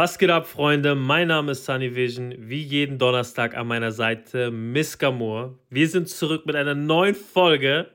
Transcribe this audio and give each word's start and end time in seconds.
Was 0.00 0.16
geht 0.16 0.30
ab, 0.30 0.46
Freunde? 0.46 0.94
Mein 0.94 1.26
Name 1.26 1.50
ist 1.50 1.64
Sunny 1.64 1.92
Vision. 1.92 2.32
Wie 2.38 2.62
jeden 2.62 2.98
Donnerstag 2.98 3.56
an 3.56 3.66
meiner 3.66 3.90
Seite 3.90 4.52
Miss 4.52 4.96
Gamur. 4.96 5.58
Wir 5.70 5.88
sind 5.88 6.08
zurück 6.08 6.46
mit 6.46 6.54
einer 6.54 6.76
neuen 6.76 7.16
Folge 7.16 7.88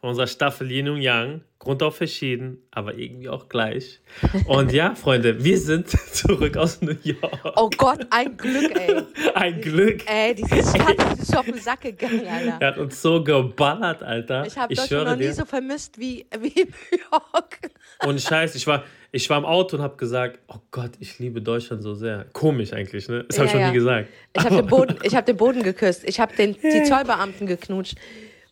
von 0.00 0.10
unserer 0.10 0.26
Staffel 0.26 0.68
Yin 0.68 0.88
und 0.88 1.00
Yang. 1.00 1.42
Grund 1.60 1.80
auf 1.84 1.96
verschieden, 1.96 2.58
aber 2.72 2.98
irgendwie 2.98 3.28
auch 3.28 3.48
gleich. 3.48 4.00
Und 4.48 4.72
ja, 4.72 4.96
Freunde, 4.96 5.44
wir 5.44 5.56
sind 5.56 5.88
zurück 6.12 6.56
aus 6.56 6.82
New 6.82 6.96
York. 7.04 7.52
Oh 7.54 7.70
Gott, 7.78 8.04
ein 8.10 8.36
Glück, 8.36 8.76
ey. 8.76 9.02
Ein 9.34 9.60
Glück. 9.60 10.02
Ey, 10.10 10.34
diese 10.34 10.56
Stadt 10.56 11.18
ist 11.20 11.36
auf 11.36 11.46
den 11.46 11.58
Sack 11.58 11.82
gegangen, 11.82 12.26
Alter. 12.26 12.56
Er 12.58 12.66
hat 12.66 12.78
uns 12.78 13.00
so 13.00 13.22
geballert, 13.22 14.02
Alter. 14.02 14.44
Ich 14.44 14.58
habe 14.58 14.74
Deutschland 14.74 15.06
noch 15.06 15.16
nie 15.16 15.22
dir. 15.22 15.34
so 15.34 15.44
vermisst 15.44 15.98
wie, 16.00 16.26
wie 16.36 16.64
New 16.64 16.98
York. 17.12 17.70
Und 18.04 18.20
Scheiß, 18.20 18.56
ich 18.56 18.66
war, 18.66 18.84
ich 19.14 19.30
war 19.30 19.38
im 19.38 19.44
Auto 19.44 19.76
und 19.76 19.82
habe 19.82 19.96
gesagt, 19.96 20.38
oh 20.48 20.56
Gott, 20.70 20.90
ich 21.00 21.18
liebe 21.18 21.40
Deutschland 21.40 21.82
so 21.82 21.94
sehr. 21.94 22.26
Komisch 22.32 22.72
eigentlich, 22.72 23.08
ne? 23.08 23.24
Das 23.28 23.38
habe 23.38 23.46
ich 23.46 23.52
Ja, 23.54 23.58
noch 23.60 23.66
ja. 23.66 23.70
nie 23.70 23.74
gesagt. 23.78 24.08
Ich 24.36 24.44
habe 24.44 24.56
den, 24.56 24.66
Boden- 24.66 24.98
ich 25.02 25.14
hab 25.14 25.26
den 25.26 25.36
Boden 25.36 25.62
geküsst. 25.62 26.02
Ich 26.04 26.20
habe 26.20 26.32
die 26.36 26.82
Zollbeamten 26.84 27.46
geknutscht. 27.46 27.96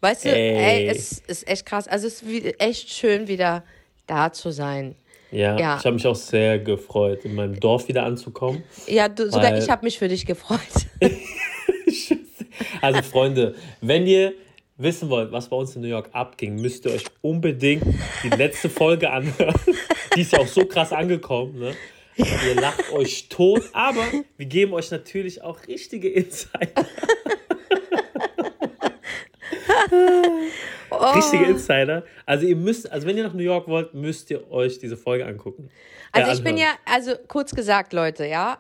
Weißt 0.01 0.25
du, 0.25 0.31
Ey. 0.31 0.85
ey, 0.85 0.89
es 0.89 1.19
ist 1.21 1.47
echt 1.49 1.67
krass. 1.67 1.87
Also 1.87 2.07
es 2.07 2.23
ist 2.23 2.61
echt 2.61 2.91
schön, 2.91 3.29
wieder 3.29 3.63
da 4.07 4.33
zu 4.33 4.51
sein. 4.51 4.95
Ja, 5.31 5.59
Ja. 5.59 5.77
ich 5.79 5.85
habe 5.87 5.95
mich 5.95 6.07
auch 6.07 6.15
sehr 6.17 6.59
gefreut, 6.59 7.25
in 7.25 7.35
meinem 7.35 7.59
Dorf 7.59 7.89
wieder 7.89 8.05
anzukommen. 8.05 8.63
Ja, 8.87 9.09
du, 9.09 9.31
sogar 9.31 9.57
ich 9.57 9.71
habe 9.71 9.85
mich 9.85 9.99
für 9.99 10.09
dich 10.09 10.27
gefreut. 10.27 10.59
Also 12.81 13.03
Freunde, 13.03 13.55
wenn 13.81 14.07
ihr 14.07 14.35
wissen 14.77 15.09
wollt, 15.09 15.31
was 15.33 15.49
bei 15.49 15.57
uns 15.57 15.75
in 15.77 15.83
New 15.83 15.89
York 15.89 16.09
abging, 16.13 16.57
müsst 16.57 16.85
ihr 16.85 16.93
euch 16.93 17.05
unbedingt 17.21 17.85
die 18.25 18.29
letzte 18.29 18.69
Folge 18.69 19.11
anhören. 19.11 19.55
Die 20.17 20.21
ist 20.23 20.33
ja 20.33 20.41
auch 20.41 20.47
so 20.47 20.65
krass 20.67 20.93
angekommen. 20.93 21.59
Ne? 21.59 21.75
Ihr 22.17 22.55
lacht 22.55 22.93
euch 22.93 23.29
tot, 23.29 23.63
aber 23.73 24.05
wir 24.37 24.47
geben 24.47 24.75
euch 24.75 24.91
natürlich 24.91 25.43
auch 25.43 25.67
richtige 25.67 26.09
Insights. 26.09 26.85
Richtige 31.15 31.45
Insider. 31.45 32.05
Also 32.27 32.47
ihr 32.47 32.57
müsst, 32.57 32.91
also 32.91 33.07
wenn 33.07 33.17
ihr 33.17 33.25
nach 33.25 33.33
New 33.33 33.43
York 33.43 33.69
wollt, 33.69 33.95
müsst 33.95 34.31
ihr 34.31 34.51
euch 34.51 34.79
diese 34.79 34.97
Folge 34.97 35.27
angucken. 35.27 35.71
Also 36.13 36.31
Äh, 36.31 36.35
ich 36.35 36.45
bin 36.45 36.57
ja, 36.57 36.69
also 36.85 37.13
kurz 37.29 37.55
gesagt, 37.55 37.93
Leute, 37.93 38.27
ja. 38.27 38.59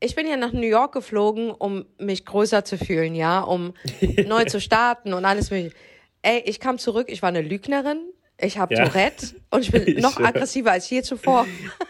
Ich 0.00 0.14
bin 0.16 0.26
ja 0.26 0.36
nach 0.36 0.52
New 0.52 0.66
York 0.66 0.92
geflogen, 0.92 1.50
um 1.50 1.84
mich 1.98 2.24
größer 2.24 2.64
zu 2.64 2.76
fühlen, 2.76 3.14
ja, 3.14 3.40
um 3.40 3.74
neu 4.26 4.44
zu 4.44 4.60
starten 4.60 5.12
und 5.12 5.24
alles 5.24 5.50
mögliche. 5.50 5.76
Ey, 6.22 6.42
ich 6.44 6.60
kam 6.60 6.78
zurück, 6.78 7.06
ich 7.08 7.22
war 7.22 7.28
eine 7.28 7.42
Lügnerin, 7.42 8.00
ich 8.42 8.58
habe 8.58 8.74
Ja. 8.74 8.86
Tourette 8.86 9.26
und 9.50 9.60
ich 9.62 9.70
bin 9.70 9.82
Ich 9.86 9.98
noch 10.02 10.14
schwör. 10.16 10.26
aggressiver 10.26 10.72
als 10.72 10.88
je 10.90 11.02
zuvor. 11.02 11.46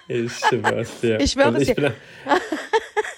Ich 0.08 0.32
schwör's 0.32 1.00
dir. 1.00 1.20
Ich 1.20 1.32
schwöre 1.32 1.48
Und 1.48 1.56
es 1.56 1.66
dir. 1.68 1.74
bin, 1.74 1.92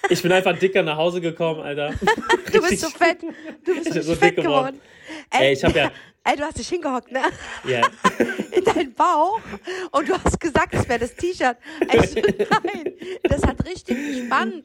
ich 0.08 0.22
bin 0.22 0.32
einfach 0.32 0.58
dicker 0.58 0.82
nach 0.82 0.96
Hause 0.96 1.20
gekommen, 1.20 1.60
Alter. 1.60 1.92
Du 2.52 2.60
bist 2.62 2.80
so 2.80 2.88
fett, 2.98 3.18
du 3.64 3.74
bist 3.74 3.92
so 3.92 4.00
so 4.02 4.14
fett 4.14 4.36
dick 4.36 4.44
geworden. 4.44 4.78
geworden. 4.78 4.80
Ey, 5.30 5.52
ich 5.52 5.64
hab 5.64 5.74
ja- 5.74 5.91
Ey, 6.26 6.36
du 6.36 6.42
hast 6.44 6.58
dich 6.58 6.68
hingehockt, 6.68 7.12
ne? 7.12 7.20
Ja. 7.64 7.82
In 8.52 8.64
deinen 8.64 8.94
Bauch 8.94 9.41
und 9.91 10.08
du 10.08 10.14
hast 10.14 10.41
gesagt, 10.41 10.72
es 10.74 10.88
wäre 10.88 11.00
das 11.00 11.14
T-Shirt. 11.14 11.56
Ey, 11.88 12.06
so, 12.06 12.20
nein, 12.62 12.94
das 13.24 13.42
hat 13.42 13.62
richtig 13.66 13.98
gespannt. 13.98 14.64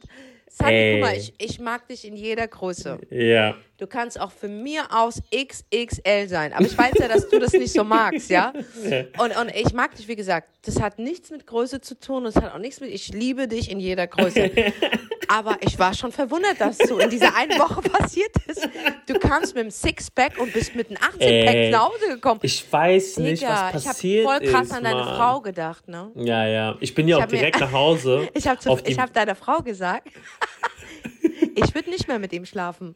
Ey. 0.64 0.94
guck 0.94 1.00
mal, 1.10 1.16
ich, 1.16 1.34
ich 1.38 1.58
mag 1.60 1.86
dich 1.88 2.06
in 2.06 2.16
jeder 2.16 2.46
Größe. 2.48 2.98
Ja. 3.10 3.56
Du 3.80 3.86
kannst 3.86 4.20
auch 4.20 4.30
für 4.30 4.46
mir 4.48 4.84
aus 4.94 5.22
XXL 5.34 6.28
sein. 6.28 6.52
Aber 6.52 6.66
ich 6.66 6.76
weiß 6.76 6.92
ja, 6.98 7.08
dass 7.08 7.26
du 7.30 7.38
das 7.38 7.54
nicht 7.54 7.72
so 7.72 7.82
magst, 7.82 8.28
ja? 8.28 8.52
Und, 9.18 9.34
und 9.36 9.50
ich 9.54 9.72
mag 9.72 9.94
dich, 9.94 10.06
wie 10.06 10.16
gesagt, 10.16 10.48
das 10.66 10.80
hat 10.82 10.98
nichts 10.98 11.30
mit 11.30 11.46
Größe 11.46 11.80
zu 11.80 11.98
tun. 11.98 12.24
Und 12.24 12.26
es 12.26 12.36
hat 12.36 12.52
auch 12.54 12.58
nichts 12.58 12.80
mit, 12.80 12.90
ich 12.90 13.08
liebe 13.08 13.48
dich 13.48 13.70
in 13.70 13.80
jeder 13.80 14.06
Größe. 14.06 14.50
Aber 15.28 15.56
ich 15.60 15.78
war 15.78 15.94
schon 15.94 16.12
verwundert, 16.12 16.60
dass 16.60 16.76
so 16.76 16.98
in 16.98 17.08
dieser 17.08 17.34
einen 17.36 17.58
Woche 17.58 17.80
passiert 17.88 18.32
ist. 18.46 18.68
Du 19.06 19.14
kamst 19.18 19.54
mit 19.54 19.62
einem 19.62 19.70
Sixpack 19.70 20.38
und 20.38 20.52
bist 20.52 20.74
mit 20.74 20.88
einem 20.88 20.98
18-Pack 20.98 21.20
Ey, 21.54 21.70
nach 21.70 21.88
Hause 21.88 22.08
gekommen. 22.08 22.40
Ich 22.42 22.70
weiß 22.70 23.16
nicht, 23.18 23.40
Digga, 23.42 23.70
was 23.72 23.80
ich 23.82 23.88
habe 23.88 23.94
passiert 23.94 24.26
voll 24.26 24.40
krass 24.40 24.66
ist, 24.66 24.72
an 24.74 24.84
deine 24.84 24.96
Mann. 25.04 25.16
Frau 25.16 25.40
gedacht, 25.40 25.88
ne? 25.88 26.10
Ja, 26.16 26.46
ja. 26.46 26.76
Ich 26.80 26.94
bin 26.94 27.08
ja 27.08 27.16
Ich 27.16 27.20
auch 27.20 27.22
hab 27.22 27.32
mir- 27.32 27.38
direkt 27.38 27.60
nach 27.60 27.72
Hause. 27.72 28.28
Ich 28.34 28.46
habe 28.46 28.60
hab 28.60 29.12
deiner 29.14 29.34
Frau 29.36 29.62
gesagt, 29.62 30.08
ich 31.54 31.74
würde 31.74 31.90
nicht 31.90 32.08
mehr 32.08 32.18
mit 32.18 32.32
ihm 32.32 32.44
schlafen. 32.44 32.94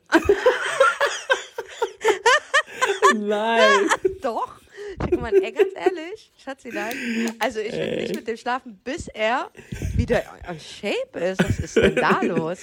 Nein. 3.15 3.89
Doch. 4.23 4.61
Guck 4.99 5.21
mal, 5.21 5.33
ey, 5.35 5.53
ganz 5.53 5.73
ehrlich, 5.75 6.31
Schatzilein, 6.43 6.93
also 7.39 7.59
ich 7.61 7.73
will 7.73 7.97
nicht 7.97 8.15
mit 8.15 8.29
dem 8.29 8.37
schlafen, 8.37 8.79
bis 8.85 9.09
er 9.09 9.51
wieder 9.97 10.23
on 10.49 10.59
Shape 10.61 11.19
ist. 11.19 11.43
Was 11.43 11.59
ist 11.59 11.77
denn 11.77 11.97
da 11.97 12.21
los? 12.23 12.61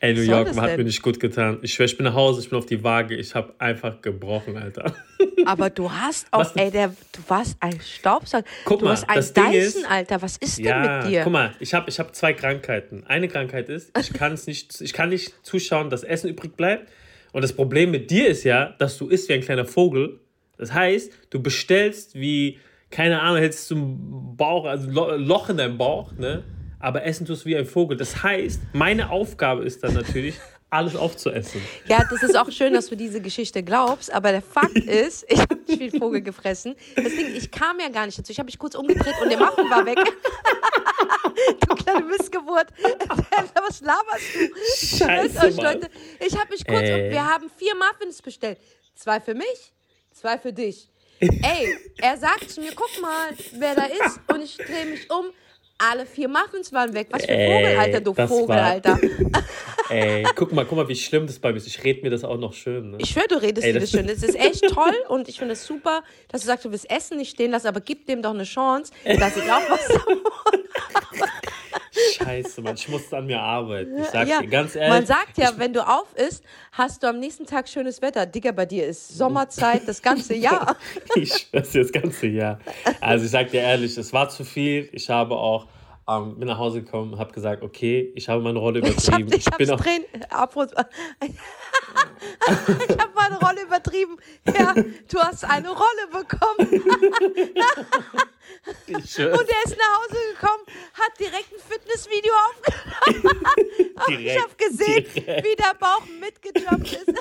Ey, 0.00 0.14
New 0.14 0.22
York 0.22 0.54
hat 0.56 0.68
denn? 0.70 0.76
mir 0.78 0.84
nicht 0.84 1.02
gut 1.02 1.18
getan. 1.18 1.58
Ich 1.62 1.74
schwör, 1.74 1.86
ich 1.86 1.96
bin 1.96 2.04
nach 2.04 2.14
Hause, 2.14 2.40
ich 2.40 2.48
bin 2.48 2.58
auf 2.58 2.66
die 2.66 2.82
Waage. 2.84 3.16
Ich 3.16 3.34
habe 3.34 3.52
einfach 3.58 4.00
gebrochen, 4.00 4.56
Alter. 4.56 4.94
Aber 5.44 5.70
du 5.70 5.90
hast 5.90 6.28
auch, 6.32 6.40
Was- 6.40 6.54
ey, 6.56 6.70
der, 6.70 6.88
du 6.88 7.20
warst 7.26 7.56
ein 7.60 7.80
Staubsauger. 7.80 8.44
Guck 8.64 8.78
du 8.78 8.84
mal, 8.84 8.92
hast 8.92 9.08
ein 9.08 9.16
das 9.16 9.32
Ding 9.32 9.50
Dyson, 9.50 9.82
ist- 9.82 9.90
Alter. 9.90 10.22
Was 10.22 10.36
ist 10.36 10.58
denn 10.58 10.64
Ja, 10.66 11.00
mit 11.02 11.12
dir? 11.12 11.22
guck 11.24 11.32
mal, 11.32 11.54
ich 11.58 11.74
habe 11.74 11.90
ich 11.90 11.98
hab 11.98 12.14
zwei 12.14 12.32
Krankheiten. 12.32 13.04
Eine 13.08 13.26
Krankheit 13.28 13.68
ist, 13.68 13.90
ich 13.98 14.12
kann 14.12 14.32
es 14.32 14.46
nicht, 14.46 14.80
ich 14.80 14.92
kann 14.92 15.08
nicht 15.08 15.34
zuschauen, 15.44 15.90
dass 15.90 16.02
Essen 16.04 16.30
übrig 16.30 16.56
bleibt. 16.56 16.88
Und 17.32 17.42
das 17.42 17.52
Problem 17.52 17.90
mit 17.90 18.10
dir 18.10 18.28
ist 18.28 18.44
ja, 18.44 18.74
dass 18.78 18.96
du 18.98 19.08
isst 19.08 19.28
wie 19.28 19.34
ein 19.34 19.40
kleiner 19.40 19.64
Vogel. 19.64 20.20
Das 20.56 20.72
heißt, 20.72 21.12
du 21.30 21.40
bestellst 21.42 22.14
wie, 22.14 22.58
keine 22.90 23.20
Ahnung, 23.20 23.38
hättest 23.40 23.70
du 23.70 23.76
ein 23.76 24.36
Bauch, 24.36 24.64
also 24.64 24.90
Lo- 24.90 25.16
Loch 25.16 25.48
in 25.50 25.56
deinem 25.58 25.78
Bauch, 25.78 26.12
ne? 26.12 26.42
Aber 26.80 27.04
essen 27.04 27.26
tust 27.26 27.44
wie 27.44 27.56
ein 27.56 27.66
Vogel. 27.66 27.96
Das 27.96 28.22
heißt, 28.22 28.60
meine 28.72 29.10
Aufgabe 29.10 29.64
ist 29.64 29.82
dann 29.84 29.94
natürlich, 29.94 30.34
alles 30.70 30.96
aufzuessen. 30.96 31.62
Ja, 31.86 32.04
das 32.10 32.22
ist 32.22 32.36
auch 32.36 32.50
schön, 32.50 32.74
dass 32.74 32.88
du 32.88 32.94
diese 32.96 33.22
Geschichte 33.22 33.62
glaubst, 33.62 34.12
aber 34.12 34.32
der 34.32 34.42
Fakt 34.42 34.76
ist, 34.76 35.24
ich 35.28 35.40
habe 35.40 35.56
nicht 35.66 35.78
viel 35.78 35.98
Vogel 35.98 36.20
gefressen. 36.20 36.74
Deswegen, 36.96 37.34
ich 37.34 37.50
kam 37.50 37.80
ja 37.80 37.88
gar 37.88 38.04
nicht 38.06 38.18
dazu. 38.18 38.30
Ich 38.32 38.38
habe 38.38 38.46
mich 38.46 38.58
kurz 38.58 38.74
umgedreht 38.74 39.14
und 39.22 39.30
der 39.30 39.38
Muffin 39.38 39.64
war 39.70 39.86
weg. 39.86 39.98
Du 41.60 41.74
kleine 41.74 42.04
Missgeburt. 42.06 42.68
Was 42.82 43.80
laberst 43.80 44.34
du? 44.34 44.96
Scheiße, 44.96 45.46
euch. 45.46 45.56
Leute. 45.56 45.90
Ich 46.20 46.38
habe 46.38 46.50
mich 46.50 46.66
kurz, 46.66 46.82
Ey. 46.82 47.04
um, 47.04 47.10
wir 47.10 47.24
haben 47.24 47.50
vier 47.56 47.74
Muffins 47.74 48.22
bestellt. 48.22 48.58
Zwei 48.94 49.20
für 49.20 49.34
mich, 49.34 49.72
zwei 50.12 50.38
für 50.38 50.52
dich. 50.52 50.90
Ey, 51.20 51.76
er 51.98 52.16
sagt 52.16 52.50
zu 52.50 52.60
mir, 52.60 52.72
guck 52.74 53.00
mal, 53.00 53.30
wer 53.52 53.74
da 53.74 53.84
ist. 53.84 54.20
Und 54.28 54.42
ich 54.42 54.56
drehe 54.56 54.86
mich 54.86 55.10
um. 55.10 55.26
Alle 55.80 56.06
vier 56.06 56.28
Muffins 56.28 56.72
waren 56.72 56.92
weg. 56.92 57.06
Was 57.10 57.24
für 57.24 57.28
Ey, 57.30 57.52
Vogel, 57.62 57.78
Alter, 57.78 58.00
du 58.00 58.12
das 58.12 58.28
Vogel, 58.28 58.48
war- 58.48 58.62
Alter. 58.64 58.98
Ey, 59.90 60.24
guck 60.34 60.52
mal, 60.52 60.64
guck 60.66 60.76
mal, 60.76 60.88
wie 60.88 60.96
schlimm 60.96 61.26
das 61.28 61.38
bei 61.38 61.50
mir 61.52 61.58
ist. 61.58 61.68
Ich 61.68 61.82
rede 61.84 62.02
mir 62.02 62.10
das 62.10 62.24
auch 62.24 62.36
noch 62.36 62.52
schön. 62.52 62.90
Ne? 62.90 62.98
Ich 63.00 63.10
schwöre, 63.10 63.28
du 63.28 63.36
redest 63.36 63.64
Ey, 63.64 63.72
dir 63.72 63.80
das- 63.80 63.90
das 63.92 64.00
schön. 64.00 64.08
Das 64.08 64.22
ist 64.24 64.34
echt 64.34 64.62
toll 64.74 64.92
und 65.08 65.28
ich 65.28 65.38
finde 65.38 65.52
es 65.52 65.64
super, 65.64 66.02
dass 66.28 66.40
du 66.40 66.48
sagst, 66.48 66.64
du 66.64 66.72
willst 66.72 66.90
Essen 66.90 67.16
nicht 67.16 67.30
stehen 67.30 67.52
lassen, 67.52 67.68
aber 67.68 67.80
gib 67.80 68.06
dem 68.06 68.22
doch 68.22 68.34
eine 68.34 68.42
Chance, 68.44 68.92
dass 69.04 69.36
ich 69.36 69.44
auch 69.44 69.70
was 69.70 69.88
Scheiße, 72.14 72.62
Mann, 72.62 72.74
ich 72.76 72.88
muss 72.88 73.12
an 73.12 73.26
mir 73.26 73.40
arbeiten. 73.40 73.98
Ich 73.98 74.06
sag's 74.06 74.30
ja, 74.30 74.40
dir 74.40 74.48
ganz 74.48 74.74
ehrlich. 74.74 74.90
Man 74.90 75.06
sagt 75.06 75.38
ja, 75.38 75.52
wenn 75.56 75.72
du 75.72 75.86
auf 75.86 76.14
isst, 76.14 76.44
hast 76.72 77.02
du 77.02 77.08
am 77.08 77.18
nächsten 77.18 77.46
Tag 77.46 77.68
schönes 77.68 78.02
Wetter. 78.02 78.26
Digga, 78.26 78.52
bei 78.52 78.66
dir 78.66 78.86
ist 78.86 79.16
Sommerzeit 79.16 79.82
das 79.86 80.02
ganze 80.02 80.34
Jahr. 80.34 80.76
Ich 81.14 81.48
schwör's 81.50 81.70
dir 81.70 81.82
das 81.82 81.92
ganze 81.92 82.26
Jahr. 82.26 82.58
Also 83.00 83.24
ich 83.24 83.30
sag 83.30 83.50
dir 83.50 83.60
ehrlich, 83.60 83.96
es 83.96 84.12
war 84.12 84.28
zu 84.28 84.44
viel. 84.44 84.88
Ich 84.92 85.08
habe 85.10 85.36
auch, 85.36 85.66
ähm, 86.08 86.38
bin 86.38 86.48
nach 86.48 86.58
Hause 86.58 86.82
gekommen, 86.82 87.18
habe 87.18 87.32
gesagt, 87.32 87.62
okay, 87.62 88.12
ich 88.16 88.28
habe 88.28 88.42
meine 88.42 88.58
Rolle 88.58 88.80
Ich 88.84 88.86
hab, 89.10 89.18
übertrieben. 89.20 89.32
ich 89.38 89.46
hab's 89.46 89.56
bin 89.58 89.70
auch, 89.70 89.80
Tränen. 89.80 90.06
Apropos- 90.30 90.72
Ich 92.88 92.98
habe 92.98 93.12
meine 93.14 93.38
Rolle 93.38 93.62
übertrieben. 93.62 94.16
Ja, 94.46 94.74
du 94.74 95.18
hast 95.20 95.44
eine 95.44 95.68
Rolle 95.68 96.06
bekommen. 96.10 96.82
ich 98.86 99.18
Und 99.18 99.24
er 99.26 99.64
ist 99.64 99.76
nach 99.76 99.98
Hause 100.00 100.16
gekommen, 100.34 100.64
hat 100.94 101.18
direkt 101.20 101.52
ein 101.52 101.60
Fitnessvideo 101.68 102.32
aufgenommen. 102.50 103.46
Und 104.06 104.14
ich 104.14 104.16
Direkt, 104.18 104.42
habe 104.42 104.54
gesehen, 104.56 105.04
direkt. 105.14 105.44
wie 105.44 105.56
der 105.56 105.74
Bauch 105.78 106.02
mitgejumpt 106.20 106.92
ist. 106.92 107.12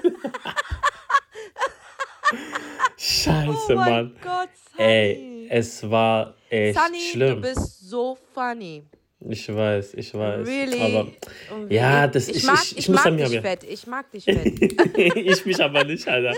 Scheiße, 2.97 3.73
Oh 3.73 3.75
Mann. 3.75 4.15
Gott. 4.23 4.49
Ey, 4.77 5.47
es 5.49 5.89
war 5.89 6.35
echt 6.49 6.77
Sunny, 6.79 6.99
schlimm. 7.11 7.41
du 7.41 7.41
bist 7.53 7.89
so 7.89 8.17
funny. 8.33 8.83
Ich 9.29 9.53
weiß, 9.53 9.95
ich 9.95 10.13
weiß. 10.13 10.45
Really. 10.47 10.81
Aber 10.81 11.07
Und 11.55 11.71
Ja, 11.71 12.07
das- 12.07 12.27
ich 12.27 12.37
ich- 12.37 12.43
mag, 12.43 12.59
ich- 12.63 12.71
ich, 12.73 12.77
ich 12.79 12.89
muss 12.89 13.03
mag 13.03 13.17
dich 13.17 13.25
aber- 13.25 13.41
fett. 13.41 13.63
Ich 13.63 13.87
mag 13.87 14.11
dich 14.11 14.23
fett. 14.25 14.61
ich 15.17 15.45
mich 15.45 15.63
aber 15.63 15.83
nicht, 15.83 16.07
Alter. 16.07 16.33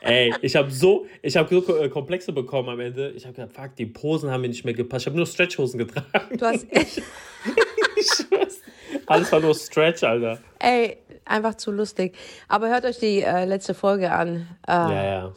Ey, 0.00 0.34
ich 0.42 0.54
habe 0.56 0.70
so, 0.70 1.06
ich 1.22 1.36
habe 1.36 1.48
so 1.62 1.78
äh, 1.78 1.88
Komplexe 1.88 2.32
bekommen 2.32 2.68
am 2.70 2.80
Ende. 2.80 3.10
Ich 3.12 3.24
habe 3.24 3.34
gedacht, 3.34 3.52
fuck, 3.54 3.76
die 3.76 3.86
Posen 3.86 4.30
haben 4.30 4.40
mir 4.40 4.48
nicht 4.48 4.64
mehr 4.64 4.74
gepasst. 4.74 5.04
Ich 5.04 5.06
habe 5.06 5.16
nur 5.16 5.26
Stretchhosen 5.26 5.78
getragen. 5.78 6.36
Du 6.38 6.44
hast, 6.46 6.66
Ich 6.72 8.06
schwör's. 8.06 8.60
Alles 9.06 9.30
war 9.30 9.40
nur 9.40 9.54
Stretch, 9.54 10.02
Alter. 10.02 10.40
ey, 10.58 10.96
einfach 11.26 11.54
zu 11.56 11.70
lustig. 11.70 12.16
Aber 12.48 12.68
hört 12.68 12.84
euch 12.84 12.98
die 12.98 13.22
äh, 13.22 13.44
letzte 13.44 13.74
Folge 13.74 14.12
an. 14.12 14.48
Äh, 14.66 14.72
Ja, 14.72 15.04
ja. 15.04 15.32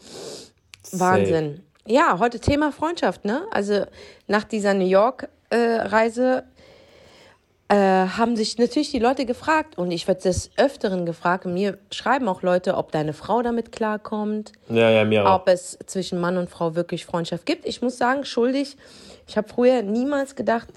Wahnsinn. 0.92 1.64
Ja, 1.86 2.20
heute 2.20 2.40
Thema 2.40 2.72
Freundschaft, 2.72 3.26
ne? 3.26 3.42
Also 3.52 3.86
nach 4.28 4.44
dieser 4.44 4.74
New 4.74 4.88
York-Reise 4.88 6.44
äh, 7.68 7.76
haben 7.76 8.36
sich 8.36 8.58
natürlich 8.58 8.92
die 8.92 9.00
Leute 9.00 9.26
gefragt 9.26 9.78
und 9.78 9.92
ich 9.92 10.08
werde 10.08 10.22
des 10.22 10.50
Öfteren 10.58 11.06
gefragt. 11.06 11.46
Mir 11.46 11.78
schreiben 11.92 12.28
auch 12.28 12.42
Leute, 12.42 12.76
ob 12.78 12.92
deine 12.92 13.14
Frau 13.14 13.42
damit 13.42 13.72
klarkommt. 13.72 14.52
Ja, 14.70 14.90
ja, 14.90 15.06
mir 15.06 15.28
auch. 15.28 15.42
Ob 15.42 15.48
es 15.48 15.78
zwischen 15.86 16.20
Mann 16.20 16.38
und 16.38 16.50
Frau 16.50 16.76
wirklich 16.76 17.06
Freundschaft 17.06 17.46
gibt. 17.46 17.66
Ich 17.66 17.82
muss 17.82 17.98
sagen, 17.98 18.26
schuldig, 18.26 18.76
ich 19.28 19.38
habe 19.38 19.48
früher 19.48 19.84
niemals 19.84 20.36
gedacht, 20.36 20.70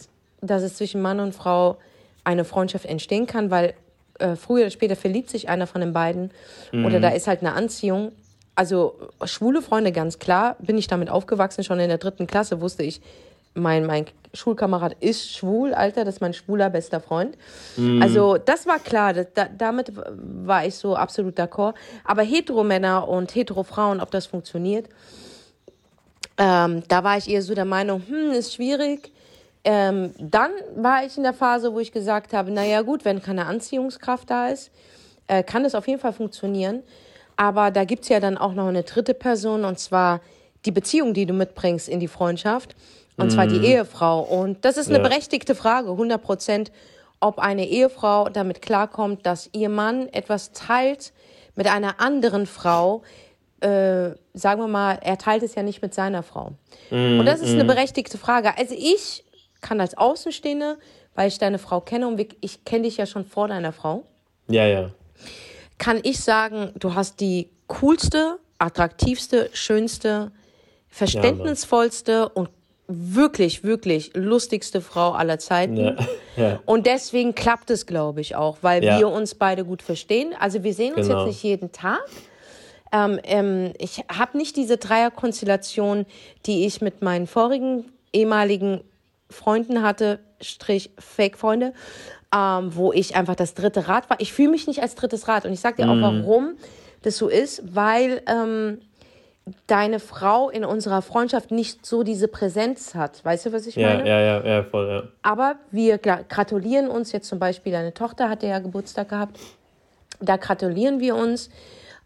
dass 0.43 0.63
es 0.63 0.77
zwischen 0.77 1.01
Mann 1.01 1.21
und 1.21 1.35
Frau 1.35 1.79
eine 2.25 2.45
Freundschaft 2.45 2.85
entstehen 2.85 3.27
kann, 3.27 3.51
weil 3.51 3.75
äh, 4.23 4.37
früher 4.37 4.63
oder 4.63 4.71
später 4.71 4.97
verliebt 4.97 5.31
sich 5.31 5.49
einer 5.49 5.67
von 5.67 5.81
den 5.81 5.93
beiden 5.93 6.31
mhm. 6.71 6.87
oder 6.87 7.01
da 7.01 7.09
ist 7.09 7.27
halt 7.27 7.41
eine 7.41 7.53
Anziehung. 7.55 8.13
Also 8.55 8.99
schwule 9.25 9.63
Freunde, 9.63 9.93
ganz 9.93 10.19
klar, 10.19 10.57
bin 10.61 10.79
ich 10.79 10.87
damit 10.87 11.11
aufgewachsen. 11.11 11.65
Schon 11.65 11.81
in 11.81 11.89
der 11.89 11.99
dritten 11.99 12.27
Klasse 12.27 12.61
wusste 12.61 12.83
ich, 12.83 13.01
mein, 13.55 13.85
mein 13.85 14.07
Schulkamerad 14.35 14.97
ist 15.01 15.31
schwul, 15.31 15.75
Alter, 15.75 16.05
das 16.05 16.17
ist 16.17 16.21
mein 16.21 16.33
schwuler 16.33 16.71
bester 16.71 17.01
Freund. 17.01 17.37
Mm. 17.77 18.01
Also 18.03 18.39
das 18.39 18.67
war 18.67 18.79
klar, 18.79 19.13
das, 19.13 19.27
da, 19.35 19.47
damit 19.47 19.93
war 19.95 20.67
ich 20.67 20.75
so 20.75 20.97
absolut 20.97 21.39
d'accord. 21.39 21.75
Aber 22.05 22.23
Hetero-Männer 22.23 23.07
und 23.09 23.35
Hetero-Frauen, 23.35 24.01
ob 24.01 24.11
das 24.11 24.27
funktioniert, 24.27 24.89
ähm, 26.39 26.83
da 26.89 27.05
war 27.05 27.19
ich 27.19 27.29
eher 27.29 27.43
so 27.43 27.55
der 27.55 27.67
Meinung, 27.67 28.03
hm, 28.07 28.33
ist 28.33 28.55
schwierig. 28.55 29.13
Ähm, 29.65 30.13
dann 30.19 30.51
war 30.75 31.05
ich 31.05 31.17
in 31.17 31.23
der 31.23 31.35
Phase, 31.35 31.73
wo 31.73 31.79
ich 31.79 31.93
gesagt 31.93 32.33
habe, 32.33 32.51
naja 32.51 32.83
gut, 32.83 33.05
wenn 33.05 33.23
keine 33.23 33.47
Anziehungskraft 33.47 34.29
da 34.29 34.49
ist, 34.49 34.71
äh, 35.29 35.43
kann 35.43 35.65
es 35.65 35.75
auf 35.75 35.87
jeden 35.87 36.01
Fall 36.01 36.13
funktionieren. 36.13 36.83
Aber 37.37 37.71
da 37.71 37.85
gibt 37.85 38.03
es 38.03 38.09
ja 38.09 38.21
dann 38.21 38.37
auch 38.37 38.55
noch 38.55 38.67
eine 38.67 38.83
dritte 38.83 39.15
Person, 39.15 39.65
und 39.65 39.79
zwar 39.79 40.21
die 40.65 40.71
Beziehung, 40.71 41.15
die 41.15 41.27
du 41.27 41.33
mitbringst 41.33 41.89
in 41.89 42.01
die 42.01 42.09
Freundschaft. 42.09 42.75
Und 43.17 43.31
zwar 43.31 43.47
die 43.47 43.59
mhm. 43.59 43.65
Ehefrau. 43.65 44.21
Und 44.21 44.65
das 44.65 44.77
ist 44.77 44.89
eine 44.89 44.99
ja. 44.99 45.03
berechtigte 45.03 45.55
Frage, 45.55 45.91
100 45.91 46.21
Prozent, 46.21 46.73
ob 47.21 47.39
eine 47.39 47.69
Ehefrau 47.69 48.29
damit 48.29 48.63
klarkommt, 48.63 49.27
dass 49.27 49.49
ihr 49.53 49.69
Mann 49.69 50.09
etwas 50.09 50.53
teilt 50.53 51.13
mit 51.55 51.69
einer 51.69 52.01
anderen 52.01 52.47
Frau. 52.47 53.03
Äh, 53.61 54.11
sagen 54.35 54.61
wir 54.61 54.67
mal, 54.67 54.99
er 55.03 55.19
teilt 55.19 55.43
es 55.43 55.55
ja 55.55 55.63
nicht 55.63 55.83
mit 55.83 55.95
seiner 55.95 56.25
Frau. 56.25 56.53
Mm, 56.91 57.21
und 57.21 57.27
das 57.27 57.41
ist 57.41 57.51
mm. 57.51 57.55
eine 57.55 57.65
mhm. 57.65 57.69
berechtigte 57.69 58.19
Frage. 58.19 58.59
Also 58.59 58.75
ich 58.77 59.25
kann 59.63 59.81
als 59.81 59.97
Außenstehende, 59.97 60.79
weil 61.15 61.29
ich 61.29 61.39
deine 61.39 61.59
Frau 61.59 61.81
kenne 61.81 62.07
und 62.09 62.21
ich 62.41 62.65
kenne 62.65 62.83
dich 62.83 62.99
ja 62.99 63.07
schon 63.07 63.25
vor 63.25 63.49
deiner 63.49 63.73
Frau. 63.73 64.05
Ja, 64.49 64.67
ja. 64.67 64.91
Kann 65.79 66.01
ich 66.03 66.21
sagen, 66.21 66.73
du 66.79 66.95
hast 66.95 67.21
die 67.21 67.49
coolste, 67.69 68.39
attraktivste, 68.59 69.49
schönste, 69.53 70.31
verständnisvollste 70.89 72.13
ja, 72.13 72.25
und 72.25 72.51
wirklich, 72.87 73.65
wirklich 73.65 74.13
lustigste 74.15 74.81
Frau 74.81 75.13
aller 75.13 75.39
Zeiten. 75.39 75.77
Ja, 75.77 75.97
ja. 76.37 76.61
Und 76.67 76.87
deswegen 76.87 77.35
klappt 77.35 77.71
es, 77.71 77.87
glaube 77.87 78.21
ich, 78.21 78.37
auch, 78.37 78.59
weil 78.61 78.85
ja. 78.85 78.99
wir 78.99 79.09
uns 79.09 79.35
beide 79.35 79.65
gut 79.65 79.83
verstehen. 79.83 80.35
Also 80.39 80.63
wir 80.63 80.75
sehen 80.75 80.95
uns 80.95 81.07
genau. 81.07 81.21
jetzt 81.21 81.29
nicht 81.29 81.43
jeden 81.43 81.73
Tag. 81.73 82.01
Ähm, 82.93 83.19
ähm, 83.25 83.73
ich 83.79 84.05
habe 84.13 84.37
nicht 84.37 84.57
diese 84.57 84.77
Dreierkonstellation, 84.77 86.05
die 86.45 86.67
ich 86.67 86.83
mit 86.83 87.01
meinen 87.01 87.27
vorigen 87.27 87.87
ehemaligen 88.13 88.83
Freunden 89.33 89.83
hatte, 89.83 90.21
Strich 90.41 90.91
Fake-Freunde, 90.99 91.73
ähm, 92.35 92.75
wo 92.75 92.93
ich 92.93 93.17
einfach 93.17 93.35
das 93.35 93.55
dritte 93.55 93.89
Rad 93.89 94.09
war. 94.11 94.21
Ich 94.21 94.33
fühle 94.33 94.51
mich 94.51 94.67
nicht 94.67 94.83
als 94.83 94.95
drittes 94.95 95.29
Rad. 95.29 95.45
Und 95.45 95.53
ich 95.53 95.61
sage 95.61 95.83
dir 95.83 95.91
auch, 95.91 95.95
mm. 95.95 96.03
warum 96.03 96.55
das 97.03 97.19
so 97.19 97.29
ist, 97.29 97.75
weil 97.75 98.23
ähm, 98.27 98.79
deine 99.67 99.99
Frau 99.99 100.51
in 100.51 100.65
unserer 100.65 101.03
Freundschaft 101.03 101.51
nicht 101.51 101.85
so 101.85 102.03
diese 102.03 102.29
Präsenz 102.29 102.95
hat. 102.95 103.25
Weißt 103.25 103.47
du, 103.47 103.53
was 103.53 103.67
ich 103.67 103.75
ja, 103.75 103.89
meine? 103.89 104.09
Ja, 104.09 104.21
ja, 104.21 104.45
ja, 104.45 104.63
voll, 104.63 104.89
ja. 104.89 105.03
Aber 105.23 105.57
wir 105.71 105.99
gratulieren 105.99 106.89
uns 106.89 107.13
jetzt 107.13 107.29
zum 107.29 107.39
Beispiel, 107.39 107.73
deine 107.73 107.93
Tochter 107.93 108.29
hatte 108.29 108.47
ja 108.47 108.61
Geburtstag 108.61 109.09
gehabt. 109.09 109.39
Da 110.21 110.37
gratulieren 110.37 111.01
wir 111.01 111.17
uns, 111.17 111.51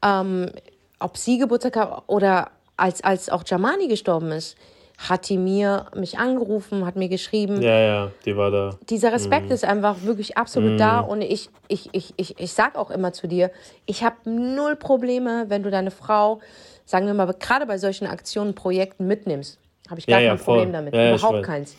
ähm, 0.03 0.51
ob 0.99 1.19
sie 1.19 1.39
Geburtstag 1.39 1.77
hat 1.77 2.05
oder 2.07 2.51
als, 2.77 3.05
als 3.05 3.29
auch 3.29 3.45
Jamani 3.47 3.89
gestorben 3.89 4.33
ist, 4.33 4.57
hat 4.99 5.29
die 5.29 5.37
mir 5.37 5.87
mich 5.95 6.19
angerufen, 6.19 6.87
hat 6.87 6.97
mir 6.97 7.09
geschrieben. 7.09 7.61
Ja, 7.61 7.79
ja, 7.79 8.11
die 8.25 8.37
war 8.37 8.51
da. 8.51 8.79
Dieser 8.89 9.13
Respekt 9.13 9.47
mhm. 9.47 9.53
ist 9.53 9.65
einfach 9.65 10.03
wirklich 10.03 10.39
absolut 10.39 10.73
mhm. 10.73 10.79
da 10.79 11.01
und 11.01 11.21
ich, 11.21 11.51
ich, 11.69 11.91
ich, 11.93 12.15
ich, 12.17 12.41
ich 12.41 12.53
sag 12.53 12.77
auch 12.77 12.91
immer 12.91 13.13
zu 13.13 13.29
dir, 13.29 13.51
ich 13.85 14.03
habe 14.03 14.17
null 14.25 14.77
Probleme, 14.77 15.47
wenn 15.49 15.63
du 15.63 15.71
deine 15.71 15.91
Frau 15.91 16.41
sagen 16.87 17.07
wir 17.07 17.15
mal, 17.15 17.27
gerade 17.39 17.67
bei 17.67 17.77
solchen 17.77 18.07
Aktionen, 18.07 18.55
Projekten 18.55 19.07
mitnimmst, 19.07 19.59
habe 19.91 20.01
ich 20.01 20.07
gar 20.07 20.21
ja, 20.21 20.31
kein 20.31 20.39
ja, 20.39 20.43
Problem 20.43 20.73
damit. 20.73 20.95
Ja, 20.95 21.15
Überhaupt 21.15 21.43
keins. 21.43 21.77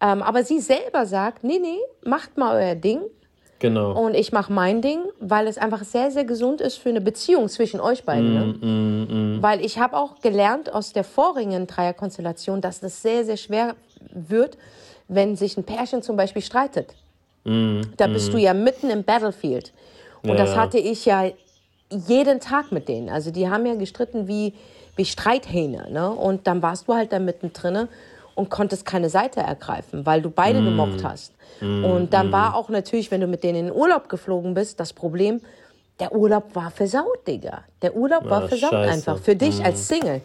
Ähm, 0.00 0.22
aber 0.22 0.44
sie 0.44 0.60
selber 0.60 1.04
sagt, 1.04 1.44
nee, 1.44 1.58
nee, 1.58 1.78
macht 2.04 2.38
mal 2.38 2.56
euer 2.56 2.74
Ding. 2.74 3.00
Genau. 3.58 3.92
Und 3.92 4.14
ich 4.14 4.32
mache 4.32 4.52
mein 4.52 4.82
Ding, 4.82 5.00
weil 5.18 5.46
es 5.46 5.56
einfach 5.56 5.82
sehr, 5.82 6.10
sehr 6.10 6.24
gesund 6.24 6.60
ist 6.60 6.76
für 6.76 6.90
eine 6.90 7.00
Beziehung 7.00 7.48
zwischen 7.48 7.80
euch 7.80 8.04
beiden. 8.04 8.32
Mm, 8.32 8.34
ne? 8.34 8.66
mm, 8.66 9.36
mm. 9.38 9.42
Weil 9.42 9.64
ich 9.64 9.78
habe 9.78 9.96
auch 9.96 10.20
gelernt 10.20 10.72
aus 10.72 10.92
der 10.92 11.04
vorigen 11.04 11.66
Dreierkonstellation, 11.66 12.60
dass 12.60 12.80
das 12.80 13.00
sehr, 13.00 13.24
sehr 13.24 13.38
schwer 13.38 13.74
wird, 14.10 14.58
wenn 15.08 15.36
sich 15.36 15.56
ein 15.56 15.64
Pärchen 15.64 16.02
zum 16.02 16.16
Beispiel 16.16 16.42
streitet. 16.42 16.94
Mm, 17.44 17.80
da 17.96 18.08
bist 18.08 18.32
du 18.32 18.36
mm. 18.36 18.40
ja 18.40 18.54
mitten 18.54 18.90
im 18.90 19.04
Battlefield. 19.04 19.72
Und 20.22 20.30
ja, 20.30 20.36
das 20.36 20.56
hatte 20.56 20.78
ich 20.78 21.06
ja 21.06 21.30
jeden 21.88 22.40
Tag 22.40 22.72
mit 22.72 22.88
denen. 22.88 23.08
Also 23.08 23.30
die 23.30 23.48
haben 23.48 23.64
ja 23.64 23.74
gestritten 23.74 24.28
wie, 24.28 24.52
wie 24.96 25.04
Streithähne. 25.04 25.88
Ne? 25.90 26.10
Und 26.10 26.46
dann 26.46 26.60
warst 26.60 26.88
du 26.88 26.94
halt 26.94 27.12
da 27.12 27.18
mittendrin 27.20 27.88
und 28.34 28.50
konntest 28.50 28.84
keine 28.84 29.08
Seite 29.08 29.40
ergreifen, 29.40 30.04
weil 30.04 30.20
du 30.20 30.28
beide 30.28 30.60
mm. 30.60 30.64
gemocht 30.64 31.04
hast. 31.04 31.32
Mm. 31.60 31.84
Und 31.84 32.12
dann 32.12 32.28
mm. 32.28 32.32
war 32.32 32.54
auch 32.54 32.68
natürlich, 32.68 33.10
wenn 33.10 33.20
du 33.20 33.26
mit 33.26 33.42
denen 33.42 33.58
in 33.58 33.66
den 33.66 33.74
Urlaub 33.74 34.08
geflogen 34.08 34.54
bist, 34.54 34.80
das 34.80 34.92
Problem, 34.92 35.40
der 36.00 36.14
Urlaub 36.14 36.54
war 36.54 36.70
versaut, 36.70 37.26
Digga. 37.26 37.64
Der 37.82 37.96
Urlaub 37.96 38.24
ja, 38.24 38.30
war 38.30 38.48
versaut 38.48 38.70
scheiße. 38.70 38.92
einfach 38.92 39.18
für 39.18 39.36
dich 39.36 39.60
mm. 39.60 39.64
als 39.64 39.88
Single. 39.88 40.20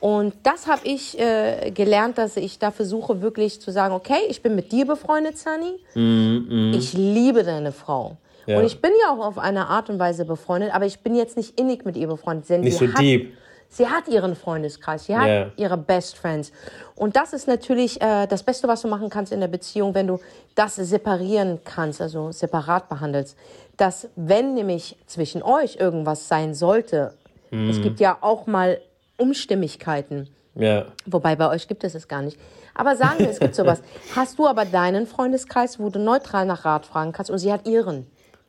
Und 0.00 0.34
das 0.42 0.66
habe 0.66 0.82
ich 0.84 1.18
äh, 1.18 1.70
gelernt, 1.70 2.18
dass 2.18 2.36
ich 2.36 2.58
da 2.58 2.70
versuche 2.70 3.22
wirklich 3.22 3.60
zu 3.60 3.72
sagen, 3.72 3.94
okay, 3.94 4.18
ich 4.28 4.42
bin 4.42 4.54
mit 4.54 4.70
dir 4.70 4.86
befreundet, 4.86 5.38
Sunny. 5.38 5.78
Mm, 5.94 6.70
mm. 6.70 6.74
Ich 6.74 6.92
liebe 6.92 7.44
deine 7.44 7.72
Frau. 7.72 8.18
Ja. 8.46 8.58
Und 8.58 8.64
ich 8.64 8.80
bin 8.80 8.92
ja 9.02 9.12
auch 9.12 9.24
auf 9.24 9.38
eine 9.38 9.68
Art 9.68 9.90
und 9.90 9.98
Weise 9.98 10.24
befreundet, 10.24 10.72
aber 10.72 10.86
ich 10.86 11.00
bin 11.00 11.14
jetzt 11.14 11.36
nicht 11.36 11.58
innig 11.58 11.84
mit 11.84 11.96
ihr 11.96 12.06
befreundet. 12.06 12.48
Denn 12.48 12.60
nicht 12.60 12.78
so 12.78 12.86
hat, 12.86 13.00
deep. 13.00 13.32
Sie 13.68 13.86
hat 13.86 14.08
ihren 14.08 14.36
Freundeskreis, 14.36 15.06
sie 15.06 15.16
hat 15.16 15.26
yeah. 15.26 15.50
ihre 15.56 15.76
Best 15.76 16.16
Friends. 16.16 16.52
Und 16.94 17.16
das 17.16 17.32
ist 17.32 17.46
natürlich 17.46 18.00
äh, 18.00 18.26
das 18.26 18.42
Beste, 18.42 18.68
was 18.68 18.82
du 18.82 18.88
machen 18.88 19.10
kannst 19.10 19.32
in 19.32 19.40
der 19.40 19.48
Beziehung, 19.48 19.94
wenn 19.94 20.06
du 20.06 20.20
das 20.54 20.76
separieren 20.76 21.60
kannst, 21.64 22.00
also 22.00 22.32
separat 22.32 22.88
behandelst. 22.88 23.36
Dass, 23.76 24.08
wenn 24.16 24.54
nämlich 24.54 24.96
zwischen 25.06 25.42
euch 25.42 25.76
irgendwas 25.76 26.28
sein 26.28 26.54
sollte, 26.54 27.12
mm. 27.50 27.68
es 27.68 27.82
gibt 27.82 28.00
ja 28.00 28.16
auch 28.20 28.46
mal 28.46 28.80
Umstimmigkeiten. 29.18 30.28
Ja. 30.54 30.86
Wobei 31.04 31.36
bei 31.36 31.48
euch 31.50 31.68
gibt 31.68 31.84
es 31.84 31.94
es 31.94 32.08
gar 32.08 32.22
nicht. 32.22 32.38
Aber 32.74 32.96
sagen 32.96 33.18
wir, 33.18 33.30
es 33.30 33.40
gibt 33.40 33.54
sowas. 33.54 33.82
Hast 34.16 34.38
du 34.38 34.46
aber 34.46 34.64
deinen 34.64 35.06
Freundeskreis, 35.06 35.78
wo 35.78 35.90
du 35.90 35.98
neutral 35.98 36.46
nach 36.46 36.64
Rat 36.64 36.86
fragen 36.86 37.12
kannst 37.12 37.30
und 37.30 37.38
sie 37.38 37.52
hat 37.52 37.66
ihren? 37.66 38.06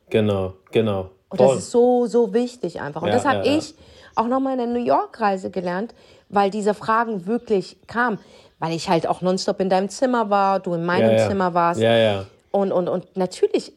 Genau, 0.09 0.53
genau. 0.71 1.09
Und 1.29 1.39
das 1.41 1.57
ist 1.57 1.71
so, 1.71 2.05
so 2.05 2.33
wichtig 2.33 2.79
einfach. 2.79 3.01
Und 3.01 3.09
ja, 3.09 3.15
das 3.15 3.25
habe 3.25 3.45
ja, 3.45 3.57
ich 3.57 3.75
auch 4.17 4.27
nochmal 4.27 4.53
in 4.53 4.59
der 4.59 4.67
New 4.67 4.83
York-Reise 4.83 5.49
gelernt, 5.49 5.93
weil 6.29 6.49
diese 6.49 6.73
Fragen 6.73 7.25
wirklich 7.25 7.77
kamen. 7.87 8.19
Weil 8.59 8.73
ich 8.73 8.89
halt 8.89 9.07
auch 9.07 9.21
nonstop 9.21 9.59
in 9.59 9.69
deinem 9.69 9.89
Zimmer 9.89 10.29
war, 10.29 10.59
du 10.59 10.73
in 10.73 10.85
meinem 10.85 11.17
ja, 11.17 11.27
Zimmer 11.27 11.53
warst. 11.53 11.79
Ja, 11.79 11.95
ja. 11.95 12.25
Und, 12.51 12.71
und, 12.71 12.87
und 12.87 13.15
natürlich 13.15 13.71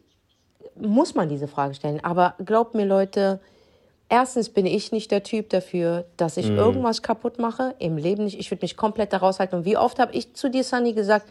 muss 0.75 1.15
man 1.15 1.29
diese 1.29 1.49
Frage 1.49 1.75
stellen. 1.75 2.03
Aber 2.03 2.35
glaubt 2.45 2.75
mir, 2.75 2.87
Leute, 2.87 3.41
erstens 4.09 4.49
bin 4.49 4.65
ich 4.65 4.91
nicht 4.91 5.11
der 5.11 5.23
Typ 5.23 5.51
dafür, 5.51 6.07
dass 6.17 6.39
ich 6.39 6.49
mm. 6.49 6.57
irgendwas 6.57 7.03
kaputt 7.03 7.39
mache. 7.39 7.75
Im 7.79 7.99
Leben 7.99 8.25
nicht. 8.25 8.39
Ich 8.39 8.51
würde 8.51 8.63
mich 8.63 8.77
komplett 8.77 9.13
daraus 9.13 9.39
halten. 9.39 9.57
Und 9.57 9.65
wie 9.67 9.77
oft 9.77 9.99
habe 9.99 10.15
ich 10.15 10.35
zu 10.35 10.49
dir, 10.49 10.65
Sunny, 10.65 10.95
gesagt, 10.95 11.27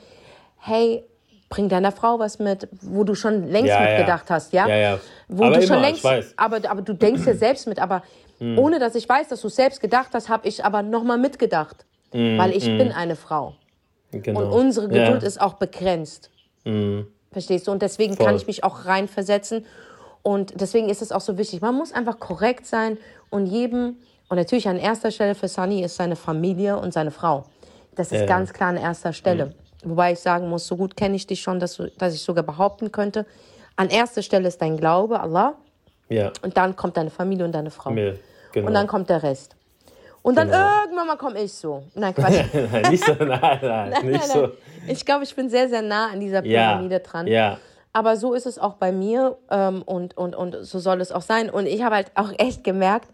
hey, 0.60 1.04
bring 1.50 1.68
deiner 1.68 1.92
Frau 1.92 2.20
was 2.20 2.40
mit, 2.40 2.68
wo 2.82 3.04
du 3.04 3.16
schon 3.16 3.50
längst 3.50 3.70
ja, 3.70 3.80
mitgedacht 3.82 4.30
ja. 4.30 4.36
hast, 4.36 4.54
ja? 4.54 4.68
Ja, 4.68 4.76
ja. 4.76 5.00
Wo 5.28 5.46
aber 5.46 5.56
du 5.56 5.62
schon 5.64 5.78
immer, 5.78 5.88
längst, 5.88 6.34
aber, 6.38 6.70
aber 6.70 6.82
du 6.82 6.94
denkst 6.94 7.26
ja 7.26 7.34
selbst 7.34 7.68
mit, 7.68 7.80
aber 7.80 8.04
mm. 8.40 8.58
ohne 8.58 8.80
dass 8.80 8.96
ich 8.96 9.08
weiß, 9.08 9.28
dass 9.28 9.42
du 9.42 9.50
selbst 9.50 9.82
gedacht 9.82 10.10
hast, 10.14 10.30
habe 10.30 10.48
ich 10.48 10.66
aber 10.66 10.82
nochmal 10.82 11.18
mitgedacht, 11.18 11.86
mm, 12.14 12.38
weil 12.38 12.52
ich 12.52 12.68
mm. 12.68 12.78
bin 12.78 12.92
eine 12.92 13.16
Frau. 13.16 13.56
Genau. 14.12 14.42
Und 14.42 14.52
unsere 14.52 14.88
Geduld 14.88 15.22
ja. 15.22 15.28
ist 15.28 15.40
auch 15.40 15.54
begrenzt. 15.54 16.32
Mm. 16.66 17.02
Verstehst 17.32 17.68
du? 17.68 17.72
Und 17.72 17.82
deswegen 17.82 18.16
Voll. 18.16 18.26
kann 18.26 18.36
ich 18.36 18.48
mich 18.48 18.64
auch 18.64 18.86
reinversetzen. 18.86 19.66
Und 20.24 20.60
deswegen 20.60 20.90
ist 20.90 21.02
es 21.02 21.12
auch 21.12 21.22
so 21.22 21.38
wichtig. 21.38 21.62
Man 21.62 21.76
muss 21.76 21.94
einfach 21.94 22.20
korrekt 22.20 22.66
sein 22.66 22.98
und 23.30 23.46
jedem, 23.46 23.98
und 24.28 24.38
natürlich 24.38 24.68
an 24.68 24.78
erster 24.78 25.12
Stelle 25.12 25.36
für 25.36 25.48
Sunny 25.48 25.84
ist 25.84 25.96
seine 25.96 26.16
Familie 26.16 26.78
und 26.78 26.94
seine 26.94 27.12
Frau. 27.12 27.46
Das 27.96 28.12
ist 28.12 28.28
ganz 28.28 28.54
klar 28.54 28.70
an 28.70 28.78
erster 28.78 29.14
Stelle. 29.14 29.48
Mm. 29.48 29.90
Wobei 29.92 30.14
ich 30.14 30.20
sagen 30.20 30.50
muss, 30.50 30.68
so 30.68 30.76
gut 30.76 30.98
kenne 30.98 31.16
ich 31.16 31.28
dich 31.28 31.42
schon, 31.42 31.60
dass, 31.60 31.78
du, 31.78 31.90
dass 31.98 32.14
ich 32.14 32.22
sogar 32.22 32.44
behaupten 32.44 32.92
könnte, 32.92 33.26
an 33.76 33.90
erster 33.90 34.22
Stelle 34.22 34.48
ist 34.48 34.62
dein 34.62 34.76
Glaube, 34.76 35.22
Allah. 35.22 35.56
Ja. 36.10 36.34
Und 36.42 36.58
dann 36.58 36.76
kommt 36.76 36.98
deine 36.98 37.12
Familie 37.12 37.46
und 37.46 37.54
deine 37.54 37.72
Frau. 37.72 37.92
Mir, 37.92 38.20
genau. 38.52 38.68
Und 38.68 38.74
dann 38.74 38.88
kommt 38.88 39.10
der 39.10 39.24
Rest. 39.24 39.56
Und 40.22 40.38
dann 40.38 40.50
genau. 40.50 40.82
irgendwann 40.82 41.08
mal 41.08 41.18
komme 41.18 41.42
ich 41.42 41.54
so. 41.54 41.84
Nein, 41.96 42.14
Quatsch. 42.14 42.44
nein, 42.72 42.92
nicht 42.92 43.06
so, 43.06 43.14
nein, 43.14 43.40
nein, 43.40 43.60
nein 43.62 44.12
nicht 44.12 44.28
nein, 44.28 44.30
so. 44.30 44.50
Ich 44.88 45.06
glaube, 45.06 45.24
ich 45.24 45.36
bin 45.36 45.50
sehr, 45.50 45.70
sehr 45.70 45.82
nah 45.82 46.10
an 46.12 46.20
dieser 46.20 46.42
Pyramide 46.42 46.96
ja, 46.96 47.00
dran. 47.00 47.28
Ja. 47.28 47.58
Aber 47.94 48.18
so 48.18 48.34
ist 48.34 48.46
es 48.46 48.60
auch 48.60 48.76
bei 48.76 48.92
mir 48.92 49.38
ähm, 49.50 49.82
und, 49.82 50.16
und, 50.18 50.36
und 50.36 50.58
so 50.62 50.80
soll 50.80 51.02
es 51.02 51.12
auch 51.12 51.22
sein. 51.22 51.50
Und 51.50 51.66
ich 51.66 51.84
habe 51.84 51.96
halt 51.96 52.12
auch 52.16 52.32
echt 52.38 52.64
gemerkt, 52.64 53.10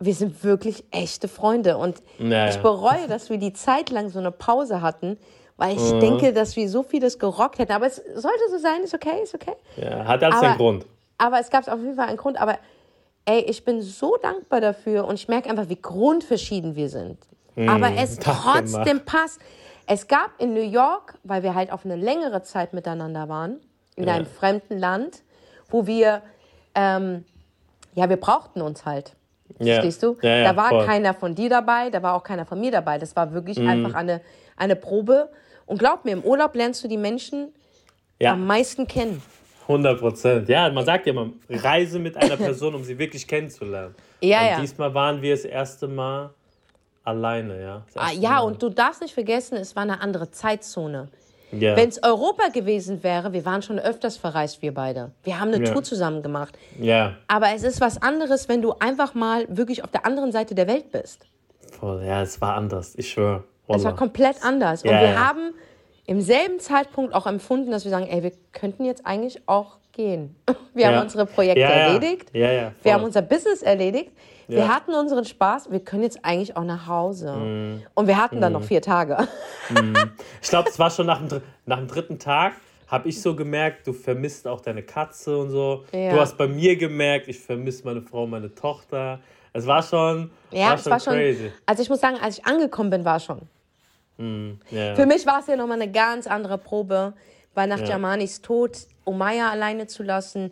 wir 0.00 0.14
sind 0.14 0.44
wirklich 0.44 0.84
echte 0.90 1.28
Freunde. 1.28 1.78
Und 1.78 2.02
Ja, 2.18 2.48
ich 2.48 2.58
bereue, 2.58 3.08
dass 3.08 3.30
wir 3.30 3.38
die 3.38 3.52
Zeit 3.52 3.90
lang 3.90 4.10
so 4.10 4.18
eine 4.18 4.30
Pause 4.30 4.82
hatten, 4.82 5.18
weil 5.56 5.76
ich 5.76 5.98
denke, 6.00 6.32
dass 6.32 6.56
wir 6.56 6.68
so 6.68 6.82
vieles 6.82 7.18
gerockt 7.18 7.58
hätten. 7.58 7.72
Aber 7.72 7.86
es 7.86 7.96
sollte 7.96 8.50
so 8.50 8.58
sein, 8.58 8.82
ist 8.82 8.92
okay, 8.92 9.22
ist 9.22 9.34
okay. 9.34 9.54
Ja, 9.76 10.04
hat 10.04 10.22
alles 10.22 10.36
Aber- 10.36 10.46
seinen 10.48 10.56
Grund. 10.58 10.86
Aber 11.16 11.38
es 11.38 11.48
gab 11.48 11.66
auf 11.68 11.78
jeden 11.78 11.94
Fall 11.94 12.08
einen 12.08 12.16
Grund. 12.16 12.40
Aber 12.40 12.58
ey, 13.26 13.40
ich 13.40 13.64
bin 13.64 13.82
so 13.82 14.16
dankbar 14.20 14.60
dafür 14.60 15.04
und 15.06 15.14
ich 15.14 15.28
merke 15.28 15.48
einfach, 15.50 15.68
wie 15.68 15.80
grundverschieden 15.80 16.76
wir 16.76 16.88
sind. 16.88 17.18
aber 17.56 17.92
es 17.96 18.16
trotzdem 18.20 19.04
passt. 19.04 19.40
Es 19.86 20.08
gab 20.08 20.30
in 20.38 20.54
New 20.54 20.62
York, 20.62 21.14
weil 21.24 21.42
wir 21.42 21.54
halt 21.54 21.70
auf 21.70 21.84
eine 21.84 21.96
längere 21.96 22.42
Zeit 22.42 22.72
miteinander 22.72 23.28
waren, 23.28 23.60
in 23.96 24.06
Ja. 24.08 24.14
einem 24.14 24.26
fremden 24.26 24.78
Land, 24.78 25.22
wo 25.68 25.86
wir, 25.86 26.22
ähm, 26.74 27.24
ja, 27.94 28.08
wir 28.08 28.16
brauchten 28.16 28.60
uns 28.62 28.84
halt. 28.84 29.14
Ja. 29.60 29.74
Verstehst 29.74 30.02
du? 30.02 30.16
Ja, 30.22 30.36
ja, 30.38 30.44
da 30.52 30.56
war 30.56 30.68
voll. 30.70 30.86
Keiner 30.86 31.14
von 31.14 31.34
dir 31.34 31.48
dabei, 31.50 31.90
da 31.90 32.02
war 32.02 32.14
auch 32.14 32.24
keiner 32.24 32.44
von 32.46 32.58
mir 32.60 32.70
dabei. 32.72 32.98
Das 32.98 33.14
war 33.14 33.32
wirklich 33.34 33.58
einfach 33.60 33.94
eine, 33.94 34.20
eine 34.56 34.74
Probe. 34.74 35.30
Und 35.66 35.78
glaub 35.78 36.04
mir, 36.04 36.12
im 36.12 36.22
Urlaub 36.24 36.54
lernst 36.56 36.82
du 36.82 36.88
die 36.88 36.96
Menschen 36.96 37.52
am 38.24 38.46
meisten 38.46 38.86
kennen. 38.88 39.22
100 39.68 39.98
Prozent. 40.00 40.48
Ja, 40.48 40.70
man 40.70 40.84
sagt 40.84 41.06
ja 41.06 41.12
immer, 41.12 41.30
reise 41.48 41.98
mit 41.98 42.16
einer 42.16 42.36
Person, 42.48 42.74
um 42.74 42.84
sie 42.84 42.98
wirklich 42.98 43.26
kennenzulernen. 43.26 43.94
Ja, 44.20 44.40
und 44.40 44.46
ja. 44.48 44.60
diesmal 44.60 44.92
waren 44.94 45.20
wir 45.22 45.34
das 45.34 45.44
erste 45.44 45.88
Mal 45.88 46.30
alleine, 47.02 47.60
ja. 47.62 47.82
Ah, 47.94 48.10
ja, 48.12 48.30
Mal. 48.30 48.40
und 48.40 48.62
du 48.62 48.68
darfst 48.70 49.02
nicht 49.02 49.14
vergessen, 49.14 49.56
es 49.56 49.74
war 49.76 49.82
eine 49.82 50.00
andere 50.00 50.30
Zeitzone. 50.30 51.08
ja. 51.52 51.76
Wenn 51.76 51.88
es 51.88 52.02
Europa 52.02 52.48
gewesen 52.48 53.02
wäre, 53.02 53.32
wir 53.32 53.44
waren 53.44 53.62
schon 53.62 53.78
öfters 53.78 54.16
verreist, 54.16 54.60
wir 54.62 54.72
beide. 54.74 55.12
Wir 55.22 55.38
haben 55.38 55.52
eine 55.52 55.64
Ja. 55.64 55.72
Tour 55.72 55.82
zusammen 55.82 56.22
gemacht. 56.22 56.58
ja, 56.80 57.14
Aber 57.28 57.48
es 57.54 57.62
ist 57.62 57.80
was 57.80 58.00
anderes, 58.02 58.48
wenn 58.48 58.62
du 58.62 58.72
einfach 58.80 59.14
mal 59.14 59.46
wirklich 59.48 59.84
auf 59.84 59.90
der 59.90 60.04
anderen 60.06 60.32
Seite 60.32 60.54
der 60.54 60.66
Welt 60.66 60.90
bist. 60.92 61.26
voll, 61.78 62.02
ja, 62.04 62.22
es 62.22 62.40
war 62.40 62.54
anders, 62.54 62.94
ich 62.96 63.10
schwöre. 63.10 63.44
Es 63.68 63.82
war 63.84 63.94
komplett 63.96 64.36
anders. 64.44 64.82
Und 64.82 64.90
Ja, 64.90 65.00
wir 65.00 65.08
ja. 65.10 65.28
haben 65.28 65.54
im 66.06 66.20
selben 66.20 66.58
Zeitpunkt 66.60 67.14
auch 67.14 67.26
empfunden, 67.26 67.70
dass 67.70 67.84
wir 67.84 67.90
sagen, 67.90 68.06
ey, 68.06 68.22
wir 68.22 68.32
könnten 68.52 68.84
jetzt 68.84 69.06
eigentlich 69.06 69.40
auch 69.46 69.78
gehen. 69.92 70.34
Wir 70.74 70.86
haben 70.88 70.94
Ja. 70.94 71.02
unsere 71.02 71.24
Projekte 71.24 71.60
Ja, 71.60 71.70
ja. 71.70 71.76
erledigt. 71.92 72.32
Wir 72.34 72.94
haben 72.94 73.04
unser 73.04 73.22
Business 73.22 73.62
erledigt. 73.62 74.10
Wir 74.48 74.66
hatten 74.68 74.92
unseren 74.92 75.24
Spaß. 75.24 75.70
Wir 75.70 75.78
können 75.80 76.02
jetzt 76.02 76.18
eigentlich 76.24 76.56
auch 76.56 76.64
nach 76.64 76.88
Hause. 76.88 77.32
Mhm. 77.32 77.82
Und 77.94 78.08
wir 78.08 78.16
hatten 78.20 78.40
dann 78.40 78.52
noch 78.54 78.64
vier 78.64 78.82
Tage. 78.82 79.16
Ich 80.42 80.48
glaube, 80.50 80.68
es 80.68 80.78
war 80.78 80.90
schon 80.90 81.06
nach 81.06 81.24
dem, 81.26 81.40
nach 81.64 81.78
dem 81.78 81.86
dritten 81.88 82.18
Tag, 82.18 82.54
habe 82.88 83.08
ich 83.08 83.22
so 83.22 83.34
gemerkt, 83.34 83.86
du 83.86 83.92
vermisst 83.92 84.46
auch 84.46 84.60
deine 84.60 84.82
Katze 84.82 85.38
und 85.38 85.48
so. 85.50 85.84
Du 85.92 86.20
hast 86.20 86.36
bei 86.36 86.46
mir 86.48 86.76
gemerkt, 86.76 87.28
ich 87.28 87.38
vermisse 87.38 87.84
meine 87.84 88.02
Frau, 88.02 88.26
meine 88.26 88.54
Tochter. 88.54 89.20
Es 89.52 89.66
war 89.66 89.82
schon, 89.82 90.30
Ja, 90.50 90.66
war 90.70 90.74
es 90.74 90.82
schon 90.82 90.92
war 90.92 91.00
schon. 91.00 91.12
crazy. 91.14 91.52
Also 91.66 91.82
ich 91.82 91.88
muss 91.88 92.00
sagen, 92.00 92.16
als 92.20 92.38
ich 92.38 92.44
angekommen 92.44 92.90
bin, 92.90 93.04
war 93.04 93.16
es 93.16 93.24
schon. 94.16 94.60
Ja. 94.70 94.94
Für 94.94 95.06
mich 95.06 95.26
war 95.26 95.40
es 95.40 95.46
ja 95.46 95.56
nochmal 95.56 95.80
eine 95.80 95.90
ganz 95.90 96.26
andere 96.26 96.58
Probe, 96.58 97.14
weil 97.54 97.68
nach 97.68 97.80
Ja. 97.80 97.86
Jamanis 97.86 98.40
Tod 98.42 98.76
Omaya 99.04 99.50
alleine 99.50 99.86
zu 99.86 100.02
lassen, 100.02 100.50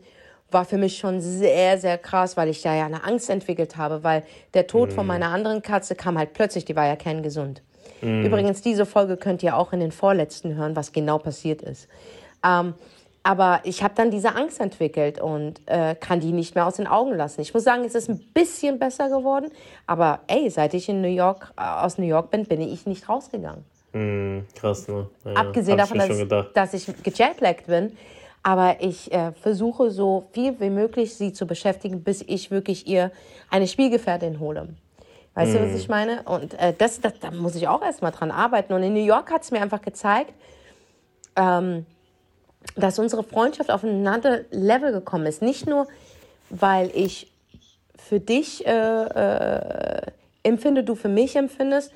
war 0.51 0.65
für 0.67 0.77
mich 0.77 0.99
schon 0.99 1.21
sehr, 1.23 1.79
sehr 1.79 1.97
krass, 1.97 2.37
weil 2.37 2.49
ich 2.51 2.61
da 2.61 2.75
ja 2.75 2.85
eine 2.85 3.05
Angst 3.05 3.31
entwickelt 3.31 3.77
habe, 3.79 4.05
weil 4.05 4.23
der 4.53 4.67
Tod 4.67 4.91
Mhm. 4.91 4.95
von 4.95 5.07
meiner 5.07 5.29
anderen 5.29 5.63
Katze 5.63 5.95
kam 5.95 6.19
halt 6.19 6.35
plötzlich, 6.35 6.67
die 6.67 6.77
war 6.77 6.87
ja 6.87 6.97
kerngesund. 6.97 7.63
Mhm. 8.03 8.27
Übrigens, 8.27 8.61
diese 8.61 8.85
Folge 8.85 9.17
könnt 9.17 9.43
ihr 9.43 9.57
auch 9.57 9.73
in 9.73 9.81
den 9.81 9.93
vorletzten 9.93 10.55
hören, 10.55 10.77
was 10.77 10.93
genau 10.93 11.17
passiert 11.19 11.63
ist. 11.63 11.89
Ähm, 12.45 12.75
aber 13.23 13.61
ich 13.65 13.83
habe 13.83 13.95
dann 13.97 14.11
diese 14.11 14.35
Angst 14.35 14.61
entwickelt 14.61 15.21
und 15.21 15.61
äh, 15.67 15.95
kann 15.95 16.21
die 16.21 16.33
nicht 16.33 16.55
mehr 16.55 16.67
aus 16.67 16.77
den 16.77 16.87
Augen 16.87 17.15
lassen. 17.15 17.41
Ich 17.41 17.55
muss 17.55 17.65
sagen, 17.65 17.85
es 17.85 17.95
ist 17.95 18.09
ein 18.09 18.19
bisschen 18.35 18.79
besser 18.79 19.09
geworden, 19.09 19.51
aber 19.87 20.21
ey, 20.27 20.51
seit 20.51 20.75
ich 20.75 20.89
in 20.89 21.01
New 21.01 21.09
York, 21.09 21.53
äh, 21.57 21.63
aus 21.63 21.99
New 21.99 22.07
York 22.07 22.31
bin, 22.31 22.45
bin 22.47 22.61
ich 22.61 22.87
nicht 22.87 23.09
rausgegangen. 23.09 23.65
Mhm, 23.93 24.47
krass, 24.55 24.89
ne? 24.89 25.07
Ja, 25.25 25.33
Abgesehen 25.35 25.79
davon, 25.79 25.99
dass, 25.99 26.53
dass 26.55 26.75
ich 26.75 27.03
gejetlaggt 27.03 27.67
bin. 27.67 27.97
Aber 28.45 28.77
ich 28.81 29.13
äh, 29.13 29.31
versuche 29.33 29.93
so 29.93 30.25
viel 30.33 30.59
wie 30.59 30.71
möglich 30.71 31.15
sie 31.15 31.33
zu 31.33 31.47
beschäftigen, 31.47 32.03
bis 32.03 32.23
ich 32.27 32.51
wirklich 32.51 32.89
ihr 32.89 33.13
eine 33.51 33.69
Spielgefährtin 33.69 34.41
hole. 34.41 34.71
Weißt 35.35 35.55
du, 35.55 35.61
Mhm. 35.61 35.71
was 35.73 35.81
ich 35.81 35.89
meine? 35.89 36.25
Und 36.25 36.55
äh, 36.55 36.73
das, 36.77 37.01
das, 37.01 37.21
da 37.21 37.31
muss 37.31 37.55
ich 37.55 37.69
auch 37.69 37.83
erstmal 37.83 38.11
dran 38.11 38.33
arbeiten. 38.33 38.73
Und 38.73 38.83
in 38.83 38.95
New 38.95 39.05
York 39.05 39.31
hat 39.31 39.43
es 39.43 39.53
mir 39.53 39.61
einfach 39.63 39.81
gezeigt, 39.81 40.35
ähm, 41.37 41.87
dass 42.77 42.99
unsere 42.99 43.23
Freundschaft 43.23 43.71
auf 43.71 43.83
ein 43.83 44.07
anderes 44.07 44.45
Level 44.51 44.93
gekommen 44.93 45.27
ist. 45.27 45.43
Nicht 45.43 45.67
nur, 45.67 45.87
weil 46.51 46.91
ich 46.95 47.31
für 47.97 48.21
dich 48.21 48.67
äh, 48.67 48.71
äh, 48.73 50.03
empfinde, 50.43 50.83
du 50.85 50.95
für 50.95 51.09
mich 51.09 51.37
empfindest 51.37 51.93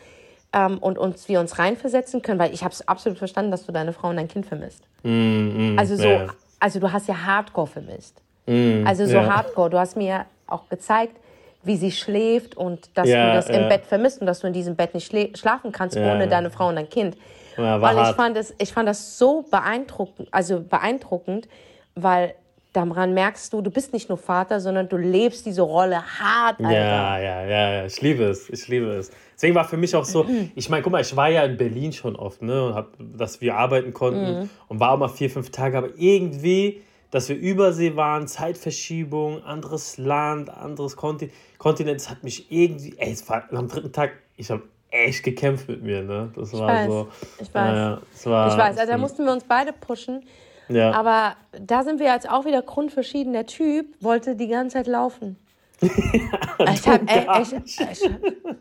ähm, 0.53 0.79
und 0.79 0.99
uns, 0.99 1.29
wir 1.29 1.41
uns 1.41 1.59
reinversetzen 1.59 2.23
können, 2.23 2.39
weil 2.39 2.53
ich 2.55 2.63
habe 2.63 2.73
es 2.73 2.87
absolut 2.87 3.19
verstanden, 3.19 3.51
dass 3.51 3.67
du 3.67 3.73
deine 3.73 3.93
Frau 3.93 4.09
und 4.09 4.17
dein 4.17 4.29
Kind 4.29 4.47
vermisst. 4.47 4.83
also 5.03 5.97
so, 5.97 6.03
Mm, 6.05 6.11
ja. 6.11 6.27
also 6.61 6.79
du 6.81 6.93
hast 6.93 7.09
ja 7.09 7.25
Hardcore 7.27 7.67
vermisst. 7.67 8.21
also 8.47 9.07
so 9.07 9.15
ja. 9.17 9.27
Hardcore. 9.35 9.71
Du 9.71 9.79
hast 9.79 9.97
mir 9.97 10.25
auch 10.47 10.69
gezeigt, 10.69 11.17
wie 11.65 11.77
sie 11.77 11.91
schläft 11.91 12.57
und 12.57 12.89
dass 12.95 13.09
Ja, 13.09 13.31
du 13.31 13.35
das 13.35 13.49
im. 13.49 13.69
Bett 13.69 13.85
vermisst 13.87 14.21
und 14.21 14.27
dass 14.29 14.39
du 14.41 14.47
in 14.47 14.53
diesem 14.53 14.77
Bett 14.77 14.95
nicht 14.95 15.13
schlä- 15.13 15.37
schlafen 15.37 15.73
kannst 15.73 15.97
ohne 15.97 16.29
deine 16.29 16.51
Frau 16.51 16.69
und 16.69 16.77
dein 16.77 16.89
Kind. 16.89 17.17
Ja, 17.57 17.81
war 17.81 17.83
weil 17.83 17.97
ich 17.97 18.03
hart. 18.05 18.17
fand, 18.17 18.37
es, 18.37 18.55
ich 18.59 18.73
fand 18.73 18.89
das 18.89 19.19
so 19.19 19.43
beeindruckend, 19.51 20.29
also 20.33 20.61
beeindruckend, 20.61 21.49
weil 21.95 22.35
daran 22.73 23.15
merkst 23.15 23.53
du, 23.55 23.63
du 23.63 23.71
bist 23.71 23.95
nicht 23.95 24.09
nur 24.11 24.19
Vater, 24.19 24.61
sondern 24.61 24.89
du 24.89 24.99
lebst 24.99 25.47
diese 25.47 25.63
Rolle 25.63 25.97
hart, 26.03 26.61
Alter. 26.61 26.71
Ja, 26.73 27.19
ja, 27.19 27.45
ja, 27.47 27.73
ja, 27.73 27.87
ich 27.87 28.01
liebe 28.03 28.25
es, 28.25 28.51
ich 28.51 28.69
liebe 28.69 28.87
es. 28.93 29.11
Deswegen 29.35 29.55
war 29.55 29.65
für 29.65 29.79
mich 29.79 29.95
auch 29.97 30.05
so, 30.05 30.27
ich 30.55 30.69
meine, 30.69 30.83
guck 30.83 30.93
mal, 30.93 31.01
ich 31.01 31.15
war 31.17 31.29
ja 31.31 31.43
in 31.45 31.57
Berlin 31.57 31.93
schon 31.93 32.17
oft, 32.17 32.43
ne, 32.43 32.67
und 32.67 32.75
hab, 32.75 32.89
dass 32.99 33.41
wir 33.41 33.57
arbeiten 33.57 33.93
konnten 33.95 34.41
Mhm. 34.41 34.51
und 34.69 34.81
war 34.81 34.93
auch 34.93 34.99
mal 34.99 35.09
vier, 35.09 35.31
fünf 35.31 35.51
Tage, 35.51 35.79
aber 35.79 35.89
irgendwie, 35.97 36.83
dass 37.11 37.29
wir 37.31 37.37
Übersee 37.37 37.97
waren, 37.97 38.27
Zeitverschiebung, 38.27 39.43
anderes 39.45 39.97
Land, 39.97 40.51
anderes 40.51 40.97
Kontinent, 40.97 41.35
Kontinent, 41.57 42.01
das 42.01 42.11
hat 42.11 42.25
mich 42.25 42.51
irgendwie, 42.53 42.95
ey, 42.99 43.13
es 43.13 43.27
war 43.29 43.45
am 43.53 43.69
dritten 43.69 43.93
Tag, 43.93 44.13
ich 44.37 44.51
habe 44.51 44.63
echt 44.90 45.23
gekämpft 45.23 45.69
mit 45.69 45.83
mir, 45.83 46.02
ne, 46.02 46.33
das 46.35 46.52
war 46.52 46.69
weiß, 46.69 46.87
so. 46.87 47.09
ich 47.40 47.55
weiß. 47.55 47.76
Ja, 47.76 47.76
ja, 47.76 48.00
war, 48.25 48.49
Ich 48.49 48.59
weiß, 48.59 48.78
also 48.78 48.93
da 48.93 48.99
mussten 48.99 49.25
wir 49.25 49.33
uns 49.33 49.45
beide 49.45 49.73
pushen. 49.73 50.25
ja. 50.69 50.93
Aber 50.93 51.37
da 51.61 51.83
sind 51.83 52.00
wir 52.00 52.07
jetzt 52.07 52.28
auch 52.28 52.45
wieder 52.45 52.62
grundverschieden. 52.62 53.33
Der 53.33 53.47
Typ 53.47 53.87
wollte 54.00 54.37
die 54.37 54.49
ganze 54.49 54.75
Zeit 54.75 54.87
laufen. 54.87 55.37
ich 55.83 56.88
hab, 56.88 57.02
ey, 57.11 57.25
gar 57.26 57.43
ich, 57.43 57.52
ich, 57.52 57.81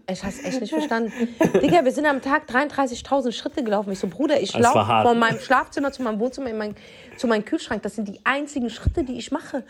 ich 0.10 0.24
hab's 0.24 0.44
echt 0.44 0.60
nicht 0.60 0.74
verstanden. 0.74 1.14
Digga, 1.62 1.86
wir 1.86 1.92
sind 1.94 2.06
am 2.06 2.22
Tag 2.22 2.50
33.000 2.50 3.32
Schritte 3.32 3.64
gelaufen. 3.64 3.94
Ich 3.94 4.00
so, 4.00 4.08
Bruder, 4.08 4.42
ich 4.42 4.58
laufe 4.58 4.86
von 5.02 5.18
meinem 5.18 5.40
Schlafzimmer 5.40 5.94
zu 5.94 6.04
meinem 6.04 6.20
Wohnzimmer 6.20 6.50
in 6.50 6.58
mein, 6.58 6.76
zu 7.16 7.28
meinem 7.28 7.46
Kühlschrank. 7.46 7.84
Das 7.84 7.96
sind 7.96 8.10
die 8.10 8.20
einzigen 8.26 8.70
Schritte, 8.70 9.06
die 9.06 9.18
ich 9.18 9.32
mache. 9.32 9.64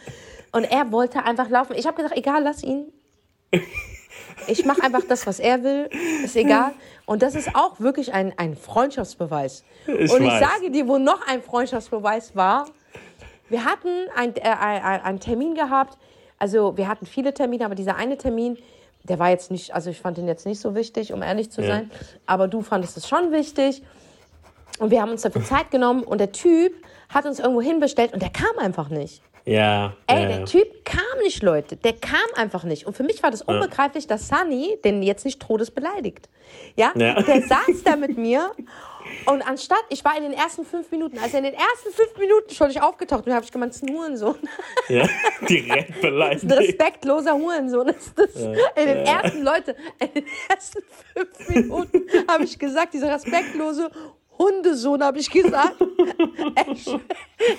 Und 0.52 0.64
er 0.64 0.92
wollte 0.92 1.24
einfach 1.24 1.50
laufen. 1.50 1.76
Ich 1.78 1.86
habe 1.86 1.98
gesagt, 1.98 2.18
egal, 2.18 2.42
lass 2.42 2.64
ihn. 2.64 2.92
Ich 4.48 4.66
mache 4.66 4.84
einfach 4.84 5.04
das, 5.08 5.26
was 5.28 5.40
er 5.40 5.64
will. 5.64 5.90
Ist 6.24 6.36
egal. 6.36 6.74
Und 7.06 7.22
das 7.22 7.36
ist 7.36 7.56
auch 7.56 7.80
wirklich 7.80 8.14
ein, 8.14 8.34
ein 8.38 8.56
Freundschaftsbeweis. 8.56 9.64
Ich 9.88 10.12
Und 10.12 10.22
ich 10.24 10.30
weiß. 10.32 10.40
sage 10.40 10.72
dir, 10.72 10.88
wo 10.88 10.98
noch 10.98 11.26
ein 11.28 11.42
Freundschaftsbeweis 11.42 12.36
war. 12.36 12.66
Wir 13.50 13.64
hatten 13.66 13.90
ein, 14.16 14.36
äh, 14.36 14.42
ein, 14.42 14.84
ein- 14.84 15.02
einen 15.02 15.20
Termin 15.20 15.56
gehabt. 15.56 15.98
Also 16.40 16.76
wir 16.78 16.88
hatten 16.88 17.06
viele 17.06 17.34
Termine, 17.34 17.66
aber 17.66 17.76
dieser 17.76 17.96
eine 17.96 18.18
Termin, 18.18 18.58
der 19.04 19.20
war 19.20 19.30
jetzt 19.30 19.52
nicht, 19.52 19.74
also 19.74 19.90
ich 19.92 20.00
fand 20.02 20.18
ihn 20.18 20.28
jetzt 20.28 20.46
nicht 20.46 20.60
so 20.60 20.74
wichtig, 20.76 21.14
um 21.14 21.22
ehrlich 21.22 21.52
zu 21.52 21.62
Ja. 21.62 21.68
sein. 21.68 21.92
Aber 22.26 22.48
du 22.48 22.62
fandest 22.62 22.98
es 22.98 23.08
schon 23.08 23.32
wichtig. 23.32 23.84
Und 24.80 24.90
wir 24.92 25.02
haben 25.02 25.12
uns 25.12 25.22
dafür 25.22 25.44
Zeit 25.44 25.72
genommen 25.72 26.04
und 26.04 26.18
der 26.20 26.32
Typ 26.32 26.74
hat 27.10 27.26
uns 27.26 27.40
irgendwo 27.40 27.62
hinbestellt 27.62 28.14
und 28.14 28.22
der 28.22 28.32
kam 28.32 28.58
einfach 28.58 28.90
nicht. 28.90 29.22
Ja, 29.46 29.96
Ey, 30.08 30.22
ja, 30.22 30.28
der 30.28 30.40
ja. 30.40 30.46
Typ 30.46 30.86
kam 30.86 31.20
nicht, 31.24 31.44
Leute. 31.44 31.76
Der 31.78 31.94
kam 31.94 32.20
einfach 32.36 32.64
nicht. 32.64 32.88
Und 32.88 32.98
für 32.98 33.04
mich 33.04 33.22
war 33.22 33.32
das 33.32 33.44
unbegreiflich, 33.44 34.08
dass 34.08 34.28
Sunny 34.28 34.78
den 34.84 35.04
jetzt 35.04 35.24
nicht 35.24 35.40
todesbeleidigt. 35.40 36.30
Ja? 36.76 36.92
Ja. 36.96 37.22
Der 37.22 37.42
saß 37.42 37.84
da 37.84 37.96
mit 37.96 38.18
mir 38.18 38.52
und 39.26 39.42
anstatt, 39.48 39.84
ich 39.90 40.04
war 40.04 40.18
in 40.18 40.24
den 40.24 40.34
ersten 40.34 40.66
fünf 40.66 40.92
Minuten, 40.92 41.18
also 41.20 41.38
in 41.38 41.44
den 41.44 41.54
ersten 41.54 41.92
fünf 41.92 42.18
Minuten 42.18 42.54
schon 42.54 42.70
ich 42.70 42.82
aufgetaucht 42.82 43.26
und 43.26 43.34
habe 43.34 43.46
ich 43.46 43.52
gemeint, 43.52 43.74
das 43.74 43.82
ist 43.82 43.88
ein 43.88 43.96
Hurensohn. 43.96 44.38
ja, 44.90 45.08
direkt 45.50 46.02
beleidigt. 46.02 46.52
respektloser 46.52 47.34
Hurensohn 47.34 47.90
ist 47.90 48.14
das. 48.16 48.36
In 48.36 48.54
den 48.76 49.06
ersten, 49.06 49.44
Leute, 49.44 49.76
in 50.00 50.14
den 50.14 50.26
ersten 50.50 50.80
fünf 51.14 51.50
Minuten 51.50 52.04
habe 52.28 52.44
ich 52.44 52.58
gesagt, 52.58 52.94
dieser 52.94 53.14
respektlose 53.14 53.90
Hundesohn, 54.38 55.04
habe 55.04 55.20
ich 55.20 55.30
gesagt. 55.30 55.76
er, 56.56 56.66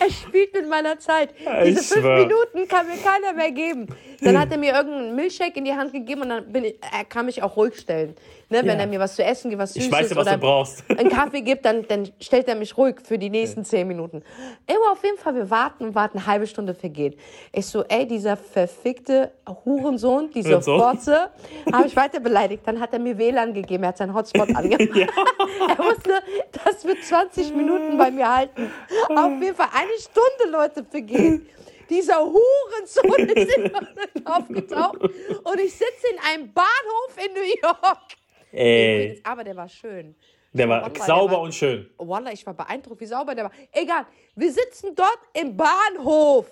er 0.00 0.10
spielt 0.10 0.52
mit 0.54 0.68
meiner 0.68 0.98
Zeit. 0.98 1.34
Diese 1.64 1.80
Ich 1.80 1.86
fünf 1.86 2.00
schwör. 2.04 2.18
Minuten 2.26 2.68
kann 2.68 2.86
mir 2.86 2.96
keiner 2.96 3.32
mehr 3.32 3.52
geben. 3.52 3.86
Dann 4.20 4.38
hat 4.38 4.50
er 4.50 4.58
mir 4.58 4.74
irgendeinen 4.74 5.14
Milchshake 5.14 5.56
in 5.56 5.64
die 5.64 5.74
Hand 5.74 5.92
gegeben 5.92 6.22
und 6.22 6.28
dann 6.30 6.52
bin 6.52 6.64
ich, 6.64 6.76
er 6.92 7.04
kann 7.04 7.26
mich 7.26 7.42
auch 7.42 7.56
ruhig 7.56 7.78
stellen. 7.78 8.14
Ne, 8.48 8.58
wenn 8.58 8.66
Ja. 8.66 8.74
er 8.74 8.86
mir 8.86 9.00
was 9.00 9.16
zu 9.16 9.24
essen 9.24 9.50
gibt, 9.50 9.60
was 9.60 9.74
Süßes 9.74 9.88
Ich 9.88 9.92
weiß 9.92 10.10
ja, 10.10 10.16
was 10.16 10.22
oder 10.26 10.34
du 10.36 10.40
brauchst. 10.40 10.84
einen 10.88 11.08
Kaffee 11.10 11.40
gibt, 11.40 11.64
dann, 11.64 11.84
dann 11.88 12.08
stellt 12.20 12.46
er 12.46 12.54
mich 12.54 12.76
ruhig 12.78 12.96
für 13.02 13.18
die 13.18 13.28
nächsten 13.28 13.64
zehn 13.64 13.88
Minuten. 13.88 14.22
Immer 14.68 14.92
auf 14.92 15.02
jeden 15.02 15.18
Fall, 15.18 15.34
wir 15.34 15.50
warten 15.50 15.84
und 15.86 15.94
warten, 15.96 16.18
eine 16.18 16.26
halbe 16.28 16.46
Stunde 16.46 16.72
vergeht. 16.72 17.18
Ich 17.52 17.66
so, 17.66 17.82
ey, 17.88 18.06
dieser 18.06 18.36
verfickte 18.36 19.32
Hurensohn, 19.64 20.30
diese 20.30 20.50
Hurensohn. 20.50 20.80
Fotze, 20.80 21.30
habe 21.72 21.88
ich 21.88 21.96
weiter 21.96 22.20
beleidigt. 22.20 22.62
Dann 22.66 22.78
hat 22.78 22.92
er 22.92 23.00
mir 23.00 23.18
WLAN 23.18 23.52
gegeben, 23.52 23.82
er 23.82 23.88
hat 23.88 23.98
seinen 23.98 24.14
Hotspot 24.14 24.48
angemacht. 24.54 24.96
er 24.96 25.78
wusste, 25.84 26.22
das 26.64 26.84
wird 26.84 27.02
20 27.02 27.52
Minuten 27.52 27.98
bei 27.98 28.12
mir 28.12 28.32
halten. 28.32 28.70
Auf 29.08 29.42
jeden 29.42 29.56
Fall 29.56 29.68
eine 29.74 29.90
Stunde, 29.98 30.52
Leute, 30.56 30.84
vergeht. 30.88 31.48
Dieser 31.90 32.18
Hurensohn 32.20 33.28
ist 33.36 33.56
immer 33.56 33.80
noch 33.80 34.36
aufgetaucht 34.38 35.00
und 35.00 35.60
ich 35.60 35.72
sitze 35.72 36.06
in 36.12 36.18
einem 36.32 36.52
Bahnhof 36.52 37.16
in 37.16 37.32
New 37.32 37.60
York. 37.62 37.98
Ey, 38.56 39.20
Aber 39.24 39.44
der 39.44 39.56
war 39.56 39.68
schön. 39.68 40.14
der 40.52 40.68
war 40.68 40.82
Wallah, 40.82 40.88
der 40.90 41.02
sauber 41.04 41.32
war- 41.34 41.40
und 41.42 41.54
schön. 41.54 41.90
Wallah, 41.98 42.32
ich 42.32 42.46
war 42.46 42.54
beeindruckt, 42.54 43.00
wie 43.00 43.06
sauber 43.06 43.34
der 43.34 43.44
war. 43.44 43.52
Egal, 43.72 44.06
wir 44.34 44.52
sitzen 44.52 44.94
dort 44.94 45.18
im 45.34 45.56
Bahnhof 45.56 46.46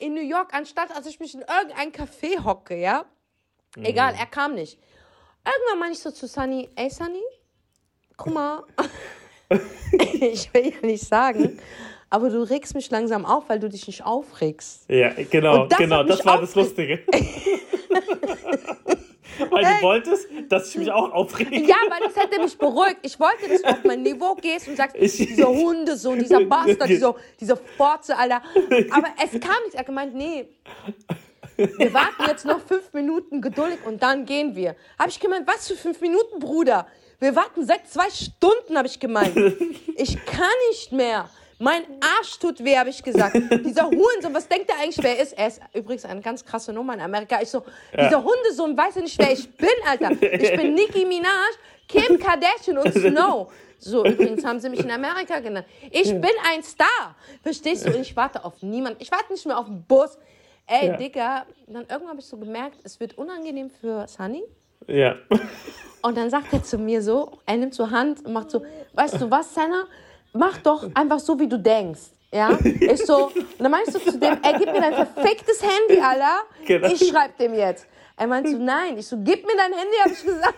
in 0.00 0.14
New 0.14 0.22
York, 0.22 0.52
anstatt 0.52 0.90
dass 0.90 1.06
ich 1.06 1.20
mich 1.20 1.34
in 1.34 1.42
irgendein 1.42 1.92
Café 1.92 2.42
hocke, 2.42 2.76
ja? 2.76 3.04
Egal, 3.76 4.14
er 4.18 4.26
kam 4.26 4.54
nicht. 4.54 4.78
Irgendwann 5.44 5.78
meine 5.78 5.92
ich 5.92 6.00
so 6.00 6.10
zu 6.10 6.26
Sunny, 6.26 6.68
ey 6.76 6.90
Sunny, 6.90 7.22
guck 8.16 8.34
mal, 8.34 8.64
ich 10.20 10.52
will 10.52 10.72
ja 10.72 10.86
nicht 10.86 11.04
sagen, 11.04 11.58
aber 12.10 12.30
du 12.30 12.42
regst 12.42 12.74
mich 12.74 12.90
langsam 12.90 13.24
auf, 13.24 13.48
weil 13.48 13.60
du 13.60 13.68
dich 13.68 13.86
nicht 13.86 14.04
aufregst. 14.04 14.88
Ja, 14.88 15.12
genau, 15.30 15.66
das 15.66 15.78
genau, 15.78 16.02
das 16.02 16.24
war 16.24 16.40
das 16.40 16.54
Lustige. 16.54 17.00
Weil 19.50 19.64
du 19.64 19.82
wolltest, 19.82 20.28
dass 20.48 20.68
ich 20.70 20.76
mich 20.78 20.90
auch 20.90 21.12
aufrege. 21.12 21.60
Ja, 21.60 21.76
weil 21.88 22.00
das 22.04 22.16
hätte 22.16 22.40
mich 22.40 22.56
beruhigt. 22.58 22.98
Ich 23.02 23.18
wollte, 23.20 23.48
dass 23.48 23.62
du 23.62 23.68
auf 23.68 23.84
mein 23.84 24.02
Niveau 24.02 24.34
gehst 24.34 24.68
und 24.68 24.76
sagst, 24.76 24.96
Ich- 24.98 25.16
dieser 25.16 25.48
Hundesohn, 25.48 26.18
dieser 26.20 26.44
Bastard, 26.44 26.88
dieser, 26.88 27.14
dieser 27.40 27.56
Forze, 27.56 28.16
Alter. 28.16 28.42
Aber 28.90 29.08
es 29.22 29.30
kam 29.40 29.56
nichts. 29.62 29.74
Er 29.74 29.78
hat 29.80 29.86
gemeint, 29.86 30.14
nee, 30.14 30.48
wir 31.56 31.92
warten 31.92 32.24
jetzt 32.26 32.44
noch 32.44 32.60
fünf 32.60 32.92
Minuten 32.92 33.40
geduldig 33.40 33.78
und 33.86 34.02
dann 34.02 34.24
gehen 34.24 34.56
wir. 34.56 34.74
Habe 34.98 35.10
ich 35.10 35.20
gemeint, 35.20 35.46
was 35.46 35.68
für 35.68 35.74
fünf 35.76 36.00
Minuten, 36.00 36.38
Bruder? 36.38 36.86
Wir 37.20 37.36
warten 37.36 37.64
seit 37.64 37.86
zwei 37.88 38.08
Stunden, 38.10 38.76
habe 38.76 38.88
ich 38.88 38.98
gemeint. 38.98 39.36
Ich 39.96 40.24
kann 40.24 40.48
nicht 40.70 40.90
mehr. 40.90 41.28
Mein 41.58 41.82
Arsch 42.00 42.38
tut 42.38 42.62
weh, 42.64 42.76
habe 42.76 42.90
ich 42.90 43.02
gesagt. 43.02 43.34
Dieser 43.64 43.84
Hurensohn, 43.86 44.34
was 44.34 44.48
denkt 44.48 44.68
er 44.70 44.80
eigentlich, 44.80 45.02
wer 45.02 45.16
er 45.16 45.22
ist? 45.22 45.32
Er 45.34 45.46
ist 45.48 45.60
übrigens 45.74 46.04
eine 46.04 46.20
ganz 46.20 46.44
krasse 46.44 46.72
Nummer 46.72 46.94
in 46.94 47.00
Amerika. 47.00 47.40
Ich 47.40 47.50
so, 47.50 47.62
dieser 47.96 48.22
Hundesohn 48.22 48.76
weiß 48.76 48.96
ja 48.96 49.02
nicht, 49.02 49.18
wer 49.18 49.32
ich 49.32 49.48
bin, 49.56 49.68
Alter. 49.88 50.10
Ich 50.20 50.56
bin 50.56 50.74
Nicki 50.74 51.04
Minaj, 51.04 51.30
Kim 51.86 52.18
Kardashian 52.18 52.78
und 52.78 52.92
Snow. 52.92 53.52
So, 53.78 54.04
übrigens 54.04 54.44
haben 54.44 54.60
sie 54.60 54.68
mich 54.70 54.80
in 54.80 54.90
Amerika 54.90 55.40
genannt. 55.40 55.66
Ich 55.90 56.10
bin 56.12 56.30
ein 56.52 56.62
Star. 56.62 57.16
Verstehst 57.42 57.86
du? 57.86 57.90
Und 57.94 58.00
ich 58.00 58.16
warte 58.16 58.44
auf 58.44 58.62
niemanden. 58.62 58.98
Ich 59.02 59.10
warte 59.10 59.32
nicht 59.32 59.44
mehr 59.46 59.58
auf 59.58 59.66
den 59.66 59.82
Bus. 59.84 60.18
Ey, 60.66 60.86
Ja. 60.88 60.96
Digga, 60.96 61.46
dann 61.66 61.82
irgendwann 61.82 62.08
habe 62.10 62.20
ich 62.20 62.26
so 62.26 62.36
gemerkt, 62.36 62.78
es 62.84 62.98
wird 63.00 63.18
unangenehm 63.18 63.70
für 63.70 64.06
Sunny. 64.06 64.44
Ja. 64.86 65.16
Und 66.00 66.16
dann 66.16 66.30
sagt 66.30 66.52
er 66.52 66.62
zu 66.62 66.78
mir 66.78 67.02
so, 67.02 67.38
er 67.46 67.56
nimmt 67.56 67.74
so 67.74 67.90
Hand 67.90 68.24
und 68.24 68.32
macht 68.32 68.50
so, 68.50 68.64
weißt 68.94 69.20
du 69.20 69.30
was, 69.30 69.52
Senna? 69.54 69.84
Mach 70.32 70.58
doch 70.58 70.88
einfach 70.94 71.18
so, 71.18 71.38
wie 71.38 71.48
du 71.48 71.58
denkst. 71.58 72.00
Ja? 72.32 72.58
Ich 72.62 73.04
so, 73.04 73.26
und 73.26 73.58
dann 73.58 73.70
meinst 73.70 73.94
du 73.94 73.98
zu 73.98 74.18
dem, 74.18 74.38
ey, 74.42 74.54
gib 74.58 74.72
mir 74.72 74.80
dein 74.80 74.94
perfektes 74.94 75.62
Handy, 75.62 76.00
Alter. 76.00 76.42
Genau. 76.64 76.88
Ich 76.88 77.06
schreib 77.08 77.36
dem 77.36 77.54
jetzt. 77.54 77.86
Er 78.16 78.26
meint 78.26 78.48
so, 78.48 78.56
nein. 78.56 78.96
Ich 78.96 79.06
so, 79.06 79.16
gib 79.18 79.44
mir 79.44 79.56
dein 79.56 79.72
Handy, 79.72 79.96
hab 80.02 80.10
ich 80.10 80.24
gesagt. 80.24 80.54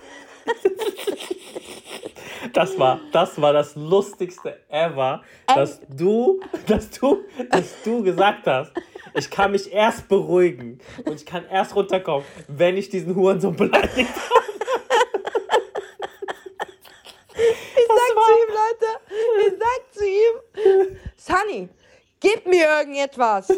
Das 2.53 2.79
war, 2.79 3.01
das 3.11 3.41
war 3.41 3.53
das 3.53 3.75
lustigste 3.75 4.61
ever, 4.69 5.23
dass 5.47 5.81
du, 5.89 6.41
dass 6.67 6.91
du, 6.91 7.25
dass 7.51 7.83
du 7.83 8.03
gesagt 8.03 8.47
hast, 8.47 8.71
ich 9.15 9.31
kann 9.31 9.53
mich 9.53 9.73
erst 9.73 10.09
beruhigen 10.09 10.81
und 11.07 11.15
ich 11.15 11.25
kann 11.25 11.47
erst 11.49 11.75
runterkommen, 11.75 12.27
wenn 12.49 12.77
ich 12.77 12.91
diesen 12.91 13.15
Hurensohn 13.15 13.57
beleidigt 13.57 14.11
habe. 14.11 14.45
Ich 17.37 17.89
sag 17.89 18.14
zu 18.25 18.33
ihm, 18.33 18.49
Leute, 18.49 19.47
ich 19.47 19.53
sag 19.59 19.95
zu 19.95 20.07
ihm, 20.07 20.97
Sunny, 21.17 21.69
gib 22.21 22.47
mir 22.47 22.67
irgendetwas. 22.79 23.51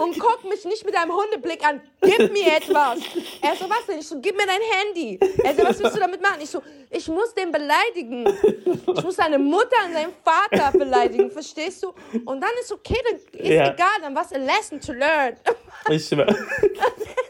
Und 0.00 0.18
guck 0.18 0.44
mich 0.44 0.64
nicht 0.64 0.84
mit 0.84 0.96
einem 0.96 1.12
Hundeblick 1.14 1.64
an. 1.66 1.80
Gib 2.00 2.32
mir 2.32 2.56
etwas. 2.56 2.98
Er 3.42 3.54
so, 3.56 3.68
was 3.70 3.86
denn? 3.86 3.98
Ich 4.00 4.08
so, 4.08 4.20
gib 4.20 4.36
mir 4.36 4.46
dein 4.46 4.60
Handy. 4.60 5.18
Er 5.44 5.54
so, 5.54 5.62
was 5.64 5.78
willst 5.80 5.96
du 5.96 6.00
damit 6.00 6.20
machen? 6.20 6.40
Ich 6.42 6.50
so, 6.50 6.62
ich 6.90 7.06
muss 7.08 7.32
den 7.34 7.50
beleidigen. 7.52 8.26
Ich 8.96 9.02
muss 9.04 9.16
seine 9.16 9.38
Mutter 9.38 9.76
und 9.86 9.92
seinen 9.92 10.12
Vater 10.24 10.76
beleidigen, 10.76 11.30
verstehst 11.30 11.82
du? 11.82 11.92
Und 12.24 12.40
dann 12.40 12.50
ist 12.60 12.72
okay, 12.72 12.96
dann 13.08 13.16
ist 13.16 13.28
Ja. 13.34 13.72
egal, 13.72 13.88
dann 14.02 14.14
was 14.16 14.32
a 14.32 14.38
lesson 14.38 14.80
to 14.80 14.92
learn. 14.92 15.36
Ich 15.90 16.04
schwör. 16.08 16.26
Er 16.26 16.34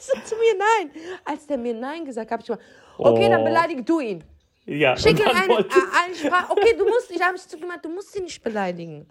so 0.01 0.13
zu 0.25 0.37
mir 0.37 0.55
nein. 0.57 0.91
Als 1.25 1.47
der 1.47 1.59
mir 1.59 1.75
nein 1.75 2.05
gesagt 2.05 2.31
hat, 2.31 2.41
habe 2.41 2.43
ich 2.43 2.47
gesagt, 2.49 2.63
okay, 2.99 3.29
dann 3.29 3.41
Oh. 3.43 3.45
beleidige 3.45 3.83
du 3.83 4.01
ihn. 4.01 4.25
Ja, 4.69 4.97
Schick 4.99 5.13
und 5.13 5.21
ihm 5.21 5.25
dann 5.27 5.37
eine, 5.37 5.49
wollte- 5.49 5.77
äh, 5.79 6.05
eine 6.05 6.15
Sprache. 6.15 6.51
Okay, 6.53 6.75
du 6.77 6.85
musst, 6.85 7.11
ich 7.11 7.23
habe 7.23 7.35
es 7.37 7.49
zu 7.49 7.59
gemeint, 7.59 7.83
du 7.85 7.89
musst 7.89 8.15
ihn 8.17 8.25
nicht 8.25 8.43
beleidigen. 8.43 9.09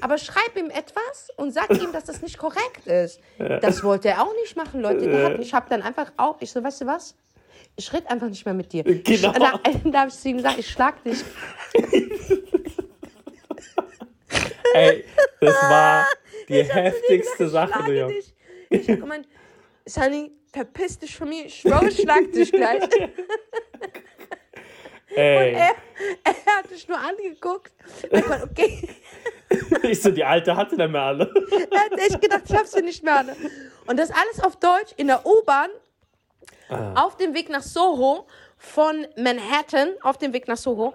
Aber 0.00 0.16
schreib 0.16 0.56
ihm 0.56 0.70
etwas 0.70 1.28
und 1.36 1.52
sag 1.52 1.68
ihm, 1.70 1.92
dass 1.92 2.04
das 2.04 2.22
nicht 2.22 2.38
korrekt 2.38 2.86
ist. 2.86 3.20
Das 3.60 3.84
wollte 3.84 4.08
er 4.08 4.22
auch 4.22 4.32
nicht 4.42 4.56
machen, 4.56 4.80
Leute. 4.80 5.22
Hat, 5.24 5.38
ich 5.40 5.52
habe 5.52 5.66
dann 5.68 5.82
einfach 5.82 6.10
auch, 6.16 6.36
ich 6.40 6.50
so, 6.50 6.64
weißt 6.64 6.80
du 6.80 6.86
was? 6.86 7.14
Ich 7.76 7.92
rede 7.92 8.08
einfach 8.08 8.28
nicht 8.28 8.46
mehr 8.46 8.54
mit 8.54 8.72
dir. 8.72 8.82
Genau. 8.82 9.02
Ich, 9.04 9.20
da 9.20 9.30
da 9.90 9.98
habe 10.00 10.08
ich 10.08 10.14
zu 10.14 10.28
ihm 10.30 10.38
gesagt, 10.38 10.58
ich 10.58 10.70
schlag 10.70 11.02
dich. 11.04 11.22
Ey, 14.74 15.04
das 15.40 15.54
war 15.54 16.06
die 16.48 16.54
Ich 16.60 16.74
heftigste 16.74 17.44
gesagt, 17.44 17.72
Sache, 17.72 17.80
ich 17.82 17.86
du 17.86 17.92
Junge. 18.00 18.14
Ich 18.70 18.88
habe 18.88 19.00
gemeint, 19.00 19.28
Sunny, 19.86 20.32
verpiss 20.52 20.98
dich 20.98 21.14
von 21.16 21.28
mir. 21.28 21.44
Ich 21.46 21.56
schwöre, 21.60 21.88
ich 21.88 22.00
schlag 22.00 22.32
dich 22.32 22.50
gleich. 22.50 22.82
Ey, 25.14 25.52
Er, 25.52 25.74
er 26.24 26.58
hat 26.58 26.70
dich 26.70 26.88
nur 26.88 26.98
angeguckt. 26.98 27.72
Hat 28.12 28.22
gemeint, 28.22 28.44
okay. 28.44 28.88
ich 29.82 30.02
so, 30.02 30.10
die 30.10 30.24
Alte 30.24 30.56
hatte 30.56 30.76
dann 30.76 30.92
mehr 30.92 31.02
alle. 31.02 31.32
Er 31.70 31.80
hat 31.80 31.92
echt 31.98 32.20
gedacht, 32.20 32.42
ich 32.48 32.56
hab's 32.56 32.72
dir 32.72 32.82
nicht 32.82 33.02
mehr. 33.02 33.18
Anne. 33.18 33.36
Und 33.86 33.98
das 33.98 34.10
alles 34.10 34.42
auf 34.42 34.56
Deutsch 34.56 34.92
in 34.96 35.06
der 35.08 35.24
U-Bahn 35.24 35.70
auf 36.94 37.16
dem 37.16 37.34
Weg 37.34 37.50
nach 37.50 37.62
Soho 37.62 38.26
von 38.56 39.06
Manhattan 39.16 39.90
auf 40.02 40.16
dem 40.18 40.32
Weg 40.32 40.48
nach 40.48 40.56
Soho. 40.56 40.94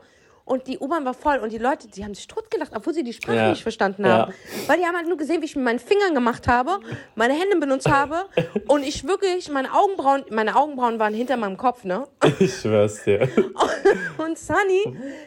Und 0.49 0.65
die 0.65 0.79
U-Bahn 0.79 1.05
war 1.05 1.13
voll 1.13 1.37
und 1.37 1.51
die 1.51 1.59
Leute, 1.59 1.87
die 1.87 2.03
haben 2.03 2.15
sich 2.15 2.27
totgelacht, 2.27 2.71
obwohl 2.75 2.91
sie 2.93 3.03
die 3.03 3.13
Sprache 3.13 3.35
Ja. 3.35 3.49
nicht 3.51 3.61
verstanden 3.61 4.03
Ja. 4.03 4.11
haben. 4.23 4.33
Weil 4.65 4.79
die 4.79 4.85
haben 4.85 4.95
halt 4.95 5.07
nur 5.07 5.15
gesehen, 5.17 5.41
wie 5.41 5.45
ich 5.45 5.55
mit 5.55 5.63
meinen 5.63 5.77
Fingern 5.77 6.15
gemacht 6.15 6.47
habe, 6.47 6.79
meine 7.13 7.33
Hände 7.33 7.55
benutzt 7.57 7.87
habe 7.87 8.25
und 8.67 8.81
ich 8.83 9.07
wirklich, 9.07 9.49
meine 9.51 9.71
Augenbrauen, 9.71 10.25
meine 10.31 10.55
Augenbrauen 10.55 10.97
waren 10.97 11.13
hinter 11.13 11.37
meinem 11.37 11.55
Kopf, 11.55 11.83
ne? 11.83 12.07
Ich 12.39 12.51
schwör's 12.61 13.03
dir. 13.03 13.29
Und 14.17 14.37
Sunny 14.37 14.83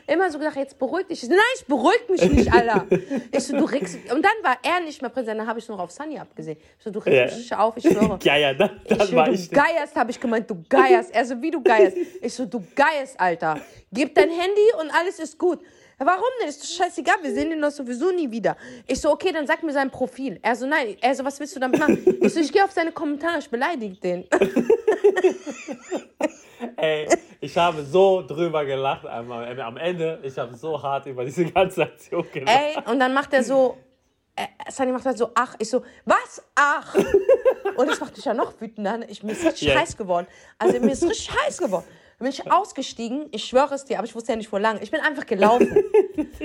immer 0.07 0.31
so 0.31 0.39
gedacht, 0.39 0.57
jetzt 0.57 0.79
beruhig 0.79 1.07
dich. 1.07 1.23
Ich 1.23 1.29
so, 1.29 1.35
Nein, 1.35 1.41
ich 1.57 1.65
beruhig 1.67 2.01
mich 2.09 2.29
nicht, 2.31 2.53
Alter. 2.53 2.87
Ich 3.31 3.45
so, 3.45 3.57
du 3.57 3.65
regst. 3.65 3.97
Und 4.13 4.23
dann 4.25 4.33
war 4.43 4.59
er 4.63 4.81
nicht 4.81 5.01
mehr 5.01 5.11
präsent, 5.11 5.41
dann 5.41 5.47
habe 5.47 5.59
ich 5.59 5.69
nur 5.69 5.81
auf 5.81 5.91
Sunny 5.91 6.19
abgesehen. 6.19 6.59
Ich 6.79 6.85
so, 6.85 6.91
du 6.91 6.99
regst 6.99 7.17
Ja. 7.19 7.25
mich 7.25 7.37
nicht 7.37 7.57
auf, 7.57 7.77
ich 7.77 7.85
schwöre. 7.85 8.19
Ja, 8.23 8.37
ja, 8.37 8.55
dann, 8.55 8.81
Ich 8.85 8.97
dann 8.99 9.07
so, 9.07 9.17
war 9.17 9.27
du 9.27 9.33
ich. 9.33 9.51
geierst, 9.51 9.97
habe 9.97 10.11
ich 10.11 10.21
gemeint, 10.21 10.49
du 10.51 10.63
geierst. 10.69 11.15
Er 11.15 11.25
so, 11.25 11.41
wie 11.41 11.51
du 11.51 11.63
geierst. 11.63 11.97
Ich 12.21 12.35
so, 12.35 12.45
du 12.47 12.63
geierst, 12.75 13.19
Alter. 13.19 13.59
Gib 13.93 14.15
dein 14.15 14.29
Handy 14.31 14.67
und 14.81 14.91
alles 14.91 15.12
ist 15.19 15.39
gut. 15.39 15.61
Warum 15.99 16.25
denn? 16.41 16.49
Ist 16.49 16.63
doch 16.63 16.85
scheißegal, 16.85 17.17
wir 17.23 17.33
sehen 17.33 17.53
ihn 17.53 17.61
doch 17.61 17.71
sowieso 17.71 18.11
nie 18.11 18.31
wieder. 18.31 18.57
Ich 18.87 19.01
so, 19.01 19.11
okay, 19.13 19.31
dann 19.33 19.47
sag 19.47 19.63
mir 19.63 19.73
sein 19.73 19.91
Profil. 19.91 20.39
Er 20.43 20.57
so, 20.57 20.67
nein. 20.67 20.97
Er 21.01 21.15
so, 21.15 21.25
was 21.25 21.39
willst 21.39 21.55
du 21.55 21.61
damit 21.61 21.79
machen? 21.79 22.19
Ich 22.21 22.35
so, 22.35 22.41
ich 22.41 22.53
gehe 22.53 22.65
auf 22.65 22.73
seine 22.73 22.91
Kommentare, 22.93 23.39
ich 23.39 23.49
beleidige 23.49 23.95
den. 23.97 24.25
Ey, 26.77 27.09
ich 27.41 27.57
habe 27.57 27.83
so 27.85 28.23
drüber 28.27 28.65
gelacht 28.65 29.07
einmal. 29.07 29.61
Am 29.61 29.77
Ende, 29.77 30.21
ich 30.23 30.37
habe 30.39 30.55
so 30.57 30.81
hart 30.83 31.07
über 31.07 31.25
diese 31.25 31.45
ganze 31.45 31.83
Aktion 31.83 32.25
gelacht. 32.33 32.57
Ey, 32.57 32.77
und 32.91 32.99
dann 33.01 33.13
macht 33.15 33.33
er 33.33 33.43
so, 33.43 33.77
äh, 34.37 34.47
Sunny 34.71 34.93
macht 34.93 35.05
halt 35.05 35.19
so, 35.19 35.31
ach. 35.35 35.55
Ich 35.59 35.69
so, 35.69 35.83
was? 36.05 36.43
Ach. 36.55 36.95
Und 37.77 37.87
das 37.89 38.01
macht 38.01 38.15
mich 38.17 38.25
ja 38.25 38.35
noch 38.35 38.61
wütender. 38.61 38.99
ne? 38.99 39.07
Ich, 39.09 39.23
mir 39.23 39.33
ist 39.33 39.45
richtig 39.45 39.69
Ja. 39.69 39.79
heiß 39.81 39.97
geworden. 39.97 40.27
Also 40.59 40.79
mir 40.81 40.93
ist 40.93 41.03
richtig 41.05 41.31
heiß 41.35 41.57
geworden. 41.59 41.85
Bin 42.23 42.31
ich 42.31 42.53
ausgestiegen, 42.53 43.27
ich 43.33 43.45
schwöre 43.45 43.75
es 43.75 43.85
dir, 43.85 43.99
aber 43.99 44.07
ich 44.07 44.15
wusste 44.15 44.31
ja 44.31 44.37
nicht, 44.37 44.53
wo 44.53 44.57
lang. 44.57 44.79
Ich 44.81 44.93
bin 44.93 45.01
einfach 45.01 45.27
gelaufen. 45.27 45.69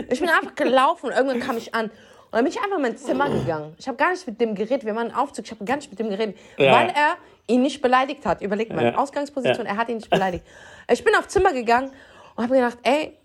Ich 0.10 0.20
bin 0.20 0.30
einfach 0.30 0.56
gelaufen 0.56 1.08
und 1.08 1.12
irgendwann 1.12 1.40
kam 1.40 1.58
ich 1.58 1.76
an. 1.76 1.86
Und 1.86 1.92
dann 2.32 2.44
bin 2.46 2.52
ich 2.54 2.60
einfach 2.62 2.78
in 2.78 2.82
mein 2.82 2.98
Zimmer 2.98 3.30
gegangen. 3.30 3.76
Ich 3.78 3.88
habe 3.88 3.98
gar 3.98 4.12
nicht 4.12 4.26
mit 4.26 4.40
dem 4.42 4.56
geredet. 4.56 4.86
Wir 4.86 4.96
waren 4.96 5.10
im 5.10 5.16
Aufzug. 5.16 5.46
Ich 5.46 5.52
habe 5.52 5.63
gar 5.66 5.76
nicht 5.76 5.90
mit 5.92 6.00
dem 6.00 6.10
geredet, 6.10 6.36
Ja. 6.58 6.72
weil 6.72 6.88
er 6.90 7.18
ihn 7.48 7.62
nicht 7.62 7.82
beleidigt 7.82 8.26
hat. 8.26 8.42
Überlegt 8.42 8.74
mal, 8.74 8.86
Ja. 8.86 8.96
Ausgangsposition, 8.98 9.66
Ja. 9.66 9.74
er 9.74 9.78
hat 9.78 9.90
ihn 9.90 9.98
nicht 9.98 10.10
beleidigt. 10.10 10.46
Ich 10.90 11.04
bin 11.04 11.13
aufs 11.16 11.28
Zimmer 11.30 11.54
gegangen 11.54 11.92
und 12.36 12.44
habe 12.44 12.56
gedacht, 12.56 12.78
ey, 12.84 13.18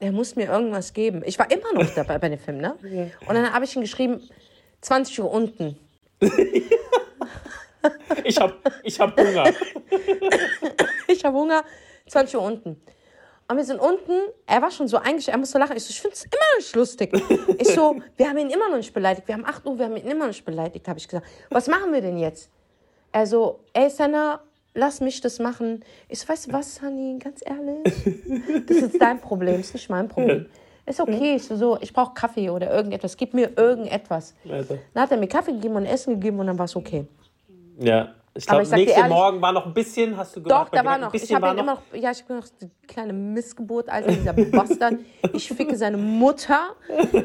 er 0.00 0.12
muss 0.12 0.36
mir 0.36 0.46
irgendwas 0.50 0.92
geben. 0.92 1.22
Ich 1.24 1.38
war 1.38 1.50
immer 1.50 1.72
noch 1.72 1.88
dabei 1.94 2.18
bei 2.18 2.28
dem 2.28 2.38
Film, 2.38 2.58
ne? 2.58 2.74
Und 3.26 3.34
dann 3.34 3.52
habe 3.52 3.64
ich 3.64 3.74
ihm 3.74 3.82
geschrieben, 3.82 4.20
20 4.82 5.18
Uhr 5.20 5.30
unten. 5.30 5.78
Ich 8.24 8.38
habe 8.40 8.54
ich 8.82 8.98
hab 8.98 9.16
Hunger. 9.18 9.44
Ich 11.08 11.24
habe 11.24 11.36
Hunger. 11.38 11.62
20 12.08 12.36
Uhr 12.36 12.42
unten. 12.42 12.80
Und 13.48 13.56
wir 13.56 13.64
sind 13.64 13.78
unten, 13.78 14.12
er 14.46 14.60
war 14.60 14.70
schon 14.72 14.88
so 14.88 14.96
eingestellt, 14.96 15.36
er 15.36 15.38
musste 15.38 15.58
lachen. 15.58 15.76
Ich 15.76 15.84
so, 15.84 15.90
ich 15.90 16.00
finde 16.00 16.14
es 16.14 16.24
immer 16.24 16.34
noch 16.52 16.58
nicht 16.58 16.76
lustig. 16.76 17.12
Ich 17.58 17.68
so, 17.68 17.96
wir 18.16 18.28
haben 18.28 18.38
ihn 18.38 18.50
immer 18.50 18.68
noch 18.68 18.76
nicht 18.76 18.92
beleidigt. 18.92 19.28
Wir 19.28 19.36
haben 19.36 19.44
8 19.44 19.64
Uhr, 19.66 19.78
wir 19.78 19.84
haben 19.84 19.96
ihn 19.96 20.06
immer 20.06 20.20
noch 20.20 20.26
nicht 20.28 20.44
beleidigt, 20.44 20.88
habe 20.88 20.98
ich 20.98 21.06
gesagt. 21.06 21.26
Was 21.50 21.68
machen 21.68 21.92
wir 21.92 22.00
denn 22.00 22.18
jetzt? 22.18 22.50
Er 23.12 23.26
so, 23.26 23.60
ey, 23.72 23.88
Senna, 23.88 24.40
lass 24.74 25.00
mich 25.00 25.20
das 25.20 25.38
machen. 25.38 25.84
Ich 26.08 26.18
so, 26.18 26.28
weißt 26.28 26.48
du 26.48 26.52
was, 26.52 26.82
Honey, 26.82 27.18
ganz 27.18 27.40
ehrlich? 27.44 28.66
Das 28.66 28.76
ist 28.78 29.00
dein 29.00 29.20
Problem, 29.20 29.60
ist 29.60 29.74
nicht 29.74 29.88
mein 29.88 30.08
Problem. 30.08 30.46
Ist 30.84 31.00
okay, 31.00 31.36
ich 31.36 31.44
so, 31.44 31.56
so 31.56 31.78
ich 31.80 31.92
brauche 31.92 32.14
Kaffee 32.14 32.48
oder 32.50 32.72
irgendetwas. 32.72 33.16
Gib 33.16 33.34
mir 33.34 33.50
irgendetwas. 33.56 34.34
Alter. 34.48 34.78
Dann 34.94 35.02
hat 35.02 35.10
er 35.10 35.16
mir 35.16 35.26
Kaffee 35.26 35.52
gegeben 35.52 35.76
und 35.76 35.86
Essen 35.86 36.14
gegeben 36.14 36.38
und 36.38 36.46
dann 36.46 36.58
war 36.58 36.66
es 36.66 36.76
okay. 36.76 37.06
Ja. 37.78 38.14
Ich 38.36 38.46
glaube, 38.46 38.62
nächsten 38.76 39.00
ehrlich- 39.00 39.12
Morgen 39.16 39.40
war 39.40 39.52
noch 39.52 39.66
ein 39.66 39.74
bisschen, 39.74 40.16
hast 40.16 40.36
du 40.36 40.40
Doch, 40.40 40.48
gemacht? 40.48 40.70
bei 40.72 40.78
da 40.78 40.84
war 40.84 40.98
noch. 40.98 41.14
Ich 41.14 41.34
habe 41.34 41.46
ihn 41.48 41.52
immer 41.58 41.62
noch. 41.74 41.82
Ja, 41.94 42.10
ich 42.10 42.24
noch 42.28 42.46
die 42.60 42.68
kleine 42.86 43.12
Missgeburt, 43.12 43.88
also 43.88 44.10
dieser 44.10 44.32
Bastard. 44.32 44.94
Ich 45.32 45.48
ficke 45.48 45.76
seine 45.76 45.96
Mutter. 45.96 46.74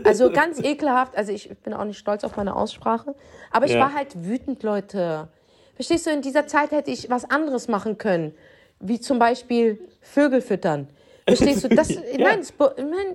Also 0.04 0.32
ganz 0.32 0.60
ekelhaft. 0.60 1.15
Also 1.15 1.32
ich 1.32 1.50
bin 1.63 1.74
auch 1.74 1.84
nicht 1.84 1.97
stolz 1.97 2.24
auf 2.24 2.36
meine 2.38 2.56
Aussprache. 2.56 3.13
Aber 3.52 3.65
ich 3.65 3.74
Ja. 3.74 3.80
war 3.82 3.93
halt 3.93 4.26
wütend, 4.26 4.63
Leute. 4.63 5.28
Verstehst 5.76 6.06
du, 6.06 6.12
in 6.12 6.21
dieser 6.21 6.47
Zeit 6.47 6.71
hätte 6.71 6.91
ich 6.91 7.10
was 7.10 7.30
anderes 7.30 7.67
machen 7.67 7.97
können. 7.97 8.34
Wie 8.80 9.00
zum 9.00 9.19
Beispiel 9.19 9.80
Vögel 10.02 10.41
füttern. 10.41 10.88
Verstehst 11.28 11.63
du? 11.63 11.69
Das, 11.69 11.89
nein, 12.17 12.39
das, 12.39 12.54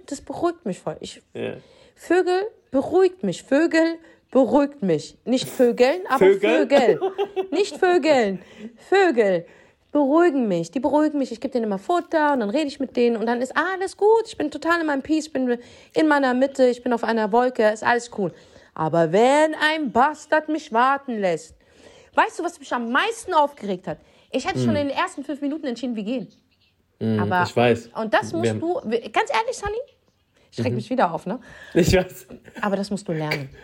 das 0.06 0.20
beruhigt 0.20 0.64
mich 0.66 0.78
voll. 0.80 0.96
Ich, 1.00 1.22
Ja. 1.34 1.54
Vögel 1.94 2.42
beruhigt 2.70 3.22
mich. 3.22 3.42
Vögel 3.42 3.98
beruhigt 4.36 4.82
mich. 4.82 5.16
Nicht 5.24 5.48
Vögeln, 5.48 6.02
aber 6.10 6.18
Vögel? 6.18 6.68
Vögel. 6.68 7.00
Nicht 7.52 7.78
Vögeln. 7.78 8.42
Vögel 8.76 9.46
beruhigen 9.92 10.46
mich. 10.46 10.70
Die 10.70 10.78
beruhigen 10.78 11.18
mich. 11.18 11.32
Ich 11.32 11.40
gebe 11.40 11.52
denen 11.52 11.64
immer 11.64 11.78
Futter 11.78 12.34
und 12.34 12.40
dann 12.40 12.50
rede 12.50 12.66
ich 12.66 12.78
mit 12.78 12.98
denen 12.98 13.16
und 13.16 13.24
dann 13.24 13.40
ist 13.40 13.56
alles 13.56 13.96
gut. 13.96 14.24
Ich 14.26 14.36
bin 14.36 14.50
total 14.50 14.82
in 14.82 14.88
meinem 14.88 15.00
Peace, 15.00 15.28
ich 15.28 15.32
bin 15.32 15.56
in 15.94 16.06
meiner 16.06 16.34
Mitte, 16.34 16.66
ich 16.66 16.82
bin 16.82 16.92
auf 16.92 17.02
einer 17.02 17.32
Wolke, 17.32 17.66
ist 17.70 17.82
alles 17.82 18.10
cool. 18.18 18.30
Aber 18.74 19.10
wenn 19.10 19.54
ein 19.54 19.90
Bastard 19.90 20.50
mich 20.50 20.70
warten 20.70 21.18
lässt, 21.18 21.54
weißt 22.12 22.38
du, 22.38 22.44
was 22.44 22.58
mich 22.58 22.70
am 22.74 22.92
meisten 22.92 23.32
aufgeregt 23.32 23.88
hat? 23.88 23.96
Ich 24.30 24.46
hätte 24.46 24.58
schon 24.58 24.76
in 24.76 24.88
den 24.88 24.90
ersten 24.98 25.24
fünf 25.24 25.40
Minuten 25.40 25.64
entschieden, 25.66 25.96
wir 25.96 26.02
gehen. 26.02 26.28
Aber, 27.18 27.38
Hm. 27.40 27.46
ich 27.46 27.56
weiß. 27.56 27.90
Und 27.94 28.12
das 28.12 28.34
musst 28.34 28.52
du, 28.52 28.74
ganz 28.74 29.30
ehrlich, 29.32 29.56
Sunny, 29.56 29.78
ich 30.50 30.58
schreck 30.58 30.74
mich 30.74 30.90
wieder 30.90 31.12
auf, 31.12 31.24
ne? 31.24 31.40
Ich 31.72 31.94
weiß. 31.96 32.26
Aber 32.60 32.76
das 32.76 32.90
musst 32.90 33.08
du 33.08 33.12
lernen. 33.12 33.48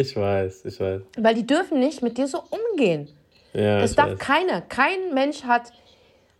Ich 0.00 0.14
weiß, 0.16 0.64
ich 0.64 0.78
weiß. 0.78 1.02
Weil 1.18 1.34
die 1.34 1.46
dürfen 1.46 1.80
nicht 1.80 2.02
mit 2.02 2.16
dir 2.18 2.28
so 2.28 2.42
umgehen. 2.50 3.08
Ja, 3.52 3.80
Das 3.80 3.96
darf 3.96 4.10
weiß. 4.12 4.18
keiner. 4.20 4.60
Kein 4.60 5.12
Mensch 5.12 5.42
hat, 5.42 5.72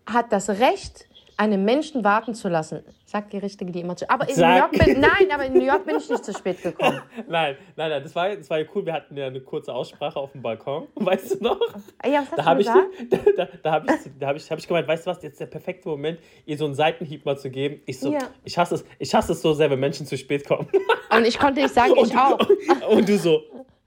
hat 0.07 0.31
das 0.33 0.49
Recht, 0.49 1.08
einen 1.39 1.65
Menschen 1.65 2.03
warten 2.03 2.35
zu 2.35 2.49
lassen. 2.49 2.83
Sagt 3.07 3.33
die 3.33 3.39
Richtige, 3.39 3.71
die 3.71 3.81
immer 3.81 3.97
zu. 3.97 4.11
Aber 4.11 4.25
in 4.29 4.35
New 4.35 4.41
Sag- 4.41 4.59
York 4.59 4.85
bin, 4.85 5.01
nein, 5.01 5.31
aber 5.33 5.45
in 5.47 5.53
New 5.55 5.65
York 5.65 5.87
bin 5.87 5.97
ich 5.97 6.11
nicht 6.11 6.25
zu 6.25 6.33
spät 6.35 6.61
gekommen. 6.63 7.01
Nein, 7.29 7.57
nein, 7.77 7.91
nein, 7.91 8.03
das 8.03 8.15
war, 8.15 8.35
das 8.35 8.51
war 8.51 8.59
ja 8.59 8.67
cool. 8.75 8.85
Wir 8.85 8.93
hatten 8.93 9.17
ja 9.17 9.29
eine 9.29 9.41
kurze 9.41 9.73
Aussprache 9.73 10.19
auf 10.19 10.33
dem 10.33 10.43
Balkon, 10.43 10.89
weißt 10.97 11.41
du 11.41 11.45
noch? 11.45 11.61
Ja, 12.05 12.23
was 12.23 12.31
hast 12.33 12.39
Da 12.39 12.45
habe 12.45 12.61
ich, 12.61 12.67
da, 13.09 13.19
da, 13.37 13.49
da 13.63 13.73
hab 13.73 13.85
ich, 13.89 13.97
da 14.19 14.27
hab 14.27 14.37
ich, 14.37 14.51
hab 14.51 14.59
ich 14.59 14.67
gemeint, 14.67 14.89
weißt 14.89 15.07
du 15.07 15.11
was, 15.11 15.23
jetzt 15.23 15.35
ist 15.35 15.41
der 15.41 15.47
perfekte 15.47 15.89
Moment, 15.89 16.19
ihr 16.45 16.59
so 16.59 16.65
einen 16.65 16.75
Seitenhieb 16.75 17.25
mal 17.25 17.39
zu 17.39 17.49
geben. 17.51 17.81
Ich 17.87 18.01
so, 18.01 18.13
Ja. 18.13 18.19
ich 18.45 18.59
hasse 18.59 18.75
es, 18.75 18.85
ich 18.99 19.15
hasse 19.15 19.33
es 19.33 19.41
so 19.41 19.55
sehr, 19.55 19.71
wenn 19.71 19.79
Menschen 19.81 20.07
zu 20.07 20.19
spät 20.19 20.45
kommen. 20.47 20.69
Und 21.11 21.25
ich 21.25 21.39
konnte 21.39 21.63
nicht 21.63 21.73
sagen, 21.73 21.95
ich 22.03 22.17
auch. 22.17 22.39
Und 22.91 23.09
du 23.09 23.17
so, 23.17 23.43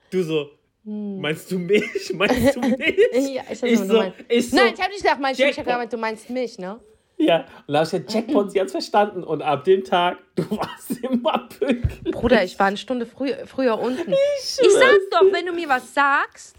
du 0.09 0.23
so, 0.23 0.49
meinst 0.85 1.51
du 1.51 1.59
mich? 1.59 2.11
Meinst 2.13 2.55
du 2.55 2.61
mich? 2.61 2.97
Ja, 3.35 3.43
ich, 3.51 3.61
Ich 3.63 3.77
so, 3.79 4.03
ich 4.29 4.49
so, 4.49 4.55
Nein, 4.55 4.73
ich 4.73 4.79
habe 4.81 4.89
nicht 4.89 5.03
gesagt, 5.03 5.19
meinst 5.19 5.37
du, 5.39 5.43
mich, 5.43 5.51
ich 5.51 5.59
habe 5.59 5.69
gemeint, 5.69 5.91
du 5.91 5.97
meinst 5.97 6.29
mich, 6.29 6.57
ne? 6.57 6.79
Ja, 7.21 7.45
und 7.67 7.73
da 7.73 7.79
habe 7.79 7.85
ich 7.87 7.93
ja 7.93 7.99
Jackpot 8.19 8.53
ganz 8.53 8.71
verstanden. 8.71 9.23
Und 9.23 9.41
ab 9.41 9.63
dem 9.63 9.83
Tag, 9.83 10.17
du 10.35 10.49
warst 10.51 10.91
immer 11.03 11.47
pünktlich. 11.47 12.13
Bruder, 12.13 12.43
ich 12.43 12.57
war 12.59 12.67
eine 12.67 12.77
Stunde 12.77 13.05
früh, 13.05 13.31
früher 13.45 13.79
unten. 13.79 14.11
Ich 14.39 14.45
sag 14.55 14.97
doch, 15.11 15.31
wenn 15.31 15.45
du 15.45 15.53
mir 15.53 15.69
was 15.69 15.93
sagst, 15.93 16.55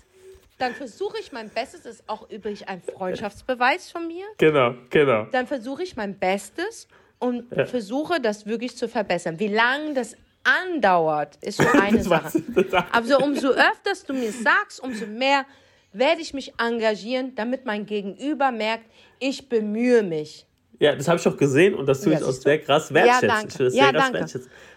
dann 0.59 0.75
versuche 0.75 1.19
ich 1.21 1.33
mein 1.33 1.49
Bestes. 1.49 1.83
Das 1.83 1.95
ist 1.97 2.09
auch 2.09 2.31
übrigens 2.31 2.63
ein 2.63 2.81
Freundschaftsbeweis 2.83 3.91
von 3.91 4.07
mir. 4.07 4.25
Genau, 4.39 4.75
genau. 4.91 5.27
dann 5.33 5.47
versuche 5.47 5.83
ich 5.83 5.97
mein 5.97 6.19
Bestes 6.19 6.87
und 7.19 7.51
Ja. 7.57 7.67
versuche 7.67 8.21
das 8.21 8.47
wirklich 8.47 8.77
zu 8.77 8.89
verbessern. 8.89 9.39
Wie 9.41 9.49
lange 9.49 9.95
das 9.95 10.17
andauert, 10.45 11.37
ist 11.41 11.59
so 11.59 11.69
eine 11.81 12.03
Sache. 12.03 12.41
Das- 12.71 12.85
Also 12.93 13.19
umso 13.19 13.49
öfters 13.51 14.05
du 14.05 14.13
mir 14.13 14.31
sagst, 14.33 14.81
umso 14.83 15.07
mehr 15.07 15.45
werde 15.93 16.21
ich 16.21 16.33
mich 16.35 16.53
engagieren, 16.59 17.35
damit 17.35 17.65
mein 17.67 17.85
Gegenüber 17.87 18.51
merkt, 18.51 18.87
ich 19.19 19.49
bemühe 19.49 20.03
mich. 20.03 20.47
Ja, 20.83 20.97
das 20.97 21.07
habe 21.07 21.19
ich 21.21 21.29
auch 21.29 21.37
gesehen 21.37 21.75
und 21.75 21.87
das 21.87 22.01
tue 22.01 22.13
Ja, 22.13 22.19
ich 22.19 22.25
auch 22.25 22.29
du? 22.31 22.33
sehr 22.41 22.59
krass 22.59 22.89
Ja, 22.91 22.95
wertschätzen. 22.97 23.29
danke. 23.29 23.67
Ich 23.69 23.75
Ja, 23.75 23.93
danke. 23.93 24.27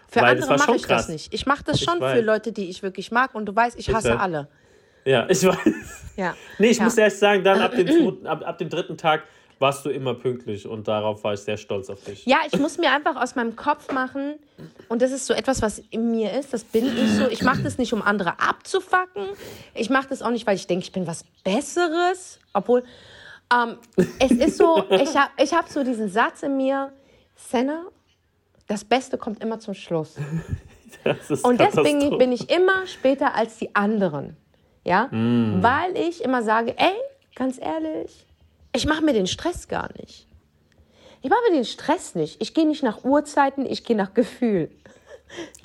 Für 0.08 0.20
Weil 0.20 0.24
andere 0.40 0.56
mache 0.56 0.76
ich 0.76 0.82
krass. 0.84 1.02
das 1.06 1.08
nicht. 1.08 1.34
Ich 1.34 1.46
mache 1.46 1.64
das 1.64 1.78
Ich 1.80 1.84
schon 1.84 1.98
für. 1.98 2.20
Leute, 2.20 2.52
die 2.52 2.70
ich 2.70 2.82
wirklich 2.84 3.10
mag. 3.10 3.34
Und 3.34 3.46
du 3.46 3.56
weißt, 3.56 3.76
ich 3.76 3.92
hasse 3.92 4.10
weiß. 4.10 4.20
alle. 4.20 4.46
Ja, 5.04 5.26
ich 5.28 5.42
weiß. 5.46 5.58
Ja. 6.16 6.34
Nee, 6.58 6.68
ich 6.68 6.78
ja. 6.78 6.84
muss 6.84 6.96
ehrlich 6.96 7.18
sagen, 7.18 7.42
dann 7.42 7.60
ab 7.60 7.72
dem, 7.74 7.86
zweiten, 7.88 8.24
ab, 8.26 8.42
ab 8.46 8.56
dem 8.58 8.68
dritten 8.68 8.96
Tag 8.96 9.24
warst 9.58 9.84
du 9.84 9.90
immer 9.90 10.14
pünktlich 10.14 10.66
und 10.68 10.86
darauf 10.86 11.24
war 11.24 11.32
ich 11.34 11.40
sehr 11.40 11.56
stolz 11.56 11.90
auf 11.90 12.04
dich. 12.04 12.24
Ja, 12.24 12.36
ich 12.52 12.56
muss 12.60 12.78
mir 12.78 12.92
einfach 12.92 13.16
aus 13.20 13.34
meinem 13.34 13.56
Kopf 13.56 13.90
machen, 13.90 14.34
und 14.88 15.02
das 15.02 15.10
ist 15.10 15.26
so 15.26 15.34
etwas, 15.34 15.60
was 15.62 15.82
in 15.90 16.10
mir 16.12 16.32
ist, 16.38 16.52
das 16.52 16.62
bin 16.62 16.86
ich 16.86 17.10
so. 17.12 17.26
Ich 17.28 17.42
mache 17.42 17.62
das 17.62 17.78
nicht, 17.78 17.92
um 17.92 18.00
andere 18.02 18.38
abzufacken. 18.38 19.24
Ich 19.74 19.90
mache 19.90 20.06
das 20.10 20.22
auch 20.22 20.30
nicht, 20.30 20.46
weil 20.46 20.54
ich 20.56 20.66
denke, 20.66 20.84
ich 20.84 20.92
bin 20.92 21.06
was 21.06 21.24
Besseres. 21.42 22.38
Obwohl, 22.52 22.84
ähm, 23.52 23.76
es 24.18 24.32
ist 24.32 24.58
so, 24.58 24.84
ich 24.90 25.16
habe 25.16 25.30
ich 25.42 25.52
hab 25.52 25.68
so 25.68 25.84
diesen 25.84 26.08
Satz 26.08 26.42
in 26.42 26.56
mir, 26.56 26.92
Senna, 27.36 27.84
das 28.66 28.84
Beste 28.84 29.18
kommt 29.18 29.42
immer 29.42 29.58
zum 29.60 29.74
Schluss. 29.74 30.16
Und 31.42 31.60
deswegen 31.60 32.18
bin 32.18 32.32
ich 32.32 32.50
immer 32.50 32.86
später 32.86 33.34
als 33.34 33.58
die 33.58 33.74
anderen. 33.74 34.36
Ja? 34.84 35.06
Mm. 35.06 35.62
Weil 35.62 35.96
ich 35.96 36.22
immer 36.24 36.42
sage, 36.42 36.74
ey, 36.76 36.94
ganz 37.34 37.58
ehrlich, 37.60 38.26
ich 38.74 38.86
mache 38.86 39.04
mir 39.04 39.12
den 39.12 39.26
Stress 39.26 39.68
gar 39.68 39.90
nicht. 40.00 40.26
Ich 41.22 41.30
mache 41.30 41.40
mir 41.48 41.56
den 41.56 41.64
Stress 41.64 42.14
nicht. 42.14 42.40
Ich 42.40 42.54
gehe 42.54 42.66
nicht 42.66 42.82
nach 42.82 43.04
Uhrzeiten, 43.04 43.66
ich 43.66 43.84
gehe 43.84 43.96
nach 43.96 44.14
Gefühl. 44.14 44.70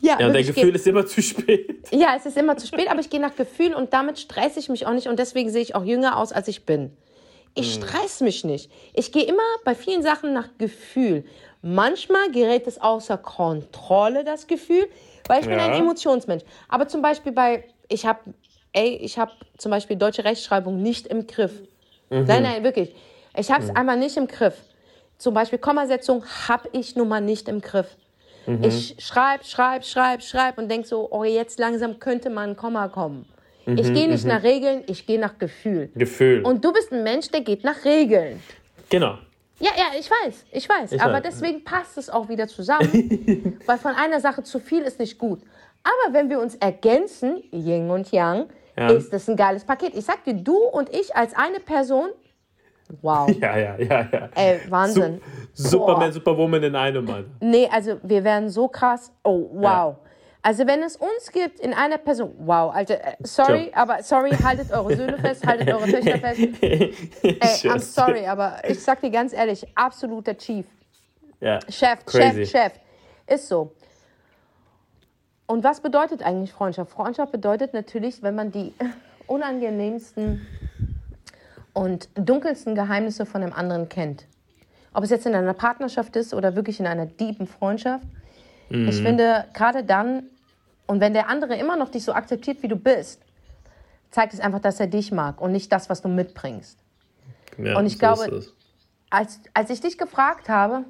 Ja, 0.02 0.20
Ja, 0.20 0.32
dein 0.32 0.44
Gefühl 0.44 0.74
ist 0.74 0.88
immer 0.88 1.06
zu 1.06 1.22
spät. 1.22 1.88
ja, 1.92 2.16
es 2.18 2.26
ist 2.26 2.36
immer 2.36 2.58
zu 2.58 2.66
spät, 2.66 2.90
aber 2.90 3.00
ich 3.00 3.12
gehe 3.12 3.20
nach 3.20 3.36
Gefühl 3.36 3.76
und 3.76 3.94
damit 3.94 4.18
stresse 4.18 4.60
ich 4.60 4.70
mich 4.70 4.88
auch 4.88 4.94
nicht 4.94 5.08
und 5.08 5.20
deswegen 5.20 5.52
sehe 5.52 5.62
ich 5.62 5.76
auch 5.76 5.86
jünger 5.86 6.18
aus, 6.18 6.32
als 6.32 6.48
ich 6.48 6.66
bin. 6.66 6.98
Ich 7.54 7.76
Hm. 7.76 7.84
stress 7.84 8.22
mich 8.22 8.44
nicht. 8.44 8.72
Ich 8.94 9.12
gehe 9.12 9.24
immer 9.24 9.44
bei 9.66 9.76
vielen 9.76 10.04
Sachen 10.04 10.34
nach 10.34 10.50
Gefühl. 10.58 11.26
Manchmal 11.62 12.32
gerät 12.32 12.66
es 12.68 12.80
außer 12.80 13.18
Kontrolle, 13.18 14.24
das 14.24 14.48
Gefühl, 14.48 14.88
weil 15.28 15.42
ich 15.42 15.48
bin 15.48 15.60
Ja. 15.60 15.66
ein 15.66 15.74
Emotionsmensch. 15.74 16.44
Aber 16.70 16.88
zum 16.88 17.02
Beispiel 17.02 17.32
bei, 17.32 17.66
ich 17.90 18.06
habe, 18.06 18.20
ey, 18.74 18.96
ich 18.96 19.20
habe 19.20 19.32
zum 19.58 19.70
Beispiel 19.72 19.96
deutsche 19.98 20.24
Rechtschreibung 20.24 20.82
nicht 20.82 21.08
im 21.08 21.28
Griff. 21.28 21.52
Mhm. 22.10 22.26
Nein, 22.26 22.44
nein, 22.44 22.64
wirklich. 22.64 22.96
Ich 23.38 23.52
habe 23.52 23.64
es 23.64 23.70
einmal 23.76 23.98
nicht 23.98 24.18
im 24.18 24.28
Griff. 24.28 24.56
Zum 25.18 25.34
Beispiel 25.34 25.60
Kommasetzung 25.60 26.24
habe 26.48 26.70
ich 26.72 26.96
nun 26.96 27.08
mal 27.08 27.22
nicht 27.22 27.48
im 27.48 27.62
Griff. 27.62 27.96
Mhm. 28.48 28.64
Ich 28.64 28.96
schreibe, 28.98 29.44
schreibe, 29.44 29.86
schreibe, 29.86 30.24
schreibe 30.24 30.62
und 30.62 30.70
denke 30.70 30.88
so, 30.88 31.08
oh, 31.12 31.24
jetzt 31.24 31.60
langsam 31.60 32.00
könnte 32.00 32.30
mal 32.30 32.48
ein 32.48 32.56
Komma 32.56 32.88
kommen. 32.88 33.26
Ich 33.80 33.94
gehe 33.94 34.08
nicht 34.10 34.26
nach 34.26 34.44
Regeln, 34.44 34.84
ich 34.88 35.06
gehe 35.06 35.20
nach 35.20 35.38
Gefühl. 35.38 35.90
Mhm, 35.94 36.00
Gefühl. 36.00 36.42
Und 36.44 36.64
du 36.64 36.72
bist 36.74 36.92
ein 36.92 37.04
Mensch, 37.04 37.30
der 37.30 37.42
geht 37.42 37.64
nach 37.64 37.84
Regeln. 37.86 38.42
genau. 38.90 39.18
Ja, 39.60 39.70
ja, 39.78 39.86
ich 40.00 40.10
weiß, 40.10 40.46
ich 40.54 40.68
weiß. 40.68 40.92
Ich 40.94 41.00
aber 41.02 41.14
weiß. 41.14 41.22
deswegen 41.24 41.64
passt 41.64 41.96
es 42.00 42.10
auch 42.10 42.28
wieder 42.30 42.48
zusammen, 42.48 43.60
weil 43.68 43.78
von 43.78 43.94
einer 43.94 44.20
Sache 44.20 44.42
zu 44.42 44.58
viel 44.60 44.82
ist 44.82 44.98
nicht 45.00 45.20
gut. 45.20 45.42
Aber 45.84 46.14
wenn 46.16 46.32
wir 46.32 46.40
uns 46.40 46.56
ergänzen, 46.56 47.44
Yin 47.52 47.88
und 47.92 48.12
Yang, 48.12 48.48
Ja. 48.76 48.90
ist 48.90 49.14
das 49.14 49.30
ein 49.30 49.36
geiles 49.36 49.64
Paket. 49.64 49.94
Ich 49.94 50.06
sag 50.06 50.24
dir, 50.24 50.34
du 50.34 50.56
und 50.58 50.90
ich 50.90 51.16
als 51.16 51.36
eine 51.36 51.60
Person, 51.60 52.10
wow, 53.04 53.30
Ja, 53.40 53.56
ja, 53.56 53.78
ja, 53.78 54.10
ja. 54.12 54.30
ey, 54.34 54.60
Wahnsinn. 54.70 55.22
Superman, 55.54 56.08
Boah. 56.10 56.12
Superwoman 56.14 56.64
in 56.64 56.76
einem, 56.76 57.08
Alter. 57.08 57.30
Nee, 57.40 57.70
also 57.72 58.00
wir 58.02 58.24
werden 58.24 58.50
so 58.50 58.68
krass. 58.68 59.12
Oh, 59.24 59.48
wow. 59.54 59.98
Also 60.44 60.66
wenn 60.66 60.82
es 60.82 60.96
uns 60.96 61.32
gibt 61.32 61.60
in 61.60 61.74
einer 61.74 62.00
Person, 62.00 62.34
wow, 62.40 62.74
Alter, 62.74 62.96
äh, 62.96 63.16
sorry, 63.22 63.70
Ciao. 63.72 63.84
aber 63.84 64.02
sorry, 64.02 64.32
haltet 64.32 64.72
eure 64.72 64.96
Söhne 64.96 65.18
fest, 65.20 65.46
haltet 65.46 65.72
eure 65.72 65.88
Töchter 65.88 66.18
fest. 66.18 66.40
Ey, 66.62 66.94
I'm 67.24 67.80
sorry, 67.80 68.26
aber 68.26 68.58
ich 68.68 68.82
sag 68.82 69.02
dir 69.02 69.12
ganz 69.12 69.34
ehrlich, 69.34 69.68
absoluter 69.76 70.36
Chief. 70.36 70.66
Ja. 71.40 71.60
Chef, 71.70 72.06
Crazy. 72.06 72.46
Chef, 72.46 72.50
Chef. 72.50 72.74
Ist 73.28 73.48
so. 73.48 73.72
Und 75.46 75.64
was 75.64 75.82
bedeutet 75.82 76.24
eigentlich 76.24 76.54
Freundschaft? 76.54 76.92
Freundschaft 76.92 77.32
bedeutet 77.32 77.74
natürlich, 77.74 78.24
wenn 78.24 78.36
man 78.36 78.52
die 78.52 78.74
unangenehmsten 79.28 80.48
und 81.74 82.10
dunkelsten 82.16 82.74
Geheimnisse 82.74 83.26
von 83.26 83.44
einem 83.44 83.54
anderen 83.54 83.90
kennt. 83.90 84.26
Ob 84.94 85.04
es 85.04 85.10
jetzt 85.10 85.26
in 85.26 85.36
einer 85.36 85.54
Partnerschaft 85.54 86.16
ist 86.16 86.34
oder 86.34 86.56
wirklich 86.56 86.80
in 86.80 86.88
einer 86.88 87.08
tiefen 87.16 87.48
Freundschaft. 87.48 88.06
Ich 88.72 89.02
finde, 89.02 89.46
gerade 89.54 89.84
dann, 89.84 90.24
und 90.88 91.00
wenn 91.00 91.14
der 91.14 91.30
andere 91.30 91.56
immer 91.58 91.76
noch 91.76 91.90
dich 91.90 92.04
so 92.04 92.14
akzeptiert, 92.14 92.64
wie 92.64 92.68
du 92.68 92.76
bist, 92.76 93.22
zeigt 94.12 94.34
es 94.34 94.40
einfach, 94.40 94.60
dass 94.60 94.80
er 94.80 94.88
dich 94.88 95.12
mag 95.12 95.42
und 95.42 95.52
nicht 95.52 95.72
das, 95.72 95.90
was 95.90 96.02
du 96.02 96.10
mitbringst. 96.10 96.78
Ja, 97.58 97.78
Und 97.78 97.86
ich 97.86 97.94
so 97.94 98.00
glaube, 98.00 98.44
als, 99.10 99.40
als 99.54 99.70
ich 99.70 99.82
dich 99.82 99.98
gefragt 99.98 100.50
habe, 100.50 100.86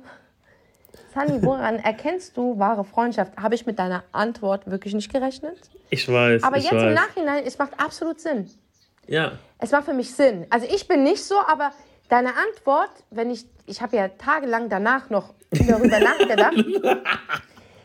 Sunny, 1.13 1.41
woran 1.41 1.77
erkennst 1.77 2.37
du 2.37 2.57
wahre 2.59 2.83
Freundschaft, 2.83 3.37
habe 3.37 3.55
ich 3.55 3.65
mit 3.65 3.79
deiner 3.79 4.03
Antwort 4.11 4.69
wirklich 4.69 4.93
nicht 4.93 5.11
gerechnet. 5.11 5.57
Ich 5.89 6.07
weiß. 6.07 6.43
Aber 6.43 6.57
ich 6.57 6.63
jetzt 6.63 6.73
weiß. 6.73 6.83
im 6.83 6.93
Nachhinein, 6.93 7.43
es 7.45 7.57
macht 7.57 7.79
absolut 7.79 8.19
Sinn. 8.19 8.49
Ja. 9.07 9.33
Es 9.57 9.71
macht 9.71 9.85
für 9.85 9.93
mich 9.93 10.13
Sinn. 10.13 10.45
Also 10.49 10.67
ich 10.69 10.87
bin 10.87 11.03
nicht 11.03 11.23
so, 11.23 11.35
aber 11.47 11.71
deine 12.09 12.29
Antwort, 12.29 12.91
wenn 13.09 13.29
ich, 13.29 13.45
ich 13.65 13.81
habe 13.81 13.97
ja 13.97 14.07
tagelang 14.09 14.69
danach 14.69 15.09
noch 15.09 15.33
darüber 15.51 15.99
nachgedacht, 15.99 16.55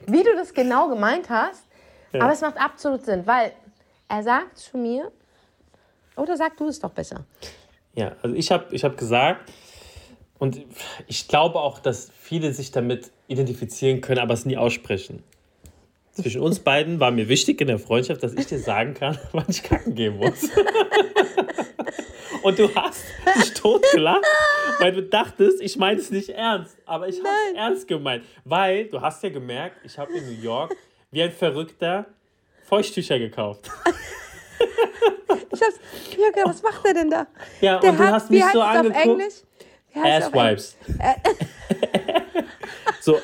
wie 0.06 0.22
du 0.22 0.34
das 0.34 0.54
genau 0.54 0.88
gemeint 0.88 1.28
hast. 1.30 1.64
Aber 2.12 2.32
es 2.32 2.40
macht 2.40 2.58
absolut 2.58 3.04
Sinn, 3.04 3.26
weil 3.26 3.52
er 4.08 4.22
sagt 4.22 4.58
zu 4.58 4.78
mir, 4.78 5.10
oder 6.16 6.36
sag 6.36 6.56
du 6.56 6.68
es 6.68 6.80
doch 6.80 6.90
besser. 6.90 7.26
Ja, 7.94 8.12
also 8.22 8.34
ich 8.34 8.50
habe 8.50 8.74
ich 8.74 8.84
hab 8.84 8.96
gesagt, 8.96 9.50
und 10.38 10.60
ich 11.06 11.28
glaube 11.28 11.60
auch, 11.60 11.78
dass 11.78 12.10
viele 12.18 12.52
sich 12.52 12.70
damit 12.70 13.10
identifizieren 13.26 14.00
können, 14.00 14.20
aber 14.20 14.34
es 14.34 14.44
nie 14.44 14.56
aussprechen. 14.56 15.22
Zwischen 16.12 16.40
uns 16.40 16.60
beiden 16.60 17.00
war 17.00 17.10
mir 17.10 17.28
wichtig 17.28 17.60
in 17.60 17.66
der 17.66 17.78
Freundschaft, 17.78 18.22
dass 18.22 18.34
ich 18.34 18.46
dir 18.46 18.58
sagen 18.58 18.94
kann, 18.94 19.18
wann 19.32 19.44
ich 19.48 19.62
kacken 19.62 19.94
gehen 19.94 20.16
muss. 20.16 20.48
Und 22.46 22.60
du 22.60 22.72
hast 22.76 23.04
dich 23.38 23.54
totgelacht, 23.54 24.24
weil 24.78 24.92
du 24.92 25.02
dachtest, 25.02 25.60
ich 25.60 25.76
meine 25.76 25.98
es 25.98 26.12
nicht 26.12 26.28
ernst. 26.28 26.76
Aber 26.86 27.08
ich 27.08 27.18
habe 27.18 27.28
es 27.50 27.56
ernst 27.56 27.88
gemeint. 27.88 28.24
Weil 28.44 28.84
du 28.84 29.00
hast 29.00 29.20
ja 29.24 29.30
gemerkt, 29.30 29.78
ich 29.82 29.98
habe 29.98 30.12
in 30.12 30.24
New 30.26 30.40
York 30.40 30.72
wie 31.10 31.24
ein 31.24 31.32
Verrückter 31.32 32.06
Feuchttücher 32.64 33.18
gekauft. 33.18 33.68
Ich 35.52 35.62
hab's, 35.62 35.80
Jürgen, 36.14 36.42
was 36.44 36.62
macht 36.62 36.84
er 36.84 36.92
denn 36.92 37.10
da? 37.10 37.26
Ja, 37.62 37.78
Der 37.78 37.90
und 37.90 37.98
du 37.98 38.04
hat, 38.04 38.12
hast 38.12 38.30
mich 38.30 38.44
so 38.52 38.60
angeguckt. 38.60 38.96
Auf 38.96 39.04
Englisch? 39.04 39.34
Ass-Wipes. 39.94 40.76
so, 43.00 43.18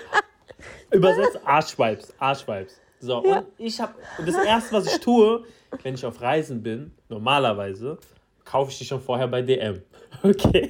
übersetzt 0.90 1.38
Arschwipes. 1.44 2.14
Arschwipes. 2.18 2.80
So, 3.00 3.18
und 3.18 3.46
ich 3.58 3.78
habe, 3.80 3.94
und 4.16 4.26
das 4.26 4.36
erste, 4.36 4.72
was 4.72 4.86
ich 4.86 4.98
tue, 5.00 5.44
wenn 5.82 5.94
ich 5.94 6.06
auf 6.06 6.22
Reisen 6.22 6.62
bin, 6.62 6.92
normalerweise, 7.10 7.98
kaufe 8.52 8.70
ich 8.70 8.78
die 8.78 8.84
schon 8.84 9.00
vorher 9.00 9.28
bei 9.28 9.42
DM. 9.42 9.82
Okay. 10.22 10.68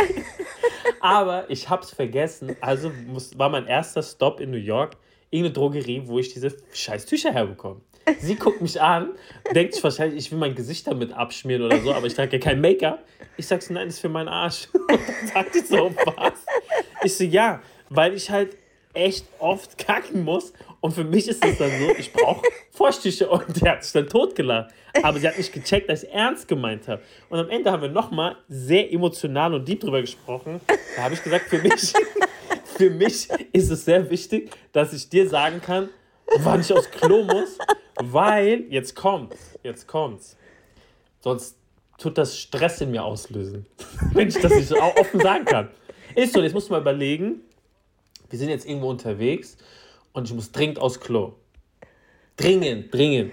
Aber 1.01 1.51
ich 1.51 1.69
habe 1.69 1.83
es 1.83 1.91
vergessen, 1.91 2.57
also 2.61 2.93
muss, 3.09 3.37
war 3.37 3.49
mein 3.49 3.67
erster 3.67 4.05
Stop 4.05 4.39
in 4.41 4.53
New 4.53 4.57
York 4.57 4.97
irgendeine 5.31 5.53
Drogerie, 5.53 6.03
wo 6.07 6.21
ich 6.21 6.33
diese 6.33 6.57
scheiß 6.73 7.07
Tücher 7.07 7.33
herbekomme. 7.33 7.81
Sie 8.21 8.37
guckt 8.37 8.63
mich 8.63 8.81
an, 8.81 9.11
denkt 9.53 9.75
sich 9.75 9.83
wahrscheinlich, 9.83 10.27
ich 10.27 10.31
will 10.31 10.39
mein 10.39 10.55
Gesicht 10.55 10.87
damit 10.87 11.13
abschmieren 11.13 11.63
oder 11.63 11.81
so, 11.81 11.93
aber 11.93 12.07
ich 12.07 12.15
trage 12.15 12.37
ja 12.37 12.43
kein 12.43 12.61
Make-up. 12.61 13.05
Ich 13.37 13.49
sag 13.49 13.61
so, 13.63 13.75
nein, 13.75 13.89
das 13.89 13.97
ist 13.97 14.01
für 14.01 14.09
meinen 14.09 14.29
Arsch. 14.29 14.69
Und 14.73 14.89
dann 14.91 15.27
sagt 15.27 15.55
die 15.57 15.61
so, 15.61 15.91
was? 16.17 16.35
Ich 17.03 17.17
so, 17.17 17.25
ja, 17.25 17.63
weil 17.91 18.15
ich 18.15 18.31
halt 18.31 18.57
echt 18.95 19.27
oft 19.39 19.79
kacken 19.87 20.25
muss 20.25 20.53
und 20.81 20.93
für 20.93 21.05
mich 21.05 21.29
ist 21.29 21.45
es 21.45 21.59
dann 21.59 21.71
so, 21.71 21.95
ich 21.97 22.13
brauche 22.13 22.43
Feuchttücher 22.73 23.31
und 23.31 23.61
die 23.61 23.69
hat 23.69 23.85
sich 23.85 23.93
dann 23.93 24.09
totgelacht. 24.09 24.75
Aber 25.03 25.19
sie 25.19 25.29
hat 25.29 25.39
nicht 25.39 25.53
gecheckt, 25.53 25.89
dass 25.89 26.03
ich 26.03 26.13
ernst 26.13 26.49
gemeint 26.49 26.89
habe. 26.89 27.01
Und 27.31 27.39
am 27.39 27.49
Ende 27.49 27.71
haben 27.71 27.83
wir 27.83 27.89
nochmal 27.89 28.37
sehr 28.49 28.93
emotional 28.93 29.55
und 29.55 29.67
deep 29.67 29.81
drüber 29.81 30.01
gesprochen. 30.01 30.61
Da 30.97 31.05
habe 31.05 31.15
ich 31.15 31.23
gesagt, 31.23 31.49
für 31.49 31.59
mich, 31.59 31.93
für 32.77 32.91
mich 32.91 33.29
ist 33.53 33.71
es 33.71 33.85
sehr 33.85 34.11
wichtig, 34.11 34.51
dass 34.73 34.93
ich 34.93 35.09
dir 35.09 35.29
sagen 35.29 35.63
kann, 35.63 35.89
wann 36.39 36.61
ich 36.61 36.73
aufs 36.73 36.91
Klo 36.91 37.23
muss, 37.23 37.59
weil 38.03 38.65
jetzt 38.71 38.97
kommt, 38.97 39.37
jetzt 39.63 39.87
kommt's. 39.87 40.37
Sonst 41.21 41.57
tut 41.97 42.19
das 42.19 42.37
Stress 42.37 42.81
in 42.81 42.91
mir 42.91 43.05
auslösen, 43.05 43.67
wenn 44.13 44.29
ich 44.29 44.39
das 44.39 44.53
nicht 44.53 44.69
so 44.69 44.77
offen 44.77 45.21
sagen 45.21 45.45
kann. 45.45 45.71
Ist 46.17 46.35
so, 46.35 46.43
jetzt 46.43 46.53
musst 46.53 46.69
du 46.69 46.73
mal 46.73 46.81
überlegen, 46.81 47.41
wir 48.33 48.39
sind 48.39 48.49
jetzt 48.49 48.67
irgendwo 48.67 48.89
unterwegs 48.89 49.59
und 50.15 50.27
ich 50.27 50.35
muss 50.35 50.53
dringend 50.53 50.79
aufs 50.79 50.99
Klo. 50.99 51.35
Dringend, 52.37 52.93
dringend. 52.93 53.33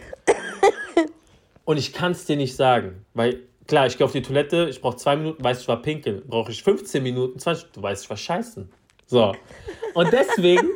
Und 1.63 1.77
ich 1.77 1.93
kann 1.93 2.11
es 2.11 2.25
dir 2.25 2.35
nicht 2.35 2.55
sagen, 2.55 3.05
weil 3.13 3.43
klar, 3.65 3.87
ich 3.87 3.97
gehe 3.97 4.03
auf 4.03 4.11
die 4.11 4.21
Toilette, 4.21 4.67
ich 4.69 4.81
brauche 4.81 4.97
zwei 4.97 5.15
Minuten, 5.15 5.41
weiß 5.41 5.61
ich 5.61 5.67
war 5.69 5.81
pinkeln. 5.81 6.21
Brauche 6.27 6.51
ich 6.51 6.63
15 6.63 7.01
Minuten, 7.01 7.39
20, 7.39 7.71
du 7.71 7.81
weißt, 7.81 8.03
ich 8.03 8.09
war 8.09 8.17
scheißen. 8.17 8.69
So. 9.05 9.33
Und 9.93 10.11
deswegen 10.11 10.67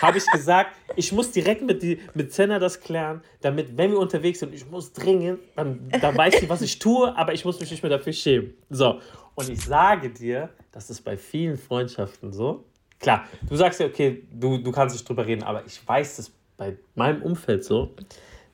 habe 0.00 0.16
ich 0.16 0.26
gesagt, 0.26 0.74
ich 0.96 1.12
muss 1.12 1.30
direkt 1.30 1.60
mit, 1.60 1.82
die, 1.82 2.00
mit 2.14 2.32
Senna 2.32 2.58
das 2.58 2.80
klären, 2.80 3.20
damit, 3.42 3.76
wenn 3.76 3.90
wir 3.90 3.98
unterwegs 3.98 4.38
sind, 4.38 4.54
ich 4.54 4.66
muss 4.70 4.92
dringend, 4.94 5.40
dann, 5.54 5.90
dann 6.00 6.16
weiß 6.16 6.40
sie, 6.40 6.48
was 6.48 6.62
ich 6.62 6.78
tue, 6.78 7.14
aber 7.14 7.34
ich 7.34 7.44
muss 7.44 7.60
mich 7.60 7.70
nicht 7.70 7.82
mehr 7.82 7.90
dafür 7.90 8.14
schämen. 8.14 8.54
So. 8.70 9.00
Und 9.34 9.50
ich 9.50 9.60
sage 9.60 10.08
dir, 10.08 10.48
das 10.72 10.88
ist 10.88 11.02
bei 11.02 11.18
vielen 11.18 11.58
Freundschaften 11.58 12.32
so. 12.32 12.64
Klar, 13.00 13.24
du 13.48 13.56
sagst 13.56 13.80
ja, 13.80 13.86
okay, 13.86 14.22
du, 14.30 14.58
du 14.58 14.70
kannst 14.70 14.94
nicht 14.94 15.08
drüber 15.08 15.26
reden, 15.26 15.42
aber 15.42 15.64
ich 15.66 15.86
weiß 15.86 16.16
das 16.16 16.30
bei 16.56 16.76
meinem 16.94 17.22
Umfeld 17.22 17.64
so, 17.64 17.90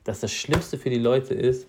dass 0.05 0.21
das 0.21 0.33
Schlimmste 0.33 0.79
für 0.79 0.89
die 0.89 0.99
Leute 0.99 1.35
ist, 1.35 1.67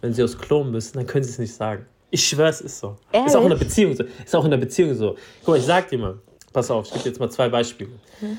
wenn 0.00 0.14
sie 0.14 0.22
aufs 0.22 0.38
Klo 0.38 0.62
müssen, 0.62 0.96
dann 0.96 1.06
können 1.06 1.24
sie 1.24 1.30
es 1.30 1.38
nicht 1.38 1.52
sagen. 1.52 1.86
Ich 2.10 2.26
schwöre, 2.26 2.48
es 2.48 2.60
ist 2.60 2.78
so. 2.78 2.96
Ist 3.12 3.36
auch 3.36 3.42
in 3.42 3.48
der 3.48 3.58
Ehrlich? 3.58 3.58
Beziehung 3.58 3.96
so. 3.96 4.04
Ist 4.24 4.34
auch 4.34 4.44
in 4.44 4.50
der 4.50 4.58
Beziehung 4.58 4.94
so. 4.94 5.16
Guck 5.40 5.48
mal, 5.48 5.58
ich 5.58 5.64
sag 5.64 5.88
dir 5.88 5.98
mal, 5.98 6.18
pass 6.52 6.70
auf, 6.70 6.86
ich 6.86 6.92
gebe 6.92 7.02
dir 7.02 7.10
jetzt 7.10 7.20
mal 7.20 7.30
zwei 7.30 7.48
Beispiele. 7.48 7.90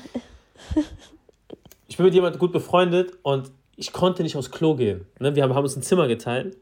Ich 1.88 1.98
bin 1.98 2.06
mit 2.06 2.14
jemandem 2.14 2.38
gut 2.38 2.52
befreundet 2.52 3.18
und 3.20 3.50
ich 3.76 3.92
konnte 3.92 4.22
nicht 4.22 4.34
aufs 4.34 4.50
Klo 4.50 4.74
gehen. 4.74 5.04
Ne? 5.18 5.36
Wir 5.36 5.42
haben, 5.42 5.54
haben 5.54 5.64
uns 5.64 5.76
ein 5.76 5.82
Zimmer 5.82 6.08
geteilt 6.08 6.56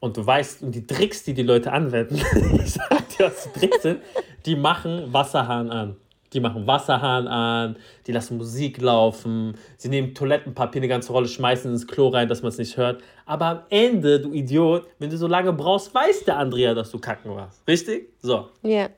und 0.00 0.16
du 0.16 0.24
weißt, 0.24 0.62
und 0.62 0.74
die 0.74 0.86
Tricks, 0.86 1.24
die 1.24 1.34
die 1.34 1.42
Leute 1.42 1.72
anwenden, 1.72 2.14
ich 2.64 2.72
sag 2.72 3.06
dir, 3.10 3.26
was 3.26 3.52
die 3.52 3.60
Tricks 3.60 3.82
sind, 3.82 4.00
die 4.46 4.56
machen 4.56 5.12
Wasserhahn 5.12 5.68
an. 5.68 5.96
Die 6.32 6.40
machen 6.40 6.66
Wasserhahn 6.66 7.28
an, 7.28 7.76
die 8.06 8.12
lassen 8.12 8.38
Musik 8.38 8.80
laufen, 8.80 9.54
sie 9.76 9.88
nehmen 9.88 10.14
Toilettenpapier 10.14 10.80
eine 10.80 10.88
ganze 10.88 11.12
Rolle, 11.12 11.28
schmeißen 11.28 11.70
ins 11.70 11.86
Klo 11.86 12.08
rein, 12.08 12.28
dass 12.28 12.42
man 12.42 12.48
es 12.48 12.58
nicht 12.58 12.76
hört. 12.76 13.02
Aber 13.26 13.46
am 13.46 13.60
Ende, 13.68 14.20
du 14.20 14.32
Idiot, 14.32 14.86
wenn 14.98 15.10
du 15.10 15.16
so 15.18 15.26
lange 15.26 15.52
brauchst, 15.52 15.94
weiß 15.94 16.24
der 16.24 16.38
Andrea, 16.38 16.74
dass 16.74 16.90
du 16.90 16.98
kacken 16.98 17.34
warst. 17.34 17.66
Richtig? 17.68 18.08
So. 18.20 18.48
Ja. 18.62 18.88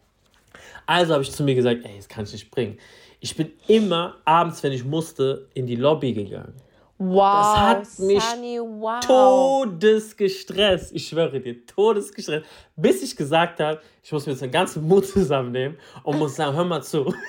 Also 0.87 1.15
habe 1.15 1.23
ich 1.23 1.33
zu 1.33 1.43
mir 1.43 1.55
gesagt, 1.55 1.81
ey, 1.85 1.97
das 1.97 2.09
kann 2.09 2.25
ich 2.25 2.33
nicht 2.33 2.51
bringen. 2.51 2.79
Ich 3.21 3.37
bin 3.37 3.53
immer 3.69 4.17
abends, 4.25 4.63
wenn 4.63 4.73
ich 4.73 4.85
musste, 4.85 5.49
in 5.55 5.67
die 5.67 5.77
Lobby 5.77 6.13
gegangen. 6.13 6.55
Wow, 6.99 7.57
hat 7.57 7.99
mich 7.99 8.23
Sunny, 8.23 8.61
wow. 8.61 9.01
Todesgestresst. 9.01 10.93
Ich 10.95 11.09
schwöre 11.09 11.41
dir, 11.41 11.67
todesgestresst. 11.67 12.47
Bis 12.77 13.03
ich 13.03 13.17
gesagt 13.17 13.59
habe, 13.61 13.81
ich 14.03 14.13
muss 14.13 14.27
mir 14.27 14.33
jetzt 14.33 14.43
den 14.43 14.53
ganzen 14.53 14.87
Mut 14.87 15.07
zusammennehmen 15.07 15.77
und 16.05 16.19
muss 16.19 16.37
sagen, 16.37 16.55
hör 16.57 16.65
mal 16.65 16.83
zu. 16.83 17.13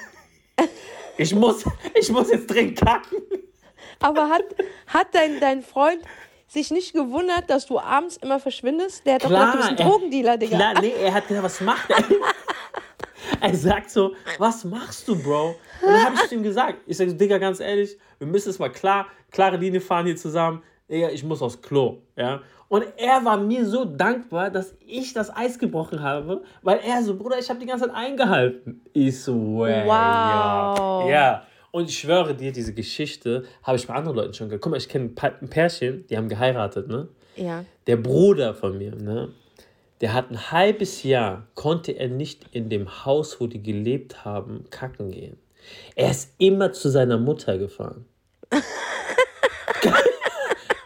Ich 1.17 1.33
muss, 1.33 1.63
ich 1.93 2.09
muss 2.11 2.29
jetzt 2.29 2.47
dringend 2.47 2.77
kacken. 2.81 3.19
Aber 4.01 4.29
hat, 4.29 4.43
hat 4.87 5.07
dein, 5.13 5.39
dein 5.39 5.61
Freund 5.61 6.01
sich 6.47 6.71
nicht 6.71 6.91
gewundert, 6.93 7.49
dass 7.49 7.65
du 7.65 7.79
abends 7.79 8.17
immer 8.17 8.37
verschwindest? 8.37 9.05
Der 9.05 9.15
hat 9.15 9.23
doch 9.23 9.29
gedacht, 9.29 9.53
du 9.53 9.57
bist 9.59 9.69
ein 9.69 9.77
er- 9.77 9.85
Drogendealer, 9.85 10.37
Digga. 10.37 10.57
Klar, 10.57 10.81
nee, 10.81 10.91
er 11.01 11.13
hat 11.13 11.27
gesagt, 11.27 11.45
was 11.45 11.61
macht 11.61 11.89
er? 11.89 12.03
er 13.41 13.55
sagt 13.55 13.91
so, 13.91 14.13
was 14.37 14.65
machst 14.65 15.07
du, 15.07 15.15
Bro? 15.15 15.55
Und 15.81 15.87
dann 15.87 16.03
habe 16.05 16.17
ich 16.25 16.31
ihm 16.33 16.43
gesagt, 16.43 16.79
ich 16.85 16.97
sage, 16.97 17.13
Digga, 17.13 17.37
ganz 17.37 17.61
ehrlich, 17.61 17.97
wir 18.17 18.27
müssen 18.27 18.49
jetzt 18.49 18.59
mal 18.59 18.69
klar, 18.69 19.07
klare 19.35 19.57
Linie 19.57 19.81
fahren 19.81 20.05
hier 20.05 20.15
zusammen. 20.15 20.63
Digga, 20.89 21.09
ich 21.09 21.23
muss 21.23 21.41
aufs 21.41 21.61
Klo, 21.61 21.99
ja. 22.15 22.41
Und 22.67 22.85
er 22.97 23.23
war 23.23 23.37
mir 23.37 23.65
so 23.65 23.85
dankbar, 23.85 24.49
dass 24.49 24.75
ich 24.79 25.13
das 25.13 25.35
Eis 25.35 25.59
gebrochen 25.59 26.01
habe, 26.01 26.43
weil 26.63 26.79
er 26.79 27.03
so, 27.03 27.15
Bruder, 27.15 27.37
ich 27.37 27.49
habe 27.49 27.59
die 27.59 27.65
ganze 27.65 27.85
Zeit 27.85 27.95
eingehalten. 27.95 28.81
Ich 28.93 29.21
so, 29.21 29.35
wow. 29.35 29.85
Wow. 29.85 31.09
Ja. 31.09 31.45
Und 31.71 31.89
ich 31.89 31.99
schwöre 31.99 32.33
dir, 32.33 32.51
diese 32.51 32.73
Geschichte 32.73 33.43
habe 33.61 33.77
ich 33.77 33.85
bei 33.85 33.93
anderen 33.93 34.15
Leuten 34.15 34.33
schon 34.33 34.47
gehört. 34.47 34.61
Guck 34.61 34.71
mal, 34.71 34.77
ich 34.77 34.89
kenne 34.89 35.11
ein 35.41 35.49
Pärchen, 35.49 36.07
die 36.07 36.17
haben 36.17 36.29
geheiratet, 36.29 36.87
ne? 36.87 37.09
Ja. 37.35 37.65
der 37.85 37.97
Bruder 37.97 38.53
von 38.53 38.77
mir, 38.77 38.95
ne, 38.95 39.29
der 40.01 40.13
hat 40.13 40.31
ein 40.31 40.51
halbes 40.51 41.03
Jahr, 41.03 41.47
konnte 41.53 41.91
er 41.91 42.07
nicht 42.07 42.45
in 42.51 42.69
dem 42.69 43.05
Haus, 43.05 43.39
wo 43.39 43.47
die 43.47 43.61
gelebt 43.61 44.23
haben, 44.23 44.65
kacken 44.69 45.11
gehen. 45.11 45.37
Er 45.95 46.11
ist 46.11 46.33
immer 46.37 46.71
zu 46.73 46.89
seiner 46.89 47.17
Mutter 47.17 47.57
gefahren. 47.57 48.05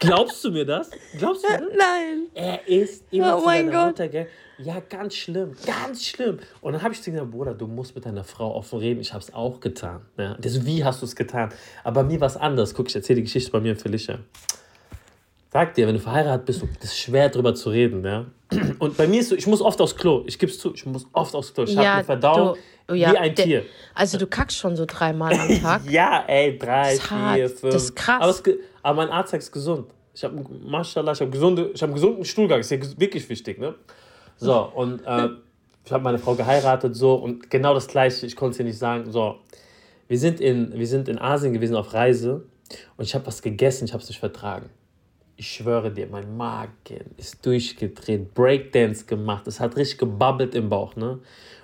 Glaubst 0.00 0.42
du 0.44 0.50
mir 0.50 0.64
das? 0.64 0.90
Glaubst 1.18 1.44
du 1.44 1.48
mir 1.48 1.58
das? 1.58 1.68
Nein. 1.76 2.26
Er 2.34 2.66
ist 2.66 3.04
immer 3.10 3.36
Oh 3.36 3.40
zu 3.40 3.46
mein 3.46 3.70
Gott. 3.70 3.86
Mutter 3.88 4.08
gegangen. 4.08 4.28
Ja, 4.58 4.80
ganz 4.80 5.14
schlimm, 5.14 5.54
ganz 5.64 6.04
schlimm. 6.04 6.38
Und 6.60 6.72
dann 6.74 6.82
habe 6.82 6.92
ich 6.92 7.00
zu 7.02 7.08
ihm 7.08 7.14
gesagt, 7.14 7.30
Bruder, 7.30 7.54
du 7.54 7.66
musst 7.66 7.94
mit 7.94 8.04
deiner 8.04 8.24
Frau 8.24 8.54
offen 8.54 8.78
reden. 8.78 9.00
Ich 9.00 9.12
habe 9.14 9.22
es 9.24 9.32
auch 9.32 9.60
getan. 9.60 10.02
Ja. 10.18 10.34
Der 10.34 10.50
so, 10.50 10.66
wie 10.66 10.84
hast 10.84 11.00
du 11.00 11.06
es 11.06 11.16
getan? 11.16 11.50
Aber 11.82 12.02
bei 12.02 12.08
mir 12.08 12.20
war 12.20 12.26
es 12.26 12.36
anders. 12.36 12.74
Guck, 12.74 12.88
ich 12.88 12.96
erzähle 12.96 13.16
die 13.16 13.22
Geschichte 13.22 13.50
bei 13.52 13.60
mir 13.60 13.72
und 13.72 13.80
Felicia. 13.80 14.18
Sag 15.52 15.74
dir, 15.74 15.86
wenn 15.88 15.94
du 15.94 16.00
verheiratet 16.00 16.46
bist, 16.46 16.62
das 16.80 16.90
ist 16.90 16.98
schwer 16.98 17.28
drüber 17.28 17.54
zu 17.54 17.70
reden, 17.70 18.04
ja. 18.04 18.26
Und 18.78 18.96
bei 18.96 19.06
mir 19.08 19.20
ist 19.20 19.30
so, 19.30 19.34
ich 19.34 19.46
muss 19.46 19.60
oft 19.60 19.80
aufs 19.80 19.96
Klo. 19.96 20.22
Ich 20.26 20.38
gebe 20.38 20.50
es 20.50 20.58
zu, 20.58 20.72
ich 20.74 20.86
muss 20.86 21.06
oft 21.12 21.34
aufs 21.34 21.52
Klo. 21.54 21.64
Ich 21.64 21.76
habe 21.76 21.88
eine 21.88 22.04
Verdauung 22.04 22.56
du- 22.86 22.94
ja, 22.94 23.12
wie 23.12 23.18
ein 23.18 23.34
der- 23.34 23.44
Tier. 23.44 23.62
Also 23.94 24.18
du 24.18 24.26
kackst 24.26 24.56
schon 24.58 24.76
so 24.76 24.84
dreimal 24.86 25.32
am 25.32 25.48
Tag. 25.62 25.82
Ja, 25.90 26.24
ey, 26.26 26.56
drei, 26.58 26.96
vier, 26.96 27.48
fünf. 27.48 27.72
Das 27.74 27.84
ist 27.84 27.96
krass. 27.96 28.20
Aber, 28.20 28.30
es, 28.30 28.42
aber 28.82 28.96
mein 28.96 29.08
Arzt 29.10 29.30
sagt, 29.32 29.42
es 29.42 29.48
ist 29.48 29.52
gesund. 29.52 29.86
Ich 30.14 30.22
habe, 30.24 30.44
Maschallah, 30.64 31.12
ich 31.12 31.20
habe 31.20 31.30
gesunde, 31.30 31.70
ich 31.74 31.82
habe 31.82 31.90
einen 31.92 31.94
gesunden 31.94 32.24
Stuhlgang. 32.24 32.60
Ist 32.60 32.70
ja 32.70 32.78
wirklich 32.98 33.28
wichtig, 33.28 33.58
ne? 33.58 33.74
So, 34.36 34.70
und 34.74 35.04
äh, 35.06 35.28
ich 35.84 35.92
habe 35.92 36.02
meine 36.02 36.18
Frau 36.18 36.34
geheiratet, 36.34 36.94
so, 36.96 37.14
und 37.14 37.50
genau 37.50 37.74
das 37.74 37.86
Gleiche, 37.88 38.24
ich 38.26 38.34
konnte 38.36 38.52
es 38.52 38.56
dir 38.58 38.64
nicht 38.64 38.78
sagen, 38.78 39.10
so, 39.12 39.36
wir 40.08 40.18
sind 40.18 40.40
in, 40.40 40.72
wir 40.78 40.86
sind 40.86 41.08
in 41.08 41.18
Asien 41.18 41.52
gewesen 41.52 41.76
auf 41.76 41.92
Reise 41.92 42.44
und 42.96 43.04
ich 43.04 43.14
habe 43.14 43.26
was 43.26 43.42
gegessen, 43.42 43.84
ich 43.84 43.92
habe 43.92 44.02
es 44.02 44.08
nicht 44.08 44.18
vertragen. 44.18 44.70
Ich 45.40 45.52
schwöre 45.52 45.90
dir, 45.90 46.06
mein 46.06 46.36
Magen 46.36 47.14
ist 47.16 47.46
durchgedreht, 47.46 48.34
Breakdance 48.34 49.06
gemacht, 49.06 49.46
es 49.46 49.58
hat 49.58 49.74
richtig 49.74 50.00
gebabbelt 50.00 50.54
im 50.54 50.68
Bauch, 50.68 50.96
ne? 50.96 51.18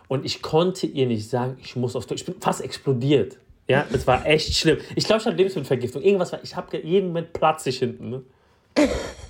Und 0.08 0.24
ich 0.24 0.40
konnte 0.40 0.86
ihr 0.86 1.06
nicht 1.06 1.28
sagen, 1.28 1.58
ich 1.60 1.76
muss 1.76 1.94
aufs 1.94 2.06
Klo. 2.06 2.16
Ich 2.16 2.24
bin 2.24 2.36
fast 2.40 2.62
explodiert. 2.62 3.36
Ja, 3.68 3.84
das 3.92 4.06
war 4.06 4.24
echt 4.24 4.54
schlimm. 4.54 4.78
Ich 4.94 5.04
glaube, 5.04 5.20
ich 5.20 5.26
hatte 5.26 5.36
Lebensmittelvergiftung. 5.36 6.00
Irgendwas 6.00 6.32
war, 6.32 6.42
ich 6.42 6.56
habe 6.56 6.74
jeden 6.78 7.08
Moment 7.08 7.34
Platz 7.34 7.66
ich 7.66 7.80
hinten, 7.80 8.08
ne? 8.08 8.22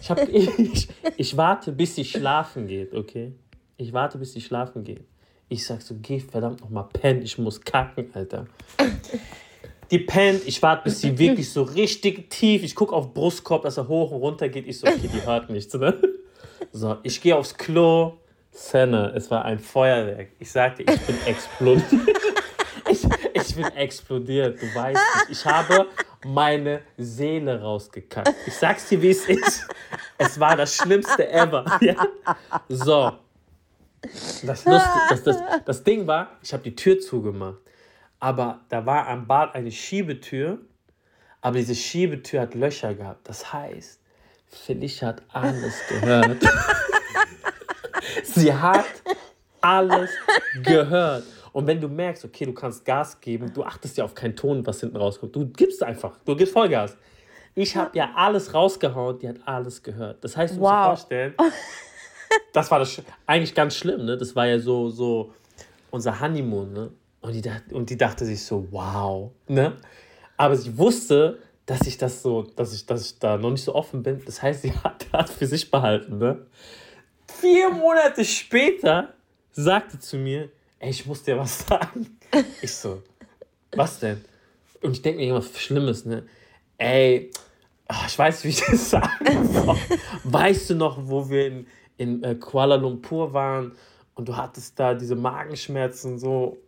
Ich, 0.01 0.11
hab, 0.11 0.29
ich, 0.33 0.87
ich 1.17 1.37
warte, 1.37 1.73
bis 1.73 1.97
sie 1.97 2.05
schlafen 2.05 2.69
geht, 2.69 2.95
okay? 2.95 3.33
Ich 3.77 3.93
warte, 3.93 4.17
bis 4.17 4.33
sie 4.33 4.41
schlafen 4.41 4.85
geht. 4.85 5.03
Ich 5.49 5.67
sag 5.67 5.83
so, 5.83 5.97
geh 6.01 6.21
verdammt 6.21 6.61
nochmal 6.61 6.87
pennen, 6.93 7.23
ich 7.23 7.37
muss 7.37 7.61
kacken, 7.61 8.11
Alter. 8.15 8.47
Die 9.91 9.99
pennt, 9.99 10.43
ich 10.47 10.61
warte, 10.63 10.85
bis 10.85 11.01
sie 11.01 11.19
wirklich 11.19 11.51
so 11.51 11.63
richtig 11.75 12.31
tief, 12.31 12.63
ich 12.63 12.75
gucke 12.75 12.95
auf 12.95 13.15
Brustkorb, 13.15 13.63
dass 13.63 13.77
er 13.77 13.89
hoch 13.89 14.11
und 14.11 14.21
runter 14.21 14.49
geht. 14.49 14.67
Ich 14.67 14.81
so, 14.81 14.87
okay, 14.87 15.09
die 15.13 15.25
hört 15.25 15.51
nichts, 15.51 15.75
ne? 15.75 15.97
So, 16.73 16.97
ich 17.03 17.21
gehe 17.21 17.37
aufs 17.37 17.57
Klo. 17.57 18.15
Senne, 18.51 19.13
es 19.15 19.31
war 19.31 19.45
ein 19.45 19.59
Feuerwerk. 19.59 20.29
Ich 20.39 20.51
sagte, 20.51 20.83
ich 20.83 21.01
bin 21.03 21.17
explodiert. 21.27 21.85
ich, 22.91 23.05
ich 23.35 23.55
bin 23.55 23.65
explodiert, 23.65 24.61
du 24.61 24.75
weißt 24.75 25.01
nicht. 25.29 25.39
Ich 25.39 25.45
habe 25.45 25.87
meine 26.25 26.81
Seele 26.97 27.61
rausgekackt. 27.61 28.35
Ich 28.47 28.55
sag's 28.55 28.89
dir, 28.89 29.01
wie 29.03 29.11
es 29.11 29.29
ist. 29.29 29.69
Es 30.17 30.41
war 30.41 30.57
das 30.57 30.75
Schlimmste 30.75 31.31
ever. 31.31 31.65
Ja? 31.81 32.07
So. 32.69 33.13
Das, 34.43 34.65
Lustig, 34.65 35.03
das, 35.11 35.23
das, 35.23 35.37
das 35.65 35.85
Ding 35.85 36.07
war, 36.07 36.37
ich 36.43 36.53
habe 36.53 36.63
die 36.63 36.75
Tür 36.75 36.99
zugemacht. 37.01 37.59
Aber 38.19 38.61
da 38.69 38.85
war 38.87 39.07
am 39.09 39.27
Bad 39.27 39.55
eine 39.55 39.71
Schiebetür. 39.71 40.59
Aber 41.41 41.59
diese 41.59 41.75
Schiebetür 41.75 42.43
hat 42.43 42.55
Löcher 42.55 42.95
gehabt. 42.95 43.29
Das 43.29 43.53
heißt, 43.53 44.01
Felicia 44.49 45.09
hat 45.09 45.23
alles 45.33 45.75
gehört. 45.89 46.43
Sie 48.25 48.53
hat 48.53 48.87
alles 49.61 50.11
gehört. 50.63 51.25
Und 51.53 51.67
wenn 51.67 51.81
du 51.81 51.89
merkst, 51.89 52.25
okay, 52.25 52.45
du 52.45 52.53
kannst 52.53 52.85
Gas 52.85 53.21
geben, 53.21 53.53
du 53.53 53.65
achtest 53.65 53.97
ja 53.97 54.05
auf 54.05 54.15
keinen 54.15 54.37
Ton, 54.37 54.67
was 54.67 54.81
hinten 54.81 54.97
rauskommt. 54.97 55.35
Du 55.35 55.47
gibst 55.47 55.83
einfach, 55.83 56.19
du 56.25 56.37
gibst 56.37 56.53
Vollgas. 56.53 56.97
Ich 57.55 57.75
habe 57.77 57.97
ja 57.97 58.11
alles 58.15 58.53
rausgehauen, 58.53 59.19
die 59.19 59.29
hat 59.29 59.37
alles 59.47 59.83
gehört. 59.83 60.23
Das 60.23 60.37
heißt, 60.37 60.57
du 60.57 60.61
musst 60.61 60.71
dir 60.71 60.85
vorstellen, 60.85 61.35
das 62.53 62.71
war 62.71 62.79
das 62.79 63.01
eigentlich 63.25 63.55
ganz 63.55 63.75
schlimm, 63.75 64.05
ne? 64.05 64.19
Das 64.19 64.37
war 64.37 64.47
ja 64.47 64.59
so, 64.59 64.91
so 64.91 65.33
unser 65.91 66.21
Honeymoon, 66.21 66.73
ne? 66.73 66.91
Und 67.27 67.33
die, 67.33 67.75
und 67.75 67.91
die 67.91 67.97
dachte 67.97 68.25
sich 68.25 68.45
so, 68.45 68.69
wow, 68.71 69.33
ne? 69.49 69.77
Aber 70.37 70.55
sie 70.55 70.79
wusste, 70.79 71.41
dass 71.67 71.81
ich 71.89 71.99
das 71.99 72.23
so, 72.23 72.43
dass 72.43 72.73
ich, 72.73 72.87
dass 72.87 73.05
ich 73.05 73.19
da 73.19 73.37
noch 73.37 73.51
nicht 73.51 73.65
so 73.65 73.75
offen 73.75 74.05
bin. 74.05 74.23
Das 74.25 74.43
heißt, 74.43 74.63
sie 74.63 74.73
hat 74.85 75.07
das 75.11 75.33
für 75.33 75.47
sich 75.47 75.69
behalten, 75.69 76.19
ne? 76.19 76.47
Vier 77.27 77.71
Monate 77.71 78.25
später 78.25 79.13
sagte 79.51 79.99
zu 79.99 80.19
mir, 80.19 80.51
ey, 80.79 80.91
ich 80.91 81.05
muss 81.05 81.25
dir 81.25 81.37
was 81.37 81.59
sagen. 81.67 82.17
Ich 82.63 82.73
so, 82.73 83.03
was 83.73 83.99
denn? 83.99 84.25
Und 84.81 84.93
ich 84.93 85.03
denke 85.03 85.19
mir 85.19 85.27
irgendwas 85.27 85.61
Schlimmes, 85.61 86.05
ne? 86.05 86.29
Ey, 86.79 87.33
ach, 87.89 88.07
ich 88.07 88.17
weiß, 88.17 88.45
wie 88.45 88.51
ich 88.51 88.61
das 88.65 88.91
sagen 88.91 89.53
soll. 89.53 89.77
Weißt 90.23 90.71
du 90.71 90.77
noch, 90.77 90.97
wo 91.09 91.29
wir 91.29 91.49
in, 91.49 91.67
in 91.97 92.23
äh, 92.23 92.37
Kuala 92.37 92.77
Lumpur 92.77 93.33
waren 93.33 93.73
und 94.15 94.29
du 94.29 94.37
hattest 94.37 94.79
da 94.79 94.95
diese 94.95 95.17
Magenschmerzen 95.17 96.21
so? 96.21 96.59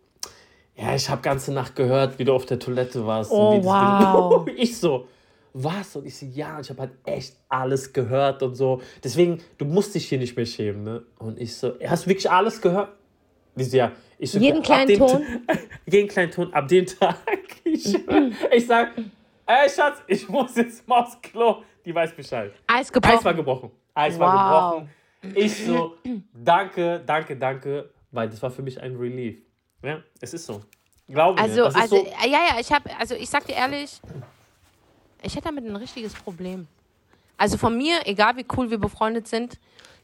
Ja, 0.80 0.94
ich 0.94 1.10
habe 1.10 1.22
ganze 1.22 1.52
Nacht 1.52 1.74
gehört, 1.74 2.20
wie 2.20 2.24
du 2.24 2.32
auf 2.32 2.46
der 2.46 2.60
Toilette 2.60 3.04
warst. 3.04 3.32
Oh, 3.32 3.62
wow. 3.64 4.48
Ich 4.56 4.78
so, 4.78 5.08
was? 5.52 5.96
Und 5.96 6.06
ich 6.06 6.16
so, 6.16 6.26
ja, 6.26 6.60
ich 6.60 6.70
habe 6.70 6.82
halt 6.82 6.92
echt 7.04 7.36
alles 7.48 7.92
gehört 7.92 8.44
und 8.44 8.54
so. 8.54 8.80
Deswegen, 9.02 9.40
du 9.58 9.64
musst 9.64 9.96
dich 9.96 10.08
hier 10.08 10.18
nicht 10.18 10.36
mehr 10.36 10.46
schämen, 10.46 10.84
ne? 10.84 11.02
Und 11.18 11.40
ich 11.40 11.56
so, 11.56 11.72
hast 11.84 12.06
du 12.06 12.10
wirklich 12.10 12.30
alles 12.30 12.60
gehört? 12.60 12.90
Die 13.56 13.64
so, 13.64 13.76
ja. 13.76 13.90
Ich 14.18 14.30
so, 14.30 14.38
jeden 14.38 14.62
kleinen 14.62 14.96
Ton? 14.96 15.24
jeden 15.86 16.08
kleinen 16.08 16.30
Ton, 16.30 16.52
ab 16.52 16.68
dem 16.68 16.86
Tag. 16.86 17.16
Ich, 17.70 17.94
ich 18.50 18.66
sag, 18.66 18.92
ey 19.44 19.68
Schatz, 19.68 19.98
ich 20.06 20.26
muss 20.26 20.56
jetzt 20.56 20.88
mal 20.88 21.00
aufs 21.00 21.20
Klo. 21.20 21.56
Die 21.84 21.94
weiß 21.94 22.16
Bescheid. 22.16 22.52
Eis 22.66 22.90
gebrochen. 22.90 23.18
Eis 23.18 23.24
war 23.24 23.34
gebrochen. 23.34 23.70
Eis 23.92 24.14
wow. 24.14 24.20
war 24.20 24.70
gebrochen. 24.70 25.36
Ich 25.36 25.66
so, 25.66 25.96
danke, 26.32 27.02
danke, 27.04 27.36
danke, 27.36 27.90
weil 28.10 28.30
das 28.30 28.42
war 28.42 28.50
für 28.50 28.62
mich 28.62 28.80
ein 28.80 28.96
Relief. 28.96 29.42
Ja, 29.82 30.02
es 30.20 30.34
ist 30.34 30.46
so. 30.46 30.62
Glaube 31.08 31.40
also, 31.40 31.62
mir. 31.62 31.76
Also, 31.76 31.96
so. 31.96 32.06
ja, 32.26 32.38
ja, 32.48 32.60
ich 32.60 32.70
habe, 32.72 32.90
also 32.98 33.14
ich 33.14 33.30
sag 33.30 33.46
dir 33.46 33.54
ehrlich, 33.54 34.00
ich 35.22 35.34
hätte 35.34 35.46
damit 35.46 35.64
ein 35.64 35.76
richtiges 35.76 36.14
Problem. 36.14 36.66
Also 37.36 37.56
von 37.56 37.76
mir, 37.76 38.06
egal 38.06 38.36
wie 38.36 38.46
cool 38.56 38.70
wir 38.70 38.78
befreundet 38.78 39.28
sind, 39.28 39.58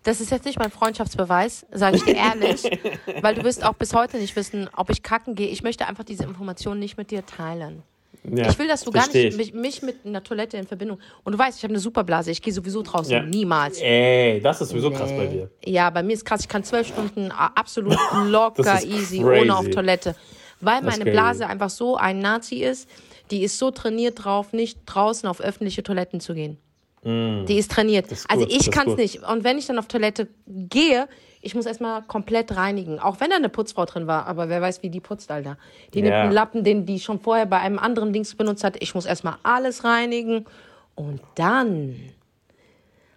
das 0.05 0.21
ist 0.21 0.31
jetzt 0.31 0.45
nicht 0.45 0.59
mein 0.59 0.71
Freundschaftsbeweis, 0.71 1.67
sage 1.73 1.97
ich 1.97 2.05
dir 2.05 2.15
ehrlich, 2.15 2.63
weil 3.23 3.35
du 3.35 3.43
wirst 3.43 3.65
auch 3.65 3.75
bis 3.75 3.95
heute 3.95 4.19
nicht 4.19 4.37
wissen, 4.37 4.69
ob 4.77 4.91
ich 4.91 5.03
kacken 5.03 5.35
gehe. 5.35 5.49
Ich 5.49 5.63
möchte 5.63 5.87
einfach 5.87 6.05
diese 6.05 6.25
Informationen 6.25 6.79
nicht 6.79 6.97
mit 6.97 7.11
dir 7.11 7.27
teilen. 7.27 7.83
Ja, 8.31 8.49
ich 8.49 8.59
will, 8.59 8.69
dass 8.69 8.83
du 8.83 8.91
gar 8.91 9.07
nicht 9.13 9.37
mich, 9.37 9.53
mich, 9.53 9.83
mit 9.83 10.07
einer 10.07 10.23
Toilette 10.23 10.57
in 10.57 10.67
Verbindung. 10.67 10.99
Und 11.25 11.33
du 11.33 11.39
weißt, 11.39 11.59
ich 11.59 11.65
habe 11.65 11.73
eine 11.73 11.81
Superblase. 11.81 12.31
Ich 12.31 12.41
gehe 12.41 12.53
sowieso 12.53 12.83
draußen. 12.83 13.13
Ja. 13.13 13.23
Niemals. 13.23 13.79
Ey, 13.81 14.41
das 14.41 14.61
ist 14.61 14.71
sowieso 14.71 14.89
nee. 14.89 14.97
krass 14.97 15.11
bei 15.11 15.27
dir. 15.27 15.51
Ja, 15.65 15.91
bei 15.91 16.03
mir 16.03 16.15
ist 16.15 16.25
krass. 16.25 16.41
Ich 16.41 16.49
kann 16.49 16.65
zwölf 16.65 16.89
Stunden 16.89 17.31
absolut 17.31 17.99
locker, 18.27 18.83
easy, 18.83 19.21
crazy. 19.21 19.25
ohne 19.25 19.57
auf 19.57 19.69
Toilette. 19.69 20.17
Weil 20.61 20.83
meine 20.83 21.05
Blase 21.05 21.47
einfach 21.47 21.71
so 21.71 21.97
ein 21.97 22.21
Nazi 22.21 22.57
ist. 22.57 22.89
Die 23.31 23.43
ist 23.43 23.59
so 23.59 23.71
trainiert 23.71 24.25
drauf, 24.25 24.53
nicht 24.53 24.79
draußen 24.87 25.29
auf 25.29 25.41
öffentliche 25.41 25.83
Toiletten 25.83 26.21
zu 26.21 26.35
gehen. 26.35 26.59
Mm. 27.03 27.45
Die 27.47 27.57
ist 27.57 27.71
trainiert. 27.71 28.11
Ist 28.11 28.29
also 28.31 28.47
ich 28.49 28.71
kann 28.71 28.89
es 28.89 28.97
nicht. 28.97 29.23
Und 29.23 29.45
wenn 29.45 29.59
ich 29.59 29.67
dann 29.67 29.79
auf 29.79 29.87
Toilette 29.87 30.29
gehe, 30.47 31.09
ich 31.45 31.55
muss 31.55 31.67
erstmal 31.67 32.03
komplett 32.03 32.57
reinigen. 32.57 32.99
Auch 32.99 33.21
wenn 33.21 33.31
da 33.31 33.37
eine 33.37 33.49
Putzfrau 33.49 33.85
drin 33.85 34.07
war, 34.07 34.27
aber 34.27 34.49
wer 34.49 34.61
weiß, 34.61 34.83
wie 34.83 34.91
die 34.91 35.01
putzt, 35.01 35.31
Alter. 35.31 35.59
Die 35.93 35.99
ja. 35.99 36.05
nimmt 36.05 36.17
einen 36.17 36.33
Lappen, 36.33 36.65
den 36.65 36.87
die 36.87 36.99
schon 36.99 37.21
vorher 37.21 37.47
bei 37.47 37.59
einem 37.59 37.79
anderen 37.79 38.13
Dings 38.13 38.35
benutzt 38.35 38.65
hat. 38.65 38.77
Ich 38.81 38.95
muss 38.95 39.07
erstmal 39.07 39.37
alles 39.43 39.85
reinigen. 39.85 40.47
Und 40.95 41.21
dann 41.35 41.97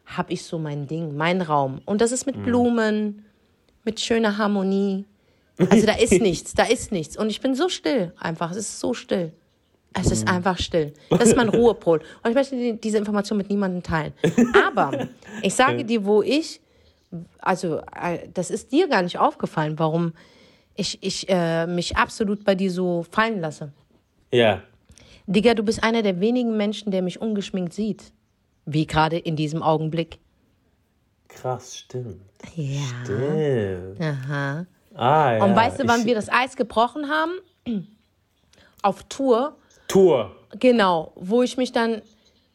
habe 0.06 0.34
ich 0.34 0.44
so 0.44 0.60
mein 0.60 0.88
Ding, 0.88 1.16
mein 1.16 1.42
Raum. 1.42 1.82
Und 1.86 2.02
das 2.02 2.12
ist 2.12 2.26
mit 2.26 2.38
mm. 2.38 2.44
Blumen, 2.44 3.26
mit 3.84 4.00
schöner 4.00 4.38
Harmonie. 4.38 5.06
Also 5.70 5.86
da 5.86 5.94
ist 5.94 6.12
nichts, 6.22 6.54
da 6.54 6.64
ist 6.64 6.92
nichts. 6.92 7.18
Und 7.18 7.30
ich 7.30 7.42
bin 7.42 7.56
so 7.56 7.70
still 7.70 8.14
einfach. 8.20 8.52
Es 8.52 8.58
ist 8.58 8.80
so 8.80 8.94
still. 8.94 9.32
Es 9.94 10.12
ist 10.12 10.28
mhm. 10.28 10.36
einfach 10.36 10.60
still. 10.60 10.94
Das 11.10 11.30
ist 11.30 11.36
mein 11.36 11.50
Ruhepol. 11.50 12.00
Und 12.24 12.30
ich 12.30 12.36
möchte 12.36 12.74
diese 12.76 12.98
Information 12.98 13.38
mit 13.38 13.50
niemandem 13.50 13.82
teilen. 13.82 14.14
Aber 14.68 15.08
ich 15.42 15.56
sage 15.56 15.84
dir, 15.86 16.06
wo 16.06 16.22
ich, 16.22 16.62
also 17.40 17.82
äh, 18.00 18.28
das 18.34 18.50
ist 18.50 18.72
dir 18.72 18.88
gar 18.88 19.02
nicht 19.02 19.18
aufgefallen, 19.18 19.80
warum 19.80 20.14
ich, 20.76 21.02
ich 21.02 21.28
äh, 21.30 21.66
mich 21.66 21.98
absolut 21.98 22.44
bei 22.44 22.56
dir 22.56 22.72
so 22.72 23.04
fallen 23.10 23.40
lasse. 23.40 23.72
Ja. 24.32 24.62
Digga, 25.26 25.54
du 25.54 25.64
bist 25.64 25.84
einer 25.84 26.04
der 26.04 26.20
wenigen 26.20 26.56
Menschen, 26.58 26.92
der 26.92 27.02
mich 27.02 27.20
ungeschminkt 27.20 27.74
sieht. 27.74 28.12
Wie 28.66 28.86
gerade 28.86 29.18
in 29.18 29.36
diesem 29.36 29.64
Augenblick. 29.64 30.20
Krass, 31.30 31.78
stimmt. 31.78 32.22
Ja. 32.56 32.82
Stimmt. 33.04 34.02
Aha. 34.02 34.66
Ah, 34.94 35.34
ja. 35.34 35.44
Und 35.44 35.56
weißt 35.56 35.80
du, 35.80 35.88
wann 35.88 36.02
ich... 36.02 36.06
wir 36.06 36.16
das 36.16 36.30
Eis 36.30 36.56
gebrochen 36.56 37.10
haben? 37.10 37.32
Auf 38.82 39.04
Tour 39.04 39.58
Tour. 39.88 40.36
Genau, 40.60 41.12
wo 41.16 41.44
ich 41.44 41.58
mich 41.58 41.72
dann, 41.72 42.02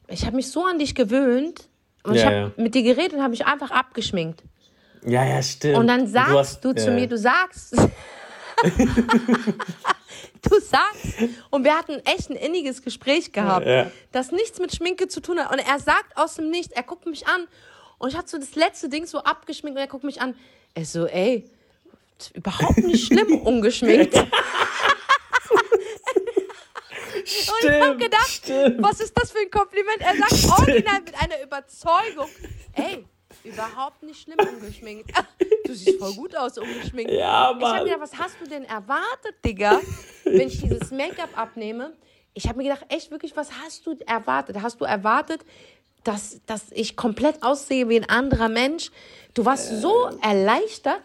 ich 0.08 0.26
habe 0.26 0.36
mich 0.36 0.50
so 0.50 0.64
an 0.64 0.78
dich 0.78 0.94
gewöhnt 0.94 1.68
und 2.04 2.14
ja, 2.14 2.20
ich 2.20 2.24
habe 2.24 2.36
ja. 2.36 2.50
mit 2.56 2.74
dir 2.74 2.82
geredet 2.82 3.14
und 3.14 3.20
habe 3.20 3.30
mich 3.30 3.46
einfach 3.46 3.70
abgeschminkt. 3.70 4.42
Ja, 5.04 5.24
ja, 5.24 5.42
stimmt. 5.42 5.78
Und 5.78 5.86
dann 5.88 6.06
sagst 6.06 6.32
du, 6.32 6.38
hast, 6.38 6.64
du 6.64 6.72
zu 6.74 6.88
ja. 6.88 6.94
mir, 6.94 7.06
du 7.08 7.18
sagst, 7.18 7.72
du 10.42 10.60
sagst, 10.60 11.30
und 11.50 11.64
wir 11.64 11.76
hatten 11.76 12.00
echt 12.04 12.30
ein 12.30 12.36
inniges 12.36 12.82
Gespräch 12.82 13.32
gehabt, 13.32 13.66
das 14.12 14.30
nichts 14.30 14.60
mit 14.60 14.74
Schminke 14.74 15.08
zu 15.08 15.20
tun 15.20 15.40
hat. 15.40 15.52
Und 15.52 15.58
er 15.58 15.80
sagt 15.80 16.16
aus 16.16 16.34
dem 16.36 16.50
Nichts, 16.50 16.72
er 16.72 16.84
guckt 16.84 17.06
mich 17.06 17.26
an 17.26 17.46
und 17.98 18.08
ich 18.10 18.16
hatte 18.16 18.30
so 18.30 18.38
das 18.38 18.54
letzte 18.56 18.88
Ding 18.88 19.06
so 19.06 19.18
abgeschminkt 19.18 19.76
und 19.76 19.82
er 19.82 19.88
guckt 19.88 20.04
mich 20.04 20.20
an. 20.20 20.34
Er 20.74 20.84
so, 20.84 21.06
ey, 21.06 21.48
überhaupt 22.34 22.78
nicht 22.78 23.06
schlimm 23.06 23.38
ungeschminkt. 23.44 24.14
Stimmt, 27.24 27.62
und 27.62 27.70
ich 27.70 27.82
habe 27.82 27.96
gedacht, 27.96 28.28
stimmt. 28.30 28.82
was 28.82 29.00
ist 29.00 29.16
das 29.16 29.30
für 29.30 29.38
ein 29.38 29.50
Kompliment? 29.50 30.00
Er 30.00 30.16
sagt 30.16 30.36
stimmt. 30.36 30.58
original 30.58 31.00
mit 31.00 31.14
einer 31.22 31.42
Überzeugung. 31.42 32.28
Ey, 32.74 33.04
überhaupt 33.44 34.02
nicht 34.02 34.22
schlimm 34.22 34.38
ungeschminkt. 34.38 35.10
Du 35.64 35.74
siehst 35.74 35.98
voll 35.98 36.12
gut 36.14 36.36
aus 36.36 36.58
ungeschminkt. 36.58 37.12
Ja, 37.12 37.52
Mann. 37.52 37.60
Ich 37.60 37.66
habe 37.66 37.84
gedacht, 37.84 38.00
was 38.00 38.18
hast 38.18 38.36
du 38.40 38.46
denn 38.46 38.64
erwartet, 38.64 39.36
Digga, 39.42 39.80
wenn 40.24 40.48
ich 40.48 40.60
dieses 40.60 40.90
Make-up 40.90 41.30
abnehme? 41.38 41.94
Ich 42.34 42.46
habe 42.46 42.58
mir 42.58 42.64
gedacht, 42.64 42.84
echt 42.88 43.10
wirklich, 43.10 43.34
was 43.36 43.50
hast 43.52 43.86
du 43.86 43.96
erwartet? 44.06 44.60
Hast 44.60 44.80
du 44.80 44.84
erwartet, 44.84 45.42
dass, 46.04 46.40
dass 46.46 46.72
ich 46.72 46.96
komplett 46.96 47.42
aussehe 47.42 47.88
wie 47.88 47.96
ein 47.96 48.08
anderer 48.08 48.48
Mensch? 48.48 48.90
Du 49.32 49.46
warst 49.46 49.80
so 49.80 50.10
erleichtert, 50.20 51.00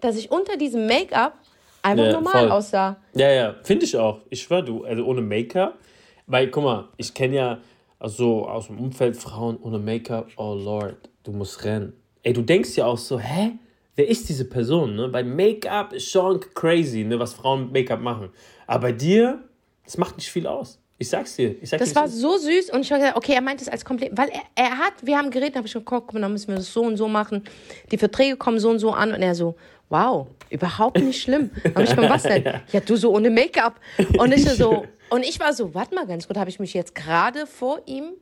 dass 0.00 0.16
ich 0.16 0.30
unter 0.30 0.56
diesem 0.56 0.86
Make-up 0.86 1.41
einfach 1.82 2.04
Ja, 2.04 2.12
normal 2.12 2.32
voll. 2.32 2.50
aussah. 2.50 2.96
Ja, 3.14 3.30
ja, 3.30 3.54
finde 3.62 3.84
ich 3.84 3.96
auch. 3.96 4.20
Ich 4.30 4.42
schwör, 4.42 4.62
du, 4.62 4.84
also 4.84 5.04
ohne 5.04 5.20
Make-up. 5.20 5.78
Weil, 6.26 6.48
guck 6.48 6.64
mal, 6.64 6.88
ich 6.96 7.12
kenne 7.12 7.36
ja 7.36 7.58
so 8.04 8.46
aus 8.48 8.68
dem 8.68 8.78
Umfeld 8.78 9.16
Frauen 9.16 9.56
ohne 9.62 9.78
Make-up. 9.78 10.28
Oh 10.36 10.54
Lord, 10.54 10.96
du 11.24 11.32
musst 11.32 11.64
rennen. 11.64 11.92
Ey, 12.22 12.32
du 12.32 12.42
denkst 12.42 12.76
ja 12.76 12.86
auch 12.86 12.98
so, 12.98 13.18
hä? 13.18 13.52
Wer 13.94 14.08
ist 14.08 14.28
diese 14.28 14.46
Person? 14.46 14.94
Ne? 14.96 15.08
Bei 15.08 15.22
Make-up 15.22 15.92
ist 15.92 16.08
schon 16.10 16.40
crazy, 16.54 17.04
ne, 17.04 17.18
was 17.18 17.34
Frauen 17.34 17.64
mit 17.64 17.72
Make-up 17.72 18.00
machen. 18.00 18.30
Aber 18.66 18.82
bei 18.88 18.92
dir, 18.92 19.42
das 19.84 19.98
macht 19.98 20.16
nicht 20.16 20.30
viel 20.30 20.46
aus. 20.46 20.78
Ich 20.96 21.08
sag's 21.10 21.34
dir. 21.36 21.56
Ich 21.60 21.68
sag 21.68 21.78
Das 21.80 21.90
dir, 21.90 21.96
war 21.96 22.08
so 22.08 22.38
süß 22.38 22.70
und 22.70 22.82
ich 22.82 22.92
habe 22.92 23.00
gesagt, 23.00 23.16
okay, 23.18 23.32
er 23.34 23.40
meint 23.42 23.60
es 23.60 23.68
als 23.68 23.84
Kompliment, 23.84 24.16
weil 24.16 24.28
er, 24.30 24.42
er 24.54 24.78
hat, 24.78 24.94
wir 25.02 25.18
haben 25.18 25.30
geredet, 25.30 25.56
habe 25.56 25.66
ich 25.66 25.72
gesagt, 25.72 25.84
guck 25.84 26.14
mal, 26.14 26.20
dann 26.20 26.32
müssen 26.32 26.48
wir 26.48 26.54
das 26.54 26.72
so 26.72 26.82
und 26.82 26.96
so 26.96 27.08
machen. 27.08 27.42
Die 27.90 27.98
Verträge 27.98 28.36
kommen 28.36 28.60
so 28.60 28.70
und 28.70 28.78
so 28.78 28.92
an 28.92 29.12
und 29.12 29.20
er 29.20 29.34
so, 29.34 29.56
wow, 29.92 30.26
überhaupt 30.48 30.98
nicht 30.98 31.22
schlimm. 31.22 31.50
Habe 31.74 31.84
ich 31.84 31.90
gesagt, 31.90 32.10
was 32.10 32.22
denn? 32.22 32.44
Ja. 32.72 32.80
du 32.80 32.96
so 32.96 33.14
ohne 33.14 33.30
Make-up. 33.30 33.78
Und 34.18 34.32
ich 34.32 34.48
so, 34.48 34.86
und 35.10 35.22
ich 35.22 35.38
war 35.38 35.52
so, 35.52 35.74
warte 35.74 35.94
mal 35.94 36.06
ganz 36.06 36.26
gut, 36.26 36.36
habe 36.36 36.50
ich 36.50 36.58
mich 36.58 36.74
jetzt 36.74 36.94
gerade 36.94 37.46
vor 37.46 37.82
ihm 37.86 38.14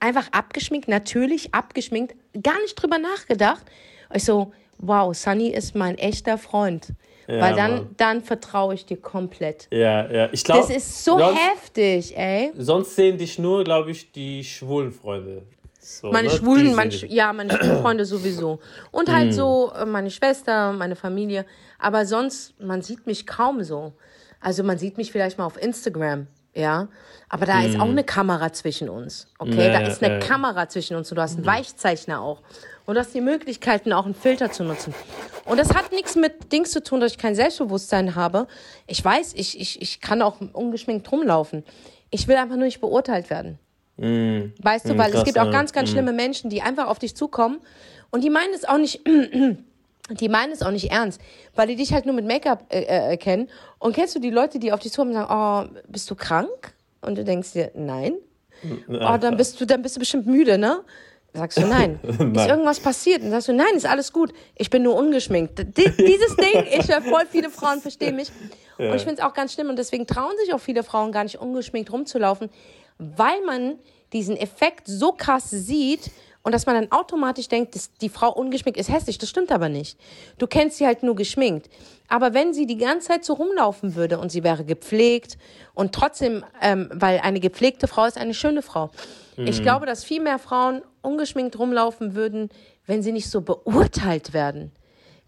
einfach 0.00 0.28
abgeschminkt, 0.32 0.86
natürlich 0.86 1.54
abgeschminkt, 1.54 2.14
gar 2.42 2.60
nicht 2.60 2.74
drüber 2.74 2.98
nachgedacht. 2.98 3.64
Ich 4.12 4.24
so, 4.24 4.52
wow, 4.78 5.16
Sunny 5.16 5.48
ist 5.48 5.74
mein 5.74 5.96
echter 5.96 6.36
Freund. 6.36 6.88
weil 7.26 7.54
dann, 7.54 7.70
Mann. 7.70 7.94
dann 7.96 8.22
vertraue 8.22 8.74
ich 8.74 8.84
dir 8.84 8.98
komplett. 8.98 9.66
Ja, 9.70 10.10
ja. 10.12 10.28
Ich 10.30 10.44
glaube. 10.44 10.60
Das 10.60 10.76
ist 10.76 11.04
so 11.04 11.18
sonst, 11.18 11.38
heftig, 11.40 12.18
ey. 12.18 12.52
Sonst 12.54 12.96
sehen 12.96 13.16
dich 13.16 13.38
nur, 13.38 13.64
glaube 13.64 13.92
ich, 13.92 14.12
die 14.12 14.44
schwulen 14.44 14.92
Freunde. 14.92 15.42
So, 15.84 16.10
Meine 16.10 16.28
ne? 16.28 16.34
Schwulen, 16.34 16.74
meine. 16.74 16.90
Sch- 16.90 17.06
ja, 17.08 17.32
meine 17.32 17.50
schwulen 17.52 17.80
Freunde 17.82 18.04
sowieso. 18.06 18.58
Und 18.90 19.12
halt 19.12 19.34
so 19.34 19.72
äh, 19.76 19.84
meine 19.84 20.10
Schwester, 20.10 20.72
meine 20.72 20.96
Familie. 20.96 21.44
Aber 21.78 22.06
sonst, 22.06 22.58
man 22.60 22.80
sieht 22.82 23.06
mich 23.06 23.26
kaum 23.26 23.62
so. 23.62 23.92
Also 24.40 24.62
man 24.62 24.78
sieht 24.78 24.96
mich 24.96 25.12
vielleicht 25.12 25.38
mal 25.38 25.44
auf 25.46 25.60
Instagram, 25.60 26.26
ja. 26.54 26.88
Aber 27.28 27.46
da 27.46 27.62
ist 27.62 27.80
auch 27.80 27.88
eine 27.88 28.04
Kamera 28.04 28.52
zwischen 28.52 28.88
uns, 28.88 29.26
okay? 29.38 29.72
Ja, 29.72 29.80
da 29.80 29.86
ist 29.86 30.02
eine 30.02 30.14
ja. 30.14 30.20
Kamera 30.20 30.68
zwischen 30.68 30.96
uns 30.96 31.10
und 31.10 31.16
du 31.16 31.22
hast 31.22 31.36
einen 31.36 31.46
Weichzeichner 31.46 32.20
auch. 32.20 32.42
Und 32.86 32.94
du 32.94 33.00
hast 33.00 33.14
die 33.14 33.22
Möglichkeiten, 33.22 33.92
auch 33.94 34.04
einen 34.04 34.14
Filter 34.14 34.52
zu 34.52 34.62
nutzen. 34.62 34.94
Und 35.46 35.58
das 35.58 35.74
hat 35.74 35.90
nichts 35.92 36.16
mit 36.16 36.52
Dings 36.52 36.70
zu 36.70 36.82
tun, 36.82 37.00
dass 37.00 37.12
ich 37.12 37.18
kein 37.18 37.34
Selbstbewusstsein 37.34 38.14
habe. 38.14 38.46
Ich 38.86 39.02
weiß, 39.02 39.32
ich, 39.36 39.58
ich, 39.58 39.80
ich 39.80 40.00
kann 40.02 40.20
auch 40.20 40.36
ungeschminkt 40.52 41.10
rumlaufen. 41.10 41.64
Ich 42.10 42.28
will 42.28 42.36
einfach 42.36 42.56
nur 42.56 42.66
nicht 42.66 42.82
beurteilt 42.82 43.30
werden. 43.30 43.58
Weißt 43.96 44.88
du, 44.88 44.98
weil 44.98 45.14
es 45.14 45.24
gibt 45.24 45.38
auch 45.38 45.46
ja. 45.46 45.52
ganz, 45.52 45.72
ganz 45.72 45.90
schlimme 45.90 46.12
Menschen, 46.12 46.50
die 46.50 46.62
einfach 46.62 46.88
auf 46.88 46.98
dich 46.98 47.14
zukommen 47.14 47.60
und 48.10 48.24
die 48.24 48.30
meinen 48.30 48.52
es 48.52 48.64
auch 48.64 48.78
nicht, 48.78 49.02
die 50.10 50.28
meinen 50.28 50.52
es 50.52 50.62
auch 50.62 50.72
nicht 50.72 50.90
ernst, 50.90 51.20
weil 51.54 51.68
die 51.68 51.76
dich 51.76 51.92
halt 51.92 52.06
nur 52.06 52.14
mit 52.14 52.26
Make-up 52.26 52.66
äh, 52.70 53.12
äh, 53.12 53.16
kennen. 53.16 53.48
Und 53.78 53.94
kennst 53.94 54.14
du 54.14 54.18
die 54.18 54.30
Leute, 54.30 54.58
die 54.58 54.72
auf 54.72 54.80
dich 54.80 54.92
zukommen 54.92 55.12
und 55.12 55.16
sagen, 55.16 55.74
oh, 55.74 55.80
bist 55.88 56.10
du 56.10 56.14
krank? 56.14 56.74
Und 57.02 57.18
du 57.18 57.24
denkst 57.24 57.52
dir, 57.52 57.70
nein. 57.74 58.14
Oh, 58.88 59.16
dann 59.20 59.36
bist 59.36 59.60
du, 59.60 59.66
dann 59.66 59.82
bist 59.82 59.96
du 59.96 60.00
bestimmt 60.00 60.26
müde, 60.26 60.58
ne? 60.58 60.80
Sagst 61.34 61.58
du 61.58 61.66
nein. 61.66 61.98
Ist 62.04 62.20
Nein. 62.20 62.48
irgendwas 62.48 62.78
passiert? 62.78 63.22
Und 63.22 63.30
sagst 63.30 63.48
du, 63.48 63.52
nein, 63.52 63.74
ist 63.74 63.86
alles 63.86 64.12
gut. 64.12 64.32
Ich 64.54 64.70
bin 64.70 64.84
nur 64.84 64.94
ungeschminkt. 64.94 65.58
D 65.58 65.64
dieses 65.98 66.36
Ding, 66.36 66.64
ich 66.78 66.88
höre 66.88 67.02
voll 67.02 67.24
viele 67.28 67.50
Frauen 67.50 67.80
verstehen 67.80 68.14
mich. 68.14 68.30
Und 68.78 68.94
ich 68.94 69.02
finde 69.02 69.14
es 69.14 69.20
auch 69.20 69.34
ganz 69.34 69.52
schlimm. 69.52 69.68
Und 69.68 69.76
deswegen 69.76 70.06
trauen 70.06 70.32
sich 70.44 70.54
auch 70.54 70.60
viele 70.60 70.84
Frauen 70.84 71.10
gar 71.10 71.24
nicht 71.24 71.40
ungeschminkt 71.40 71.92
rumzulaufen, 71.92 72.50
weil 72.98 73.40
man 73.44 73.78
diesen 74.12 74.36
Effekt 74.36 74.86
so 74.86 75.12
krass 75.12 75.50
sieht 75.50 76.10
und 76.42 76.52
dass 76.52 76.66
man 76.66 76.74
dann 76.74 76.92
automatisch 76.92 77.48
denkt, 77.48 77.74
dass 77.74 77.92
die 77.94 78.10
Frau 78.10 78.30
ungeschminkt 78.30 78.78
ist 78.78 78.90
hässlich. 78.90 79.18
Das 79.18 79.30
stimmt 79.30 79.50
aber 79.50 79.68
nicht. 79.68 79.98
Du 80.38 80.46
kennst 80.46 80.76
sie 80.76 80.86
halt 80.86 81.02
nur 81.02 81.16
geschminkt. 81.16 81.70
Aber 82.06 82.34
wenn 82.34 82.52
sie 82.52 82.66
die 82.66 82.76
ganze 82.76 83.08
Zeit 83.08 83.24
so 83.24 83.32
rumlaufen 83.32 83.94
würde 83.94 84.18
und 84.18 84.30
sie 84.30 84.44
wäre 84.44 84.64
gepflegt 84.64 85.38
und 85.72 85.92
trotzdem, 85.92 86.44
ähm, 86.60 86.90
weil 86.92 87.20
eine 87.20 87.40
gepflegte 87.40 87.88
Frau 87.88 88.04
ist 88.04 88.18
eine 88.18 88.34
schöne 88.34 88.60
Frau. 88.60 88.90
Ich 89.36 89.62
glaube, 89.62 89.84
dass 89.86 90.04
viel 90.04 90.20
mehr 90.20 90.38
Frauen 90.38 90.82
ungeschminkt 91.02 91.58
rumlaufen 91.58 92.14
würden, 92.14 92.50
wenn 92.86 93.02
sie 93.02 93.10
nicht 93.10 93.28
so 93.28 93.40
beurteilt 93.40 94.32
werden. 94.32 94.70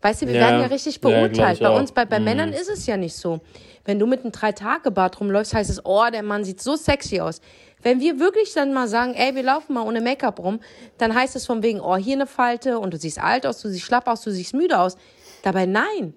Weißt 0.06 0.22
du, 0.22 0.26
wir 0.28 0.34
Ja. 0.34 0.40
werden 0.42 0.60
ja 0.60 0.66
richtig 0.68 0.94
Ja, 0.94 1.00
beurteilt. 1.00 1.54
ich 1.56 1.62
bei 1.64 1.76
uns, 1.76 1.90
bei, 1.90 2.04
bei 2.04 2.20
Männern 2.20 2.52
ist 2.52 2.68
es 2.68 2.86
ja 2.86 2.96
nicht 2.96 3.16
so. 3.16 3.40
Wenn 3.84 3.98
du 3.98 4.06
mit 4.06 4.22
einem 4.22 4.30
Drei-Tage-Bart 4.30 5.18
rumläufst, 5.18 5.52
heißt 5.52 5.68
es, 5.68 5.84
oh, 5.84 6.04
der 6.12 6.22
Mann 6.22 6.44
sieht 6.44 6.62
so 6.62 6.76
sexy 6.76 7.18
aus. 7.18 7.40
Wenn 7.82 7.98
wir 7.98 8.20
wirklich 8.20 8.52
dann 8.54 8.72
mal 8.72 8.86
sagen, 8.86 9.14
ey, 9.14 9.34
wir 9.34 9.42
laufen 9.42 9.74
mal 9.74 9.82
ohne 9.82 10.00
Make-up 10.00 10.38
rum, 10.38 10.60
dann 10.98 11.12
heißt 11.12 11.34
es 11.34 11.44
von 11.44 11.64
wegen, 11.64 11.80
oh, 11.80 11.96
hier 11.96 12.14
eine 12.14 12.28
Falte 12.28 12.78
und 12.78 12.94
du 12.94 12.98
siehst 12.98 13.18
alt 13.20 13.46
aus, 13.46 13.60
du 13.62 13.68
siehst 13.68 13.84
schlapp 13.84 14.06
aus, 14.06 14.22
du 14.22 14.30
siehst 14.30 14.54
müde 14.54 14.78
aus. 14.78 14.96
Dabei 15.42 15.66
nein. 15.66 16.14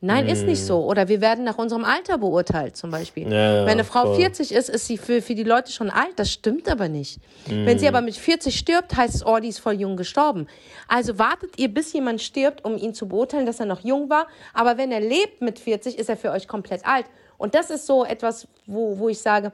Nein, 0.00 0.28
ist 0.28 0.46
nicht 0.46 0.62
so. 0.62 0.84
Oder 0.84 1.08
wir 1.08 1.20
werden 1.20 1.44
nach 1.44 1.58
unserem 1.58 1.84
Alter 1.84 2.18
beurteilt, 2.18 2.76
zum 2.76 2.92
Beispiel. 2.92 3.24
Ja, 3.24 3.64
Wenn 3.64 3.72
eine 3.72 3.84
Frau 3.84 4.06
voll. 4.06 4.16
40 4.16 4.52
ist, 4.52 4.68
ist 4.68 4.86
sie 4.86 4.96
für, 4.96 5.20
für 5.20 5.34
die 5.34 5.42
Leute 5.42 5.72
schon 5.72 5.90
alt. 5.90 6.12
Das 6.16 6.30
stimmt 6.30 6.68
aber 6.68 6.88
nicht. 6.88 7.18
Wenn 7.46 7.80
sie 7.80 7.88
aber 7.88 8.00
mit 8.00 8.16
40 8.16 8.56
stirbt, 8.56 8.96
heißt 8.96 9.16
es, 9.16 9.26
oh, 9.26 9.38
die 9.40 9.48
ist 9.48 9.58
voll 9.58 9.74
jung 9.74 9.96
gestorben. 9.96 10.46
Also 10.86 11.18
wartet 11.18 11.58
ihr, 11.58 11.72
bis 11.72 11.92
jemand 11.92 12.22
stirbt, 12.22 12.64
um 12.64 12.76
ihn 12.76 12.94
zu 12.94 13.08
beurteilen, 13.08 13.44
dass 13.44 13.58
er 13.58 13.66
noch 13.66 13.80
jung 13.80 14.08
war. 14.08 14.28
Aber 14.54 14.78
wenn 14.78 14.92
er 14.92 15.00
lebt 15.00 15.40
mit 15.40 15.58
40, 15.58 15.98
ist 15.98 16.08
er 16.08 16.16
für 16.16 16.30
euch 16.30 16.46
komplett 16.46 16.86
alt. 16.86 17.06
Und 17.36 17.56
das 17.56 17.70
ist 17.70 17.84
so 17.84 18.04
etwas, 18.04 18.46
wo, 18.66 18.98
wo 18.98 19.08
ich 19.08 19.18
sage, 19.18 19.50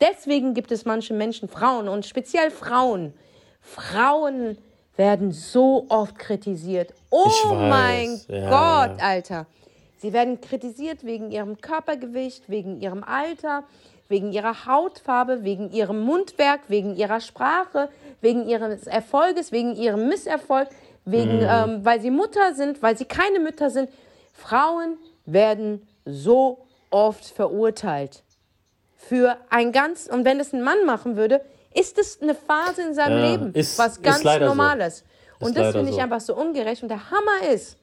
deswegen 0.00 0.54
gibt 0.54 0.72
es 0.72 0.84
manche 0.84 1.14
Menschen, 1.14 1.48
Frauen 1.48 1.88
und 1.88 2.04
speziell 2.04 2.50
Frauen. 2.50 3.14
Frauen 3.60 4.58
werden 4.96 5.30
so 5.30 5.86
oft 5.88 6.18
kritisiert. 6.18 6.92
Oh 7.10 7.26
weiß, 7.26 7.44
mein 7.70 8.20
ja. 8.28 8.50
Gott, 8.88 9.00
Alter. 9.00 9.46
Sie 10.04 10.12
werden 10.12 10.38
kritisiert 10.42 11.02
wegen 11.06 11.30
ihrem 11.30 11.62
Körpergewicht, 11.62 12.50
wegen 12.50 12.78
ihrem 12.78 13.02
Alter, 13.02 13.64
wegen 14.10 14.34
ihrer 14.34 14.66
Hautfarbe, 14.66 15.44
wegen 15.44 15.70
ihrem 15.72 16.00
Mundwerk, 16.02 16.60
wegen 16.68 16.94
ihrer 16.94 17.20
Sprache, 17.20 17.88
wegen 18.20 18.46
ihres 18.46 18.86
Erfolges, 18.86 19.50
wegen 19.50 19.74
ihrem 19.74 20.10
Misserfolg, 20.10 20.68
wegen, 21.06 21.40
ähm, 21.40 21.86
weil 21.86 22.02
sie 22.02 22.10
Mutter 22.10 22.52
sind, 22.52 22.82
weil 22.82 22.98
sie 22.98 23.06
keine 23.06 23.40
Mütter 23.40 23.70
sind. 23.70 23.88
Frauen 24.34 24.98
werden 25.24 25.88
so 26.04 26.58
oft 26.90 27.24
verurteilt. 27.24 28.22
Für 28.98 29.38
ein 29.48 29.72
ganz, 29.72 30.06
und 30.06 30.26
wenn 30.26 30.38
es 30.38 30.52
ein 30.52 30.60
Mann 30.60 30.84
machen 30.84 31.16
würde, 31.16 31.40
ist 31.72 31.96
es 31.96 32.20
eine 32.20 32.34
Phase 32.34 32.82
in 32.82 32.92
seinem 32.92 33.18
Ja, 33.22 33.30
Leben, 33.30 33.54
ist- 33.54 33.78
was 33.78 34.02
ganz 34.02 34.22
leider 34.22 34.48
so. 34.48 34.54
Normales. 34.54 35.02
Und 35.40 35.56
das 35.56 35.72
finde 35.72 35.88
ich 35.88 35.96
so. 35.96 36.02
einfach 36.02 36.20
so 36.20 36.36
ungerecht. 36.36 36.82
Und 36.82 36.90
der 36.90 37.10
Hammer 37.10 37.50
ist, 37.54 37.78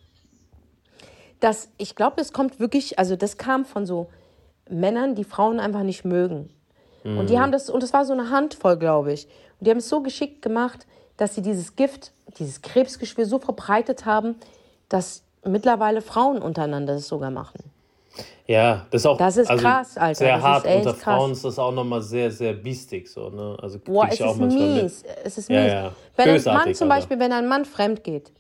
dass 1.42 1.68
ich 1.78 1.96
glaube, 1.96 2.16
das 2.18 2.32
kommt 2.32 2.60
wirklich, 2.60 2.98
also 2.98 3.16
das 3.18 3.38
kam 3.38 3.66
von 3.66 3.86
so 3.86 4.08
Männern, 4.70 5.16
die 5.16 5.26
Frauen 5.26 5.60
einfach 5.60 5.84
nicht 5.84 6.06
mögen. 6.06 6.50
Und 7.04 7.24
Mhm. 7.24 7.28
die 7.28 7.40
haben 7.40 7.52
das, 7.52 7.70
und 7.70 7.84
das 7.84 7.92
war 7.94 8.06
so 8.06 8.14
eine 8.14 8.30
Handvoll, 8.30 8.78
glaube 8.78 9.12
ich. 9.12 9.26
Und 9.60 9.66
die 9.68 9.72
haben 9.72 9.80
es 9.80 9.90
so 9.90 10.02
geschickt 10.02 10.42
gemacht, 10.42 10.86
dass 11.18 11.36
sie 11.36 11.42
dieses 11.42 11.76
Gift, 11.76 12.12
dieses 12.40 12.62
Krebsgeschwür 12.62 13.26
so 13.26 13.40
verbreitet 13.40 14.06
haben, 14.06 14.36
dass 14.88 15.24
mittlerweile 15.44 16.02
Frauen 16.02 16.42
untereinander 16.42 16.94
das 16.94 17.08
sogar 17.08 17.32
machen. 17.32 17.60
Ja, 18.46 18.86
das 18.92 19.02
ist 19.02 19.06
auch 19.08 19.18
Das 19.18 19.38
ist 19.38 19.50
also 19.50 19.64
krass, 19.64 19.98
Alter. 19.98 20.16
sehr 20.16 20.30
Das 20.34 20.40
ist 20.40 20.44
hart. 20.46 20.66
Unter 20.66 20.94
krass. 20.94 21.02
Frauen 21.04 21.32
ist 21.32 21.46
das 21.46 21.58
auch 21.60 21.72
nochmal 21.72 22.02
sehr, 22.02 22.30
sehr 22.32 22.54
biestig. 22.54 23.10
So, 23.10 23.30
ne? 23.30 23.58
also 23.62 23.80
Boah, 23.80 24.08
es 24.10 24.16
ich 24.16 24.24
auch 24.24 24.34
ist 24.34 24.40
manchmal 24.40 24.68
mit. 24.68 24.84
mies. 24.84 25.04
Es 25.24 25.38
ist 25.38 25.50
Ja, 25.50 25.62
mies. 25.64 25.72
ja. 25.72 25.92
Wenn 26.18 26.30
ein 26.30 26.36
Bösartig, 26.36 26.66
Mann 26.66 26.76
zum 26.76 26.92
Alter. 26.92 27.00
Beispiel, 27.02 27.20
wenn 27.20 27.32
ein 27.32 27.48
Mann 27.48 27.66
fremd 27.66 28.04
geht, 28.04 28.32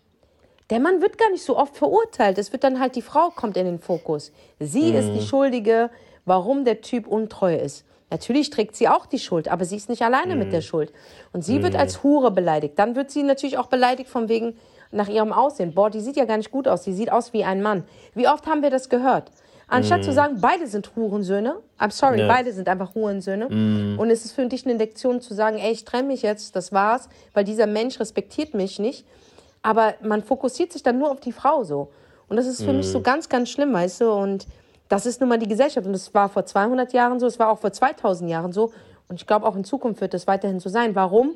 der 0.71 0.79
Mann 0.79 1.01
wird 1.01 1.17
gar 1.19 1.29
nicht 1.29 1.43
so 1.43 1.55
oft 1.57 1.77
verurteilt. 1.77 2.37
Es 2.39 2.51
wird 2.51 2.63
dann 2.63 2.79
halt 2.79 2.95
die 2.95 3.01
Frau 3.03 3.29
kommt 3.29 3.57
in 3.57 3.65
den 3.65 3.77
Fokus. 3.79 4.31
Sie 4.59 4.89
ist 4.93 5.09
Mhm. 5.09 5.13
die 5.19 5.25
Schuldige, 5.25 5.89
warum 6.25 6.65
der 6.65 6.81
Typ 6.81 7.05
untreu 7.07 7.55
ist. 7.55 7.85
Natürlich 8.09 8.49
trägt 8.49 8.75
sie 8.75 8.87
auch 8.89 9.05
die 9.05 9.19
Schuld, 9.19 9.47
aber 9.47 9.63
sie 9.65 9.75
ist 9.77 9.87
nicht 9.89 10.01
alleine 10.01 10.35
mit 10.35 10.47
Mhm. 10.47 10.51
der 10.51 10.61
Schuld. 10.61 10.91
Und 11.31 11.43
sie 11.45 11.61
wird 11.63 11.75
als 11.75 12.03
Hure 12.03 12.31
beleidigt. 12.31 12.77
Dann 12.79 12.95
wird 12.95 13.09
sie 13.11 13.23
natürlich 13.23 13.57
auch 13.57 13.67
beleidigt 13.67 14.09
von 14.09 14.27
wegen 14.27 14.57
nach 14.91 15.07
ihrem 15.07 15.31
Aussehen. 15.31 15.73
Boah, 15.73 15.89
die 15.89 16.01
sieht 16.01 16.17
ja 16.17 16.25
gar 16.25 16.35
nicht 16.37 16.51
gut 16.51 16.67
aus. 16.67 16.81
Die 16.83 16.91
sieht 16.93 17.11
aus 17.11 17.31
wie 17.31 17.43
ein 17.45 17.61
Mann. 17.61 17.83
Wie 18.13 18.27
oft 18.27 18.47
haben 18.47 18.61
wir 18.63 18.69
das 18.69 18.89
gehört? 18.89 19.31
Anstatt 19.69 20.03
zu 20.03 20.11
sagen, 20.11 20.39
beide 20.41 20.67
sind 20.67 20.91
Hurensöhne. 20.97 21.55
I'm 21.79 21.91
sorry, 21.91 22.15
Mhm. 22.15 22.19
Ja. 22.19 22.25
Mhm. 22.25 22.29
beide 22.29 22.51
sind 22.51 22.67
einfach 22.67 22.93
Hurensöhne. 22.95 23.47
Und 23.97 24.09
es 24.09 24.25
ist 24.25 24.33
für 24.33 24.45
dich 24.45 24.65
eine 24.65 24.77
Lektion 24.77 25.21
zu 25.21 25.33
sagen, 25.33 25.57
ey, 25.57 25.71
ich 25.71 25.85
trenne 25.85 26.09
mich 26.09 26.21
jetzt, 26.23 26.57
das 26.57 26.73
war's, 26.73 27.07
weil 27.33 27.45
dieser 27.45 27.67
Mensch 27.67 27.97
respektiert 28.01 28.53
mich 28.53 28.79
nicht. 28.79 29.05
Aber 29.63 29.93
man 30.01 30.23
fokussiert 30.23 30.71
sich 30.73 30.83
dann 30.83 30.97
nur 30.97 31.11
auf 31.11 31.19
die 31.19 31.31
Frau 31.31 31.63
so. 31.63 31.89
Und 32.27 32.37
das 32.37 32.47
ist 32.47 32.63
für 32.63 32.73
mich 32.73 32.87
so 32.87 32.99
Mhm. 32.99 33.03
ganz, 33.03 33.29
ganz 33.29 33.49
schlimm, 33.49 33.73
weißt 33.73 34.01
du? 34.01 34.11
Und 34.11 34.47
das 34.89 35.05
ist 35.05 35.19
nun 35.19 35.29
mal 35.29 35.37
die 35.37 35.47
Gesellschaft. 35.47 35.85
Und 35.85 35.93
das 35.93 36.13
war 36.13 36.29
vor 36.29 36.45
200 36.45 36.93
Jahren 36.93 37.19
so, 37.19 37.27
es 37.27 37.39
war 37.39 37.49
auch 37.49 37.59
vor 37.59 37.71
2000 37.71 38.29
Jahren 38.29 38.53
so. 38.53 38.71
Und 39.07 39.15
ich 39.19 39.27
glaube, 39.27 39.45
auch 39.45 39.55
in 39.55 39.63
Zukunft 39.63 40.01
wird 40.01 40.13
es 40.13 40.27
weiterhin 40.27 40.59
so 40.59 40.69
sein. 40.69 40.95
Warum? 40.95 41.33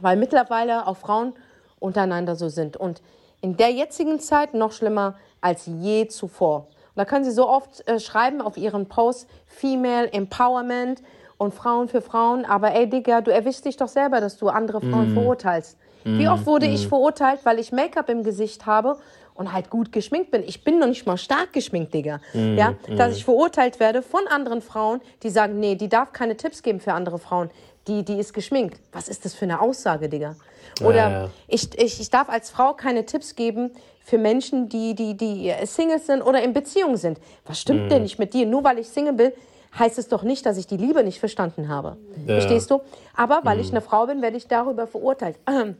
Weil 0.00 0.16
mittlerweile 0.16 0.86
auch 0.86 0.96
Frauen 0.96 1.34
untereinander 1.80 2.36
so 2.36 2.48
sind. 2.48 2.76
Und 2.76 3.02
in 3.40 3.56
der 3.56 3.70
jetzigen 3.72 4.20
Zeit 4.20 4.54
noch 4.54 4.72
schlimmer 4.72 5.16
als 5.40 5.66
je 5.66 6.06
zuvor. 6.06 6.68
Und 6.94 6.96
da 6.96 7.04
können 7.04 7.24
Sie 7.24 7.32
so 7.32 7.48
oft 7.48 7.86
äh, 7.88 7.98
schreiben 7.98 8.40
auf 8.40 8.56
Ihren 8.56 8.86
Posts 8.86 9.26
Female 9.46 10.12
Empowerment 10.12 11.02
und 11.38 11.52
Frauen 11.52 11.88
für 11.88 12.00
Frauen. 12.00 12.44
Aber 12.44 12.72
ey, 12.72 12.88
Digga, 12.88 13.20
du 13.20 13.32
erwischst 13.32 13.64
dich 13.64 13.76
doch 13.76 13.88
selber, 13.88 14.20
dass 14.20 14.36
du 14.38 14.48
andere 14.48 14.80
Frauen 14.80 15.08
verurteilst. 15.12 15.76
Wie 16.04 16.28
oft 16.28 16.46
wurde 16.46 16.66
ich 16.66 16.88
verurteilt, 16.88 17.40
weil 17.44 17.58
ich 17.58 17.72
Make-up 17.72 18.08
im 18.08 18.22
Gesicht 18.24 18.66
habe 18.66 18.98
und 19.34 19.52
halt 19.52 19.70
gut 19.70 19.92
geschminkt 19.92 20.30
bin. 20.30 20.42
Ich 20.42 20.62
bin 20.64 20.78
noch 20.78 20.86
nicht 20.86 21.06
mal 21.06 21.16
stark 21.16 21.52
geschminkt, 21.52 21.94
Digga. 21.94 22.20
ja, 22.34 22.74
dass 22.96 23.16
ich 23.16 23.24
verurteilt 23.24 23.80
werde 23.80 24.02
von 24.02 24.26
anderen 24.28 24.60
Frauen, 24.62 25.00
die 25.22 25.30
sagen, 25.30 25.58
nee, 25.58 25.74
die 25.74 25.88
darf 25.88 26.12
keine 26.12 26.36
Tipps 26.36 26.62
geben 26.62 26.80
für 26.80 26.92
andere 26.92 27.18
Frauen. 27.18 27.50
Die, 27.88 28.04
die 28.04 28.18
ist 28.18 28.32
geschminkt. 28.34 28.80
Was 28.92 29.08
ist 29.08 29.24
das 29.24 29.34
für 29.34 29.44
eine 29.44 29.60
Aussage, 29.60 30.08
Digga? 30.08 30.36
Oder 30.80 30.96
Ja, 30.96 31.10
ja. 31.10 31.30
Ich, 31.48 31.76
ich, 31.78 32.00
ich 32.00 32.10
darf 32.10 32.28
als 32.28 32.50
Frau 32.50 32.74
keine 32.74 33.04
Tipps 33.06 33.34
geben 33.34 33.70
für 34.04 34.18
Menschen, 34.18 34.68
die, 34.68 34.94
die, 34.94 35.16
die 35.16 35.52
Singles 35.64 36.06
sind 36.06 36.22
oder 36.22 36.42
in 36.42 36.52
Beziehung 36.52 36.96
sind. 36.96 37.18
Was 37.46 37.58
stimmt 37.60 37.84
Mhm. 37.84 37.88
denn 37.88 38.02
nicht 38.02 38.18
mit 38.18 38.34
dir? 38.34 38.46
Nur 38.46 38.62
weil 38.64 38.78
ich 38.78 38.88
Single 38.88 39.14
bin, 39.14 39.32
heißt 39.78 39.98
es 39.98 40.08
doch 40.08 40.22
nicht, 40.22 40.44
dass 40.46 40.58
ich 40.58 40.66
die 40.66 40.76
Liebe 40.76 41.02
nicht 41.02 41.18
verstanden 41.18 41.68
habe. 41.68 41.96
Ja. 42.26 42.34
Verstehst 42.34 42.70
du? 42.70 42.80
Aber 43.16 43.40
weil 43.44 43.56
Mhm. 43.56 43.62
ich 43.62 43.70
eine 43.72 43.80
Frau 43.80 44.06
bin, 44.06 44.20
werde 44.22 44.36
ich 44.36 44.46
darüber 44.46 44.86
verurteilt. 44.86 45.36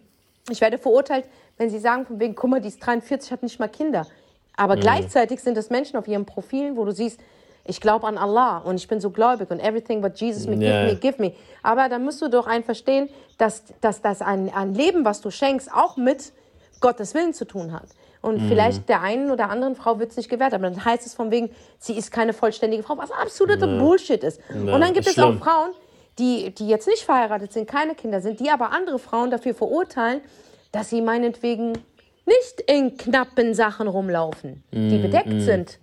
Ich 0.51 0.61
werde 0.61 0.79
verurteilt, 0.79 1.25
wenn 1.59 1.71
sie 1.71 1.79
sagen, 1.79 2.07
von 2.07 2.19
wegen, 2.21 2.35
guck 2.35 2.51
mal, 2.51 2.61
die 2.61 2.69
ist 2.69 2.81
43, 2.85 3.31
hat 3.33 3.43
nicht 3.43 3.59
mal 3.61 3.69
Kinder. 3.69 4.07
Aber 4.57 4.77
gleichzeitig 4.77 5.41
sind 5.41 5.57
es 5.57 5.71
Menschen 5.71 5.97
auf 5.97 6.07
ihren 6.09 6.27
Profilen, 6.27 6.77
wo 6.77 6.85
du 6.85 6.93
siehst, 6.93 7.21
ich 7.65 7.81
glaube 7.81 8.07
an 8.09 8.19
Allah 8.19 8.59
und 8.59 8.75
ich 8.75 8.89
bin 8.89 9.01
so 9.01 9.11
gläubig 9.11 9.49
und 9.51 9.61
everything 9.61 10.03
what 10.03 10.19
Jesus 10.19 10.47
me, 10.49 10.57
Ja. 10.57 10.87
give 10.89 10.95
me, 10.95 10.97
give 10.97 11.23
me. 11.23 11.33
Aber 11.63 11.89
dann 11.89 12.05
musst 12.05 12.21
du 12.21 12.29
doch 12.29 12.47
ein 12.49 12.65
verstehen, 12.65 13.09
dass, 13.39 13.63
dass, 13.81 14.03
dass 14.03 14.21
ein, 14.21 14.53
ein 14.53 14.75
Leben, 14.75 15.05
was 15.05 15.21
du 15.21 15.31
schenkst, 15.31 15.73
auch 15.73 15.97
mit 15.97 16.33
Gottes 16.81 17.15
Willen 17.15 17.33
zu 17.35 17.45
tun 17.45 17.73
hat. 17.73 17.87
Und 18.21 18.41
vielleicht 18.41 18.89
der 18.89 19.01
einen 19.01 19.31
oder 19.33 19.49
anderen 19.51 19.75
Frau 19.75 19.99
wird 19.99 20.11
es 20.13 20.17
nicht 20.17 20.29
gewährt, 20.29 20.55
aber 20.55 20.71
dann 20.71 20.85
heißt 20.85 21.07
es 21.07 21.15
von 21.15 21.31
wegen, 21.33 21.51
sie 21.79 21.97
ist 21.97 22.13
keine 22.13 22.33
vollständige 22.33 22.83
Frau, 22.85 22.97
was 22.97 23.11
absoluter 23.11 23.67
Bullshit 23.67 24.23
ist. 24.23 24.41
und 24.51 24.67
dann 24.69 24.93
gibt 24.93 25.07
es 25.07 25.19
auch 25.19 25.27
schlimm. 25.29 25.41
Frauen, 25.41 25.71
die, 26.19 26.55
die 26.55 26.69
jetzt 26.69 26.87
nicht 26.87 27.05
verheiratet 27.05 27.53
sind, 27.53 27.69
keine 27.69 27.95
Kinder 27.95 28.21
sind, 28.21 28.41
die 28.41 28.51
aber 28.51 28.71
andere 28.73 28.99
Frauen 28.99 29.31
dafür 29.31 29.55
verurteilen, 29.55 30.21
dass 30.71 30.91
sie 30.91 31.01
meinetwegen 31.01 31.73
nicht 32.27 32.61
in 32.67 32.97
knappen 32.97 33.55
Sachen 33.55 33.89
rumlaufen, 33.89 34.63
die 34.71 34.99
bedeckt 34.99 35.41
sind. 35.43 35.79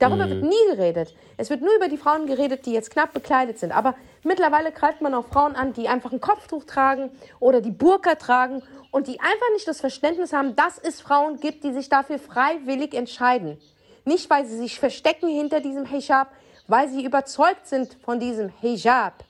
Darüber 0.00 0.30
wird 0.30 0.42
nie 0.42 0.70
geredet. 0.70 1.14
Es 1.36 1.50
wird 1.50 1.60
nur 1.60 1.76
über 1.76 1.88
die 1.88 1.98
Frauen 1.98 2.26
geredet, 2.26 2.64
die 2.64 2.72
jetzt 2.72 2.90
knapp 2.90 3.12
bekleidet 3.12 3.58
sind. 3.58 3.70
Aber 3.70 3.94
mittlerweile 4.24 4.72
greift 4.72 5.02
man 5.02 5.12
auch 5.12 5.26
Frauen 5.26 5.54
an, 5.56 5.74
die 5.74 5.88
einfach 5.88 6.10
ein 6.10 6.22
Kopftuch 6.22 6.64
tragen 6.64 7.10
oder 7.38 7.60
die 7.60 7.70
Burka 7.70 8.14
tragen 8.14 8.62
und 8.90 9.08
die 9.08 9.20
einfach 9.20 9.52
nicht 9.52 9.68
das 9.68 9.80
Verständnis 9.80 10.32
haben, 10.32 10.56
dass 10.56 10.78
es 10.78 11.02
Frauen 11.02 11.38
gibt, 11.38 11.64
die 11.64 11.74
sich 11.74 11.90
dafür 11.90 12.18
freiwillig 12.18 12.94
entscheiden. 12.94 13.58
Nicht, 14.06 14.30
weil 14.30 14.46
sie 14.46 14.56
sich 14.56 14.80
verstecken 14.80 15.28
hinter 15.28 15.60
diesem 15.60 15.84
Hijab, 15.84 16.32
weil 16.66 16.88
sie 16.88 17.04
überzeugt 17.04 17.66
sind 17.66 17.98
von 18.02 18.18
diesem 18.18 18.48
Hijab. 18.60 19.22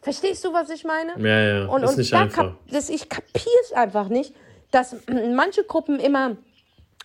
Verstehst 0.00 0.44
du, 0.44 0.52
was 0.52 0.68
ich 0.70 0.84
meine? 0.84 1.12
Ja, 1.18 1.40
ja, 1.40 1.66
Und, 1.66 1.82
ist 1.84 1.90
und 1.90 1.98
nicht 1.98 2.12
da 2.12 2.20
einfach. 2.22 2.54
Das, 2.70 2.90
ich 2.90 3.08
kapiere 3.08 3.46
es 3.64 3.72
einfach 3.72 4.08
nicht, 4.08 4.34
dass 4.70 4.96
manche 5.34 5.64
Gruppen 5.64 6.00
immer 6.00 6.36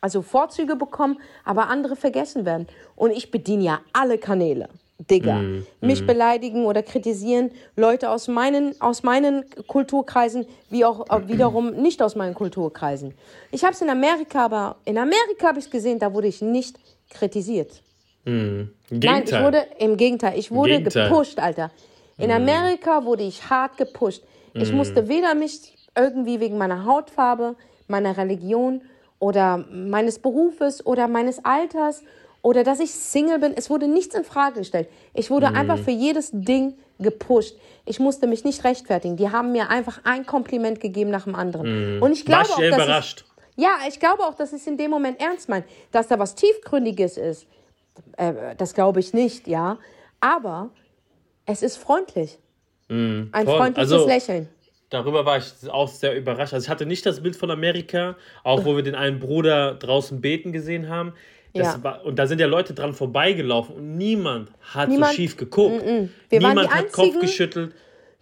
also 0.01 0.21
Vorzüge 0.21 0.75
bekommen, 0.75 1.19
aber 1.43 1.69
andere 1.69 1.95
vergessen 1.95 2.45
werden. 2.45 2.67
Und 2.95 3.11
ich 3.11 3.31
bediene 3.31 3.63
ja 3.63 3.79
alle 3.93 4.17
Kanäle. 4.17 4.69
Digga. 5.09 5.35
Mm, 5.35 5.65
Mich 5.81 6.05
beleidigen 6.07 6.65
oder 6.65 6.81
kritisieren 6.81 7.51
Leute 7.75 8.09
aus 8.09 8.27
meinen, 8.27 8.79
aus 8.81 9.03
meinen 9.03 9.45
Kulturkreisen, 9.67 10.47
wie 10.69 10.85
auch 10.85 11.07
äh, 11.09 11.27
wiederum 11.27 11.71
nicht 11.81 12.01
aus 12.01 12.15
meinen 12.15 12.33
Kulturkreisen. 12.33 13.13
Ich 13.51 13.63
habe 13.63 13.73
es 13.73 13.81
in 13.81 13.89
Amerika, 13.89 14.45
aber 14.45 14.77
in 14.85 14.97
Amerika 14.97 15.49
habe 15.49 15.59
ich 15.59 15.65
es 15.65 15.71
gesehen, 15.71 15.99
da 15.99 16.13
wurde 16.13 16.27
ich 16.27 16.41
nicht 16.41 16.79
kritisiert. 17.09 17.83
Im 18.27 18.69
Nein, 18.91 19.23
ich 19.25 19.39
wurde, 19.39 19.65
im 19.79 19.95
Gegenteil, 19.97 20.37
ich 20.37 20.51
wurde 20.51 20.73
Gegenteil. 20.77 21.05
Mhm. 21.05 21.09
gepusht, 21.09 21.39
Alter. 21.39 21.71
In 22.17 22.31
Amerika 22.31 23.05
wurde 23.05 23.23
ich 23.23 23.49
hart 23.49 23.77
gepusht. 23.77 24.23
Ich 24.53 24.71
musste 24.73 25.07
weder 25.07 25.33
mich 25.35 25.75
irgendwie 25.95 26.39
wegen 26.39 26.57
meiner 26.57 26.83
Hautfarbe, 26.85 27.55
meiner 27.87 28.17
Religion 28.17 28.81
oder 29.19 29.65
meines 29.71 30.19
Berufes 30.19 30.85
oder 30.85 31.07
meines 31.07 31.43
Alters 31.45 32.03
oder 32.41 32.63
dass 32.63 32.79
ich 32.79 32.91
Single 32.91 33.39
bin, 33.39 33.53
es 33.55 33.69
wurde 33.69 33.87
nichts 33.87 34.13
in 34.15 34.23
Frage 34.23 34.59
gestellt. 34.59 34.89
Ich 35.13 35.29
Mhm. 35.29 35.33
wurde 35.35 35.47
einfach 35.55 35.77
für 35.77 35.91
jedes 35.91 36.29
Ding 36.33 36.75
gepusht. 36.99 37.55
Ich 37.85 37.99
musste 37.99 38.27
mich 38.27 38.43
nicht 38.43 38.63
rechtfertigen. 38.63 39.15
Die 39.15 39.29
haben 39.31 39.51
mir 39.51 39.69
einfach 39.69 40.01
ein 40.03 40.25
Kompliment 40.25 40.79
gegeben 40.79 41.09
nach 41.11 41.23
dem 41.25 41.35
anderen. 41.35 42.01
Und 42.01 42.11
ich 42.11 42.25
Mhm. 42.25 42.31
War 42.31 42.43
glaube 42.43 42.61
ich 42.63 42.73
auch, 42.73 42.77
dass 42.77 42.85
überrascht. 42.85 43.25
ja, 43.55 43.69
ich 43.87 43.99
glaube 43.99 44.23
auch, 44.23 44.33
dass 44.35 44.53
es 44.53 44.65
in 44.67 44.77
dem 44.77 44.91
Moment 44.91 45.19
ernst 45.21 45.49
meint. 45.49 45.65
Dass 45.91 46.07
da 46.07 46.17
was 46.19 46.35
Tiefgründiges 46.35 47.17
ist, 47.17 47.47
äh, 48.17 48.55
das 48.57 48.73
glaube 48.73 48.99
ich 48.99 49.13
nicht, 49.13 49.47
ja. 49.47 49.77
Aber 50.19 50.69
es 51.45 51.61
ist 51.63 51.77
freundlich. 51.77 52.39
Ein 52.89 53.29
voll. 53.33 53.45
freundliches 53.45 53.91
Also- 53.91 54.07
Lächeln. 54.07 54.49
Darüber 54.89 55.25
war 55.25 55.37
ich 55.37 55.69
auch 55.69 55.89
sehr 55.89 56.15
überrascht. 56.15 56.53
Also 56.53 56.63
ich 56.63 56.69
hatte 56.69 56.85
nicht 56.85 57.05
das 57.05 57.21
Bild 57.21 57.35
von 57.35 57.51
Amerika, 57.51 58.15
auch 58.45 58.63
wo 58.63 58.77
wir 58.77 58.83
den 58.83 58.95
einen 58.95 59.19
Bruder 59.19 59.73
draußen 59.75 60.21
beten 60.21 60.53
gesehen 60.53 60.87
haben. 60.87 61.13
Ja. 61.53 61.83
war, 61.83 62.05
und 62.05 62.17
da 62.19 62.27
sind 62.27 62.39
ja 62.39 62.45
Leute 62.47 62.73
dran 62.73 62.93
vorbeigelaufen 62.93 63.75
und 63.75 63.97
niemand 63.97 64.51
hat 64.61 64.87
Niemand- 64.89 65.11
so 65.11 65.15
schief 65.15 65.35
geguckt. 65.37 65.83
Wir 65.83 66.41
waren 66.41 66.51
niemand 66.51 66.69
die 66.69 66.73
hat 66.73 66.91
Kopf 66.93 67.03
einzigen- 67.05 67.19
geschüttelt. 67.21 67.73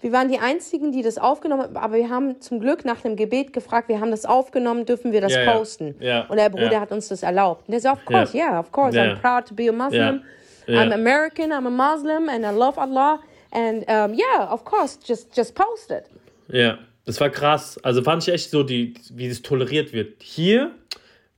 Wir 0.02 0.12
waren 0.12 0.30
die 0.30 0.39
Einzigen, 0.39 0.91
die 0.91 1.02
das 1.02 1.18
aufgenommen 1.18 1.64
haben, 1.64 1.78
aber 1.78 1.96
wir 1.96 2.10
haben 2.10 2.39
zum 2.41 2.60
Glück 2.60 2.86
nach 2.86 3.02
dem 3.02 3.16
Gebet 3.16 3.54
gefragt, 3.54 3.89
wir 3.89 4.00
haben 4.00 4.12
das 4.12 4.26
aufgenommen, 4.26 4.86
dürfen 4.86 5.12
wir 5.12 5.22
das 5.22 5.34
ja. 5.34 5.52
posten? 5.52 5.96
Ja, 6.00 6.26
Und 6.26 6.38
der 6.38 6.50
Bruder 6.50 6.74
ja. 6.74 6.80
hat 6.82 6.91
uns 6.91 7.08
das 7.08 7.24
erlaubt. 7.24 7.68
Und 7.68 7.72
der 7.72 7.80
sagt, 7.82 8.00
of 8.00 8.06
course, 8.06 8.38
Ja. 8.38 8.52
yeah, 8.52 8.60
of 8.60 8.72
course. 8.72 8.98
I'm 8.98 9.16
proud 9.20 9.48
to 9.48 9.56
be 9.56 9.70
a 9.70 9.72
Muslim. 9.72 10.22
I'm 10.68 10.91
American, 10.91 11.52
I'm 11.52 11.68
a 11.68 11.70
Muslim, 11.70 12.30
and 12.30 12.43
I 12.43 12.52
love 12.56 12.80
Allah. 12.80 13.20
And 13.52 13.84
um, 13.89 14.14
yeah, 14.14 14.52
of 14.52 14.66
course, 14.66 14.98
just, 14.98 15.36
just 15.36 15.56
post 15.56 15.89
it. 15.91 16.04
Ja, 16.50 16.78
das 17.06 17.20
war 17.22 17.30
krass. 17.30 17.80
Also 17.84 18.02
fand 18.04 18.24
ich 18.28 18.34
echt 18.34 18.50
so, 18.50 18.64
die, 18.64 18.96
wie 19.14 19.30
das 19.30 19.41
toleriert 19.41 19.93
wird. 19.93 20.22
Hier 20.22 20.72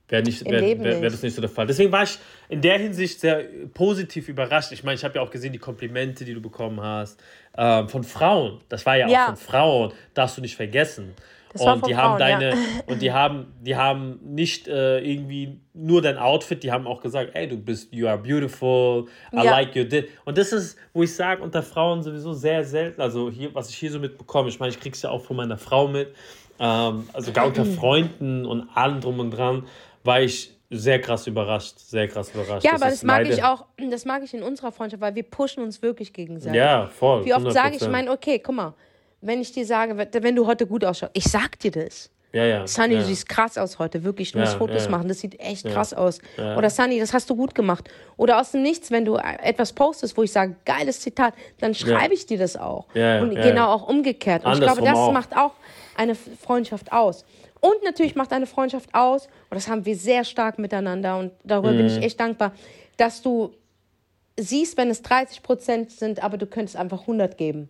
wäre 0.08 0.22
nicht, 0.22 0.44
wär, 0.44 0.60
wär, 0.60 1.00
wär 1.02 1.10
das 1.10 1.22
nicht 1.22 1.34
so 1.34 1.40
der 1.40 1.50
Fall. 1.50 1.66
Deswegen 1.66 1.92
war 1.92 2.04
ich 2.04 2.18
in 2.48 2.60
der 2.62 2.78
Hinsicht 2.78 3.20
sehr 3.20 3.44
positiv 3.74 4.28
überrascht. 4.28 4.72
Ich 4.72 4.82
meine, 4.82 4.96
ich 4.96 5.04
habe 5.04 5.16
ja 5.16 5.20
auch 5.20 5.30
gesehen, 5.30 5.52
die 5.52 5.58
Komplimente, 5.58 6.24
die 6.24 6.34
du 6.34 6.40
bekommen 6.40 6.80
hast. 6.80 7.22
Ähm, 7.60 7.88
von 7.88 8.04
Frauen. 8.04 8.60
Das 8.68 8.86
war 8.86 8.96
ja, 8.96 9.08
Ja. 9.08 9.22
auch 9.24 9.26
von 9.30 9.36
Frauen. 9.36 9.92
Darfst 10.14 10.36
du 10.38 10.40
nicht 10.40 10.54
vergessen. 10.54 11.14
Das 11.52 11.62
und 11.62 11.86
die 11.86 11.96
haben 11.96 12.18
Frauen, 12.18 12.20
ja. 12.20 12.38
deine 12.38 12.56
und 12.86 13.02
die 13.02 13.10
haben 13.10 13.52
die 13.62 13.74
haben 13.74 14.20
nicht 14.22 14.68
äh, 14.68 15.00
irgendwie 15.00 15.58
nur 15.74 16.02
dein 16.02 16.18
Outfit, 16.18 16.62
die 16.62 16.70
haben 16.70 16.86
auch 16.86 17.00
gesagt, 17.00 17.30
ey, 17.34 17.48
du 17.48 17.56
bist 17.56 17.92
you 17.92 18.06
are 18.06 18.18
beautiful, 18.18 19.06
I 19.32 19.36
Ja. 19.44 19.50
like 19.50 19.74
your 19.74 19.84
dit. 19.84 20.08
Und 20.26 20.36
das 20.38 20.52
ist, 20.52 20.78
wo 20.92 21.02
ich 21.02 21.14
sage, 21.16 21.42
unter 21.42 21.62
Frauen 21.62 22.02
sowieso 22.02 22.32
sehr 22.34 22.64
selten, 22.64 23.00
also 23.00 23.30
hier 23.30 23.52
was 23.54 23.70
ich 23.70 23.76
hier 23.76 23.90
so 23.90 23.98
mitbekomme, 23.98 24.50
ich 24.50 24.60
meine, 24.60 24.70
ich 24.72 24.78
krieg's 24.78 25.00
ja 25.02 25.10
auch 25.10 25.22
von 25.22 25.36
meiner 25.36 25.56
Frau 25.58 25.88
mit. 25.88 26.14
Ähm, 26.60 27.08
also 27.14 27.32
gar 27.32 27.46
unter 27.46 27.64
Freunden 27.80 28.44
und 28.44 28.68
allem 28.74 29.00
drum 29.00 29.18
und 29.18 29.30
dran 29.30 29.64
war 30.04 30.20
ich 30.20 30.52
sehr 30.70 31.00
krass 31.00 31.26
überrascht, 31.26 31.78
sehr 31.78 32.08
krass 32.08 32.30
überrascht. 32.34 32.64
Ja, 32.64 32.72
aber 32.74 32.86
das 32.90 33.02
mag 33.02 33.22
leider- 33.22 33.34
ich 33.34 33.42
auch, 33.44 33.64
das 33.90 34.04
mag 34.04 34.22
ich 34.22 34.34
in 34.34 34.42
unserer 34.42 34.70
Freundschaft, 34.72 35.00
weil 35.00 35.14
wir 35.14 35.22
pushen 35.22 35.62
uns 35.62 35.80
wirklich 35.82 36.12
gegenseitig. 36.12 36.56
Ja, 36.58 36.86
voll. 36.88 37.24
Wie 37.24 37.32
oft 37.34 37.50
sage 37.52 37.76
ich, 37.76 37.82
100%. 37.82 37.88
meine, 37.90 38.10
okay, 38.10 38.38
guck 38.38 38.54
mal, 38.54 38.74
wenn 39.20 39.40
ich 39.40 39.50
dir 39.52 39.64
sage, 39.66 39.96
wenn 40.12 40.36
du 40.36 40.46
heute 40.46 40.66
gut 40.66 40.84
ausschaust, 40.84 41.12
ich 41.14 41.24
sag 41.24 41.58
dir 41.58 41.70
das. 41.70 42.10
ja, 42.32 42.44
ja, 42.44 42.66
Sunny, 42.66 42.94
ja. 42.94 43.00
du 43.00 43.06
siehst 43.06 43.26
krass 43.28 43.56
aus 43.56 43.78
heute, 43.78 44.04
wirklich. 44.04 44.32
Du 44.32 44.38
Ja, 44.38 44.44
musst 44.44 44.56
Fotos 44.58 44.84
ja. 44.84 44.90
machen, 44.90 45.08
das 45.08 45.20
sieht 45.20 45.40
echt 45.40 45.64
krass 45.66 45.94
aus. 45.94 46.20
Oder 46.36 46.68
Sunny, 46.68 47.00
das 47.00 47.14
hast 47.14 47.28
du 47.30 47.34
gut 47.34 47.54
gemacht. 47.54 47.88
Oder 48.18 48.38
aus 48.38 48.50
dem 48.52 48.62
Nichts, 48.62 48.90
wenn 48.90 49.06
du 49.06 49.16
etwas 49.16 49.72
postest, 49.72 50.16
wo 50.18 50.22
ich 50.22 50.30
sage, 50.30 50.54
geiles 50.66 51.00
Zitat, 51.00 51.32
dann 51.60 51.74
schreibe 51.74 52.12
ich 52.12 52.26
dir 52.26 52.36
das 52.38 52.56
auch. 52.58 52.86
Und 52.94 53.30
genau 53.34 53.72
auch 53.72 53.88
umgekehrt. 53.88 54.44
Und 54.44 54.50
ich 54.52 54.56
Andersrum 54.56 54.84
glaube, 54.84 54.90
das 54.90 54.98
auch. 54.98 55.12
macht 55.12 55.36
auch 55.36 55.52
eine 55.96 56.14
Freundschaft 56.14 56.92
aus. 56.92 57.24
Und 57.60 57.82
natürlich 57.84 58.14
macht 58.14 58.32
eine 58.32 58.46
Freundschaft 58.46 58.90
aus, 58.94 59.26
und 59.26 59.54
das 59.54 59.68
haben 59.68 59.84
wir 59.84 59.96
sehr 59.96 60.24
stark 60.24 60.58
miteinander, 60.58 61.18
und 61.18 61.32
darüber 61.44 61.70
bin 61.72 61.82
Mhm. 61.86 61.86
ich 61.98 62.02
echt 62.02 62.20
dankbar, 62.20 62.52
dass 62.96 63.22
du 63.22 63.52
siehst, 64.36 64.76
wenn 64.76 64.90
es 64.90 65.02
30 65.02 65.42
Prozent 65.42 65.90
sind, 65.90 66.22
aber 66.22 66.36
du 66.38 66.46
könntest 66.46 66.76
einfach 66.76 67.06
100 67.06 67.36
geben. 67.36 67.68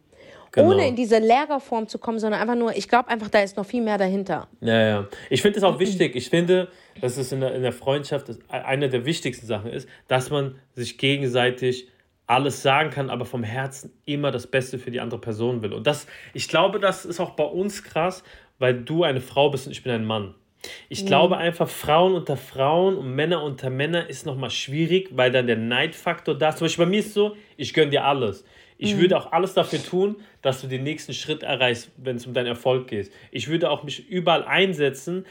Genau. 0.53 0.70
Ohne 0.72 0.89
in 0.89 0.97
diese 0.97 1.18
Lehrerform 1.18 1.89
zu 1.89 1.99
kommen, 1.99 2.18
sondern 2.18 2.41
einfach 2.41 2.55
nur, 2.55 2.74
ich 2.74 2.89
glaube 2.89 3.09
einfach, 3.11 3.28
da 3.28 3.41
ist 3.41 3.57
noch 3.59 3.66
viel 3.66 3.82
mehr 3.82 3.99
dahinter. 3.99 4.49
Ja, 4.61 4.80
ja. 4.80 5.09
Ich 5.28 5.43
finde 5.43 5.59
es 5.59 5.64
auch 5.64 5.78
wichtig. 5.78 6.16
Ich 6.16 6.30
finde, 6.30 6.68
dass 7.03 7.18
es 7.18 7.32
in 7.32 7.41
der, 7.41 7.55
in 7.55 7.62
der 7.62 7.72
Freundschaft 7.72 8.28
das- 8.30 8.39
eine 8.49 8.89
der 8.89 9.05
wichtigsten 9.05 9.47
Sachen 9.47 9.70
ist, 9.70 9.86
dass 10.09 10.30
man 10.30 10.55
sich 10.74 10.97
gegenseitig 10.99 11.89
alles 12.26 12.62
sagen 12.62 12.91
kann, 12.91 13.09
aber 13.11 13.24
vom 13.26 13.43
Herzen 13.43 13.93
immer 14.07 14.30
das 14.30 14.47
Beste 14.47 14.78
für 14.78 14.91
die 14.91 15.01
andere 15.01 15.20
Person 15.20 15.62
will. 15.62 15.72
Und 15.74 15.86
das, 15.86 16.07
ich 16.34 16.49
glaube, 16.49 16.78
das 16.80 17.05
ist 17.05 17.20
auch 17.20 17.30
bei 17.30 17.45
uns 17.45 17.82
krass, 17.84 18.22
weil 18.59 18.74
du 18.82 19.04
eine 19.04 19.20
Frau 19.20 19.50
bist 19.50 19.66
und 19.66 19.72
ich 19.72 19.82
bin 19.82 19.92
ein 19.92 20.04
Mann. 20.04 20.34
Ich 20.88 21.06
glaube 21.06 21.36
einfach, 21.36 21.68
Frauen 21.68 22.14
unter 22.14 22.36
Frauen 22.36 22.96
und 22.96 23.14
Männer 23.14 23.42
unter 23.42 23.70
Männer 23.70 24.09
ist 24.09 24.26
nochmal 24.26 24.50
schwierig, 24.50 25.11
weil 25.12 25.30
dann 25.30 25.46
der 25.46 25.56
Neidfaktor 25.56 26.36
da 26.36 26.48
ist. 26.48 26.59
Zum 26.59 26.64
Beispiel 26.64 26.84
bei 26.84 26.90
mir 26.90 26.98
ist 26.98 27.09
es 27.09 27.14
so, 27.14 27.36
ich 27.56 27.74
gönne 27.74 27.90
dir 27.90 28.04
alles. 28.04 28.44
Ich 28.80 28.96
würde 28.96 29.16
auch 29.16 29.32
alles 29.32 29.54
dafür 29.54 29.82
tun, 29.82 30.16
dass 30.40 30.61
du 30.61 30.68
den 30.68 30.84
nächsten 30.84 31.12
Schritt 31.12 31.42
erreichst, 31.42 31.90
wenn 31.96 32.16
es 32.16 32.26
um 32.26 32.32
deinen 32.32 32.46
Erfolg 32.46 32.86
geht. 32.86 33.11
Ich 33.32 33.48
würde 33.48 33.70
auch 33.70 33.82
mich 33.82 34.09
überall 34.09 34.44
einsetzen, 34.44 35.26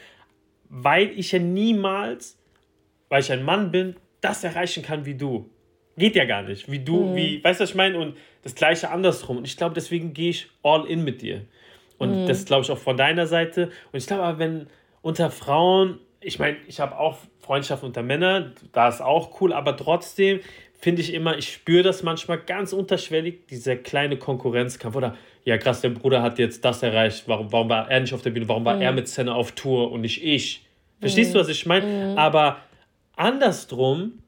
weil 0.68 1.10
ich 1.18 1.32
ja 1.32 1.38
niemals, 1.38 2.38
weil 3.08 3.22
ich 3.22 3.32
ein 3.32 3.42
Mann 3.42 3.70
bin, 3.70 3.96
das 4.20 4.44
erreichen 4.44 4.82
kann 4.82 5.06
wie 5.06 5.14
du. 5.14 5.48
Geht 5.96 6.14
ja 6.14 6.26
gar 6.26 6.42
nicht. 6.42 6.70
Wie 6.70 6.78
du, 6.78 7.16
wie, 7.16 7.42
weißt 7.42 7.58
du, 7.58 7.62
was 7.62 7.70
ich 7.70 7.76
meine? 7.76 7.98
Und 7.98 8.16
das 8.42 8.54
gleiche 8.54 8.90
andersrum. 8.90 9.38
Und 9.38 9.46
ich 9.46 9.56
glaube, 9.56 9.74
deswegen 9.74 10.12
gehe 10.12 10.30
ich 10.30 10.48
all 10.62 10.86
in 10.86 11.02
mit 11.02 11.22
dir. 11.22 11.46
Und 11.98 12.26
das 12.26 12.44
glaube 12.44 12.62
ich 12.62 12.70
auch 12.70 12.78
von 12.78 12.96
deiner 12.96 13.26
Seite. 13.26 13.70
Und 13.92 13.98
ich 13.98 14.06
glaube 14.06 14.22
aber, 14.22 14.38
wenn 14.38 14.68
unter 15.02 15.30
Frauen, 15.30 15.98
ich 16.20 16.38
meine, 16.38 16.56
ich 16.66 16.80
habe 16.80 16.98
auch 16.98 17.18
Freundschaft 17.40 17.82
unter 17.82 18.02
Männern, 18.02 18.52
da 18.72 18.88
ist 18.88 19.00
auch 19.00 19.40
cool, 19.40 19.52
aber 19.52 19.76
trotzdem 19.76 20.40
finde 20.74 21.02
ich 21.02 21.12
immer, 21.12 21.36
ich 21.36 21.52
spüre 21.52 21.82
das 21.82 22.04
manchmal 22.04 22.38
ganz 22.38 22.72
unterschwellig, 22.72 23.46
dieser 23.48 23.76
kleine 23.76 24.16
Konkurrenzkampf. 24.16 24.94
Oder, 24.94 25.16
ja 25.44 25.58
krass, 25.58 25.80
der 25.80 25.90
Bruder 25.90 26.22
hat 26.22 26.38
jetzt 26.38 26.64
das 26.64 26.82
erreicht, 26.82 27.24
warum, 27.26 27.52
warum 27.52 27.68
war 27.68 27.90
er 27.90 28.00
nicht 28.00 28.14
auf 28.14 28.22
der 28.22 28.30
Bühne, 28.30 28.48
warum 28.48 28.64
war 28.64 28.80
er 28.80 28.92
mit 28.92 29.08
Senna 29.08 29.34
auf 29.34 29.52
Tour 29.52 29.90
und 29.90 30.02
nicht 30.02 30.22
ich? 30.22 30.64
Verstehst 31.00 31.34
du, 31.34 31.38
was 31.38 31.48
ich 31.48 31.66
meine? 31.66 32.14
Aber 32.16 32.58
andersrum 33.16 34.22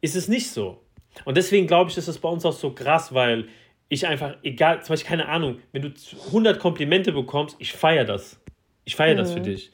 ist 0.00 0.16
es 0.16 0.28
nicht 0.28 0.50
so. 0.50 0.80
Und 1.24 1.36
deswegen 1.36 1.66
glaube 1.66 1.90
ich, 1.90 1.98
ist 1.98 2.08
es 2.08 2.18
bei 2.18 2.28
uns 2.28 2.44
auch 2.46 2.52
so 2.52 2.70
krass, 2.70 3.12
weil 3.12 3.48
ich 3.88 4.06
einfach, 4.06 4.36
egal, 4.42 4.82
zum 4.82 4.92
Beispiel, 4.92 5.08
keine 5.08 5.28
Ahnung, 5.28 5.60
wenn 5.72 5.82
du 5.82 5.92
100 6.26 6.58
Komplimente 6.58 7.12
bekommst, 7.12 7.56
ich 7.58 7.72
feiere 7.72 8.04
das. 8.04 8.40
Ich 8.84 8.96
feiere 8.96 9.16
das 9.16 9.32
für 9.32 9.40
dich. 9.40 9.70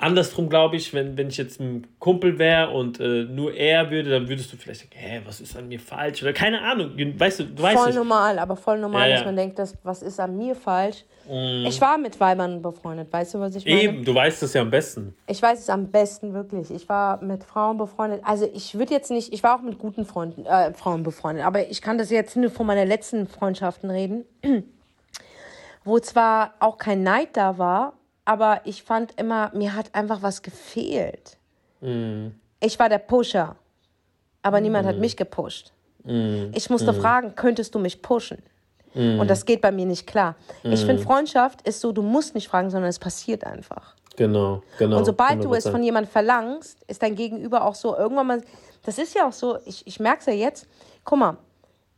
Andersrum 0.00 0.48
glaube 0.48 0.76
ich, 0.76 0.94
wenn, 0.94 1.16
wenn 1.16 1.28
ich 1.28 1.36
jetzt 1.36 1.60
ein 1.60 1.86
Kumpel 1.98 2.38
wäre 2.38 2.70
und 2.70 3.00
äh, 3.00 3.24
nur 3.24 3.54
er 3.54 3.90
würde, 3.90 4.10
dann 4.10 4.28
würdest 4.28 4.52
du 4.52 4.56
vielleicht 4.56 4.80
sagen, 4.80 4.92
hä, 4.94 5.20
was 5.24 5.40
ist 5.40 5.56
an 5.56 5.68
mir 5.68 5.80
falsch? 5.80 6.22
Oder 6.22 6.32
keine 6.32 6.60
Ahnung, 6.62 6.92
weißt 6.96 7.40
du, 7.40 7.44
du 7.44 7.62
weißt 7.62 7.76
Voll 7.76 7.86
nicht. 7.88 7.96
normal, 7.96 8.38
aber 8.38 8.56
voll 8.56 8.78
normal, 8.78 9.08
Ja, 9.08 9.14
dass 9.14 9.20
ja. 9.20 9.26
man 9.26 9.36
denkt, 9.36 9.58
dass, 9.58 9.74
was 9.82 10.02
ist 10.02 10.20
an 10.20 10.36
mir 10.36 10.54
falsch. 10.54 11.04
Ich 11.66 11.78
war 11.82 11.98
mit 11.98 12.18
Weibern 12.20 12.62
befreundet, 12.62 13.12
weißt 13.12 13.34
du, 13.34 13.40
was 13.40 13.54
ich 13.54 13.66
meine? 13.66 13.82
Eben, 13.82 14.04
du 14.04 14.14
weißt 14.14 14.42
es 14.42 14.54
ja 14.54 14.62
am 14.62 14.70
besten. 14.70 15.14
Ich 15.26 15.42
weiß 15.42 15.58
es 15.58 15.68
am 15.68 15.88
besten 15.90 16.32
wirklich. 16.32 16.70
Ich 16.70 16.88
war 16.88 17.22
mit 17.22 17.44
Frauen 17.44 17.76
befreundet. 17.76 18.22
Also 18.24 18.48
ich 18.54 18.78
würde 18.78 18.94
jetzt 18.94 19.10
nicht, 19.10 19.34
ich 19.34 19.42
war 19.42 19.58
auch 19.58 19.62
mit 19.62 19.78
guten 19.78 20.06
Freunden, 20.06 20.46
äh, 20.46 20.72
Frauen 20.72 21.02
befreundet, 21.02 21.44
aber 21.44 21.68
ich 21.68 21.82
kann 21.82 21.98
das 21.98 22.08
jetzt 22.08 22.34
nur 22.36 22.50
von 22.50 22.66
meinen 22.66 22.88
letzten 22.88 23.26
Freundschaften 23.26 23.90
reden, 23.90 24.24
wo 25.84 25.98
zwar 25.98 26.54
auch 26.60 26.78
kein 26.78 27.02
Neid 27.02 27.36
da 27.36 27.58
war, 27.58 27.92
aber 28.28 28.60
ich 28.64 28.82
fand 28.82 29.18
immer, 29.18 29.50
mir 29.54 29.74
hat 29.74 29.94
einfach 29.94 30.20
was 30.20 30.42
gefehlt. 30.42 31.38
Ich 32.60 32.78
war 32.78 32.90
der 32.90 32.98
Pusher, 32.98 33.56
aber 34.42 34.60
niemand 34.60 34.86
hat 34.86 34.98
mich 34.98 35.16
gepusht. 35.16 35.72
Ich 36.52 36.68
musste 36.68 36.92
fragen, 36.92 37.34
könntest 37.36 37.74
du 37.74 37.78
mich 37.78 38.02
pushen? 38.02 38.42
Und 38.94 39.28
das 39.28 39.46
geht 39.46 39.62
bei 39.62 39.72
mir 39.72 39.86
nicht 39.86 40.06
klar. 40.06 40.36
Ich 40.62 40.84
finde, 40.84 41.02
Freundschaft 41.02 41.62
ist 41.62 41.80
so, 41.80 41.90
du 41.92 42.02
musst 42.02 42.34
nicht 42.34 42.48
fragen, 42.48 42.68
sondern 42.68 42.90
es 42.90 42.98
passiert 42.98 43.44
einfach. 43.44 43.94
Genau, 44.16 44.62
genau. 44.78 44.98
Und 44.98 45.06
sobald 45.06 45.42
du 45.42 45.54
es 45.54 45.66
100%. 45.66 45.70
von 45.70 45.82
jemandem 45.82 46.10
verlangst, 46.10 46.82
ist 46.86 47.02
dein 47.02 47.14
Gegenüber 47.14 47.64
auch 47.64 47.74
so, 47.74 47.96
irgendwann 47.96 48.26
mal, 48.26 48.42
das 48.82 48.98
ist 48.98 49.14
ja 49.14 49.26
auch 49.26 49.32
so, 49.32 49.58
ich, 49.64 49.86
ich 49.86 50.00
merke 50.00 50.20
es 50.20 50.26
ja 50.26 50.34
jetzt, 50.34 50.66
guck 51.04 51.18
mal, 51.18 51.38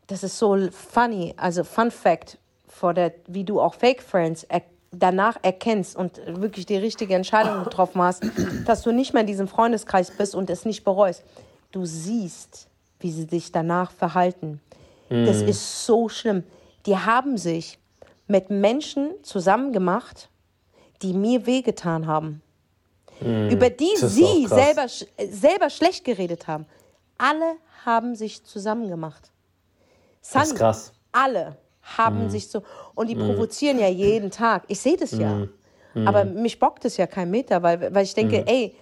das 0.07 0.23
ist 0.23 0.39
so 0.39 0.57
funny, 0.71 1.35
also 1.37 1.65
Fun 1.65 1.91
Fact, 1.91 2.39
vor 2.69 2.95
der, 2.95 3.15
wie 3.27 3.43
du 3.43 3.61
auch 3.61 3.75
Fake 3.75 4.01
Friends 4.03 4.45
er, 4.45 4.63
danach 4.91 5.39
erkennst 5.43 5.97
und 5.97 6.21
wirklich 6.27 6.67
die 6.67 6.77
richtige 6.77 7.15
Entscheidung 7.15 7.65
getroffen 7.65 8.03
hast, 8.03 8.25
dass 8.67 8.83
du 8.83 8.93
nicht 8.93 9.13
mehr 9.13 9.23
in 9.23 9.27
diesem 9.27 9.49
Freundeskreis 9.49 10.11
bist 10.11 10.35
und 10.35 10.51
es 10.51 10.65
nicht 10.65 10.85
bereust. 10.85 11.25
Du 11.73 11.85
siehst, 11.85 12.69
wie 12.99 13.11
sie 13.11 13.25
sich 13.25 13.53
danach 13.53 13.91
verhalten. 13.91 14.61
Das 15.09 15.43
ist 15.43 15.87
so 15.87 16.09
schlimm. 16.09 16.45
Die 16.87 16.97
haben 16.97 17.37
sich 17.37 17.79
mit 18.29 18.49
Menschen 18.49 19.11
zusammengemacht, 19.23 20.29
die 21.03 21.13
mir 21.13 21.47
wehgetan 21.47 22.07
haben. 22.07 22.43
Über 23.21 23.69
die 23.71 23.97
sie 23.97 24.47
selber, 24.47 24.87
selber 24.89 25.69
schlecht 25.69 26.05
geredet 26.05 26.47
haben. 26.47 26.65
Alle 27.19 27.57
haben 27.85 28.15
sich 28.15 28.45
zusammengemacht. 28.45 29.31
Das 30.33 30.49
ist 30.49 30.57
krass. 30.57 30.93
alle 31.13 31.57
haben 31.97 32.31
sich 32.31 32.49
so. 32.49 32.63
Und 32.95 33.09
die 33.09 33.15
provozieren 33.15 33.79
ja 33.79 33.89
jeden 33.89 34.31
Tag. 34.31 34.65
Ich 34.69 34.81
sehe 34.81 34.97
das 34.97 35.13
ja. 35.13 35.47
Aber 36.07 36.25
mich 36.25 36.59
bockt 36.59 36.85
es 36.85 36.97
ja 36.97 37.07
kein 37.07 37.31
Meter, 37.31 37.63
weil, 37.63 37.93
weil 37.95 38.05
ich 38.05 38.15
denke, 38.15 38.45
ey, 38.47 38.77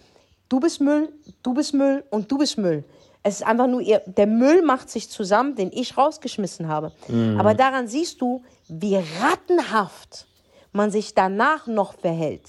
du 0.48 0.60
bist 0.60 0.80
Müll, 0.80 1.08
du 1.42 1.54
bist 1.54 1.72
Müll 1.74 2.04
und 2.10 2.30
du 2.30 2.38
bist 2.38 2.58
Müll. 2.58 2.84
Es 3.22 3.36
ist 3.36 3.46
einfach 3.46 3.66
nur, 3.66 3.80
ihr, 3.80 4.00
der 4.06 4.26
Müll 4.26 4.62
macht 4.62 4.90
sich 4.90 5.10
zusammen, 5.10 5.54
den 5.56 5.70
ich 5.72 5.96
rausgeschmissen 5.96 6.68
habe. 6.68 6.92
Aber 7.38 7.54
daran 7.54 7.88
siehst 7.88 8.20
du, 8.20 8.42
wie 8.68 8.96
rattenhaft 8.96 10.26
man 10.72 10.90
sich 10.90 11.14
danach 11.14 11.66
noch 11.66 11.94
verhält. 11.94 12.42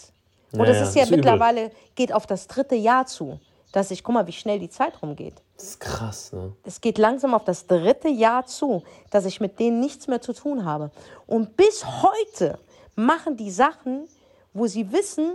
Und 0.51 0.59
Ja, 0.59 0.65
das 0.65 0.89
ist 0.89 0.95
ja 0.95 1.03
ist 1.03 1.09
übel. 1.09 1.17
mittlerweile, 1.17 1.71
geht 1.95 2.11
auf 2.13 2.25
das 2.27 2.47
dritte 2.47 2.75
Jahr 2.75 3.05
zu. 3.05 3.39
Dass 3.71 3.91
ich, 3.91 4.03
guck 4.03 4.15
mal, 4.15 4.27
wie 4.27 4.31
schnell 4.31 4.59
die 4.59 4.69
Zeit 4.69 5.01
rumgeht. 5.01 5.35
Das 5.55 5.65
ist 5.65 5.79
krass, 5.79 6.33
ne? 6.33 6.53
Es 6.63 6.81
geht 6.81 6.97
langsam 6.97 7.33
auf 7.33 7.43
das 7.43 7.67
dritte 7.67 8.07
Jahr 8.07 8.45
zu, 8.45 8.83
dass 9.11 9.25
ich 9.25 9.39
mit 9.39 9.59
denen 9.59 9.79
nichts 9.79 10.07
mehr 10.07 10.21
zu 10.21 10.33
tun 10.33 10.65
habe. 10.65 10.89
Und 11.27 11.55
bis 11.55 11.85
heute 11.85 12.57
machen 12.95 13.37
die 13.37 13.51
Sachen, 13.51 14.07
wo 14.53 14.65
sie 14.67 14.91
wissen, 14.91 15.33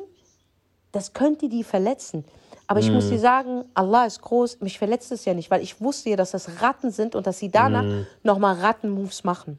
das 0.93 1.12
könnte 1.12 1.49
die 1.49 1.64
verletzen. 1.64 2.24
Aber 2.66 2.80
ich 2.80 2.91
muss 2.91 3.11
dir 3.11 3.18
sagen, 3.18 3.64
Allah 3.74 4.07
ist 4.07 4.22
groß, 4.22 4.61
mich 4.61 4.78
verletzt 4.78 5.12
es 5.12 5.24
ja 5.26 5.35
nicht, 5.35 5.51
weil 5.51 5.62
ich 5.62 5.80
wusste 5.80 6.11
ja, 6.11 6.16
dass 6.16 6.30
das 6.30 6.62
Ratten 6.62 6.91
sind 6.91 7.14
und 7.14 7.26
dass 7.26 7.39
sie 7.39 7.51
danach 7.51 8.07
nochmal 8.22 8.57
Rattenmoves 8.57 9.22
machen. 9.22 9.59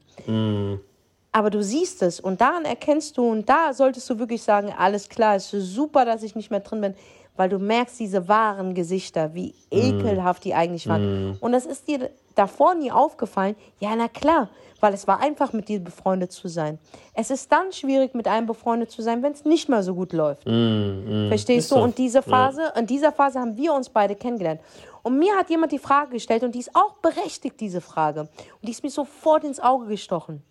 Aber 1.30 1.50
du 1.50 1.62
siehst 1.62 2.02
es 2.02 2.18
und 2.18 2.40
daran 2.40 2.64
erkennst 2.64 3.16
du 3.16 3.30
und 3.30 3.48
da 3.48 3.72
solltest 3.74 4.10
du 4.10 4.18
wirklich 4.18 4.42
sagen, 4.42 4.74
alles 4.76 5.08
klar, 5.08 5.36
es 5.36 5.52
ist 5.52 5.72
super, 5.74 6.04
dass 6.04 6.22
ich 6.22 6.34
nicht 6.34 6.50
mehr 6.50 6.60
drin 6.60 6.80
bin, 6.80 6.94
weil 7.36 7.48
du 7.48 7.58
merkst 7.58 7.98
diese 7.98 8.28
wahren 8.28 8.74
Gesichter, 8.74 9.34
wie 9.34 9.54
ekelhaft 9.70 10.44
die 10.44 10.54
eigentlich 10.54 10.88
waren. 10.88 11.36
Und 11.40 11.52
das 11.52 11.66
ist 11.66 11.88
dir 11.88 12.10
davor 12.34 12.74
nie 12.74 12.90
aufgefallen. 12.90 13.56
Ja, 13.80 13.94
na 13.96 14.08
klar, 14.08 14.48
weil 14.80 14.94
es 14.94 15.06
war 15.06 15.20
einfach 15.20 15.52
mit 15.52 15.68
dir 15.68 15.80
befreundet 15.80 16.32
zu 16.32 16.48
sein. 16.48 16.78
Es 17.14 17.30
ist 17.30 17.50
dann 17.50 17.72
schwierig 17.72 18.14
mit 18.14 18.28
einem 18.28 18.46
befreundet 18.46 18.90
zu 18.90 19.02
sein, 19.02 19.22
wenn 19.22 19.32
es 19.32 19.44
nicht 19.44 19.68
mehr 19.68 19.82
so 19.82 19.94
gut 19.94 20.12
läuft. 20.12 20.44
Verstehst 20.44 21.64
Ist 21.64 21.70
du? 21.70 21.76
so. 21.76 21.82
Und 21.82 21.98
diese 21.98 22.22
Phase, 22.22 22.72
in 22.76 22.86
dieser 22.86 23.12
Phase 23.12 23.40
haben 23.40 23.56
wir 23.56 23.72
uns 23.72 23.88
beide 23.88 24.14
kennengelernt. 24.14 24.60
Und 25.02 25.18
mir 25.18 25.34
hat 25.36 25.50
jemand 25.50 25.72
die 25.72 25.78
Frage 25.78 26.12
gestellt 26.12 26.42
und 26.42 26.54
die 26.54 26.58
ist 26.58 26.74
auch 26.74 26.94
berechtigt, 26.98 27.60
diese 27.60 27.80
Frage. 27.80 28.22
Und 28.22 28.30
die 28.62 28.70
ist 28.70 28.82
mir 28.82 28.90
sofort 28.90 29.44
ins 29.44 29.60
Auge 29.60 29.86
gestochen. 29.86 30.42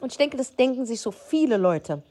Und 0.00 0.12
ich 0.12 0.18
denke, 0.18 0.36
das 0.36 0.56
denken 0.56 0.86
sich 0.86 1.00
so 1.00 1.10
viele 1.10 1.56
Leute. 1.58 2.02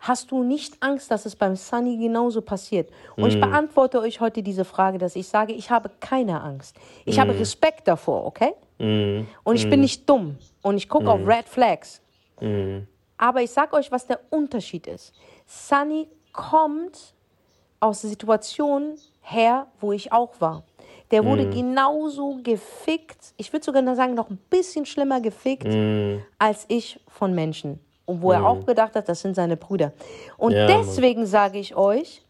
Hast 0.00 0.30
du 0.30 0.44
nicht 0.44 0.76
Angst, 0.80 1.10
dass 1.10 1.26
es 1.26 1.34
beim 1.34 1.56
Sunny 1.56 1.96
genauso 1.96 2.40
passiert? 2.40 2.90
Und 3.16 3.28
ich 3.28 3.40
beantworte 3.40 4.00
euch 4.00 4.20
heute 4.20 4.42
diese 4.42 4.64
Frage, 4.64 4.98
dass 4.98 5.16
ich 5.16 5.26
sage, 5.28 5.52
ich 5.52 5.70
habe 5.70 5.90
keine 6.00 6.40
Angst. 6.40 6.76
Ich 7.04 7.18
habe 7.18 7.38
Respekt 7.38 7.88
davor, 7.88 8.24
okay? 8.24 8.54
Und 9.44 9.56
ich 9.56 9.68
bin 9.68 9.80
nicht 9.80 10.08
dumm. 10.08 10.38
Und 10.62 10.76
ich 10.76 10.88
gucke 10.88 11.10
auf 11.10 11.26
Red 11.26 11.48
Flags. 11.48 12.00
Aber 13.16 13.42
ich 13.42 13.50
sag 13.50 13.72
euch, 13.72 13.90
was 13.90 14.06
der 14.06 14.20
Unterschied 14.30 14.86
ist. 14.86 15.12
Sunny 15.46 16.08
kommt 16.32 17.14
aus 17.80 18.02
der 18.02 18.10
Situation 18.10 18.94
her, 19.20 19.66
wo 19.80 19.92
ich 19.92 20.12
auch 20.12 20.40
war. 20.40 20.62
Der 21.10 21.24
wurde 21.24 21.48
genauso 21.48 22.38
gefickt, 22.42 23.32
ich 23.36 23.52
würde 23.52 23.64
sogar 23.64 23.94
sagen, 23.96 24.14
noch 24.14 24.30
ein 24.30 24.38
bisschen 24.50 24.86
schlimmer 24.86 25.20
gefickt, 25.20 25.66
als 26.38 26.66
ich 26.68 27.00
von 27.08 27.34
Menschen. 27.34 27.80
Und 28.08 28.22
wo 28.22 28.32
er 28.32 28.46
auch 28.46 28.64
gedacht 28.64 28.94
hat, 28.94 29.06
das 29.06 29.20
sind 29.20 29.34
seine 29.34 29.58
Brüder. 29.58 29.92
Und 30.38 30.52
Ja, 30.52 30.66
deswegen 30.66 31.26
sage 31.26 31.58
ich 31.58 31.76
euch, 31.76 32.22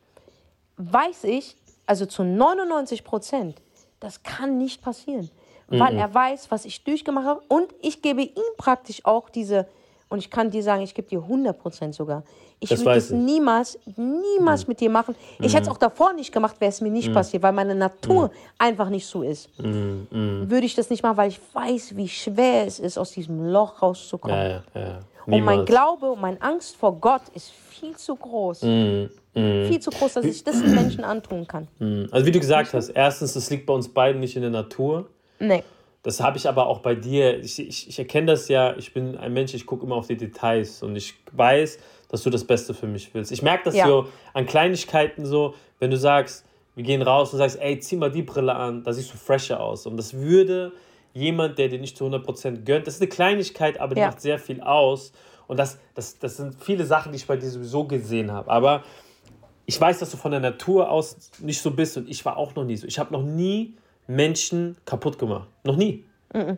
weiß 0.77 1.23
ich, 1.23 1.57
also 1.87 2.05
zu 2.05 2.25
99 2.25 3.05
Prozent, 3.05 3.63
das 4.01 4.25
kann 4.25 4.59
nicht 4.59 4.83
passieren. 4.83 5.31
Weil 5.69 5.97
er 5.97 6.13
weiß, 6.13 6.51
was 6.51 6.65
ich 6.65 6.83
durchgemacht 6.83 7.27
habe. 7.27 7.43
Und 7.47 7.73
ich 7.81 8.03
gebe 8.03 8.23
ihm 8.23 8.51
praktisch 8.57 9.05
auch 9.05 9.29
diese, 9.29 9.67
und 10.09 10.19
ich 10.19 10.31
kann 10.31 10.51
dir 10.51 10.65
sagen, 10.65 10.83
ich 10.83 10.95
gebe 10.95 11.07
dir 11.07 11.21
100 11.21 11.57
Prozent 11.57 11.95
sogar. 11.95 12.25
Ich 12.59 12.71
Das 12.71 12.85
würde. 12.85 13.15
Mhm. 13.15 13.25
niemals, 13.25 13.79
niemals 13.97 14.67
mit 14.67 14.81
dir 14.81 14.91
machen. 14.91 15.15
Ich 15.39 15.55
hätte 15.55 15.65
es 15.65 15.69
auch 15.69 15.77
davor 15.77 16.13
nicht 16.13 16.33
gemacht, 16.33 16.61
wäre 16.61 16.71
es 16.71 16.81
mir 16.81 16.91
nicht 16.91 17.13
passiert, 17.13 17.45
weil 17.45 17.53
meine 17.53 17.77
Natur 17.77 18.33
einfach 18.59 18.89
nicht 18.89 19.07
so 19.07 19.23
ist. 19.23 19.49
Mhm. 19.61 20.09
Würde 20.51 20.67
ich 20.67 20.75
das 20.75 20.91
nicht 20.91 21.05
machen, 21.05 21.17
weil 21.17 21.29
ich 21.29 21.41
weiß, 21.53 21.95
wie 21.95 22.09
schwer 22.09 22.67
es 22.67 22.81
ist, 22.81 22.99
aus 22.99 23.13
diesem 23.13 23.53
Loch 23.53 23.81
rauszukommen. 23.81 24.37
Ja, 24.37 24.49
ja, 24.49 24.63
ja. 24.75 24.99
Und 25.29 25.45
mein 25.45 25.57
Niemals. 25.61 25.69
Glaube 25.69 26.11
und 26.13 26.21
meine 26.21 26.41
Angst 26.41 26.77
vor 26.77 26.99
Gott 26.99 27.23
ist 27.35 27.51
viel 27.51 27.95
zu 27.97 28.17
groß. 28.17 28.63
Mhm. 28.63 29.11
Viel 29.35 29.79
zu 29.79 29.91
groß, 29.91 30.15
dass 30.15 30.25
ich 30.25 30.43
das 30.43 30.61
den 30.61 30.75
Menschen 30.75 31.05
antun 31.05 31.47
kann. 31.47 31.69
Also 32.11 32.27
wie 32.27 32.33
du 32.33 32.41
gesagt 32.41 32.73
hast, 32.73 32.89
erstens, 32.89 33.35
das 33.35 33.51
liegt 33.51 33.67
bei 33.67 33.75
uns 33.75 33.89
beiden 33.89 34.21
nicht 34.21 34.35
in 34.37 34.43
der 34.43 34.51
Natur. 34.51 35.09
Nee. 35.39 35.63
Das 36.03 36.21
habe 36.21 36.39
ich 36.39 36.49
aber 36.49 36.67
auch 36.67 36.79
bei 36.81 36.95
dir. 36.95 37.39
Ich, 37.41 37.59
ich, 37.59 37.89
ich 37.89 37.99
erkenne 37.99 38.29
das 38.29 38.49
ja. 38.49 38.75
Ich 38.79 38.95
bin 38.95 39.17
ein 39.17 39.33
Mensch, 39.33 39.53
ich 39.53 39.67
gucke 39.67 39.85
immer 39.85 39.97
auf 39.97 40.07
die 40.07 40.17
Details 40.17 40.83
und 40.83 40.97
ich 40.97 41.15
weiß, 41.33 41.79
dass 42.09 42.23
du 42.23 42.31
das 42.31 42.45
Beste 42.45 42.73
für 42.73 42.87
mich 42.87 43.13
willst. 43.15 43.31
Ich 43.31 43.43
merke 43.43 43.65
das 43.65 43.77
Ja. 43.77 43.87
so 43.87 44.09
an 44.33 44.47
Kleinigkeiten 44.47 45.27
so, 45.27 45.55
wenn 45.79 45.91
du 45.91 45.99
sagst, 45.99 46.47
wir 46.75 46.85
gehen 46.85 47.03
raus 47.03 47.33
und 47.33 47.39
sagst, 47.39 47.61
ey, 47.61 47.79
zieh 47.79 47.97
mal 47.97 48.11
die 48.11 48.23
Brille 48.23 48.55
an, 48.55 48.83
da 48.83 48.93
siehst 48.93 49.13
du 49.13 49.19
fresher 49.19 49.61
aus. 49.61 49.87
Und 49.87 49.97
das 49.99 50.15
würde 50.15 50.73
jemand, 51.15 51.59
der 51.59 51.69
dir 51.69 51.79
nicht 51.79 51.97
zu 51.97 52.05
100% 52.07 52.65
gönnt, 52.65 52.87
das 52.87 52.95
ist 52.95 53.01
eine 53.01 53.09
Kleinigkeit, 53.09 53.81
aber 53.81 53.95
die 53.95 54.01
Ja. 54.01 54.09
macht 54.09 54.21
sehr 54.21 54.39
viel 54.39 54.61
aus. 54.61 55.13
Und 55.47 55.59
das, 55.59 55.79
das, 55.95 56.19
das 56.19 56.37
sind 56.37 56.55
viele 56.63 56.85
Sachen, 56.85 57.13
die 57.13 57.17
ich 57.17 57.27
bei 57.27 57.37
dir 57.37 57.49
sowieso 57.49 57.85
gesehen 57.85 58.31
habe. 58.31 58.51
Aber 58.51 58.85
ich 59.67 59.81
weiß, 59.81 59.99
dass 59.99 60.11
du 60.11 60.17
von 60.17 60.31
der 60.31 60.41
Natur 60.41 60.91
aus 60.91 61.31
nicht 61.41 61.61
so 61.61 61.71
bist 61.71 61.97
und 61.97 62.09
ich 62.09 62.25
war 62.25 62.37
auch 62.37 62.55
noch 62.55 62.65
nie 62.65 62.77
so. 62.77 62.87
Ich 62.87 62.99
habe 62.99 63.13
noch 63.13 63.23
nie 63.23 63.75
Menschen 64.07 64.77
kaputt 64.85 65.19
gemacht. 65.19 65.49
Noch 65.65 65.77
nie. 65.77 66.05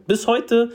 Bis 0.07 0.27
heute, 0.27 0.73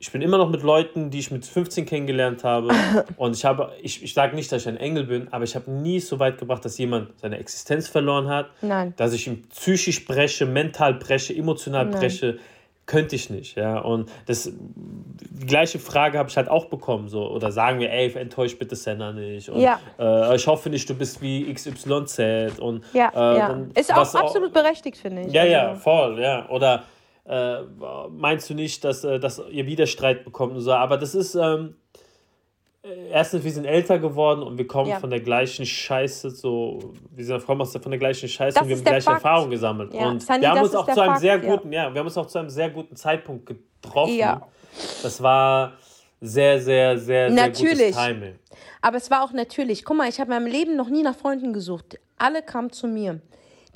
ich 0.00 0.10
bin 0.10 0.20
immer 0.20 0.38
noch 0.38 0.50
mit 0.50 0.62
Leuten, 0.64 1.10
die 1.10 1.20
ich 1.20 1.30
mit 1.30 1.46
15 1.46 1.86
kennengelernt 1.86 2.42
habe. 2.42 2.70
und 3.16 3.36
ich 3.36 3.44
habe, 3.44 3.72
ich, 3.80 4.02
ich 4.02 4.14
sage 4.14 4.34
nicht, 4.34 4.50
dass 4.50 4.62
ich 4.62 4.68
ein 4.68 4.76
Engel 4.76 5.04
bin, 5.04 5.32
aber 5.32 5.44
ich 5.44 5.54
habe 5.54 5.70
nie 5.70 6.00
so 6.00 6.18
weit 6.18 6.38
gebracht, 6.38 6.64
dass 6.64 6.76
jemand 6.78 7.10
seine 7.20 7.38
Existenz 7.38 7.86
verloren 7.88 8.26
hat. 8.28 8.50
Nein. 8.62 8.94
Dass 8.96 9.12
ich 9.12 9.28
ihn 9.28 9.42
psychisch 9.50 10.04
breche, 10.04 10.46
mental 10.46 10.94
breche, 10.94 11.34
emotional 11.34 11.86
Nein. 11.86 12.00
breche. 12.00 12.38
Könnte 12.84 13.14
ich 13.14 13.30
nicht, 13.30 13.56
ja. 13.56 13.78
Und 13.78 14.10
das, 14.26 14.50
die 14.52 15.46
gleiche 15.46 15.78
Frage 15.78 16.18
habe 16.18 16.28
ich 16.28 16.36
halt 16.36 16.48
auch 16.48 16.64
bekommen, 16.66 17.08
so. 17.08 17.30
Oder 17.30 17.52
sagen 17.52 17.78
wir, 17.78 17.90
ey, 17.92 18.12
enttäuscht 18.14 18.58
bitte 18.58 18.74
Senna 18.74 19.12
nicht. 19.12 19.48
Und, 19.48 19.60
Ja. 19.60 19.78
äh, 19.98 20.34
ich 20.34 20.46
hoffe 20.48 20.68
nicht, 20.68 20.90
du 20.90 20.94
bist 20.94 21.22
wie 21.22 21.52
XYZ. 21.52 22.58
Und, 22.58 22.84
Ja, 22.92 23.10
äh, 23.14 23.38
ja. 23.38 23.48
dann- 23.48 23.70
Ist 23.72 23.92
auch 23.94 24.14
absolut 24.14 24.52
berechtigt, 24.52 24.96
finde 24.98 25.22
ich. 25.22 25.32
ja, 25.32 25.44
ja, 25.44 25.68
Also, 25.68 25.80
voll, 25.80 26.20
ja. 26.20 26.48
Oder 26.50 26.82
äh, 27.24 27.58
meinst 28.10 28.50
du 28.50 28.54
nicht, 28.54 28.82
dass, 28.84 29.04
äh, 29.04 29.20
dass 29.20 29.40
ihr 29.48 29.64
wieder 29.66 29.86
Streit 29.86 30.24
bekommt 30.24 30.54
und 30.56 30.60
so? 30.60 30.72
Aber 30.72 30.96
das 30.96 31.14
ist, 31.14 31.36
ähm, 31.36 31.76
äh, 31.76 31.81
erstens, 33.10 33.44
wir 33.44 33.52
sind 33.52 33.64
älter 33.64 33.98
geworden 33.98 34.42
und 34.42 34.58
wir 34.58 34.66
kommen 34.66 34.90
Ja. 34.90 34.98
von 34.98 35.10
der 35.10 35.20
gleichen 35.20 35.64
Scheiße, 35.64 36.30
so, 36.30 36.94
wir 37.10 37.24
sind 37.24 37.44
kommen 37.46 37.60
aus 37.60 37.72
der, 37.72 37.80
von 37.80 37.90
der 37.90 37.98
gleichen 37.98 38.28
Scheiße 38.28 38.54
Das 38.54 38.62
und 38.62 38.68
wir 38.68 38.76
haben 38.76 38.84
der 38.84 38.92
gleiche 38.94 39.04
Fakt. 39.04 39.24
Erfahrungen 39.24 39.50
gesammelt. 39.50 39.94
Ja, 39.94 40.08
Und 40.08 40.22
Sunny, 40.22 40.40
wir 40.40 40.50
haben 40.50 40.62
uns 40.62 40.74
auch 40.74 40.86
zu 40.86 41.00
einem 41.00 41.10
Fakt, 41.12 41.20
sehr 41.20 41.36
ja. 41.42 41.50
guten, 41.50 41.72
ja, 41.72 41.92
wir 41.94 41.98
haben 42.00 42.06
uns 42.06 42.16
auch 42.18 42.26
zu 42.26 42.38
einem 42.38 42.50
sehr 42.50 42.70
guten 42.70 42.96
Zeitpunkt 42.96 43.46
getroffen. 43.46 44.14
Ja. 44.16 44.42
Das 45.02 45.22
war 45.22 45.74
sehr, 46.20 46.60
sehr, 46.60 46.98
sehr, 46.98 47.30
sehr 47.30 47.30
Natürlich. 47.30 47.94
gutes 47.94 47.96
Timing. 47.96 48.34
Aber 48.80 48.96
es 48.96 49.10
war 49.10 49.22
auch 49.22 49.32
natürlich. 49.32 49.84
Guck 49.84 49.96
mal, 49.96 50.08
ich 50.08 50.18
habe 50.20 50.32
in 50.34 50.42
meinem 50.42 50.50
Leben 50.52 50.76
noch 50.76 50.88
nie 50.88 51.02
nach 51.02 51.16
Freunden 51.16 51.52
gesucht. 51.52 51.98
Alle 52.18 52.42
kamen 52.42 52.70
zu 52.72 52.88
mir. 52.88 53.20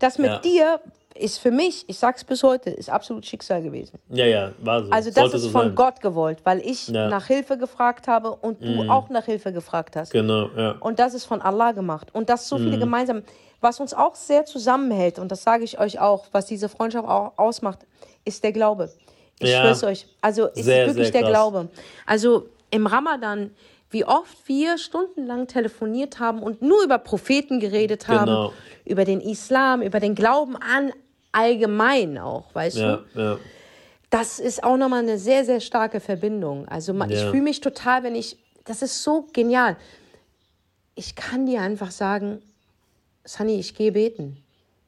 Das 0.01 0.19
mit 0.19 0.29
Ja. 0.31 0.39
dir 0.39 0.81
ist 1.19 1.39
für 1.39 1.51
mich, 1.51 1.85
ich 1.89 1.99
sag's 1.99 2.25
bis 2.25 2.43
heute, 2.43 2.71
ist 2.71 2.91
absolut 2.91 3.25
Schicksal 3.27 3.63
gewesen. 3.63 3.99
Ja, 4.11 4.25
ja, 4.27 4.53
war 4.59 4.85
so. 4.85 4.91
Also 4.91 5.09
das 5.11 5.17
Sollte 5.17 5.37
ist 5.37 5.43
so 5.45 5.51
von 5.51 5.63
sein. 5.69 5.75
Gott 5.75 6.01
gewollt, 6.01 6.39
weil 6.45 6.61
ich 6.61 6.89
Ja. 6.89 7.05
Mhm. 7.05 7.11
nach 7.11 7.27
Hilfe 7.27 7.59
gefragt 7.59 8.09
habe 8.09 8.31
und 8.35 8.63
du 8.63 8.89
auch 8.89 9.09
nach 9.11 9.25
Hilfe 9.25 9.53
gefragt 9.53 9.97
hast. 9.97 10.13
Genau, 10.13 10.49
ja. 10.57 10.73
Und 10.81 10.99
das 10.99 11.15
ist 11.15 11.25
von 11.25 11.41
Allah 11.43 11.73
gemacht. 11.73 12.09
Und 12.13 12.29
das 12.29 12.49
so 12.49 12.59
Mhm. 12.59 12.65
viele 12.65 12.79
gemeinsam. 12.79 13.23
Was 13.61 13.81
uns 13.81 13.95
auch 13.95 14.15
sehr 14.15 14.45
zusammenhält, 14.45 15.19
und 15.19 15.33
das 15.33 15.43
sage 15.43 15.65
ich 15.65 15.79
euch 15.81 15.99
auch, 15.99 16.27
was 16.33 16.47
diese 16.47 16.69
Freundschaft 16.69 17.09
auch 17.09 17.33
ausmacht, 17.39 17.81
ist 18.25 18.45
der 18.45 18.53
Glaube. 18.53 18.91
Ich 19.39 19.51
Ja. 19.51 19.63
schwör's 19.63 19.83
euch. 19.85 20.07
Also 20.21 20.47
ist 20.47 20.65
Sehr, 20.65 20.87
wirklich 20.87 21.11
der 21.11 21.23
krass. 21.23 21.31
Glaube. 21.31 21.69
Also 22.05 22.49
im 22.71 22.87
Ramadan, 22.87 23.51
wie 23.91 24.05
oft 24.05 24.37
wir 24.47 24.77
stundenlang 24.79 25.47
telefoniert 25.47 26.19
haben 26.19 26.43
und 26.43 26.61
nur 26.61 26.83
über 26.85 26.99
Propheten 26.99 27.61
geredet 27.61 28.09
haben, 28.09 28.27
Genau. 28.27 28.53
über 28.85 29.05
den 29.05 29.21
Islam, 29.21 29.81
über 29.81 30.01
den 30.01 30.15
Glauben 30.15 30.57
an 30.57 30.93
allgemein 31.37 32.19
auch, 32.19 32.55
weißt 32.55 32.77
Ja, 32.79 32.97
du? 33.15 33.21
ja. 33.21 33.39
das 34.11 34.39
ist 34.39 34.65
auch 34.65 34.77
nochmal 34.77 35.01
eine 35.03 35.19
sehr, 35.19 35.45
sehr 35.45 35.61
starke 35.61 36.01
Verbindung. 36.01 36.67
Also 36.69 36.93
ma- 36.95 37.07
ich 37.09 37.21
Ja. 37.21 37.31
fühle 37.31 37.43
mich 37.43 37.61
total, 37.61 38.03
wenn 38.03 38.15
ich, 38.15 38.37
das 38.65 38.83
ist 38.83 39.03
so 39.03 39.27
genial. 39.33 39.77
Ich 40.95 41.15
kann 41.15 41.47
dir 41.47 41.61
einfach 41.61 41.91
sagen, 41.91 42.41
Sunny, 43.25 43.59
ich 43.59 43.75
gehe 43.75 43.93
beten. 43.93 44.43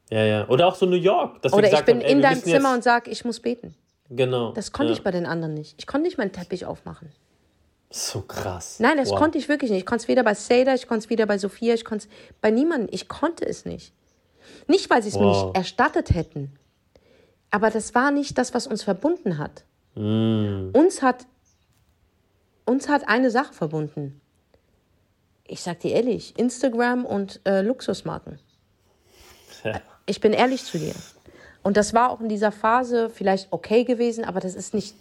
Ja, 0.09 0.23
ja. 0.23 0.47
Oder 0.49 0.67
auch 0.67 0.75
so 0.75 0.85
New 0.87 0.95
York. 0.95 1.41
Dass 1.43 1.53
Oder 1.53 1.71
ich 1.71 1.85
bin 1.85 1.97
haben, 1.97 2.01
ey, 2.05 2.11
in 2.13 2.21
deinem 2.21 2.41
Zimmer 2.43 2.73
und 2.73 2.83
sage, 2.83 3.11
ich 3.11 3.23
muss 3.25 3.39
beten. 3.39 3.75
Genau. 4.09 4.53
Das 4.53 4.71
konnte 4.71 4.91
ja. 4.93 4.97
ich 4.97 5.03
bei 5.03 5.11
den 5.11 5.27
anderen 5.27 5.53
nicht. 5.53 5.75
Ich 5.77 5.85
konnte 5.85 6.07
nicht 6.07 6.17
meinen 6.17 6.31
Teppich 6.31 6.65
aufmachen. 6.65 7.11
So 7.91 8.21
krass. 8.21 8.79
Nein, 8.79 8.97
das 8.97 9.09
Wow. 9.11 9.19
konnte 9.19 9.37
ich 9.37 9.49
wirklich 9.49 9.69
nicht. 9.69 9.81
Ich 9.81 9.85
konnte 9.85 10.03
es 10.03 10.07
weder 10.07 10.23
bei 10.23 10.33
Seda, 10.33 10.73
ich 10.73 10.87
konnte 10.87 11.03
es 11.05 11.09
weder 11.11 11.25
bei 11.27 11.37
Sophia, 11.37 11.73
ich 11.75 11.85
konnte 11.85 12.07
es 12.07 12.11
bei 12.41 12.49
niemandem. 12.49 12.87
Ich 12.91 13.07
konnte 13.07 13.45
es 13.45 13.65
nicht. 13.65 13.93
Nicht, 14.67 14.89
weil 14.89 15.01
sie 15.03 15.09
es 15.09 15.15
mir 15.15 15.25
Wow. 15.25 15.45
nicht 15.47 15.55
erstattet 15.57 16.11
hätten. 16.13 16.51
Aber 17.51 17.69
das 17.71 17.95
war 17.95 18.11
nicht 18.11 18.37
das, 18.37 18.53
was 18.53 18.67
uns 18.67 18.83
verbunden 18.83 19.37
hat. 19.37 19.63
Mm. 19.95 20.69
Uns 20.73 21.01
hat, 21.01 21.25
uns 22.65 22.87
hat 22.89 23.07
eine 23.07 23.31
Sache 23.31 23.53
verbunden. 23.53 24.21
Ich 25.47 25.61
sag 25.61 25.79
dir 25.79 25.91
ehrlich, 25.95 26.37
Instagram 26.37 27.05
und 27.05 27.39
äh, 27.45 27.61
Luxusmarken. 27.61 28.39
Ja. 29.63 29.81
Ich 30.05 30.21
bin 30.21 30.31
ehrlich 30.33 30.63
zu 30.63 30.77
dir. 30.77 30.93
Und 31.63 31.75
das 31.75 31.93
war 31.93 32.11
auch 32.11 32.21
in 32.21 32.29
dieser 32.29 32.51
Phase 32.51 33.09
vielleicht 33.09 33.51
okay 33.51 33.83
gewesen, 33.83 34.23
aber 34.23 34.39
das 34.39 34.53
ist 34.55 34.73
nicht 34.75 34.93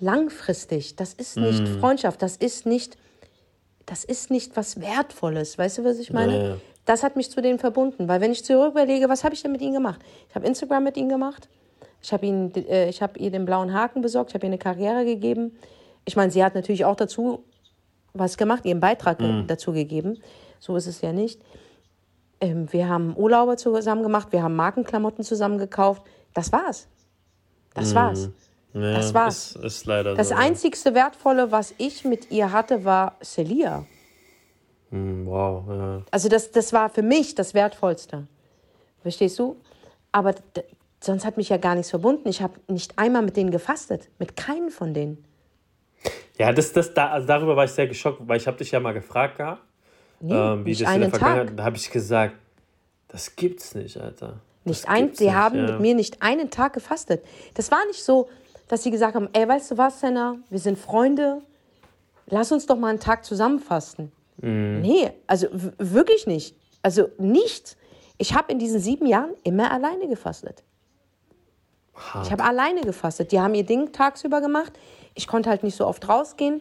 langfristig. 0.00 0.96
Das 0.96 1.12
ist 1.12 1.36
nicht 1.36 1.60
Mhm. 1.60 1.78
Freundschaft. 1.80 2.22
Das 2.22 2.36
ist 2.36 2.66
nicht, 2.66 2.96
das 3.86 4.04
ist 4.04 4.30
nicht 4.30 4.56
was 4.56 4.80
Wertvolles. 4.80 5.58
Weißt 5.58 5.78
du, 5.78 5.84
was 5.84 5.98
ich 5.98 6.10
meine? 6.12 6.36
Ja, 6.36 6.48
ja. 6.48 6.56
Das 6.90 7.04
hat 7.04 7.14
mich 7.14 7.30
zu 7.30 7.40
denen 7.40 7.60
verbunden. 7.60 8.08
Weil 8.08 8.20
wenn 8.20 8.32
ich 8.32 8.44
zurück 8.44 8.72
überlege, 8.72 9.08
was 9.08 9.22
habe 9.22 9.32
ich 9.32 9.42
denn 9.42 9.52
mit 9.52 9.60
ihnen 9.62 9.74
gemacht? 9.74 10.00
Ich 10.28 10.34
habe 10.34 10.44
Instagram 10.44 10.82
mit 10.82 10.96
ihnen 10.96 11.08
gemacht. 11.08 11.48
Ich 12.02 12.12
habe 12.12 12.26
ihnen, 12.26 12.52
äh, 12.54 12.88
ich 12.88 13.00
habe 13.00 13.16
ihr 13.20 13.30
den 13.30 13.44
blauen 13.44 13.72
Haken 13.72 14.02
besorgt. 14.02 14.30
Ich 14.30 14.34
habe 14.34 14.44
ihr 14.46 14.50
eine 14.50 14.58
Karriere 14.58 15.04
gegeben. 15.04 15.56
Ich 16.04 16.16
meine, 16.16 16.32
sie 16.32 16.42
hat 16.42 16.56
natürlich 16.56 16.84
auch 16.84 16.96
dazu 16.96 17.44
was 18.12 18.36
gemacht, 18.36 18.64
ihren 18.64 18.80
Beitrag 18.80 19.20
Mhm. 19.20 19.46
dazu 19.46 19.72
gegeben. 19.72 20.18
So 20.58 20.74
ist 20.74 20.88
es 20.88 21.00
ja 21.00 21.12
nicht. 21.12 21.40
Ähm, 22.40 22.72
wir 22.72 22.88
haben 22.88 23.14
Urlaube 23.16 23.56
zusammen 23.56 24.02
gemacht, 24.02 24.32
wir 24.32 24.42
haben 24.42 24.56
Markenklamotten 24.56 25.22
zusammen 25.22 25.58
gekauft. 25.58 26.02
Das 26.34 26.50
war's. 26.50 26.88
Das 27.74 27.94
war's. 27.94 28.30
Ja, 28.74 28.94
Das 28.94 29.14
war's. 29.14 29.52
Ist, 29.52 29.64
ist 29.64 29.86
leider 29.86 30.16
Das 30.16 30.30
so. 30.30 30.34
einzigste 30.34 30.92
Wertvolle, 30.94 31.52
was 31.52 31.72
ich 31.78 32.04
mit 32.04 32.32
ihr 32.32 32.50
hatte, 32.50 32.84
war 32.84 33.16
Celia. 33.22 33.84
Mm, 34.90 35.26
Wow, 35.26 35.64
ja. 35.68 36.02
Also 36.10 36.28
das, 36.28 36.50
das 36.50 36.72
war 36.72 36.88
für 36.90 37.02
mich 37.02 37.34
das 37.34 37.54
Wertvollste. 37.54 38.26
Verstehst 39.02 39.38
du? 39.38 39.56
Aber 40.12 40.34
sonst 41.00 41.24
hat 41.24 41.36
mich 41.36 41.48
ja 41.48 41.56
gar 41.56 41.74
nichts 41.74 41.90
verbunden. 41.90 42.28
Ich 42.28 42.42
habe 42.42 42.54
nicht 42.68 42.98
einmal 42.98 43.22
mit 43.22 43.36
denen 43.36 43.50
gefastet. 43.50 44.08
Mit 44.18 44.36
keinen 44.36 44.70
von 44.70 44.92
denen. 44.92 45.24
Ja, 46.38 46.52
das, 46.52 46.72
das, 46.72 46.92
da, 46.94 47.10
also 47.10 47.26
darüber 47.26 47.54
war 47.56 47.64
ich 47.64 47.70
sehr 47.72 47.86
geschockt, 47.86 48.20
weil 48.26 48.38
ich 48.38 48.46
habe 48.46 48.56
dich 48.56 48.70
ja 48.70 48.80
mal 48.80 48.92
gefragt 48.92 49.36
gehabt, 49.38 49.62
Nee, 50.22 50.34
ähm, 50.34 50.64
wie 50.66 50.72
das 50.72 50.80
in 50.82 50.86
einen 50.86 51.00
der 51.02 51.10
Vergangenheit, 51.10 51.46
Tag. 51.48 51.56
da 51.56 51.64
habe 51.64 51.76
ich 51.76 51.90
gesagt, 51.90 52.34
das 53.08 53.36
gibt's 53.36 53.74
nicht, 53.74 53.96
Alter. 53.98 54.40
Nicht 54.64 54.84
Das 54.84 54.90
ein, 54.90 55.14
sie 55.14 55.24
nicht, 55.26 55.34
haben 55.34 55.56
ja. 55.56 55.62
mit 55.72 55.80
mir 55.80 55.94
nicht 55.94 56.20
einen 56.22 56.50
Tag 56.50 56.74
gefastet. 56.74 57.24
Das 57.54 57.70
war 57.70 57.84
nicht 57.86 58.02
so, 58.02 58.28
dass 58.68 58.82
sie 58.82 58.90
gesagt 58.90 59.14
haben, 59.14 59.28
ey, 59.32 59.48
weißt 59.48 59.70
du 59.70 59.78
was, 59.78 60.00
Senna, 60.00 60.36
wir 60.50 60.58
sind 60.58 60.78
Freunde, 60.78 61.40
lass 62.26 62.52
uns 62.52 62.66
doch 62.66 62.76
mal 62.76 62.88
einen 62.88 63.00
Tag 63.00 63.24
zusammen 63.24 63.60
fasten. 63.60 64.12
Mhm. 64.40 64.80
Nee, 64.80 65.10
also 65.26 65.48
wirklich 65.78 66.26
nicht. 66.26 66.56
Also 66.82 67.08
nichts. 67.18 67.76
Ich 68.18 68.34
habe 68.34 68.52
in 68.52 68.58
diesen 68.58 68.80
sieben 68.80 69.06
Jahren 69.06 69.34
immer 69.44 69.70
alleine 69.70 70.08
gefastet. 70.08 70.62
Hart. 71.94 72.26
Ich 72.26 72.32
habe 72.32 72.44
alleine 72.44 72.82
gefastet. 72.82 73.32
Die 73.32 73.40
haben 73.40 73.54
ihr 73.54 73.64
Ding 73.64 73.92
tagsüber 73.92 74.40
gemacht. 74.40 74.72
Ich 75.14 75.26
konnte 75.26 75.50
halt 75.50 75.62
nicht 75.62 75.76
so 75.76 75.86
oft 75.86 76.08
rausgehen. 76.08 76.60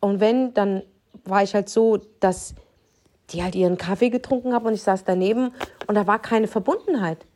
Und 0.00 0.20
wenn, 0.20 0.54
dann 0.54 0.82
war 1.24 1.42
ich 1.42 1.54
halt 1.54 1.68
so, 1.68 1.98
dass 2.20 2.54
die 3.30 3.42
halt 3.42 3.54
ihren 3.54 3.76
Kaffee 3.76 4.10
getrunken 4.10 4.54
haben 4.54 4.66
und 4.66 4.74
ich 4.74 4.82
saß 4.82 5.04
daneben 5.04 5.52
und 5.86 5.94
da 5.94 6.06
war 6.06 6.20
keine 6.20 6.46
Verbundenheit. 6.46 7.26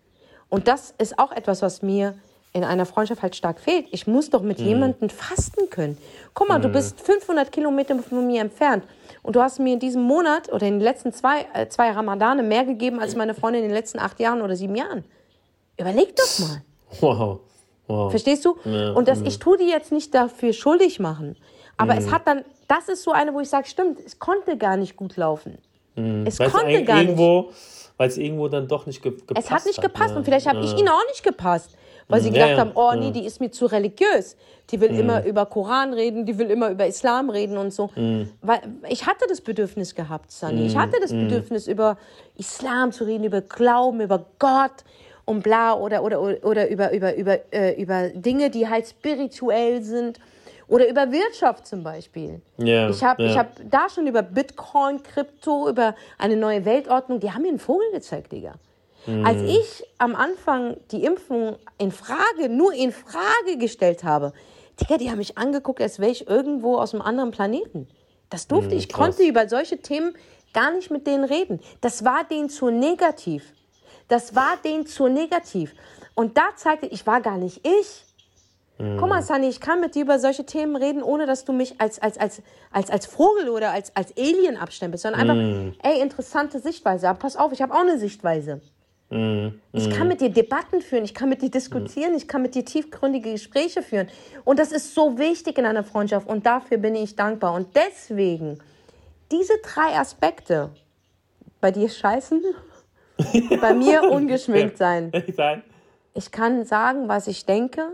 Und 0.49 0.69
das 0.69 0.95
ist 0.99 1.19
auch 1.19 1.33
etwas, 1.33 1.63
was 1.63 1.83
mir 1.83 2.15
in 2.53 2.65
einer 2.65 2.85
Freundschaft 2.87 3.23
halt 3.23 3.37
stark 3.37 3.61
fehlt. 3.61 3.87
Ich 3.93 4.07
muss 4.07 4.29
doch 4.31 4.43
mit 4.43 4.59
jemandem 4.59 5.09
fasten 5.09 5.71
können. 5.71 5.97
Guck 6.35 6.49
mal, 6.49 6.61
du 6.61 6.69
bist 6.69 7.01
500 7.01 7.53
Kilometer 7.53 7.97
von 8.01 8.27
mir 8.27 8.41
entfernt 8.41 8.85
und 9.23 9.37
du 9.37 9.41
hast 9.43 9.61
mir 9.61 9.75
in 9.75 9.79
diesem 9.79 10.03
Monat 10.03 10.53
oder 10.53 10.67
in 10.67 10.75
den 10.75 10.81
letzten 10.81 11.13
zwei, 11.13 11.47
äh, 11.55 11.69
zwei 11.69 11.91
Ramadane 11.93 12.43
mehr 12.43 12.65
gegeben 12.65 12.99
als 13.01 13.15
meine 13.15 13.35
Freundin 13.35 13.63
in 13.63 13.69
den 13.69 13.77
letzten 13.77 14.01
acht 14.01 14.19
Jahren 14.19 14.43
oder 14.43 14.57
sieben 14.57 14.75
Jahren. 14.75 15.05
Überleg 15.79 16.15
doch 16.17 16.39
mal. 16.41 16.63
Wow. 17.01 17.39
Wow. 17.87 18.11
Verstehst 18.11 18.45
du? 18.45 18.57
und 18.95 19.07
das, 19.09 19.21
ich 19.23 19.39
tue 19.39 19.57
die 19.57 19.69
jetzt 19.69 19.91
nicht 19.93 20.13
dafür 20.15 20.53
schuldig 20.53 20.99
machen. 21.01 21.37
Aber 21.77 21.93
Mhm. 21.95 21.99
es 22.01 22.11
hat 22.13 22.27
dann, 22.27 22.45
das 22.69 22.89
ist 22.89 23.03
so 23.05 23.13
eine, 23.13 23.33
wo 23.33 23.41
ich 23.41 23.49
sage, 23.49 23.67
stimmt, 23.69 23.99
es 24.05 24.19
konnte 24.19 24.57
gar 24.57 24.77
nicht 24.77 24.97
gut 24.97 25.17
laufen. 25.17 25.59
Es 25.95 26.01
Mhm. 26.03 26.25
Weil's 26.27 26.53
konnte 26.53 26.67
eig- 26.69 26.85
gar 26.85 26.97
nicht. 26.97 27.05
irgendwo, 27.11 27.51
Weil 27.97 28.09
es 28.09 28.17
irgendwo 28.17 28.49
dann 28.49 28.67
doch 28.67 28.87
nicht 28.87 29.03
ge 29.03 29.13
gepasst 29.13 29.47
Es 29.47 29.51
hat 29.53 29.67
nicht 29.67 29.81
gepasst 29.83 30.11
ja. 30.11 30.17
und 30.17 30.25
vielleicht 30.25 30.47
habe 30.49 30.61
ich 30.61 30.73
ihnen 30.77 30.89
auch 30.89 31.05
nicht 31.09 31.23
gepasst. 31.23 31.77
Weil 32.09 32.21
sie 32.21 32.31
gedacht 32.31 32.51
ja, 32.51 32.59
haben, 32.59 32.73
oh 32.75 32.93
nee, 32.95 33.11
die 33.11 33.25
ist 33.25 33.41
mir 33.41 33.51
zu 33.51 33.67
religiös. 33.67 34.37
Die 34.71 34.81
will 34.81 34.91
immer 34.91 35.25
über 35.25 35.47
Koran 35.47 35.93
reden, 35.93 36.27
die 36.27 36.39
will 36.39 36.51
immer 36.51 36.71
über 36.71 36.87
Islam 36.87 37.31
reden 37.31 37.57
und 37.57 37.73
so. 37.73 37.91
Weil 38.41 38.61
ich 38.89 39.07
hatte 39.07 39.27
das 39.29 39.41
Bedürfnis 39.41 39.95
gehabt, 39.95 40.31
Sunny. 40.31 40.67
Ich 40.67 40.77
hatte 40.77 40.99
das 41.01 41.11
Bedürfnis, 41.11 41.67
über 41.67 41.97
Islam 42.37 42.93
zu 42.93 43.05
reden, 43.05 43.25
über 43.25 43.41
Glauben, 43.41 44.01
über 44.01 44.25
Gott 44.39 44.85
und 45.25 45.43
bla 45.43 45.75
oder, 45.75 46.03
oder, 46.03 46.21
oder, 46.21 46.69
über, 46.69 46.93
über, 46.93 47.15
über, 47.15 47.39
äh, 47.53 47.81
über 47.81 48.09
Dinge, 48.09 48.51
die 48.51 48.69
halt 48.69 48.87
spirituell 48.89 49.83
sind. 49.83 50.19
Oder 50.71 50.89
über 50.89 51.11
Wirtschaft 51.11 51.67
zum 51.67 51.83
Beispiel. 51.83 52.41
Ja, 52.57 52.89
ich 52.89 53.03
habe 53.03 53.25
ja. 53.25 53.31
ich 53.31 53.37
hab 53.37 53.49
da 53.69 53.89
schon 53.93 54.07
über 54.07 54.23
Bitcoin, 54.23 55.03
Krypto, 55.03 55.69
über 55.69 55.97
eine 56.17 56.37
neue 56.37 56.65
Weltordnung, 56.65 57.19
die 57.19 57.33
haben 57.33 57.43
mir 57.43 57.49
einen 57.49 57.59
Vogel 57.59 57.91
gezeigt, 57.93 58.31
Digga. 58.31 58.55
Als 59.07 59.43
ich 59.43 59.85
am 59.99 60.15
Anfang 60.15 60.77
die 60.91 61.05
Impfung 61.05 61.57
in 61.79 61.91
Frage, 61.91 62.49
nur 62.49 62.73
in 62.75 62.93
Frage 62.93 63.57
gestellt 63.59 64.05
habe, 64.05 64.33
Digga, 64.81 64.99
die 64.99 65.11
haben 65.11 65.19
mich 65.19 65.39
angeguckt, 65.39 65.81
als 65.81 65.99
wäre 65.99 66.11
ich 66.11 66.29
irgendwo 66.29 66.77
aus 66.77 66.95
einem 66.95 67.03
anderen 67.03 67.31
Planeten. 67.31 67.89
Das 68.29 68.47
durfte 68.47 68.75
ich, 68.75 68.89
krass. 68.89 69.17
konnte 69.17 69.23
über 69.25 69.49
solche 69.49 69.79
Themen 69.79 70.15
gar 70.53 70.71
nicht 70.73 70.91
mit 70.91 71.07
denen 71.07 71.25
reden. 71.25 71.61
Das 71.81 72.05
war 72.05 72.25
denen 72.25 72.49
zu 72.49 72.71
negativ. 72.71 73.53
Das 74.09 74.35
war 74.35 74.57
denen 74.65 74.87
zu 74.87 75.09
negativ. 75.09 75.75
Und 76.15 76.37
da 76.37 76.51
zeigte, 76.57 76.87
ich 76.87 77.07
war 77.07 77.21
gar 77.21 77.39
nicht 77.39 77.67
ich. 77.67 78.05
Guck 78.99 79.11
mal, 79.11 79.23
Sunny, 79.23 79.49
ich 79.49 79.61
kann 79.61 79.81
mit 79.81 79.95
dir 79.95 80.05
über 80.05 80.19
solche 80.19 80.47
Themen 80.47 80.75
reden, 80.75 81.03
ohne 81.03 81.27
dass 81.27 81.45
du 81.45 81.53
mich 81.53 81.79
als, 81.79 82.01
als, 82.01 82.17
als, 82.17 82.41
als, 82.73 82.89
als 82.89 83.05
Vogel 83.05 83.51
oder 83.51 83.73
als, 83.73 83.95
als 83.95 84.17
Alien 84.17 84.57
abstempelst, 84.57 85.03
sondern 85.03 85.21
einfach, 85.21 85.77
ey, 85.83 86.01
interessante 86.01 86.61
Sichtweise. 86.61 87.07
Aber 87.11 87.19
pass 87.19 87.37
auf, 87.37 87.53
ich 87.53 87.61
habe 87.61 87.75
auch 87.75 87.81
eine 87.81 87.99
Sichtweise. 87.99 88.63
Ich 89.73 89.91
kann 89.91 90.07
mit 90.07 90.21
dir 90.21 90.31
Debatten 90.31 90.81
führen, 90.83 91.05
ich 91.05 91.15
kann 91.15 91.29
mit 91.29 91.43
dir 91.43 91.51
diskutieren, 91.51 92.15
ich 92.15 92.29
kann 92.29 92.43
mit 92.43 92.55
dir 92.55 92.65
tiefgründige 92.65 93.33
Gespräche 93.33 93.83
führen. 93.83 94.09
Und 94.45 94.59
das 94.61 94.71
ist 94.71 94.95
so 94.95 95.19
wichtig 95.19 95.59
in 95.59 95.67
einer 95.67 95.83
Freundschaft 95.83 96.29
und 96.29 96.47
dafür 96.47 96.79
bin 96.79 96.95
ich 96.95 97.17
dankbar. 97.17 97.55
Und 97.55 97.75
deswegen, 97.75 98.59
diese 99.33 99.55
drei 99.63 99.99
Aspekte, 99.99 100.71
bei 101.61 101.73
dir 101.73 101.89
scheißen, 101.89 102.41
bei 103.61 103.75
mir 103.75 104.05
ungeschminkt 104.11 104.79
sein. 104.79 105.11
Ich 106.15 106.31
kann 106.31 106.65
sagen, 106.65 107.09
was 107.09 107.27
ich 107.27 107.47
denke. 107.47 107.89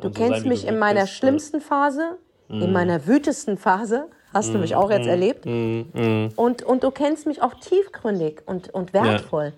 Du 0.00 0.10
kennst 0.10 0.46
mich 0.46 0.66
in 0.66 0.78
meiner 0.78 1.06
schlimmsten 1.06 1.60
Phase, 1.60 2.18
in 2.48 2.72
meiner 2.72 3.06
wütesten 3.06 3.58
Phase. 3.58 4.08
Hast 4.32 4.54
du 4.54 4.58
mich 4.58 4.74
auch 4.74 4.90
jetzt 4.90 5.06
erlebt? 5.06 5.44
Und, 6.36 6.62
und 6.62 6.82
du 6.84 6.90
kennst 6.90 7.26
mich 7.26 7.42
auch 7.42 7.54
tiefgründig 7.54 8.42
und, 8.46 8.72
und 8.72 8.92
wertvoll. 8.92 9.52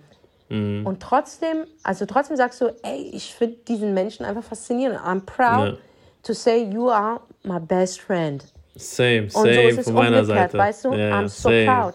Und 0.85 1.01
trotzdem, 1.01 1.65
also 1.83 2.05
trotzdem 2.05 2.37
sagst 2.37 2.61
du, 2.61 2.67
ey, 2.83 3.11
ich 3.15 3.35
finde 3.35 3.57
diesen 3.69 3.95
Menschen 3.95 4.27
einfach 4.27 4.43
faszinierend. 4.45 4.99
I'm 5.01 5.21
proud 5.25 5.75
Ja. 5.75 5.79
to 6.25 6.35
say 6.35 6.65
you 6.65 6.91
are 6.91 7.21
my 7.43 7.59
best 7.59 8.01
friend. 8.03 8.45
Same, 8.77 9.23
Und 9.23 9.31
so 9.31 9.41
same 9.41 9.69
ist 9.71 9.79
es 9.79 9.85
von 9.87 9.95
meiner 9.95 10.25
Seite. 10.25 10.59
weißt 10.59 10.85
du? 10.85 10.93
Ja, 10.93 11.19
I'm 11.21 11.29
so 11.29 11.49
same. 11.49 11.65
proud. 11.67 11.95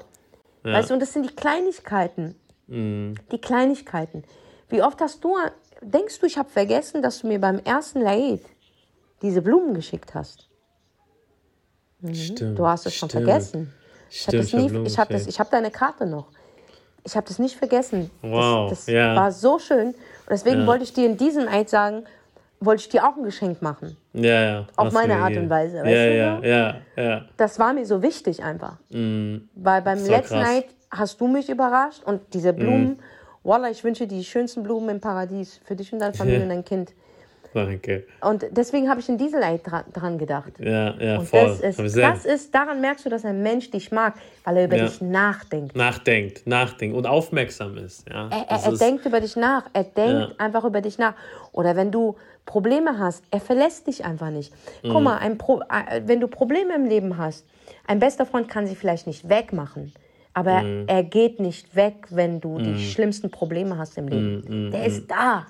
Weißt 0.63 0.89
du, 0.89 0.95
und 0.95 0.99
das 1.01 1.13
sind 1.13 1.29
die 1.29 1.35
Kleinigkeiten. 1.35 2.35
Die 2.67 3.37
Kleinigkeiten. 3.39 4.23
Wie 4.69 4.81
oft 4.81 4.99
hast 5.01 5.23
du, 5.23 5.35
denkst 5.81 6.19
du, 6.19 6.25
ich 6.25 6.37
habe 6.37 6.49
vergessen, 6.49 7.01
dass 7.03 7.19
du 7.19 7.27
mir 7.27 7.39
beim 7.39 7.59
ersten 7.59 8.01
Laid 8.01 8.41
diese 9.21 9.41
Blumen 9.41 9.73
geschickt 9.75 10.13
hast? 10.15 10.49
Stimmt, 12.13 12.57
Du 12.59 12.65
hast 12.67 12.85
es 12.85 12.95
schon 12.95 13.09
stimmt. 13.09 13.23
vergessen. 13.25 13.73
Ich 14.09 14.27
habe 14.27 14.37
Stimmt, 14.37 14.43
das 14.43 14.47
ich 14.47 14.53
hab 14.53 14.61
nie, 14.61 14.69
Blumen 14.69 14.85
ich 14.87 14.97
habe 14.99 15.13
das, 15.13 15.27
ich 15.27 15.39
habe 15.39 15.49
deine 15.51 15.71
Karte 15.71 16.05
noch. 16.05 16.27
Ich 17.07 17.15
habe 17.15 17.25
das 17.27 17.39
nicht 17.39 17.55
vergessen. 17.55 18.11
Wow, 18.21 18.69
das 18.69 18.85
das 18.85 18.93
ja. 18.93 19.15
war 19.15 19.31
so 19.31 19.57
schön. 19.59 19.87
Und 19.87 19.95
deswegen 20.29 20.61
Ja. 20.61 20.67
wollte 20.67 20.83
ich 20.83 20.91
dir 20.93 21.05
in 21.05 21.15
diesem 21.17 21.47
Eid 21.47 21.69
sagen, 21.69 22.03
wollte 22.59 22.81
ich 22.81 22.89
dir 22.89 23.07
auch 23.07 23.15
ein 23.15 23.23
Geschenk 23.23 23.61
machen. 23.61 23.95
Ja, 24.13 24.41
ja. 24.43 24.67
Auf 24.75 24.91
meine 24.91 25.15
Art 25.15 25.29
gegeben. 25.29 25.45
und 25.45 25.49
Weise, 25.49 25.77
Ja, 25.77 25.83
du 25.83 26.17
ja, 26.17 26.39
ja, 26.43 26.75
ja. 27.01 27.25
Das 27.37 27.57
war 27.59 27.71
mir 27.73 27.85
so 27.85 28.01
wichtig 28.01 28.43
einfach. 28.43 28.75
Weil 28.89 29.81
beim 29.81 29.99
So 29.99 30.11
letzten 30.11 30.35
krass. 30.35 30.47
Night 30.49 30.65
hast 30.91 31.21
du 31.21 31.27
mich 31.27 31.49
überrascht 31.49 32.03
und 32.03 32.21
diese 32.33 32.51
Blumen, 32.53 32.99
Wallah, 33.43 33.69
ich 33.69 33.83
wünsche 33.83 34.05
die 34.07 34.23
schönsten 34.25 34.63
Blumen 34.63 34.89
im 34.89 34.99
Paradies 34.99 35.61
für 35.63 35.75
dich 35.77 35.93
und 35.93 35.99
deine 35.99 36.13
Familie 36.21 36.43
und 36.43 36.49
dein 36.49 36.65
Kind. 36.65 36.91
Danke. 37.65 38.05
Und 38.21 38.45
deswegen 38.51 38.89
habe 38.89 38.99
ich 38.99 39.09
in 39.09 39.17
diesem 39.17 39.39
Night 39.39 39.61
dran, 39.65 39.83
dran 39.93 40.17
gedacht. 40.17 40.53
Ja, 40.59 40.93
ja, 40.99 41.17
Und 41.19 41.25
voll. 41.27 41.41
das 41.61 41.77
ist, 41.79 41.97
das 41.97 42.25
ist, 42.25 42.53
daran 42.55 42.79
merkst 42.81 43.05
du, 43.05 43.09
dass 43.09 43.25
ein 43.25 43.41
Mensch 43.41 43.69
dich 43.71 43.91
mag, 43.91 44.13
weil 44.43 44.57
er 44.57 44.65
über 44.65 44.77
Ja. 44.77 44.85
dich 44.85 45.01
nachdenkt. 45.01 45.75
Nachdenkt, 45.75 46.45
nachdenkt 46.47 46.95
und 46.95 47.05
aufmerksam 47.07 47.77
ist. 47.77 48.07
Ja. 48.09 48.29
Er, 48.29 48.45
er, 48.49 48.63
er 48.65 48.71
ist- 48.73 48.81
denkt 48.81 49.05
über 49.05 49.19
dich 49.19 49.35
nach. 49.35 49.63
Er 49.73 49.83
denkt 49.83 50.29
Ja. 50.29 50.29
einfach 50.37 50.63
über 50.63 50.81
dich 50.81 50.97
nach. 50.97 51.13
Oder 51.51 51.75
wenn 51.75 51.91
du 51.91 52.15
Probleme 52.45 52.97
hast, 52.99 53.23
er 53.31 53.39
verlässt 53.41 53.87
dich 53.87 54.05
einfach 54.05 54.29
nicht. 54.29 54.53
Mhm. 54.83 54.89
Guck 54.93 55.01
mal, 55.03 55.17
ein 55.17 55.37
Pro, 55.37 55.59
äh, 55.61 56.01
wenn 56.05 56.19
du 56.21 56.27
Probleme 56.27 56.75
im 56.75 56.85
Leben 56.85 57.17
hast, 57.17 57.45
ein 57.87 57.99
bester 57.99 58.25
Freund 58.25 58.47
kann 58.47 58.67
sie 58.67 58.75
vielleicht 58.75 59.07
nicht 59.07 59.27
wegmachen. 59.29 59.93
Aber 60.33 60.61
Mhm. 60.61 60.83
er 60.87 61.03
geht 61.03 61.39
nicht 61.39 61.75
weg, 61.75 61.95
wenn 62.11 62.39
du 62.39 62.59
die 62.59 62.77
schlimmsten 62.79 63.31
Probleme 63.31 63.77
hast 63.77 63.97
im 63.97 64.07
Leben. 64.07 64.69
Der 64.71 64.85
ist 64.85 65.09
da. 65.09 65.47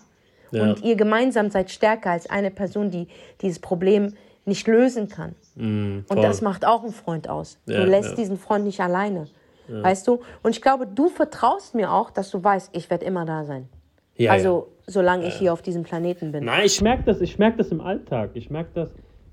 Ja. 0.52 0.64
Und 0.64 0.84
ihr 0.84 0.96
gemeinsam 0.96 1.50
seid 1.50 1.72
stärker 1.72 2.12
als 2.12 2.30
eine 2.30 2.52
Person, 2.52 2.90
die 2.90 3.08
dieses 3.42 3.60
Problem 3.60 4.14
nicht 4.46 4.68
lösen 4.68 5.10
kann. 5.10 5.36
Und 5.56 6.06
voll. 6.08 6.22
das 6.22 6.42
macht 6.42 6.66
auch 6.66 6.84
einen 6.84 6.94
Freund 6.94 7.30
aus. 7.30 7.60
Ja, 7.66 7.84
du 7.84 7.90
lässt 7.90 8.12
ja. 8.12 8.16
diesen 8.16 8.38
Freund 8.38 8.64
nicht 8.66 8.80
alleine. 8.80 9.28
Weißt 9.70 10.08
du? 10.08 10.22
Und 10.44 10.52
ich 10.52 10.62
glaube, 10.62 10.88
du 10.88 11.10
vertraust 11.10 11.76
mir 11.76 11.92
auch, 11.92 12.10
dass 12.10 12.32
du 12.32 12.42
weißt, 12.42 12.70
ich 12.74 12.90
werde 12.90 13.06
immer 13.06 13.26
da 13.26 13.44
sein. 13.44 13.68
Ja, 14.16 14.32
also, 14.32 14.70
solange 14.88 15.28
ich 15.28 15.36
hier 15.36 15.54
auf 15.54 15.62
diesem 15.62 15.84
Planeten 15.84 16.32
bin. 16.32 16.46
Nein, 16.46 16.66
ich 16.66 16.82
merke 16.82 17.04
das, 17.04 17.22
ich 17.22 17.38
merke 17.38 17.58
das 17.58 17.68
im 17.70 17.82
Alltag. 17.82 18.32
Ich 18.34 18.50
merke 18.50 18.70
das 18.74 18.90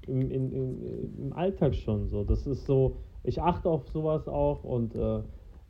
im, 0.06 0.30
in, 0.30 0.52
in, 0.52 1.14
im 1.18 1.32
Alltag 1.32 1.74
schon 1.74 2.08
so. 2.08 2.24
Das 2.24 2.46
ist 2.46 2.66
so, 2.66 2.96
ich 3.22 3.40
achte 3.40 3.68
auf 3.68 3.88
sowas 3.88 4.28
auch 4.28 4.64
und 4.64 4.94
äh, 4.94 5.20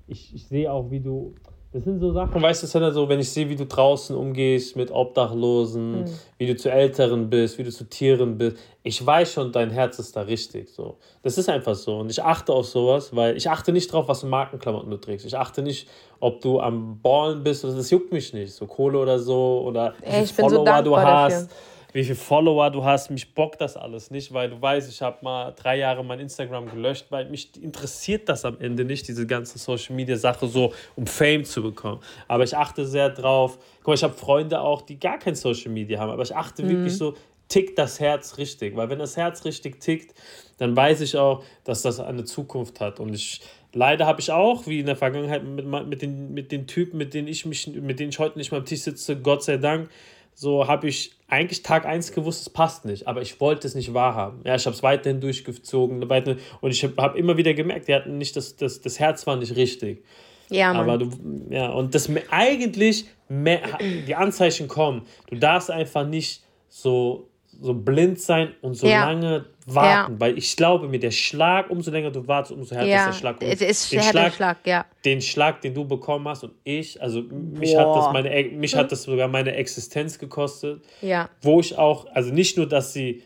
ich, 0.06 0.34
ich 0.34 0.46
sehe 0.48 0.72
auch, 0.72 0.90
wie 0.90 1.00
du. 1.00 1.34
Das 1.74 1.82
sind 1.82 1.98
so 1.98 2.12
Sachen, 2.12 2.40
weißt 2.40 2.62
du, 2.62 2.68
Sandra, 2.68 2.92
so, 2.92 3.08
wenn 3.08 3.18
ich 3.18 3.28
sehe, 3.28 3.48
wie 3.48 3.56
du 3.56 3.66
draußen 3.66 4.14
umgehst 4.14 4.76
mit 4.76 4.92
Obdachlosen, 4.92 6.04
wie 6.38 6.46
du 6.46 6.54
zu 6.54 6.70
Älteren 6.70 7.28
bist, 7.28 7.58
wie 7.58 7.64
du 7.64 7.72
zu 7.72 7.88
Tieren 7.88 8.38
bist, 8.38 8.58
ich 8.84 9.04
weiß 9.04 9.32
schon, 9.32 9.50
dein 9.50 9.70
Herz 9.70 9.98
ist 9.98 10.14
da 10.14 10.20
richtig. 10.20 10.68
So. 10.68 10.98
Das 11.24 11.36
ist 11.36 11.48
einfach 11.48 11.74
so. 11.74 11.98
Und 11.98 12.12
ich 12.12 12.22
achte 12.22 12.52
auf 12.52 12.66
sowas, 12.66 13.16
weil 13.16 13.36
ich 13.36 13.50
achte 13.50 13.72
nicht 13.72 13.92
drauf, 13.92 14.06
was 14.06 14.20
für 14.20 14.28
Markenklamotten 14.28 14.88
du 14.88 14.98
trägst. 14.98 15.26
Ich 15.26 15.36
achte 15.36 15.62
nicht, 15.62 15.88
ob 16.20 16.40
du 16.42 16.60
am 16.60 17.00
Ballen 17.00 17.42
bist 17.42 17.64
oder 17.64 17.74
das 17.74 17.90
juckt 17.90 18.12
mich 18.12 18.32
nicht. 18.32 18.52
So 18.52 18.68
Kohle 18.68 18.96
oder 18.96 19.18
so 19.18 19.64
oder 19.66 19.94
wie 20.00 20.06
Ey, 20.06 20.22
ich 20.22 20.32
bin 20.32 20.48
so 20.48 20.58
Follower 20.58 20.80
du 20.80 20.96
hast 20.96 21.32
dafür. 21.32 21.48
Wie 21.94 22.02
viele 22.02 22.16
Follower 22.16 22.70
du 22.70 22.84
hast. 22.84 23.10
Mich 23.10 23.34
bockt 23.34 23.60
das 23.60 23.76
alles 23.76 24.10
nicht, 24.10 24.34
weil 24.34 24.50
du 24.50 24.60
weißt, 24.60 24.90
ich 24.90 25.00
habe 25.00 25.18
mal 25.22 25.52
drei 25.52 25.78
Jahre 25.78 26.04
mein 26.04 26.18
Instagram 26.18 26.68
gelöscht, 26.68 27.06
weil 27.10 27.30
mich 27.30 27.50
interessiert 27.62 28.28
das 28.28 28.44
am 28.44 28.60
Ende 28.60 28.84
nicht, 28.84 29.06
diese 29.08 29.26
ganze 29.26 29.58
Social 29.58 29.94
Media 29.94 30.16
Sache 30.16 30.48
so, 30.48 30.74
um 30.96 31.06
Fame 31.06 31.44
zu 31.44 31.62
bekommen. 31.62 32.00
Aber 32.26 32.42
ich 32.44 32.56
achte 32.56 32.84
sehr 32.84 33.10
drauf. 33.10 33.58
Guck 33.78 33.86
mal, 33.86 33.94
ich 33.94 34.02
habe 34.02 34.14
Freunde 34.14 34.60
auch, 34.60 34.82
die 34.82 34.98
gar 34.98 35.18
kein 35.18 35.36
Social 35.36 35.70
Media 35.70 36.00
haben, 36.00 36.10
aber 36.10 36.24
ich 36.24 36.34
achte 36.34 36.64
Mhm. 36.64 36.68
wirklich 36.68 36.96
so, 36.96 37.14
tickt 37.48 37.78
das 37.78 38.00
Herz 38.00 38.38
richtig, 38.38 38.74
weil 38.74 38.90
wenn 38.90 38.98
das 38.98 39.16
Herz 39.16 39.44
richtig 39.44 39.80
tickt, 39.80 40.14
dann 40.58 40.74
weiß 40.74 41.00
ich 41.00 41.16
auch, 41.16 41.44
dass 41.62 41.82
das 41.82 42.00
eine 42.00 42.24
Zukunft 42.24 42.80
hat 42.80 43.00
und 43.00 43.14
ich 43.14 43.40
Leider 43.76 44.06
habe 44.06 44.20
ich 44.20 44.30
auch, 44.30 44.68
wie 44.68 44.78
in 44.78 44.86
der 44.86 44.94
Vergangenheit, 44.94 45.42
mit, 45.42 45.66
mit, 45.66 46.00
den, 46.00 46.32
mit 46.32 46.52
den 46.52 46.68
Typen, 46.68 46.96
mit 46.96 47.12
denen 47.12 47.26
ich 47.26 47.44
mich, 47.44 47.66
mit 47.66 47.98
denen 47.98 48.10
ich 48.10 48.20
heute 48.20 48.38
nicht 48.38 48.52
mehr 48.52 48.60
am 48.60 48.66
Tisch 48.66 48.82
sitze, 48.82 49.16
Gott 49.16 49.42
sei 49.42 49.56
Dank, 49.56 49.90
so 50.32 50.68
habe 50.68 50.88
ich 50.88 51.10
eigentlich 51.26 51.62
Tag 51.62 51.86
1 51.86 52.12
gewusst, 52.12 52.42
es 52.42 52.50
passt 52.50 52.84
nicht, 52.84 53.08
aber 53.08 53.22
ich 53.22 53.40
wollte 53.40 53.66
es 53.66 53.74
nicht 53.74 53.94
wahrhaben. 53.94 54.40
Ja, 54.44 54.54
ich 54.54 54.66
habe 54.66 54.76
es 54.76 54.82
weiterhin 54.82 55.20
durchgezogen 55.20 56.08
weiterhin, 56.08 56.40
und 56.60 56.70
ich 56.70 56.82
habe 56.84 56.94
hab 57.02 57.16
immer 57.16 57.36
wieder 57.36 57.54
gemerkt, 57.54 57.88
die 57.88 57.94
hatten 57.94 58.18
nicht 58.18 58.36
das, 58.36 58.56
das, 58.56 58.80
das 58.80 59.00
Herz 59.00 59.26
war 59.26 59.36
nicht 59.36 59.56
richtig. 59.56 60.04
Ja, 60.50 60.72
Mann. 60.74 60.88
Aber 60.88 60.98
du, 60.98 61.10
ja, 61.50 61.70
und 61.70 61.94
das 61.94 62.10
eigentlich, 62.30 63.06
mehr, 63.28 63.60
die 64.06 64.14
Anzeichen 64.14 64.68
kommen. 64.68 65.02
Du 65.28 65.36
darfst 65.36 65.70
einfach 65.70 66.06
nicht 66.06 66.44
so, 66.68 67.28
so 67.60 67.72
blind 67.72 68.20
sein 68.20 68.52
und 68.60 68.74
so 68.74 68.86
Ja. 68.86 69.06
lange 69.06 69.46
warten, 69.66 70.12
Ja. 70.14 70.20
weil 70.20 70.36
ich 70.38 70.56
glaube 70.56 70.88
mir, 70.88 70.98
der 70.98 71.10
Schlag, 71.10 71.70
umso 71.70 71.90
länger 71.90 72.10
du 72.10 72.26
wartest, 72.26 72.52
umso 72.52 72.74
härter 72.74 72.86
ist 72.86 72.92
ja, 72.92 73.06
der 73.06 73.12
Schlag. 73.14 73.40
Und 73.40 73.46
es 73.48 73.60
ist 73.60 73.92
den 73.92 74.02
Schlag, 74.02 74.34
Schlag, 74.34 74.58
ja. 74.66 74.84
den 75.04 75.20
Schlag, 75.22 75.60
den 75.62 75.72
du 75.74 75.84
bekommen 75.86 76.28
hast 76.28 76.44
und 76.44 76.52
ich, 76.64 77.00
also 77.00 77.22
mich 77.22 77.76
hat 77.76 77.86
das 77.96 78.12
meine, 78.12 78.44
mich 78.50 78.74
hat 78.76 78.92
das 78.92 79.04
sogar 79.04 79.28
meine 79.28 79.54
Existenz 79.54 80.18
gekostet, 80.18 80.82
Ja. 81.00 81.30
wo 81.40 81.60
ich 81.60 81.76
auch, 81.78 82.06
also 82.12 82.32
nicht 82.32 82.56
nur, 82.56 82.68
dass 82.68 82.92
sie, 82.92 83.22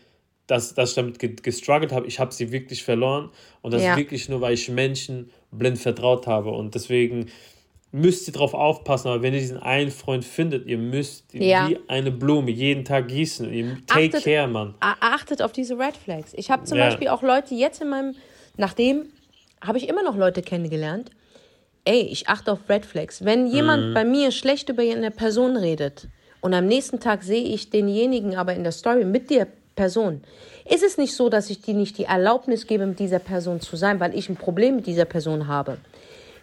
dass, 0.47 0.73
dass 0.73 0.89
ich 0.91 0.95
damit 0.95 1.19
ge- 1.19 1.35
gestruggelt 1.41 1.91
habe, 1.91 2.07
ich 2.07 2.19
habe 2.19 2.33
sie 2.33 2.51
wirklich 2.51 2.83
verloren 2.83 3.29
und 3.61 3.73
das 3.73 3.83
Ja. 3.83 3.97
wirklich 3.97 4.29
nur, 4.29 4.41
weil 4.41 4.53
ich 4.53 4.69
Menschen 4.69 5.29
blind 5.51 5.77
vertraut 5.77 6.25
habe 6.25 6.49
und 6.51 6.73
deswegen 6.73 7.27
müsst 7.91 8.27
ihr 8.27 8.33
drauf 8.33 8.53
aufpassen, 8.53 9.07
aber 9.07 9.21
wenn 9.23 9.33
ihr 9.33 9.39
diesen 9.39 9.57
einen 9.57 9.89
Freund 9.91 10.23
findet, 10.23 10.67
ihr 10.67 10.77
müsst 10.77 11.33
Ja. 11.33 11.67
wie 11.69 11.79
eine 11.87 12.11
Blume 12.11 12.51
jeden 12.51 12.85
Tag 12.85 13.07
gießen. 13.07 13.51
Ihr, 13.51 13.77
take 13.87 14.17
Achtet- 14.17 14.23
care, 14.23 14.47
Mann. 14.47 14.75
Achtet 14.79 15.41
auf 15.41 15.51
diese 15.51 15.77
Red 15.79 15.97
Flags. 15.97 16.33
Ich 16.35 16.51
habe 16.51 16.65
zum 16.65 16.77
Ja. 16.77 16.85
Beispiel 16.85 17.07
auch 17.07 17.23
Leute 17.23 17.55
jetzt 17.55 17.81
in 17.81 17.89
meinem, 17.89 18.15
nachdem 18.57 19.05
habe 19.61 19.77
ich 19.79 19.89
immer 19.89 20.03
noch 20.03 20.15
Leute 20.15 20.41
kennengelernt. 20.41 21.09
Ey, 21.85 22.01
ich 22.01 22.27
achte 22.29 22.51
auf 22.51 22.59
Red 22.69 22.85
Flags. 22.85 23.25
Wenn 23.25 23.47
jemand 23.47 23.93
bei 23.95 24.05
mir 24.05 24.31
schlecht 24.31 24.69
über 24.69 24.83
eine 24.83 25.09
Person 25.11 25.57
redet 25.57 26.07
und 26.41 26.53
am 26.53 26.67
nächsten 26.67 26.99
Tag 26.99 27.23
sehe 27.23 27.43
ich 27.43 27.71
denjenigen 27.71 28.35
aber 28.35 28.53
in 28.53 28.63
der 28.63 28.71
Story 28.73 29.03
mit 29.05 29.29
der 29.31 29.47
Person, 29.75 30.21
ist 30.69 30.83
es 30.83 30.97
nicht 30.99 31.15
so, 31.15 31.29
dass 31.29 31.49
ich 31.49 31.61
dir 31.61 31.73
nicht 31.73 31.97
die 31.97 32.03
Erlaubnis 32.03 32.67
gebe, 32.67 32.85
mit 32.85 32.99
dieser 32.99 33.17
Person 33.19 33.59
zu 33.61 33.75
sein, 33.75 33.99
weil 33.99 34.15
ich 34.15 34.29
ein 34.29 34.35
Problem 34.35 34.75
mit 34.75 34.85
dieser 34.87 35.05
Person 35.05 35.47
habe. 35.47 35.77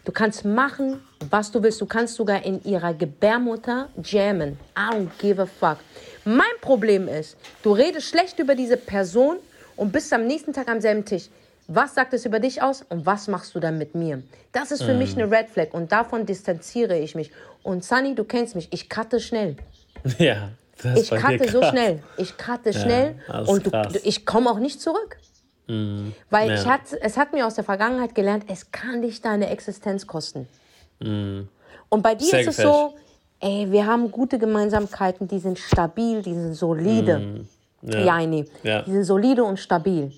Du 0.06 0.12
kannst 0.12 0.44
machen, 0.44 1.02
was 1.30 1.50
du 1.50 1.60
willst. 1.64 1.80
Du 1.80 1.86
kannst 1.86 2.14
sogar 2.14 2.44
in 2.44 2.62
ihrer 2.62 2.94
Gebärmutter 2.94 3.88
jammen. 4.04 4.56
I 4.78 4.94
don't 4.94 5.08
give 5.18 5.42
a 5.42 5.46
fuck. 5.46 5.78
Mein 6.24 6.56
Problem 6.60 7.08
ist, 7.08 7.36
du 7.64 7.72
redest 7.72 8.08
schlecht 8.08 8.38
über 8.38 8.54
diese 8.54 8.76
Person 8.76 9.38
und 9.74 9.90
bist 9.90 10.12
am 10.12 10.24
nächsten 10.28 10.52
Tag 10.52 10.68
am 10.68 10.80
selben 10.80 11.04
Tisch. 11.04 11.24
Was 11.66 11.96
sagt 11.96 12.14
es 12.14 12.24
über 12.24 12.38
dich 12.38 12.62
aus 12.62 12.84
und 12.88 13.04
was 13.04 13.26
machst 13.26 13.56
du 13.56 13.58
dann 13.58 13.78
mit 13.78 13.96
mir? 13.96 14.22
Das 14.52 14.70
ist 14.70 14.84
für 14.84 14.94
mich 14.94 15.16
eine 15.18 15.28
Red 15.28 15.50
Flag 15.50 15.72
und 15.72 15.90
davon 15.90 16.24
distanziere 16.24 16.96
ich 16.96 17.16
mich. 17.16 17.32
Und 17.64 17.84
Sunny, 17.84 18.14
du 18.14 18.22
kennst 18.22 18.54
mich, 18.54 18.68
ich 18.70 18.88
cutte 18.88 19.18
schnell. 19.18 19.56
Ja, 20.18 20.50
das 20.80 21.00
ist 21.00 21.12
Ich 21.12 21.20
cutte 21.20 21.50
so 21.50 21.64
schnell. 21.64 22.00
Ich 22.16 22.38
cutte 22.38 22.72
schnell 22.72 23.16
das 23.26 23.42
ist 23.42 23.48
und 23.48 23.66
du, 23.66 23.70
du, 23.70 23.98
ich 24.04 24.24
komme 24.24 24.48
auch 24.50 24.60
nicht 24.60 24.80
zurück. 24.80 25.16
Weil 25.68 26.52
ich 26.52 26.64
ja. 26.64 26.70
hat, 26.72 26.80
es 27.00 27.16
hat 27.16 27.32
mir 27.32 27.46
aus 27.46 27.54
der 27.54 27.64
Vergangenheit 27.64 28.14
gelernt, 28.14 28.44
es 28.48 28.70
kann 28.70 29.02
dich 29.02 29.20
deine 29.20 29.50
Existenz 29.50 30.06
kosten. 30.06 30.48
Und 31.00 32.02
bei 32.02 32.14
dir 32.14 32.26
Sehr 32.26 32.40
ist 32.40 32.48
es 32.48 32.56
gefällig. 32.56 32.74
so, 32.76 32.94
ey, 33.40 33.70
wir 33.70 33.86
haben 33.86 34.10
gute 34.10 34.38
Gemeinsamkeiten, 34.38 35.28
die 35.28 35.38
sind 35.38 35.58
stabil, 35.58 36.22
die 36.22 36.34
sind 36.34 36.54
solide. 36.54 37.44
Ja. 37.82 38.00
Jaini. 38.00 38.46
Ja. 38.62 38.82
Die 38.82 38.92
sind 38.92 39.04
solide 39.04 39.44
und 39.44 39.58
stabil. 39.58 40.12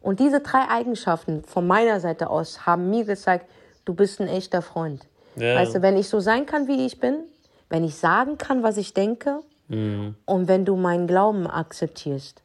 Und 0.00 0.20
diese 0.20 0.40
drei 0.40 0.68
Eigenschaften 0.68 1.44
von 1.44 1.66
meiner 1.66 2.00
Seite 2.00 2.28
aus 2.28 2.66
haben 2.66 2.90
mir 2.90 3.04
gezeigt, 3.04 3.46
du 3.84 3.94
bist 3.94 4.20
ein 4.20 4.28
echter 4.28 4.60
Freund. 4.62 5.06
Ja. 5.36 5.54
Weißt 5.56 5.74
du, 5.74 5.82
wenn 5.82 5.96
ich 5.96 6.08
so 6.08 6.20
sein 6.20 6.44
kann, 6.44 6.66
wie 6.68 6.84
ich 6.84 7.00
bin, 7.00 7.16
wenn 7.70 7.84
ich 7.84 7.94
sagen 7.94 8.36
kann, 8.38 8.62
was 8.62 8.76
ich 8.76 8.94
denke 8.94 9.40
Mhm. 9.68 10.14
und 10.26 10.46
wenn 10.46 10.66
du 10.66 10.76
meinen 10.76 11.06
Glauben 11.06 11.46
akzeptierst 11.46 12.42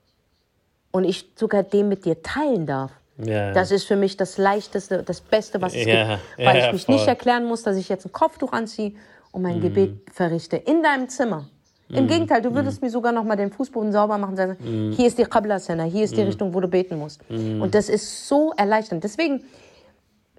und 0.92 1.04
ich 1.04 1.30
sogar 1.36 1.64
den 1.64 1.88
mit 1.90 2.06
dir 2.06 2.22
teilen 2.24 2.66
darf, 2.66 2.92
Ja. 3.18 3.52
das 3.52 3.72
ist 3.72 3.84
für 3.86 3.96
mich 3.96 4.18
das 4.18 4.38
Leichteste, 4.38 5.04
das 5.04 5.22
Beste, 5.22 5.62
was 5.62 5.74
es 5.76 5.86
Ja, 5.86 6.16
gibt. 6.16 6.22
Weil 6.48 6.58
ja, 6.58 6.68
ich 6.68 6.74
mich 6.74 6.86
voll. 6.86 6.96
nicht 6.96 7.08
erklären 7.08 7.46
muss, 7.46 7.64
dass 7.64 7.76
ich 7.78 7.90
jetzt 7.90 8.06
ein 8.06 8.12
Kopftuch 8.12 8.52
anziehe 8.54 8.94
und 9.32 9.42
Mhm. 9.42 9.48
mein 9.48 9.62
Gebet 9.62 9.92
verrichte 10.14 10.58
in 10.58 10.82
deinem 10.84 11.10
Zimmer. 11.10 11.48
Im 11.92 12.06
Gegenteil, 12.08 12.44
du 12.44 12.54
würdest 12.54 12.84
mir 12.84 12.92
sogar 12.92 13.12
noch 13.12 13.24
mal 13.24 13.36
den 13.36 13.52
Fußboden 13.52 13.92
sauber 13.92 14.20
machen 14.20 14.32
und 14.32 14.38
sagen, 14.38 14.58
Mhm. 14.60 14.92
hier 14.92 15.08
ist 15.08 15.18
die 15.18 15.24
Qabla-Sena, 15.24 15.86
hier 15.86 16.04
ist 16.04 16.16
die 16.16 16.22
Richtung, 16.22 16.54
wo 16.54 16.60
du 16.60 16.68
beten 16.68 16.98
musst. 17.00 17.20
Und 17.30 17.74
das 17.74 17.90
ist 17.90 18.28
so 18.28 18.54
erleichternd. 18.56 19.04
Deswegen 19.04 19.44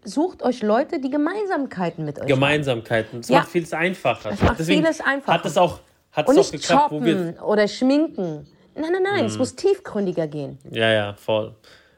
sucht 0.05 0.42
euch 0.44 0.62
Leute, 0.62 1.01
die 1.01 1.11
Gemeinsamkeiten 1.11 2.05
mit 2.05 2.16
euch 2.18 2.22
haben. 2.22 2.28
Gemeinsamkeiten. 2.28 3.20
Es 3.20 3.28
Ja. 3.28 3.40
macht 3.40 3.48
vieles 3.48 3.72
einfacher. 3.72 4.30
Es 4.30 4.40
macht 4.42 4.61
vieles 4.62 5.01
einfacher. 5.01 5.34
Hat 5.38 5.44
es 5.44 5.57
auch, 5.59 5.80
hat 6.12 6.28
Und 6.28 6.38
es 6.38 6.48
auch 6.48 6.53
geklappt, 6.53 6.90
wo 6.92 7.05
wir. 7.05 7.34
oder 7.44 7.66
schminken. 7.68 8.46
Nein, 8.75 8.93
nein, 8.93 9.03
nein, 9.03 9.25
es 9.25 9.37
muss 9.39 9.55
tiefgründiger 9.57 10.27
gehen. 10.27 10.59
Ja, 10.71 10.91
ja, 10.91 11.14
voll. 11.14 11.55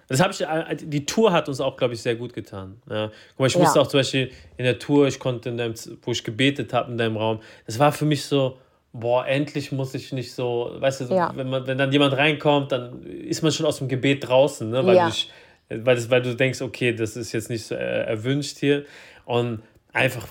Das 0.08 0.20
habe 0.20 0.32
ich, 0.32 0.40
äh, 0.42 0.76
die 0.76 1.06
Tour 1.06 1.32
hat 1.32 1.48
uns 1.48 1.60
auch, 1.60 1.76
glaube 1.76 1.94
ich, 1.94 2.02
sehr 2.02 2.16
gut 2.16 2.34
getan. 2.34 2.80
Ja. 2.90 3.10
Guck 3.30 3.38
mal, 3.40 3.46
ich 3.46 3.54
Ja. 3.54 3.60
musste 3.60 3.80
auch 3.80 3.86
zum 3.86 4.00
Beispiel 4.00 4.30
in 4.56 4.64
der 4.64 4.78
Tour, 4.78 5.06
ich 5.06 5.18
konnte 5.18 5.48
in 5.48 5.56
deinem, 5.56 5.74
wo 6.02 6.12
ich 6.12 6.22
gebetet 6.24 6.72
habe 6.72 6.90
in 6.92 6.98
deinem 6.98 7.16
Raum, 7.16 7.40
das 7.66 7.78
war 7.78 7.92
für 7.92 8.04
mich 8.04 8.24
so, 8.24 8.58
boah, 8.92 9.26
endlich 9.26 9.72
muss 9.72 9.94
ich 9.94 10.12
nicht 10.12 10.34
so, 10.34 10.70
weißt 10.78 11.02
du, 11.02 11.14
Ja. 11.14 11.32
wenn, 11.34 11.48
man, 11.48 11.66
wenn 11.66 11.78
dann 11.78 11.90
jemand 11.92 12.14
reinkommt, 12.14 12.72
dann 12.72 13.02
ist 13.04 13.42
man 13.42 13.52
schon 13.52 13.64
aus 13.64 13.78
dem 13.78 13.88
Gebet 13.88 14.28
draußen, 14.28 14.68
ne? 14.68 14.84
weil, 14.84 14.96
Ja. 14.96 15.06
du, 15.06 15.12
dich- 15.12 15.30
weil, 15.70 15.94
das, 15.96 16.10
weil 16.10 16.20
du 16.20 16.34
denkst, 16.36 16.60
okay, 16.60 16.92
das 16.94 17.16
ist 17.16 17.32
jetzt 17.32 17.48
nicht 17.48 17.64
so 17.64 17.74
äh, 17.74 17.78
erwünscht 18.04 18.58
hier. 18.58 18.84
Und 19.24 19.62
einfach, 19.94 20.26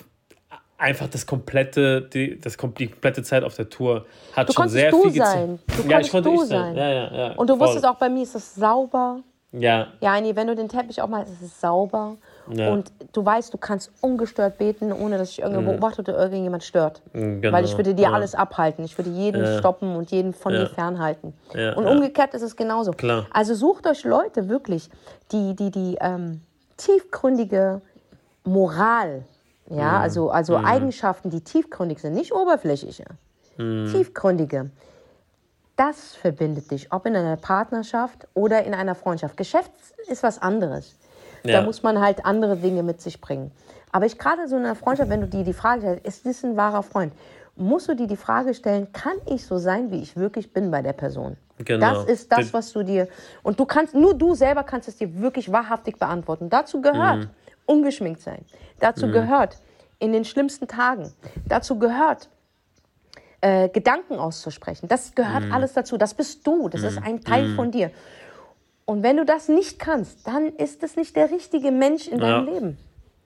einfach 0.82 1.08
das 1.08 1.26
komplette, 1.26 2.02
die, 2.02 2.38
das, 2.40 2.56
die 2.78 2.88
komplette 2.88 3.22
Zeit 3.22 3.44
auf 3.44 3.54
der 3.54 3.68
Tour 3.70 4.04
hat 4.34 4.48
Du 4.48 4.52
schon 4.52 4.68
sehr 4.68 4.90
du 4.90 5.02
viel 5.10 5.22
sein. 5.24 5.58
Du 5.66 5.88
ja, 5.88 6.00
ich 6.00 6.10
konnte 6.10 6.28
du 6.28 6.34
ich 6.42 6.48
sein. 6.48 6.74
sein. 6.74 6.76
Ja, 6.76 6.88
ja, 6.90 7.14
ja. 7.14 7.32
Und 7.36 7.48
du 7.48 7.56
voll. 7.56 7.66
wusstest 7.68 7.86
auch, 7.86 7.96
bei 7.96 8.08
mir 8.08 8.22
ist 8.24 8.34
das 8.34 8.54
sauber. 8.54 9.20
Ja, 9.54 9.88
Ja, 10.00 10.18
nee, 10.18 10.34
wenn 10.34 10.46
du 10.46 10.54
den 10.56 10.66
Teppich 10.68 11.02
auch 11.02 11.08
machst, 11.08 11.30
ist 11.30 11.42
es 11.42 11.60
sauber. 11.60 12.16
Ja. 12.50 12.72
Und 12.72 12.90
du 13.12 13.22
weißt, 13.24 13.52
du 13.52 13.58
kannst 13.58 13.92
ungestört 14.00 14.56
beten, 14.56 14.92
ohne 14.94 15.18
dass 15.18 15.28
sich 15.28 15.40
irgendwo 15.42 15.70
beobachtet 15.72 16.08
oder 16.08 16.18
irgendjemand 16.20 16.64
stört. 16.64 17.02
genau. 17.12 17.52
Weil 17.52 17.64
ich 17.66 17.76
würde 17.76 17.94
dir 17.94 18.04
ja. 18.04 18.12
alles 18.12 18.34
abhalten. 18.34 18.82
Ich 18.84 18.96
würde 18.96 19.10
jeden 19.10 19.44
Ja. 19.44 19.58
stoppen 19.58 19.94
und 19.94 20.10
jeden 20.10 20.32
von 20.32 20.52
dir 20.54 20.66
fernhalten. 20.68 21.34
Und 21.76 21.86
umgekehrt 21.86 22.32
ist 22.32 22.40
es 22.42 22.56
genauso. 22.56 22.92
Klar. 22.92 23.26
Also 23.30 23.54
sucht 23.54 23.86
euch 23.86 24.04
Leute 24.04 24.48
wirklich, 24.48 24.88
die, 25.32 25.54
die, 25.54 25.70
die 25.70 25.98
ähm, 26.00 26.40
tiefgründige 26.78 27.82
Moral, 28.44 29.24
ja, 29.72 29.92
Mhm. 29.92 30.02
also, 30.02 30.30
also 30.30 30.56
Eigenschaften, 30.56 31.30
die 31.30 31.40
tiefgründig 31.40 32.00
sind, 32.00 32.14
nicht 32.14 32.32
oberflächliche, 32.32 33.04
Mhm. 33.58 33.88
tiefgründige. 33.92 34.70
Das 35.76 36.14
verbindet 36.14 36.70
dich, 36.70 36.92
ob 36.92 37.06
in 37.06 37.16
einer 37.16 37.36
Partnerschaft 37.36 38.28
oder 38.34 38.62
in 38.64 38.74
einer 38.74 38.94
Freundschaft. 38.94 39.36
Geschäft 39.36 39.70
ist 40.08 40.22
was 40.22 40.40
anderes. 40.40 40.96
Ja. 41.44 41.58
Da 41.60 41.62
muss 41.66 41.82
man 41.82 42.00
halt 42.00 42.24
andere 42.24 42.56
Dinge 42.56 42.82
mit 42.82 43.00
sich 43.00 43.20
bringen. 43.20 43.50
Aber 43.90 44.06
ich 44.06 44.18
gerade 44.18 44.46
so 44.48 44.56
in 44.56 44.64
einer 44.64 44.74
Freundschaft, 44.74 45.10
wenn 45.10 45.20
du 45.22 45.26
dir 45.26 45.44
die 45.44 45.52
Frage 45.52 45.80
stellst, 45.82 46.06
ist 46.06 46.26
das 46.26 46.44
ein 46.44 46.56
wahrer 46.56 46.82
Freund? 46.82 47.12
Musst 47.56 47.88
du 47.88 47.94
dir 47.94 48.06
die 48.06 48.16
Frage 48.16 48.54
stellen, 48.54 48.92
kann 48.92 49.14
ich 49.26 49.44
so 49.44 49.58
sein, 49.58 49.90
wie 49.90 50.00
ich 50.02 50.16
wirklich 50.16 50.52
bin 50.52 50.70
bei 50.70 50.80
der 50.82 50.92
Person? 50.94 51.36
Genau. 51.58 51.94
Das 51.94 52.04
ist 52.06 52.30
das, 52.32 52.38
Das- 52.38 52.54
was 52.54 52.72
du 52.72 52.82
dir 52.82 53.08
und 53.42 53.58
du 53.60 53.66
kannst 53.66 53.94
nur 53.94 54.14
du 54.14 54.34
selber 54.34 54.62
kannst 54.64 54.88
es 54.88 54.96
dir 54.96 55.20
wirklich 55.20 55.52
wahrhaftig 55.52 55.98
beantworten. 55.98 56.48
Dazu 56.48 56.80
gehört 56.80 57.18
Mhm. 57.18 57.30
Ungeschminkt 57.72 58.20
sein. 58.20 58.44
Dazu 58.80 59.10
gehört 59.10 59.56
in 59.98 60.12
den 60.12 60.24
schlimmsten 60.24 60.66
Tagen. 60.68 61.12
Dazu 61.48 61.78
gehört 61.78 62.28
äh, 63.40 63.68
Gedanken 63.68 64.18
auszusprechen. 64.18 64.88
Das 64.88 65.14
gehört 65.14 65.44
Mhm. 65.46 65.52
alles 65.52 65.72
dazu. 65.72 65.96
Das 65.98 66.14
bist 66.14 66.46
du. 66.46 66.68
Das 66.68 66.82
ist 66.82 66.98
ein 67.02 67.22
Teil 67.22 67.54
von 67.56 67.70
dir. 67.72 67.90
Und 68.84 69.02
wenn 69.02 69.16
du 69.16 69.24
das 69.24 69.48
nicht 69.48 69.78
kannst, 69.78 70.26
dann 70.26 70.48
ist 70.56 70.82
es 70.82 70.96
nicht 70.96 71.16
der 71.16 71.30
richtige 71.30 71.70
Mensch 71.72 72.06
in 72.08 72.18
deinem 72.18 72.46
Ja. 72.46 72.52
Leben. 72.52 72.78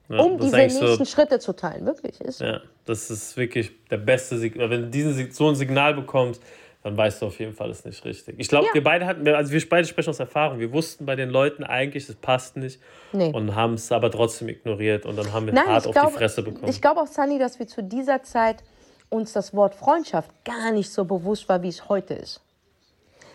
Ja, 0.09 0.19
um 0.21 0.39
diese 0.39 0.57
nächsten 0.57 0.87
so, 0.87 1.05
Schritte 1.05 1.39
zu 1.41 1.53
teilen. 1.53 1.85
Wirklich. 1.85 2.21
Ist 2.21 2.41
ja, 2.41 2.61
das 2.85 3.11
ist 3.11 3.37
wirklich 3.37 3.73
der 3.91 3.97
beste 3.99 4.39
Signal. 4.39 4.71
Wenn 4.71 4.83
du 4.83 4.89
diesen, 4.89 5.33
so 5.33 5.49
ein 5.49 5.57
Signal 5.57 5.95
bekommst, 5.95 6.41
dann 6.87 6.97
weißt 6.97 7.21
du 7.21 7.27
auf 7.27 7.41
jeden 7.41 7.53
Fall, 7.53 7.69
es 7.71 7.81
ist 7.81 7.87
nicht 7.87 8.05
richtig. 8.05 8.37
Ich 8.39 8.47
glaube, 8.47 8.67
Ja. 8.67 8.75
wir 8.75 8.85
beide 8.85 9.07
hatten, 9.07 9.27
also 9.27 9.53
wir 9.53 9.69
beide 9.69 9.89
sprechen 9.89 10.09
aus 10.11 10.21
Erfahrung. 10.21 10.61
Wir 10.61 10.73
wussten 10.73 11.05
bei 11.05 11.17
den 11.17 11.31
Leuten 11.31 11.65
eigentlich, 11.65 12.07
das 12.07 12.15
passt 12.15 12.57
nicht 12.57 12.81
Nee. 13.13 13.33
und 13.33 13.57
haben 13.57 13.75
es 13.75 13.91
aber 13.91 14.09
trotzdem 14.09 14.49
ignoriert 14.49 15.05
und 15.05 15.17
dann 15.17 15.33
haben 15.33 15.47
wir 15.47 15.53
Nein, 15.53 15.67
hart 15.67 15.89
auf 15.89 15.95
die 16.13 16.13
Fresse 16.13 16.45
bekommen. 16.45 16.69
ich 16.69 16.81
glaube 16.81 17.01
auch, 17.01 17.09
Sunny, 17.09 17.41
dass 17.41 17.59
wir 17.59 17.67
zu 17.67 17.83
dieser 17.83 18.23
Zeit 18.23 18.63
uns 19.09 19.33
das 19.33 19.53
Wort 19.53 19.75
Freundschaft 19.75 20.31
gar 20.45 20.71
nicht 20.71 20.89
so 20.93 21.05
bewusst 21.05 21.49
war, 21.49 21.61
wie 21.65 21.71
es 21.71 21.89
heute 21.89 22.15
ist. 22.15 22.41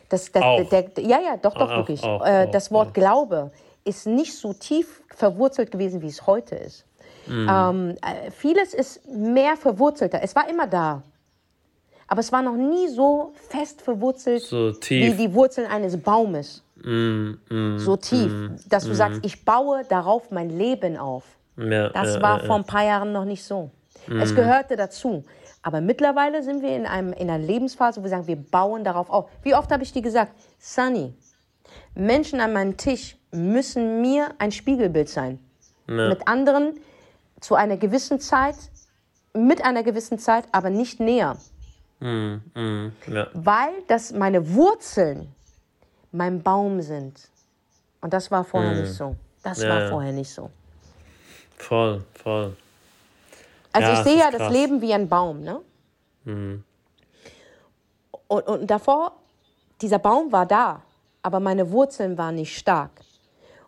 Das, 0.07 0.31
das. 0.31 0.69
Der, 0.69 0.83
der, 0.83 1.03
ja, 1.03 1.19
ja, 1.19 1.35
doch, 1.35 1.53
doch, 1.53 1.69
Auch, 1.71 1.77
wirklich. 1.79 2.01
auch, 2.03 2.25
äh, 2.25 2.45
auch, 2.47 2.51
das 2.51 2.71
Wort. 2.71 2.93
Glaube 2.93 3.51
ist 3.83 4.07
nicht 4.07 4.33
so 4.33 4.53
tief 4.53 5.01
verwurzelt 5.13 5.71
gewesen, 5.71 6.01
wie 6.01 6.07
es 6.07 6.25
heute 6.25 6.55
ist. 6.55 6.85
Mhm. 7.27 7.49
Ähm, 7.51 7.97
äh, 8.01 8.31
vieles 8.31 8.73
ist 8.73 9.05
mehr 9.09 9.57
verwurzelter. 9.57 10.21
Es 10.23 10.35
war 10.37 10.49
immer 10.49 10.67
da. 10.67 11.03
Aber 12.11 12.19
es 12.19 12.29
war 12.33 12.41
noch 12.41 12.57
nie 12.57 12.89
so 12.89 13.31
fest 13.47 13.81
verwurzelt 13.81 14.41
So 14.41 14.73
wie 14.89 15.13
die 15.13 15.33
Wurzeln 15.33 15.65
eines 15.71 15.95
Baumes. 15.95 16.61
Mm, 16.83 17.35
mm, 17.49 17.79
So 17.79 17.95
tief, 17.95 18.33
dass 18.67 18.83
du 18.83 18.93
sagst, 18.93 19.21
ich 19.23 19.45
baue 19.45 19.85
darauf 19.87 20.29
mein 20.29 20.49
Leben 20.49 20.97
auf. 20.97 21.23
ja, 21.55 21.87
Das 21.87 22.15
ja, 22.15 22.21
war 22.21 22.41
ja, 22.41 22.47
vor 22.47 22.57
ein 22.57 22.65
paar 22.65 22.83
Jahren 22.83 23.13
noch 23.13 23.23
nicht 23.23 23.45
so. 23.45 23.71
Es 24.19 24.35
gehörte 24.35 24.75
dazu. 24.75 25.23
Aber 25.61 25.79
mittlerweile 25.79 26.43
sind 26.43 26.61
wir 26.61 26.75
in, 26.75 26.85
einem, 26.85 27.13
in 27.13 27.29
einer 27.29 27.41
Lebensphase, 27.41 28.01
wo 28.01 28.03
wir 28.03 28.09
sagen, 28.09 28.27
wir 28.27 28.35
bauen 28.35 28.83
darauf 28.83 29.09
auf. 29.09 29.29
Wie 29.43 29.55
oft 29.55 29.71
habe 29.71 29.83
ich 29.83 29.93
dir 29.93 30.01
gesagt, 30.01 30.33
Sunny, 30.59 31.13
Menschen 31.95 32.41
an 32.41 32.51
meinem 32.51 32.75
Tisch 32.75 33.15
müssen 33.31 34.01
mir 34.01 34.31
ein 34.37 34.51
Spiegelbild 34.51 35.07
sein. 35.07 35.39
Mit 35.87 36.27
anderen 36.27 36.73
zu 37.39 37.55
einer 37.55 37.77
gewissen 37.77 38.19
Zeit, 38.19 38.57
mit 39.33 39.63
einer 39.63 39.83
gewissen 39.83 40.19
Zeit, 40.19 40.43
aber 40.51 40.69
nicht 40.69 40.99
näher. 40.99 41.37
Mm, 42.01 42.41
mm, 42.55 42.91
ja. 43.07 43.27
Weil 43.33 43.73
das 43.87 44.11
meine 44.11 44.53
Wurzeln 44.53 45.33
mein 46.11 46.41
Baum 46.41 46.81
sind. 46.81 47.29
Und 48.01 48.11
das 48.13 48.29
war 48.31 48.43
vorher 48.43 48.73
nicht 48.73 48.93
so. 48.93 49.15
Das 49.43 49.61
Ja, 49.61 49.69
war 49.69 49.87
vorher 49.87 50.11
nicht 50.11 50.31
so. 50.31 50.49
Voll, 51.57 52.03
voll. 52.15 52.57
Also 53.71 53.87
Ja, 53.87 53.93
ich 53.93 53.99
das 53.99 54.07
sehe 54.07 54.19
ja 54.19 54.31
das 54.31 54.39
krass. 54.39 54.49
Mhm. 54.49 54.55
Leben 54.55 54.81
wie 54.81 54.93
ein 54.93 55.07
Baum, 55.07 55.41
ne? 55.41 55.61
Und, 58.27 58.47
und 58.47 58.67
davor, 58.67 59.13
dieser 59.81 59.99
Baum 59.99 60.31
war 60.31 60.45
da, 60.45 60.81
aber 61.21 61.39
meine 61.39 61.71
Wurzeln 61.71 62.17
waren 62.17 62.35
nicht 62.35 62.57
stark. 62.57 62.91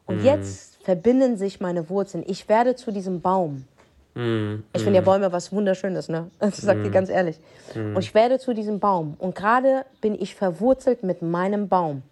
Und 0.06 0.18
Mhm. 0.18 0.26
jetzt 0.26 0.78
verbinden 0.84 1.38
sich 1.38 1.60
meine 1.62 1.90
Wurzeln. 1.90 2.24
Ich 2.28 2.50
werde 2.50 2.76
zu 2.76 2.92
diesem 2.92 3.22
Baum. 3.22 3.68
Mm, 4.16 4.64
Ich 4.74 4.84
finde 4.84 5.00
ja 5.00 5.02
Bäume 5.02 5.32
was 5.32 5.52
Wunderschönes, 5.52 6.10
ne? 6.10 6.30
Das 6.40 6.58
sag 6.58 6.78
ich 6.78 6.84
dir 6.84 6.92
ganz 6.92 7.10
ehrlich. 7.10 7.40
Und 7.76 8.00
ich 8.00 8.14
werde 8.14 8.40
zu 8.40 8.54
diesem 8.54 8.80
Baum. 8.80 9.16
Und 9.18 9.36
gerade 9.36 9.86
bin 10.02 10.20
ich 10.20 10.36
verwurzelt 10.36 11.04
mit 11.04 11.22
meinem 11.22 11.68
Baum, 11.68 12.04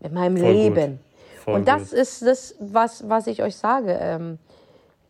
mit 0.00 0.12
meinem 0.12 0.36
Voll. 0.36 0.52
Leben. 0.52 1.00
Und 1.46 1.68
das 1.68 1.90
gut. 1.90 1.98
ist 1.98 2.22
das, 2.22 2.54
was, 2.58 3.08
was 3.08 3.26
ich 3.26 3.42
euch 3.42 3.56
sage. 3.56 3.98
Ähm, 4.00 4.38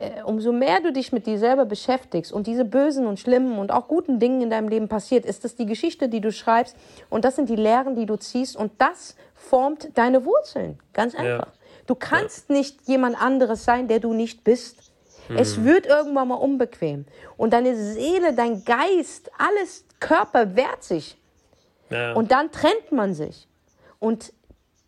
äh, 0.00 0.22
umso 0.24 0.52
mehr 0.52 0.80
du 0.80 0.92
dich 0.92 1.12
mit 1.12 1.26
dir 1.26 1.38
selber 1.38 1.64
beschäftigst 1.64 2.32
und 2.32 2.46
diese 2.48 2.64
bösen 2.64 3.06
und 3.06 3.20
schlimmen 3.20 3.58
und 3.58 3.70
auch 3.70 3.86
guten 3.86 4.18
Dingen 4.18 4.42
in 4.42 4.50
deinem 4.50 4.68
Leben 4.68 4.88
passiert, 4.88 5.24
ist 5.24 5.44
das 5.44 5.54
die 5.54 5.66
Geschichte, 5.66 6.08
die 6.08 6.20
du 6.20 6.32
schreibst 6.32 6.76
und 7.10 7.24
das 7.24 7.36
sind 7.36 7.48
die 7.48 7.56
Lehren, 7.56 7.94
die 7.94 8.06
du 8.06 8.16
ziehst 8.16 8.56
und 8.56 8.72
das 8.78 9.16
formt 9.34 9.96
deine 9.96 10.24
Wurzeln. 10.24 10.78
Ganz 10.92 11.14
einfach. 11.14 11.48
Du 11.86 11.94
kannst 11.94 12.50
nicht 12.50 12.88
jemand 12.88 13.20
anderes 13.20 13.64
sein, 13.64 13.88
der 13.88 14.00
du 14.00 14.14
nicht 14.14 14.42
bist. 14.42 14.83
Es 15.36 15.56
Mhm. 15.56 15.64
wird 15.64 15.86
irgendwann 15.86 16.28
mal 16.28 16.34
unbequem. 16.34 17.06
Und 17.36 17.52
deine 17.52 17.76
Seele, 17.76 18.34
dein 18.34 18.64
Geist, 18.64 19.30
alles 19.38 19.84
Körper 20.00 20.54
wehrt 20.56 20.82
sich. 20.84 21.16
Ja. 21.90 22.12
Und 22.14 22.30
dann 22.32 22.50
trennt 22.50 22.92
man 22.92 23.14
sich. 23.14 23.46
Und 24.00 24.32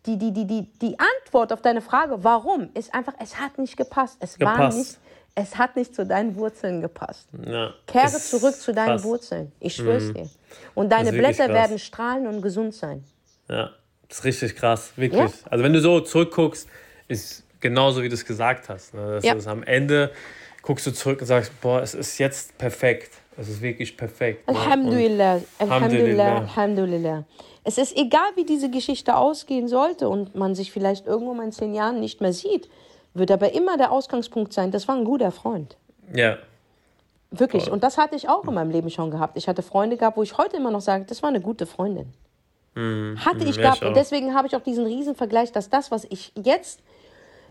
die, 0.05 0.17
die, 0.17 0.31
die, 0.31 0.45
die, 0.45 0.61
die 0.79 0.95
Antwort 0.99 1.51
auf 1.51 1.61
deine 1.61 1.81
Frage, 1.81 2.23
warum, 2.23 2.69
ist 2.73 2.93
einfach, 2.93 3.13
es 3.19 3.39
hat 3.39 3.57
nicht 3.57 3.75
gepasst. 3.77 4.17
Es 4.19 4.39
war 4.39 4.55
Gepasst. 4.55 4.77
nicht, 4.77 4.97
es 5.35 5.57
hat 5.57 5.75
nicht 5.75 5.93
zu 5.93 6.05
deinen 6.05 6.35
Wurzeln 6.35 6.81
gepasst. 6.81 7.27
ja. 7.45 7.73
Kehre 7.87 8.05
Ist 8.07 8.29
zurück 8.31 8.55
zu 8.55 8.73
deinen 8.73 8.87
krass. 8.91 9.03
Mhm. 9.03 9.07
Wurzeln. 9.07 9.51
Ich 9.59 9.75
schwör's 9.75 10.13
dir. 10.13 10.29
Und 10.75 10.91
deine 10.91 11.11
Blätter 11.11 11.45
krass. 11.45 11.55
werden 11.55 11.79
strahlen 11.79 12.27
und 12.27 12.41
gesund 12.41 12.73
sein. 12.73 13.03
Ja, 13.49 13.71
das 14.07 14.19
ist 14.19 14.23
richtig 14.25 14.55
krass, 14.55 14.91
wirklich. 14.95 15.21
Ja. 15.21 15.47
Also 15.49 15.63
wenn 15.63 15.73
du 15.73 15.81
so 15.81 15.99
zurückguckst, 15.99 16.67
ist 17.07 17.43
genauso 17.59 18.03
wie 18.03 18.09
du 18.09 18.15
es 18.15 18.25
gesagt 18.25 18.69
hast. 18.69 18.93
Ne? 18.93 19.19
Ja. 19.23 19.33
ist 19.33 19.47
am 19.47 19.63
Ende 19.63 20.11
guckst 20.61 20.85
du 20.85 20.91
zurück 20.91 21.21
und 21.21 21.27
sagst, 21.27 21.59
boah, 21.61 21.81
es 21.81 21.93
ist 21.93 22.17
jetzt 22.17 22.57
perfekt. 22.57 23.13
Es 23.37 23.47
ist 23.47 23.61
wirklich 23.61 23.95
perfekt. 23.95 24.47
ne? 24.47 24.57
Alhamdulillah, 24.57 25.41
Alhamdulillah, 25.59 25.59
Alhamdulillah. 25.59 26.35
Alhamdulillah. 26.37 27.23
Es 27.63 27.77
ist 27.77 27.95
egal, 27.95 28.29
wie 28.35 28.45
diese 28.45 28.69
Geschichte 28.69 29.15
ausgehen 29.15 29.67
sollte 29.67 30.09
und 30.09 30.35
man 30.35 30.55
sich 30.55 30.71
vielleicht 30.71 31.05
irgendwo 31.05 31.33
mal 31.33 31.43
in 31.43 31.51
zehn 31.51 31.73
Jahren 31.73 31.99
nicht 31.99 32.21
mehr 32.21 32.33
sieht, 32.33 32.69
wird 33.13 33.31
aber 33.31 33.53
immer 33.53 33.77
der 33.77 33.91
Ausgangspunkt 33.91 34.53
sein, 34.53 34.71
das 34.71 34.87
war 34.87 34.95
ein 34.95 35.05
guter 35.05 35.31
Freund. 35.31 35.77
Ja. 36.13 36.37
Wirklich. 37.31 37.65
Voll. 37.65 37.73
Und 37.73 37.83
das 37.83 37.97
hatte 37.97 38.15
ich 38.15 38.29
auch 38.29 38.45
in 38.45 38.53
meinem 38.53 38.71
Leben 38.71 38.89
schon 38.89 39.11
gehabt. 39.11 39.37
Ich 39.37 39.47
hatte 39.47 39.61
Freunde 39.61 39.97
gehabt, 39.97 40.17
wo 40.17 40.23
ich 40.23 40.37
heute 40.37 40.57
immer 40.57 40.71
noch 40.71 40.81
sage, 40.81 41.05
das 41.05 41.21
war 41.23 41.29
eine 41.29 41.41
gute 41.41 41.65
Freundin. 41.65 42.13
Mm, 42.75 43.15
hatte 43.17 43.43
ich 43.43 43.57
mm, 43.57 43.61
gehabt. 43.61 43.83
Und 43.83 43.95
deswegen 43.95 44.33
habe 44.33 44.47
ich 44.47 44.55
auch 44.55 44.61
diesen 44.61 44.85
Riesenvergleich, 44.85 45.51
dass 45.51 45.69
das, 45.69 45.91
was 45.91 46.05
ich 46.05 46.31
jetzt 46.35 46.81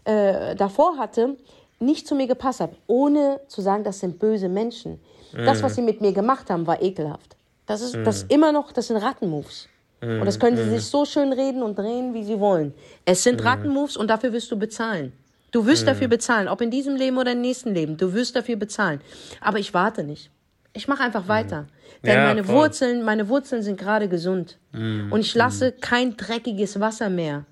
äh, 0.07 0.55
davor 0.55 0.97
hatte, 0.99 1.37
nicht 1.79 2.07
zu 2.07 2.15
mir 2.15 2.27
gepasst 2.27 2.61
hat. 2.61 2.71
Ohne 2.87 3.41
zu 3.49 3.61
sagen, 3.61 3.85
das 3.85 4.01
sind 4.01 4.19
böse 4.19 4.49
Menschen. 4.49 5.01
Mm. 5.33 5.45
Das, 5.45 5.63
was 5.63 5.75
sie 5.75 5.83
mit 5.83 6.01
mir 6.01 6.13
gemacht 6.13 6.49
haben, 6.49 6.67
war 6.67 6.81
ekelhaft. 6.81 7.37
Das 7.67 7.83
ist, 7.83 7.97
das 8.05 8.25
mm. 8.25 8.31
immer 8.31 8.53
noch, 8.53 8.73
das 8.73 8.87
sind 8.87 8.97
Rattenmoves. 8.97 9.69
Mm. 10.01 10.21
Und 10.21 10.27
das 10.27 10.39
können 10.39 10.57
sie 10.57 10.63
mm. 10.63 10.71
sich 10.71 10.87
so 10.87 11.05
schön 11.05 11.33
reden 11.33 11.63
und 11.63 11.77
drehen, 11.77 12.15
wie 12.15 12.25
sie 12.25 12.41
wollen. 12.41 12.73
Es 13.05 13.23
sind 13.23 13.45
Rattenmoves 13.45 13.97
und 13.97 14.09
dafür 14.09 14.33
wirst 14.33 14.51
du 14.51 14.59
bezahlen. 14.59 15.13
Du 15.53 15.65
wirst 15.65 15.83
mhm. 15.85 15.87
dafür 15.87 16.09
bezahlen, 16.09 16.49
ob 16.49 16.61
in 16.61 16.71
diesem 16.71 16.97
Leben 16.97 17.17
oder 17.17 17.33
im 17.33 17.41
nächsten 17.41 17.73
Leben. 17.73 17.97
Du 17.97 18.13
wirst 18.13 18.37
dafür 18.37 18.57
bezahlen. 18.57 19.01
Aber 19.41 19.59
ich 19.59 19.73
warte 19.73 20.05
nicht. 20.05 20.31
Ich 20.75 20.87
mache 20.87 21.03
einfach 21.03 21.25
mhm. 21.25 21.29
weiter. 21.29 21.67
Denn 22.03 22.19
ja, 22.19 22.27
meine 22.27 22.47
Wurzeln, 22.49 23.03
meine 23.03 23.29
Wurzeln 23.29 23.63
sind 23.63 23.79
gerade 23.79 24.09
gesund. 24.09 24.59
Mhm. 24.73 25.11
Und 25.11 25.21
ich 25.21 25.35
lasse 25.35 25.71
mhm. 25.71 25.81
kein 25.81 26.17
dreckiges 26.17 26.79
Wasser 26.79 27.09
mehr 27.09 27.47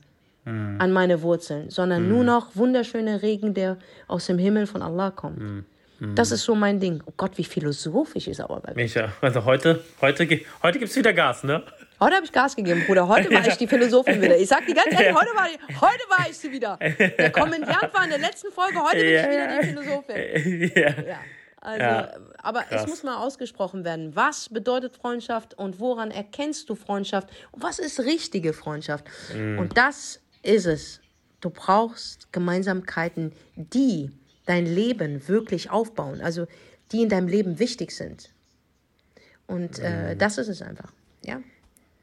mhm. 0.45 0.81
an 0.81 0.93
meine 0.93 1.23
Wurzeln, 1.23 1.71
sondern 1.71 2.09
nur 2.09 2.21
mhm. 2.21 2.27
noch 2.27 2.57
wunderschöner 2.57 3.23
Regen, 3.23 3.55
der 3.55 3.79
aus 4.09 4.27
dem 4.27 4.39
Himmel 4.39 4.67
von 4.67 4.83
Allah 4.83 5.11
kommt. 5.11 5.65
Das 6.15 6.33
ist 6.33 6.43
so 6.43 6.55
mein 6.55 6.81
Ding. 6.81 7.03
Oh 7.07 7.13
Gott, 7.17 7.39
wie 7.39 7.45
philosophisch 7.45 8.27
ist 8.27 8.41
aber 8.41 8.61
bei 8.61 8.75
mir. 8.75 8.83
Micha, 8.83 9.13
also 9.21 9.45
heute, 9.45 9.83
heute, 10.01 10.27
heute 10.63 10.79
gibt 10.79 10.91
es 10.91 10.97
wieder 10.97 11.13
Gas, 11.13 11.45
ne? 11.45 11.63
Heute 12.01 12.17
habe 12.17 12.27
ich 12.27 12.33
Gas 12.33 12.57
gegeben, 12.57 12.83
Bruder. 12.87 13.09
Heute 13.09 13.31
war 13.31 13.47
ich 13.47 13.57
die 13.57 13.67
Philosophin 13.67 14.21
wieder. 14.21 14.37
Ich 14.37 14.49
sag 14.49 14.67
die 14.67 14.75
ganze 14.75 14.97
Zeit, 14.97 15.15
heute 15.15 15.31
war, 15.35 15.47
ich, 15.49 15.81
heute 15.81 16.03
war 16.09 16.27
ich 16.29 16.37
sie 16.37 16.51
wieder. 16.51 16.79
Der 16.79 17.31
Kommentar 17.31 17.91
war 17.93 18.05
in 18.05 18.11
der 18.11 18.19
letzten 18.19 18.53
Folge, 18.53 18.83
heute 18.83 18.99
bin 18.99 19.07
ich 19.07 19.23
wieder 19.23 19.61
die 19.61 19.67
Philosophin. 19.69 20.73
Ja. 20.75 20.89
ja. 20.89 21.19
Also, 21.61 21.81
ja, 21.81 22.13
aber 22.43 22.63
krass. 22.63 22.83
es 22.83 22.89
muss 22.89 23.03
mal 23.05 23.17
ausgesprochen 23.17 23.85
werden. 23.85 24.15
Was 24.15 24.51
bedeutet 24.51 24.97
Freundschaft 24.97 25.55
und 25.55 25.81
woran 25.81 26.11
erkennst 26.11 26.69
du 26.69 26.75
Freundschaft? 26.75 27.31
Und 27.53 27.63
was 27.63 27.79
ist 27.79 28.01
richtige 28.01 28.53
Freundschaft? 28.53 29.07
Mm. 29.35 29.59
Und 29.59 29.79
das 29.79 30.21
ist 30.45 30.67
es. 30.67 31.01
Du 31.41 31.51
brauchst 31.51 32.33
Gemeinsamkeiten, 32.33 33.33
die 33.57 34.11
dein 34.47 34.67
Leben 34.67 35.27
wirklich 35.29 35.71
aufbauen, 35.71 36.21
also 36.21 36.47
die 36.93 37.03
in 37.03 37.09
deinem 37.09 37.29
Leben 37.29 37.59
wichtig 37.59 37.93
sind. 37.93 38.31
Und 39.47 39.79
äh, 39.79 40.15
mm. 40.15 40.19
das 40.19 40.39
ist 40.39 40.49
es 40.49 40.63
einfach. 40.63 40.93
Ja. 41.23 41.41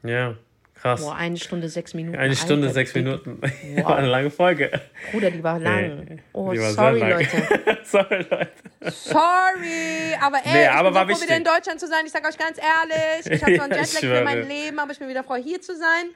Ja, 0.04 0.36
krass. 0.74 1.00
Boah, 1.00 1.14
eine 1.14 1.36
Stunde, 1.38 1.68
sechs 1.68 1.94
Minuten. 1.94 2.18
Eine 2.18 2.36
Stunde, 2.36 2.66
Alter, 2.68 2.74
sechs 2.74 2.94
Minuten. 2.94 3.40
Wow. 3.74 3.84
War 3.84 3.96
eine 3.96 4.08
lange 4.08 4.30
Folge. 4.30 4.70
Bruder, 5.10 5.30
die 5.30 5.42
war 5.42 5.58
lang. 5.58 6.20
Oh, 6.32 6.48
war 6.48 6.56
sorry, 6.56 7.00
lang. 7.00 7.10
Leute. 7.10 7.78
sorry, 7.84 8.26
Leute. 8.30 8.50
Sorry, 8.90 10.14
aber 10.20 10.38
ey, 10.44 10.52
nee, 10.52 10.66
aber 10.66 10.88
ich 10.88 10.94
bin 10.94 11.08
so 11.08 11.14
froh, 11.14 11.26
wieder 11.26 11.36
in 11.36 11.44
Deutschland 11.44 11.80
zu 11.80 11.86
sein. 11.86 12.04
Ich 12.04 12.12
sag 12.12 12.28
euch 12.28 12.36
ganz 12.36 12.58
ehrlich, 12.58 13.26
ich 13.26 13.42
habe 13.42 13.54
zwar 13.56 13.64
einen 13.64 13.78
Jetlag 13.78 14.00
für 14.00 14.24
mein 14.24 14.48
Leben, 14.48 14.78
aber 14.78 14.92
ich 14.92 14.98
bin 14.98 15.08
wieder 15.08 15.24
froh, 15.24 15.36
hier 15.36 15.60
zu 15.60 15.76
sein. 15.76 16.10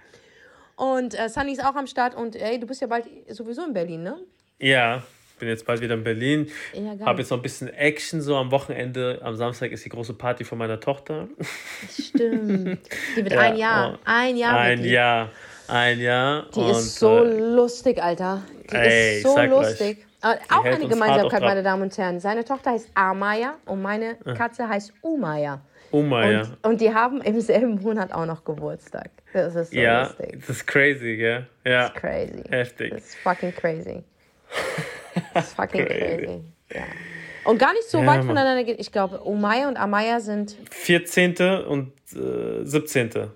Und 0.76 1.18
äh, 1.18 1.28
Sunny 1.28 1.52
ist 1.52 1.64
auch 1.64 1.74
am 1.74 1.86
Start 1.86 2.14
und 2.14 2.36
ey, 2.36 2.60
du 2.60 2.66
bist 2.66 2.80
ja 2.80 2.86
bald 2.86 3.06
sowieso 3.28 3.64
in 3.64 3.72
Berlin, 3.72 4.02
ne? 4.02 4.18
Ja, 4.58 5.02
bin 5.38 5.48
jetzt 5.48 5.66
bald 5.66 5.80
wieder 5.80 5.94
in 5.94 6.04
Berlin. 6.04 6.50
Ja, 6.74 7.06
habe 7.06 7.20
jetzt 7.20 7.30
noch 7.30 7.38
ein 7.38 7.42
bisschen 7.42 7.68
Action 7.68 8.20
so 8.20 8.36
am 8.36 8.50
Wochenende. 8.50 9.20
Am 9.22 9.34
Samstag 9.36 9.72
ist 9.72 9.84
die 9.84 9.88
große 9.88 10.14
Party 10.14 10.44
von 10.44 10.58
meiner 10.58 10.80
Tochter. 10.80 11.28
Stimmt. 11.90 12.80
Die 13.16 13.24
wird 13.24 13.32
ja, 13.32 13.40
ein 13.40 13.56
Jahr. 13.56 13.94
Oh, 13.94 13.98
ein 14.04 14.36
Jahr. 14.36 14.58
Ein 14.58 14.84
Jahr. 14.84 15.30
Ein 15.68 16.00
Jahr. 16.00 16.46
Die 16.54 16.60
und, 16.60 16.70
ist 16.70 16.96
so 16.98 17.24
äh, 17.24 17.38
lustig, 17.38 18.02
Alter. 18.02 18.42
Die 18.70 18.76
ey, 18.76 19.16
ist 19.16 19.22
so 19.24 19.40
lustig. 19.42 20.06
Euch, 20.22 20.32
äh, 20.32 20.38
auch 20.48 20.64
eine 20.64 20.88
Gemeinsamkeit, 20.88 21.40
meine 21.42 21.62
Damen 21.62 21.82
und 21.82 21.98
Herren. 21.98 22.20
Seine 22.20 22.44
Tochter 22.44 22.70
heißt 22.70 22.88
Amaya 22.94 23.54
und 23.66 23.82
meine 23.82 24.16
Katze 24.36 24.68
heißt 24.68 24.92
Umaya. 25.02 25.60
Umaya. 25.90 26.40
Und, 26.40 26.66
und, 26.66 26.80
die 26.80 26.92
haben 26.92 27.20
im 27.20 27.40
selben 27.40 27.80
Monat 27.80 28.12
auch 28.12 28.26
noch 28.26 28.44
Geburtstag. 28.44 29.10
Das 29.32 29.54
ist 29.54 29.72
so 29.72 29.76
ja, 29.76 30.02
lustig. 30.02 30.38
Das 30.40 30.56
ist 30.56 30.66
crazy, 30.66 31.16
gell? 31.16 31.46
Ja. 31.64 31.88
Das 31.88 31.88
ist 31.88 31.94
crazy. 31.96 32.42
Heftig. 32.48 32.90
Das 32.90 33.04
ist 33.04 33.14
fucking 33.16 33.54
crazy. 33.54 34.04
Das 35.32 35.46
ist 35.46 35.54
fucking 35.54 35.86
crazy. 35.86 36.40
Ja. 36.74 36.82
Und 37.44 37.58
gar 37.58 37.72
nicht 37.72 37.88
so 37.88 38.00
ja, 38.00 38.06
weit 38.06 38.24
voneinander 38.24 38.64
geht. 38.64 38.78
Ich 38.78 38.92
glaube, 38.92 39.20
Umaya 39.20 39.66
und 39.68 39.78
Amaya 39.78 40.20
sind. 40.20 40.56
14. 40.70 41.34
und 41.66 41.92
äh, 42.14 42.64
17. 42.64 43.30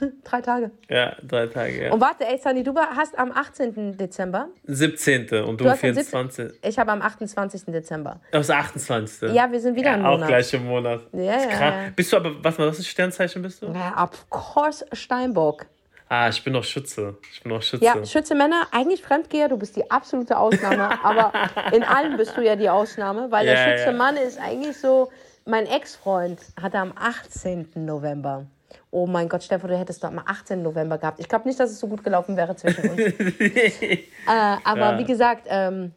drei 0.24 0.40
Tage. 0.40 0.70
Ja, 0.88 1.16
drei 1.22 1.46
Tage, 1.46 1.84
ja. 1.84 1.92
Und 1.92 2.00
warte, 2.00 2.26
ey, 2.26 2.38
Sunny, 2.38 2.62
du 2.62 2.74
hast 2.74 3.18
am 3.18 3.32
18. 3.32 3.96
Dezember. 3.96 4.48
17. 4.64 5.44
und 5.44 5.60
du, 5.60 5.64
du 5.64 5.76
24. 5.76 6.52
Ich 6.62 6.78
habe 6.78 6.92
am 6.92 7.02
28. 7.02 7.64
Dezember. 7.66 8.20
Das 8.30 8.50
28. 8.50 9.32
Ja, 9.32 9.50
wir 9.50 9.60
sind 9.60 9.76
wieder 9.76 9.90
ja, 9.90 9.94
im 9.96 10.02
Monat. 10.02 10.22
Auch 10.22 10.26
gleich 10.28 10.54
im 10.54 10.66
Monat. 10.66 11.00
Ja, 11.12 11.20
ja, 11.22 11.50
ja. 11.50 11.74
Bist 11.94 12.12
du 12.12 12.16
aber, 12.16 12.42
was, 12.42 12.58
was 12.58 12.78
ist 12.78 12.88
Sternzeichen 12.88 13.42
bist 13.42 13.62
du? 13.62 13.66
Ja, 13.72 14.02
of 14.02 14.28
course 14.30 14.84
Steinbock. 14.92 15.66
Ah, 16.08 16.28
ich 16.28 16.42
bin 16.44 16.52
noch 16.52 16.62
Schütze. 16.62 17.16
Ich 17.32 17.42
bin 17.42 17.52
noch 17.52 17.62
Schütze. 17.62 17.84
Ja, 17.84 18.04
Schütze 18.04 18.34
Männer, 18.36 18.68
eigentlich 18.70 19.02
Fremdgeher, 19.02 19.48
du 19.48 19.56
bist 19.56 19.74
die 19.74 19.90
absolute 19.90 20.38
Ausnahme, 20.38 20.90
aber 21.04 21.32
in 21.72 21.82
allem 21.82 22.16
bist 22.16 22.36
du 22.36 22.42
ja 22.42 22.54
die 22.54 22.70
Ausnahme, 22.70 23.30
weil 23.30 23.46
ja, 23.46 23.54
der 23.54 23.78
Schütze. 23.78 23.92
Mann 23.92 24.16
ist 24.16 24.38
eigentlich 24.38 24.76
so, 24.76 25.10
mein 25.44 25.66
Ex-Freund 25.66 26.40
hatte 26.60 26.78
am 26.78 26.92
18. 26.94 27.70
November. 27.74 28.46
Oh 28.90 29.06
mein 29.06 29.28
Gott, 29.28 29.42
Stefan, 29.42 29.70
du 29.70 29.78
hättest 29.78 30.02
doch 30.02 30.08
am 30.08 30.20
18. 30.24 30.62
November 30.62 30.98
gehabt. 30.98 31.20
Ich 31.20 31.28
glaube 31.28 31.46
nicht, 31.48 31.58
dass 31.58 31.70
es 31.70 31.80
so 31.80 31.88
gut 31.88 32.02
gelaufen 32.04 32.36
wäre 32.36 32.56
zwischen 32.56 32.88
uns. 32.90 33.00
äh, 33.00 34.00
aber 34.26 34.92
ja. 34.92 34.98
wie 34.98 35.04
gesagt, 35.04 35.46
ähm, 35.48 35.92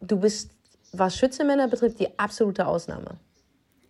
du 0.00 0.18
bist, 0.18 0.50
was 0.92 1.16
Schütze 1.16 1.44
Männer 1.44 1.68
betrifft, 1.68 1.98
die 2.00 2.18
absolute 2.18 2.66
Ausnahme. 2.66 3.16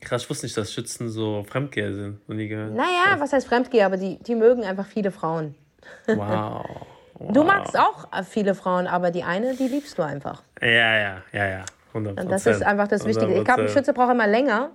Krass, 0.01 0.23
ich 0.23 0.31
wusste 0.31 0.47
nicht, 0.47 0.57
dass 0.57 0.73
Schützen 0.73 1.09
so 1.09 1.45
Fremdgeher 1.45 1.93
sind. 1.93 2.29
nie 2.29 2.49
gehört. 2.49 2.73
Naja, 2.73 3.17
was 3.19 3.33
heißt 3.33 3.47
Fremdgeher? 3.47 3.87
Aber 3.87 3.97
die, 3.97 4.19
die 4.19 4.35
mögen 4.35 4.65
einfach 4.65 4.87
viele 4.87 5.11
Frauen. 5.11 5.55
Wow. 6.07 6.17
wow. 7.15 7.33
Du 7.33 7.43
magst 7.43 7.77
auch 7.77 8.07
viele 8.25 8.55
Frauen, 8.55 8.87
aber 8.87 9.11
die 9.11 9.25
eine, 9.25 9.57
die 9.57 9.67
liebst 9.67 9.99
du 9.99 10.03
einfach. 10.03 10.43
Ja, 10.61 10.69
ja, 10.69 11.23
ja, 11.33 11.47
ja. 11.49 11.65
100%. 11.95 12.21
Und 12.21 12.31
das 12.31 12.47
ist 12.47 12.63
einfach 12.63 12.87
das 12.89 13.05
Wichtige. 13.07 13.35
Ich 13.35 13.45
glaube, 13.45 13.63
ein 13.63 13.69
Schütze 13.69 13.93
braucht 13.93 14.13
immer 14.13 14.27
länger, 14.27 14.71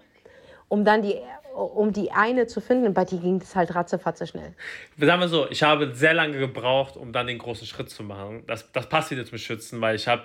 um 0.68 0.84
dann 0.84 1.02
die, 1.02 1.16
um 1.54 1.94
die 1.94 2.12
eine 2.12 2.48
zu 2.48 2.62
finden. 2.62 2.94
Bei 2.94 3.06
dir 3.06 3.20
ging 3.20 3.42
es 3.42 3.56
halt 3.56 3.76
ratzefatze 3.76 4.28
schnell. 4.28 4.54
Sagen 4.98 5.22
wir 5.22 5.28
so, 5.28 5.50
ich 5.50 5.64
habe 5.64 5.94
sehr 5.94 6.14
lange 6.14 6.38
gebraucht, 6.38 6.98
um 6.98 7.14
dann 7.14 7.28
den 7.28 7.38
großen 7.38 7.68
Schritt 7.68 7.90
zu 7.90 8.04
machen. 8.04 8.44
Das, 8.48 8.72
das 8.72 8.90
passt 8.90 9.12
jetzt 9.12 9.32
mit 9.32 9.42
Schützen, 9.42 9.82
weil 9.82 9.96
ich 9.96 10.08
habe. 10.08 10.24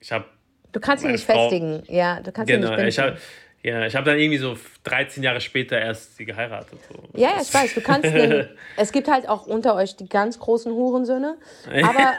Ich 0.00 0.10
hab 0.12 0.26
du 0.72 0.80
kannst 0.80 1.04
ihn 1.04 1.12
nicht 1.12 1.24
Frau, 1.24 1.48
festigen. 1.48 1.82
Ja, 1.88 2.20
du 2.20 2.32
kannst 2.32 2.48
genau, 2.48 2.72
ihn 2.76 2.84
nicht 2.84 2.96
binden. 2.96 3.18
Ja, 3.64 3.86
ich 3.86 3.94
habe 3.94 4.04
dann 4.04 4.18
irgendwie 4.18 4.38
so 4.38 4.56
13 4.82 5.22
Jahre 5.22 5.40
später 5.40 5.80
erst 5.80 6.16
sie 6.16 6.24
geheiratet. 6.24 6.80
So. 6.88 7.00
Ja, 7.14 7.28
ja, 7.30 7.34
ich 7.40 7.54
weiß, 7.54 7.74
du 7.74 7.80
kannst 7.80 8.12
den, 8.12 8.48
es 8.76 8.90
gibt 8.90 9.08
halt 9.08 9.28
auch 9.28 9.46
unter 9.46 9.76
euch 9.76 9.94
die 9.94 10.08
ganz 10.08 10.40
großen 10.40 10.72
Hurensöhne. 10.72 11.36
Aber 11.84 12.14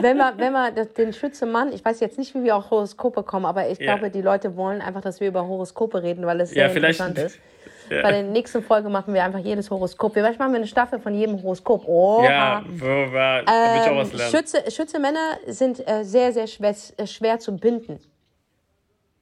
wenn 0.00 0.16
wir, 0.16 0.34
wenn 0.36 0.52
wir 0.52 0.70
den 0.70 1.12
Schützemann, 1.12 1.72
ich 1.72 1.84
weiß 1.84 1.98
jetzt 1.98 2.18
nicht, 2.18 2.36
wie 2.36 2.44
wir 2.44 2.54
auf 2.54 2.70
Horoskope 2.70 3.24
kommen, 3.24 3.46
aber 3.46 3.68
ich 3.68 3.80
ja. 3.80 3.96
glaube, 3.96 4.10
die 4.10 4.22
Leute 4.22 4.56
wollen 4.56 4.80
einfach, 4.80 5.00
dass 5.00 5.18
wir 5.18 5.26
über 5.26 5.48
Horoskope 5.48 6.04
reden, 6.04 6.24
weil 6.24 6.40
es 6.40 6.50
sehr 6.50 6.68
ja, 6.68 6.72
interessant 6.72 7.18
ist. 7.18 7.40
Ja. 7.90 8.02
Bei 8.02 8.12
der 8.12 8.22
nächsten 8.22 8.62
Folge 8.62 8.88
machen 8.88 9.14
wir 9.14 9.22
einfach 9.24 9.38
jedes 9.38 9.70
Horoskop. 9.70 10.14
Vielleicht 10.14 10.38
machen 10.38 10.52
wir 10.52 10.58
eine 10.58 10.66
Staffel 10.66 10.98
von 10.98 11.14
jedem 11.14 11.42
Horoskop. 11.42 11.84
Oh, 11.86 12.22
ja, 12.24 12.64
war, 12.66 13.40
ähm, 13.40 13.82
ich 13.82 13.90
auch 13.90 13.96
was 13.96 14.12
lernen. 14.12 14.30
Schütze, 14.30 14.70
Schütze 14.70 14.98
Männer 14.98 15.38
sind 15.46 15.86
äh, 15.86 16.04
sehr, 16.04 16.32
sehr 16.32 16.46
schwer, 16.46 16.74
äh, 16.96 17.06
schwer 17.06 17.38
zu 17.38 17.56
binden. 17.56 18.00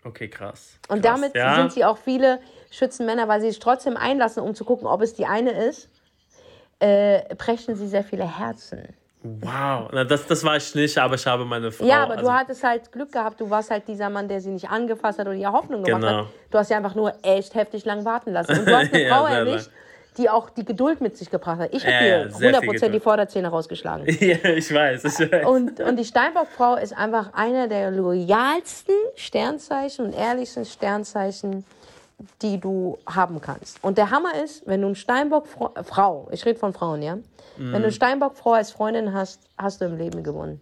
Okay, 0.05 0.29
krass. 0.29 0.79
Und 0.89 1.03
krass, 1.03 1.21
damit 1.21 1.35
ja. 1.35 1.57
sind 1.57 1.73
sie 1.73 1.85
auch 1.85 1.99
viele 1.99 2.41
Schützenmänner, 2.71 3.29
weil 3.29 3.41
sie 3.41 3.49
sich 3.49 3.59
trotzdem 3.59 3.97
einlassen, 3.97 4.43
um 4.43 4.55
zu 4.55 4.65
gucken, 4.65 4.87
ob 4.87 5.01
es 5.03 5.15
die 5.15 5.27
eine 5.27 5.51
ist, 5.51 5.89
äh, 6.79 7.35
brechen 7.37 7.77
sie 7.77 7.87
sehr 7.87 8.05
viele 8.05 8.39
Herzen. 8.39 8.95
Wow, 9.27 9.89
Na, 9.91 10.05
das, 10.05 10.27
das 10.27 10.45
war 10.45 10.59
ich 10.59 10.75
nicht, 10.75 10.99
aber 10.99 11.15
ich 11.15 11.27
habe 11.27 11.47
meine 11.47 11.73
Frau. 11.73 11.87
Ja, 11.87 12.03
aber 12.03 12.13
also, 12.13 12.25
du 12.25 12.33
hattest 12.33 12.63
halt 12.63 12.93
Glück 12.93 13.11
gehabt. 13.11 13.41
Du 13.41 13.49
warst 13.49 13.71
halt 13.71 13.89
dieser 13.89 14.11
Mann, 14.11 14.29
der 14.29 14.39
sie 14.43 14.51
nicht 14.51 14.69
angefasst 14.69 15.19
hat 15.19 15.27
oder 15.27 15.37
ihr 15.37 15.51
Hoffnung 15.51 15.83
gemacht 15.83 16.03
genau. 16.03 16.19
hat. 16.25 16.27
Du 16.51 16.59
hast 16.59 16.69
sie 16.69 16.75
einfach 16.75 16.95
nur 16.95 17.15
echt 17.23 17.55
heftig 17.55 17.87
lang 17.87 18.05
warten 18.05 18.33
lassen. 18.33 18.59
Und 18.59 18.69
du 18.69 18.77
hast 18.77 18.93
eine 18.93 19.03
ja, 19.03 19.17
Frau 19.17 19.27
erwischt, 19.27 19.71
die 20.19 20.29
auch 20.29 20.51
die 20.51 20.67
Geduld 20.67 21.01
mit 21.01 21.17
sich 21.17 21.31
gebracht 21.31 21.59
hat. 21.59 21.75
Ich 21.75 21.87
habe 21.87 22.07
ja, 22.07 22.25
dir 22.27 22.61
100% 22.61 22.89
die 22.91 23.01
Vorderzähne 23.01 23.49
rausgeschlagen. 23.49 24.07
Ja, 24.21 24.37
ich 24.45 24.73
weiß, 24.73 25.05
ich 25.05 25.33
weiß. 25.33 25.47
Und, 25.47 25.81
und 25.81 25.97
die 25.97 26.05
Steinbock-Frau 26.05 26.77
ist 26.77 26.95
einfach 26.95 27.33
einer 27.33 27.67
der 27.67 27.91
loyalsten 27.93 28.95
Sternzeichen 29.17 30.05
und 30.05 30.13
ehrlichsten 30.13 30.67
Sternzeichen, 30.67 31.65
die 32.43 32.61
du 32.61 32.99
haben 33.07 33.41
kannst. 33.41 33.83
Und 33.83 33.99
der 33.99 34.11
Hammer 34.11 34.35
ist, 34.43 34.67
wenn 34.67 34.81
du 34.81 34.89
einen 34.89 34.97
Steinbock-Frau, 34.97 36.29
ich 36.31 36.45
rede 36.47 36.59
von 36.59 36.73
Frauen, 36.73 37.03
ja? 37.03 37.17
Mm. 37.17 37.23
Wenn 37.57 37.73
du 37.73 37.77
eine 37.77 37.93
Steinbock-Frau 37.93 38.53
als 38.53 38.71
Freundin 38.71 39.13
hast, 39.13 39.41
hast 39.59 39.81
du 39.81 39.87
im 39.87 39.97
Leben 39.97 40.23
gewonnen. 40.23 40.61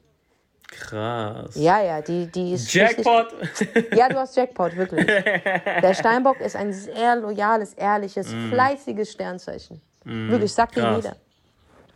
Krass. 0.68 1.54
Ja, 1.54 1.82
ja, 1.82 2.00
die, 2.00 2.26
die 2.26 2.54
ist. 2.54 2.72
Jackpot! 2.72 3.26
Richtig, 3.40 3.94
ja, 3.94 4.08
du 4.08 4.16
hast 4.16 4.34
Jackpot, 4.34 4.74
wirklich. 4.74 5.06
Der 5.06 5.94
Steinbock 5.94 6.40
ist 6.40 6.56
ein 6.56 6.72
sehr 6.72 7.16
loyales, 7.16 7.74
ehrliches, 7.74 8.32
mm. 8.32 8.50
fleißiges 8.50 9.12
Sternzeichen. 9.12 9.82
Mm. 10.04 10.30
Wirklich, 10.30 10.52
sagt 10.52 10.76
dir 10.76 10.94
jeder. 10.96 11.16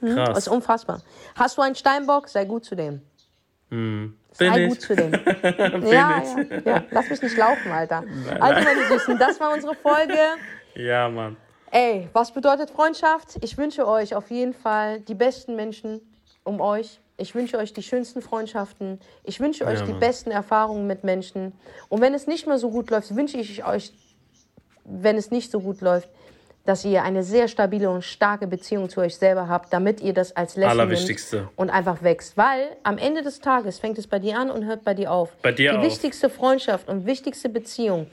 Das 0.00 0.14
Krass. 0.14 0.38
ist 0.38 0.48
unfassbar. 0.48 1.00
Hast 1.34 1.56
du 1.56 1.62
einen 1.62 1.74
Steinbock? 1.74 2.28
Sei 2.28 2.44
gut 2.44 2.66
zu 2.66 2.74
dem. 2.74 3.00
Bin 3.68 4.14
Sei 4.32 4.68
gut 4.68 4.80
zu 4.80 4.94
dem. 4.94 5.12
ja, 5.42 6.22
ja, 6.22 6.22
ja. 6.64 6.84
Lass 6.90 7.10
mich 7.10 7.22
nicht 7.22 7.36
laufen, 7.36 7.70
Alter. 7.70 8.04
Also, 8.38 8.62
meine 8.62 8.86
Süßen, 8.86 9.18
das 9.18 9.40
war 9.40 9.54
unsere 9.54 9.74
Folge. 9.74 10.18
Ja, 10.74 11.08
Mann. 11.08 11.36
Ey, 11.70 12.08
was 12.12 12.32
bedeutet 12.32 12.70
Freundschaft? 12.70 13.38
Ich 13.42 13.58
wünsche 13.58 13.88
euch 13.88 14.14
auf 14.14 14.30
jeden 14.30 14.54
Fall 14.54 15.00
die 15.00 15.14
besten 15.14 15.56
Menschen 15.56 16.00
um 16.44 16.60
euch. 16.60 17.00
Ich 17.16 17.34
wünsche 17.34 17.58
euch 17.58 17.72
die 17.72 17.82
schönsten 17.82 18.22
Freundschaften. 18.22 19.00
Ich 19.24 19.40
wünsche 19.40 19.66
euch 19.66 19.82
die 19.82 19.92
Mann. 19.92 20.00
besten 20.00 20.30
Erfahrungen 20.30 20.86
mit 20.86 21.02
Menschen. 21.02 21.52
Und 21.88 22.02
wenn 22.02 22.14
es 22.14 22.26
nicht 22.26 22.46
mehr 22.46 22.58
so 22.58 22.70
gut 22.70 22.90
läuft, 22.90 23.16
wünsche 23.16 23.38
ich 23.38 23.64
euch, 23.66 23.92
wenn 24.84 25.16
es 25.16 25.30
nicht 25.30 25.50
so 25.50 25.60
gut 25.60 25.80
läuft, 25.80 26.08
dass 26.66 26.84
ihr 26.84 27.02
eine 27.02 27.22
sehr 27.22 27.48
stabile 27.48 27.90
und 27.90 28.02
starke 28.02 28.46
Beziehung 28.46 28.88
zu 28.88 29.00
euch 29.00 29.16
selber 29.16 29.48
habt, 29.48 29.72
damit 29.72 30.00
ihr 30.00 30.12
das 30.12 30.34
als 30.34 30.56
Lesson 30.56 30.80
Allerwichtigste. 30.80 31.36
nimmt 31.36 31.50
und 31.56 31.70
einfach 31.70 32.02
wächst. 32.02 32.36
Weil 32.36 32.76
am 32.82 32.98
Ende 32.98 33.22
des 33.22 33.40
Tages 33.40 33.78
fängt 33.78 33.98
es 33.98 34.06
bei 34.06 34.18
dir 34.18 34.38
an 34.38 34.50
und 34.50 34.64
hört 34.64 34.84
bei 34.84 34.94
dir 34.94 35.12
auf. 35.12 35.32
Bei 35.42 35.52
dir 35.52 35.72
die 35.72 35.78
auf. 35.78 35.84
wichtigste 35.84 36.28
Freundschaft 36.28 36.88
und 36.88 37.06
wichtigste 37.06 37.48
Beziehung 37.48 38.08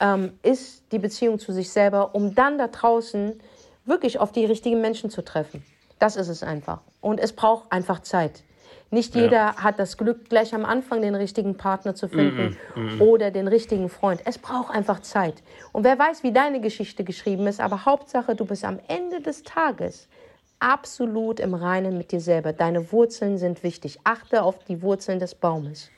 ähm, 0.00 0.38
ist 0.42 0.84
die 0.92 0.98
Beziehung 0.98 1.38
zu 1.38 1.52
sich 1.52 1.70
selber, 1.70 2.14
um 2.14 2.34
dann 2.34 2.58
da 2.58 2.68
draußen 2.68 3.40
wirklich 3.84 4.18
auf 4.18 4.32
die 4.32 4.44
richtigen 4.44 4.80
Menschen 4.80 5.10
zu 5.10 5.22
treffen. 5.22 5.64
Das 5.98 6.16
ist 6.16 6.28
es 6.28 6.42
einfach. 6.42 6.80
Und 7.00 7.18
es 7.18 7.32
braucht 7.32 7.72
einfach 7.72 8.00
Zeit. 8.00 8.42
Nicht 8.90 9.14
jeder 9.14 9.56
hat 9.56 9.78
das 9.78 9.98
Glück, 9.98 10.30
gleich 10.30 10.54
am 10.54 10.64
Anfang 10.64 11.02
den 11.02 11.14
richtigen 11.14 11.56
Partner 11.56 11.94
zu 11.94 12.08
finden 12.08 12.56
oder 12.98 13.30
den 13.30 13.46
richtigen 13.46 13.90
Freund. 13.90 14.22
Es 14.24 14.38
braucht 14.38 14.74
einfach 14.74 15.00
Zeit. 15.00 15.42
Und 15.72 15.84
wer 15.84 15.98
weiß, 15.98 16.22
wie 16.22 16.32
deine 16.32 16.60
Geschichte 16.60 17.04
geschrieben 17.04 17.46
ist, 17.46 17.60
aber 17.60 17.84
Hauptsache, 17.84 18.34
du 18.34 18.46
bist 18.46 18.64
am 18.64 18.80
Ende 18.88 19.20
des 19.20 19.42
Tages 19.42 20.08
absolut 20.58 21.38
im 21.38 21.54
Reinen 21.54 21.98
mit 21.98 22.12
dir 22.12 22.20
selber. 22.20 22.52
Deine 22.52 22.90
Wurzeln 22.90 23.36
sind 23.36 23.62
wichtig. 23.62 23.98
Achte 24.04 24.42
auf 24.42 24.64
die 24.64 24.80
Wurzeln 24.80 25.18
des 25.18 25.34
Baumes. 25.34 25.90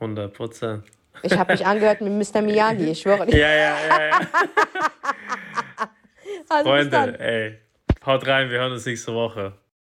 100 0.00 0.32
Prozent. 0.32 0.84
Ich 1.22 1.36
habe 1.36 1.52
mich 1.52 1.66
angehört 1.66 2.00
mit 2.00 2.12
Mr. 2.12 2.40
Miyagi, 2.40 2.90
ich 2.90 3.00
schwöre. 3.00 3.30
Ja, 3.30 3.36
ja, 3.36 3.76
ja, 3.88 4.06
ja. 4.06 4.20
Also. 6.48 6.68
Freunde, 6.68 7.18
ey. 7.20 7.58
Haut 8.04 8.26
rein, 8.26 8.50
wir 8.50 8.58
hören 8.58 8.72
uns 8.72 8.84
nächste 8.84 9.14
Woche. 9.14 9.54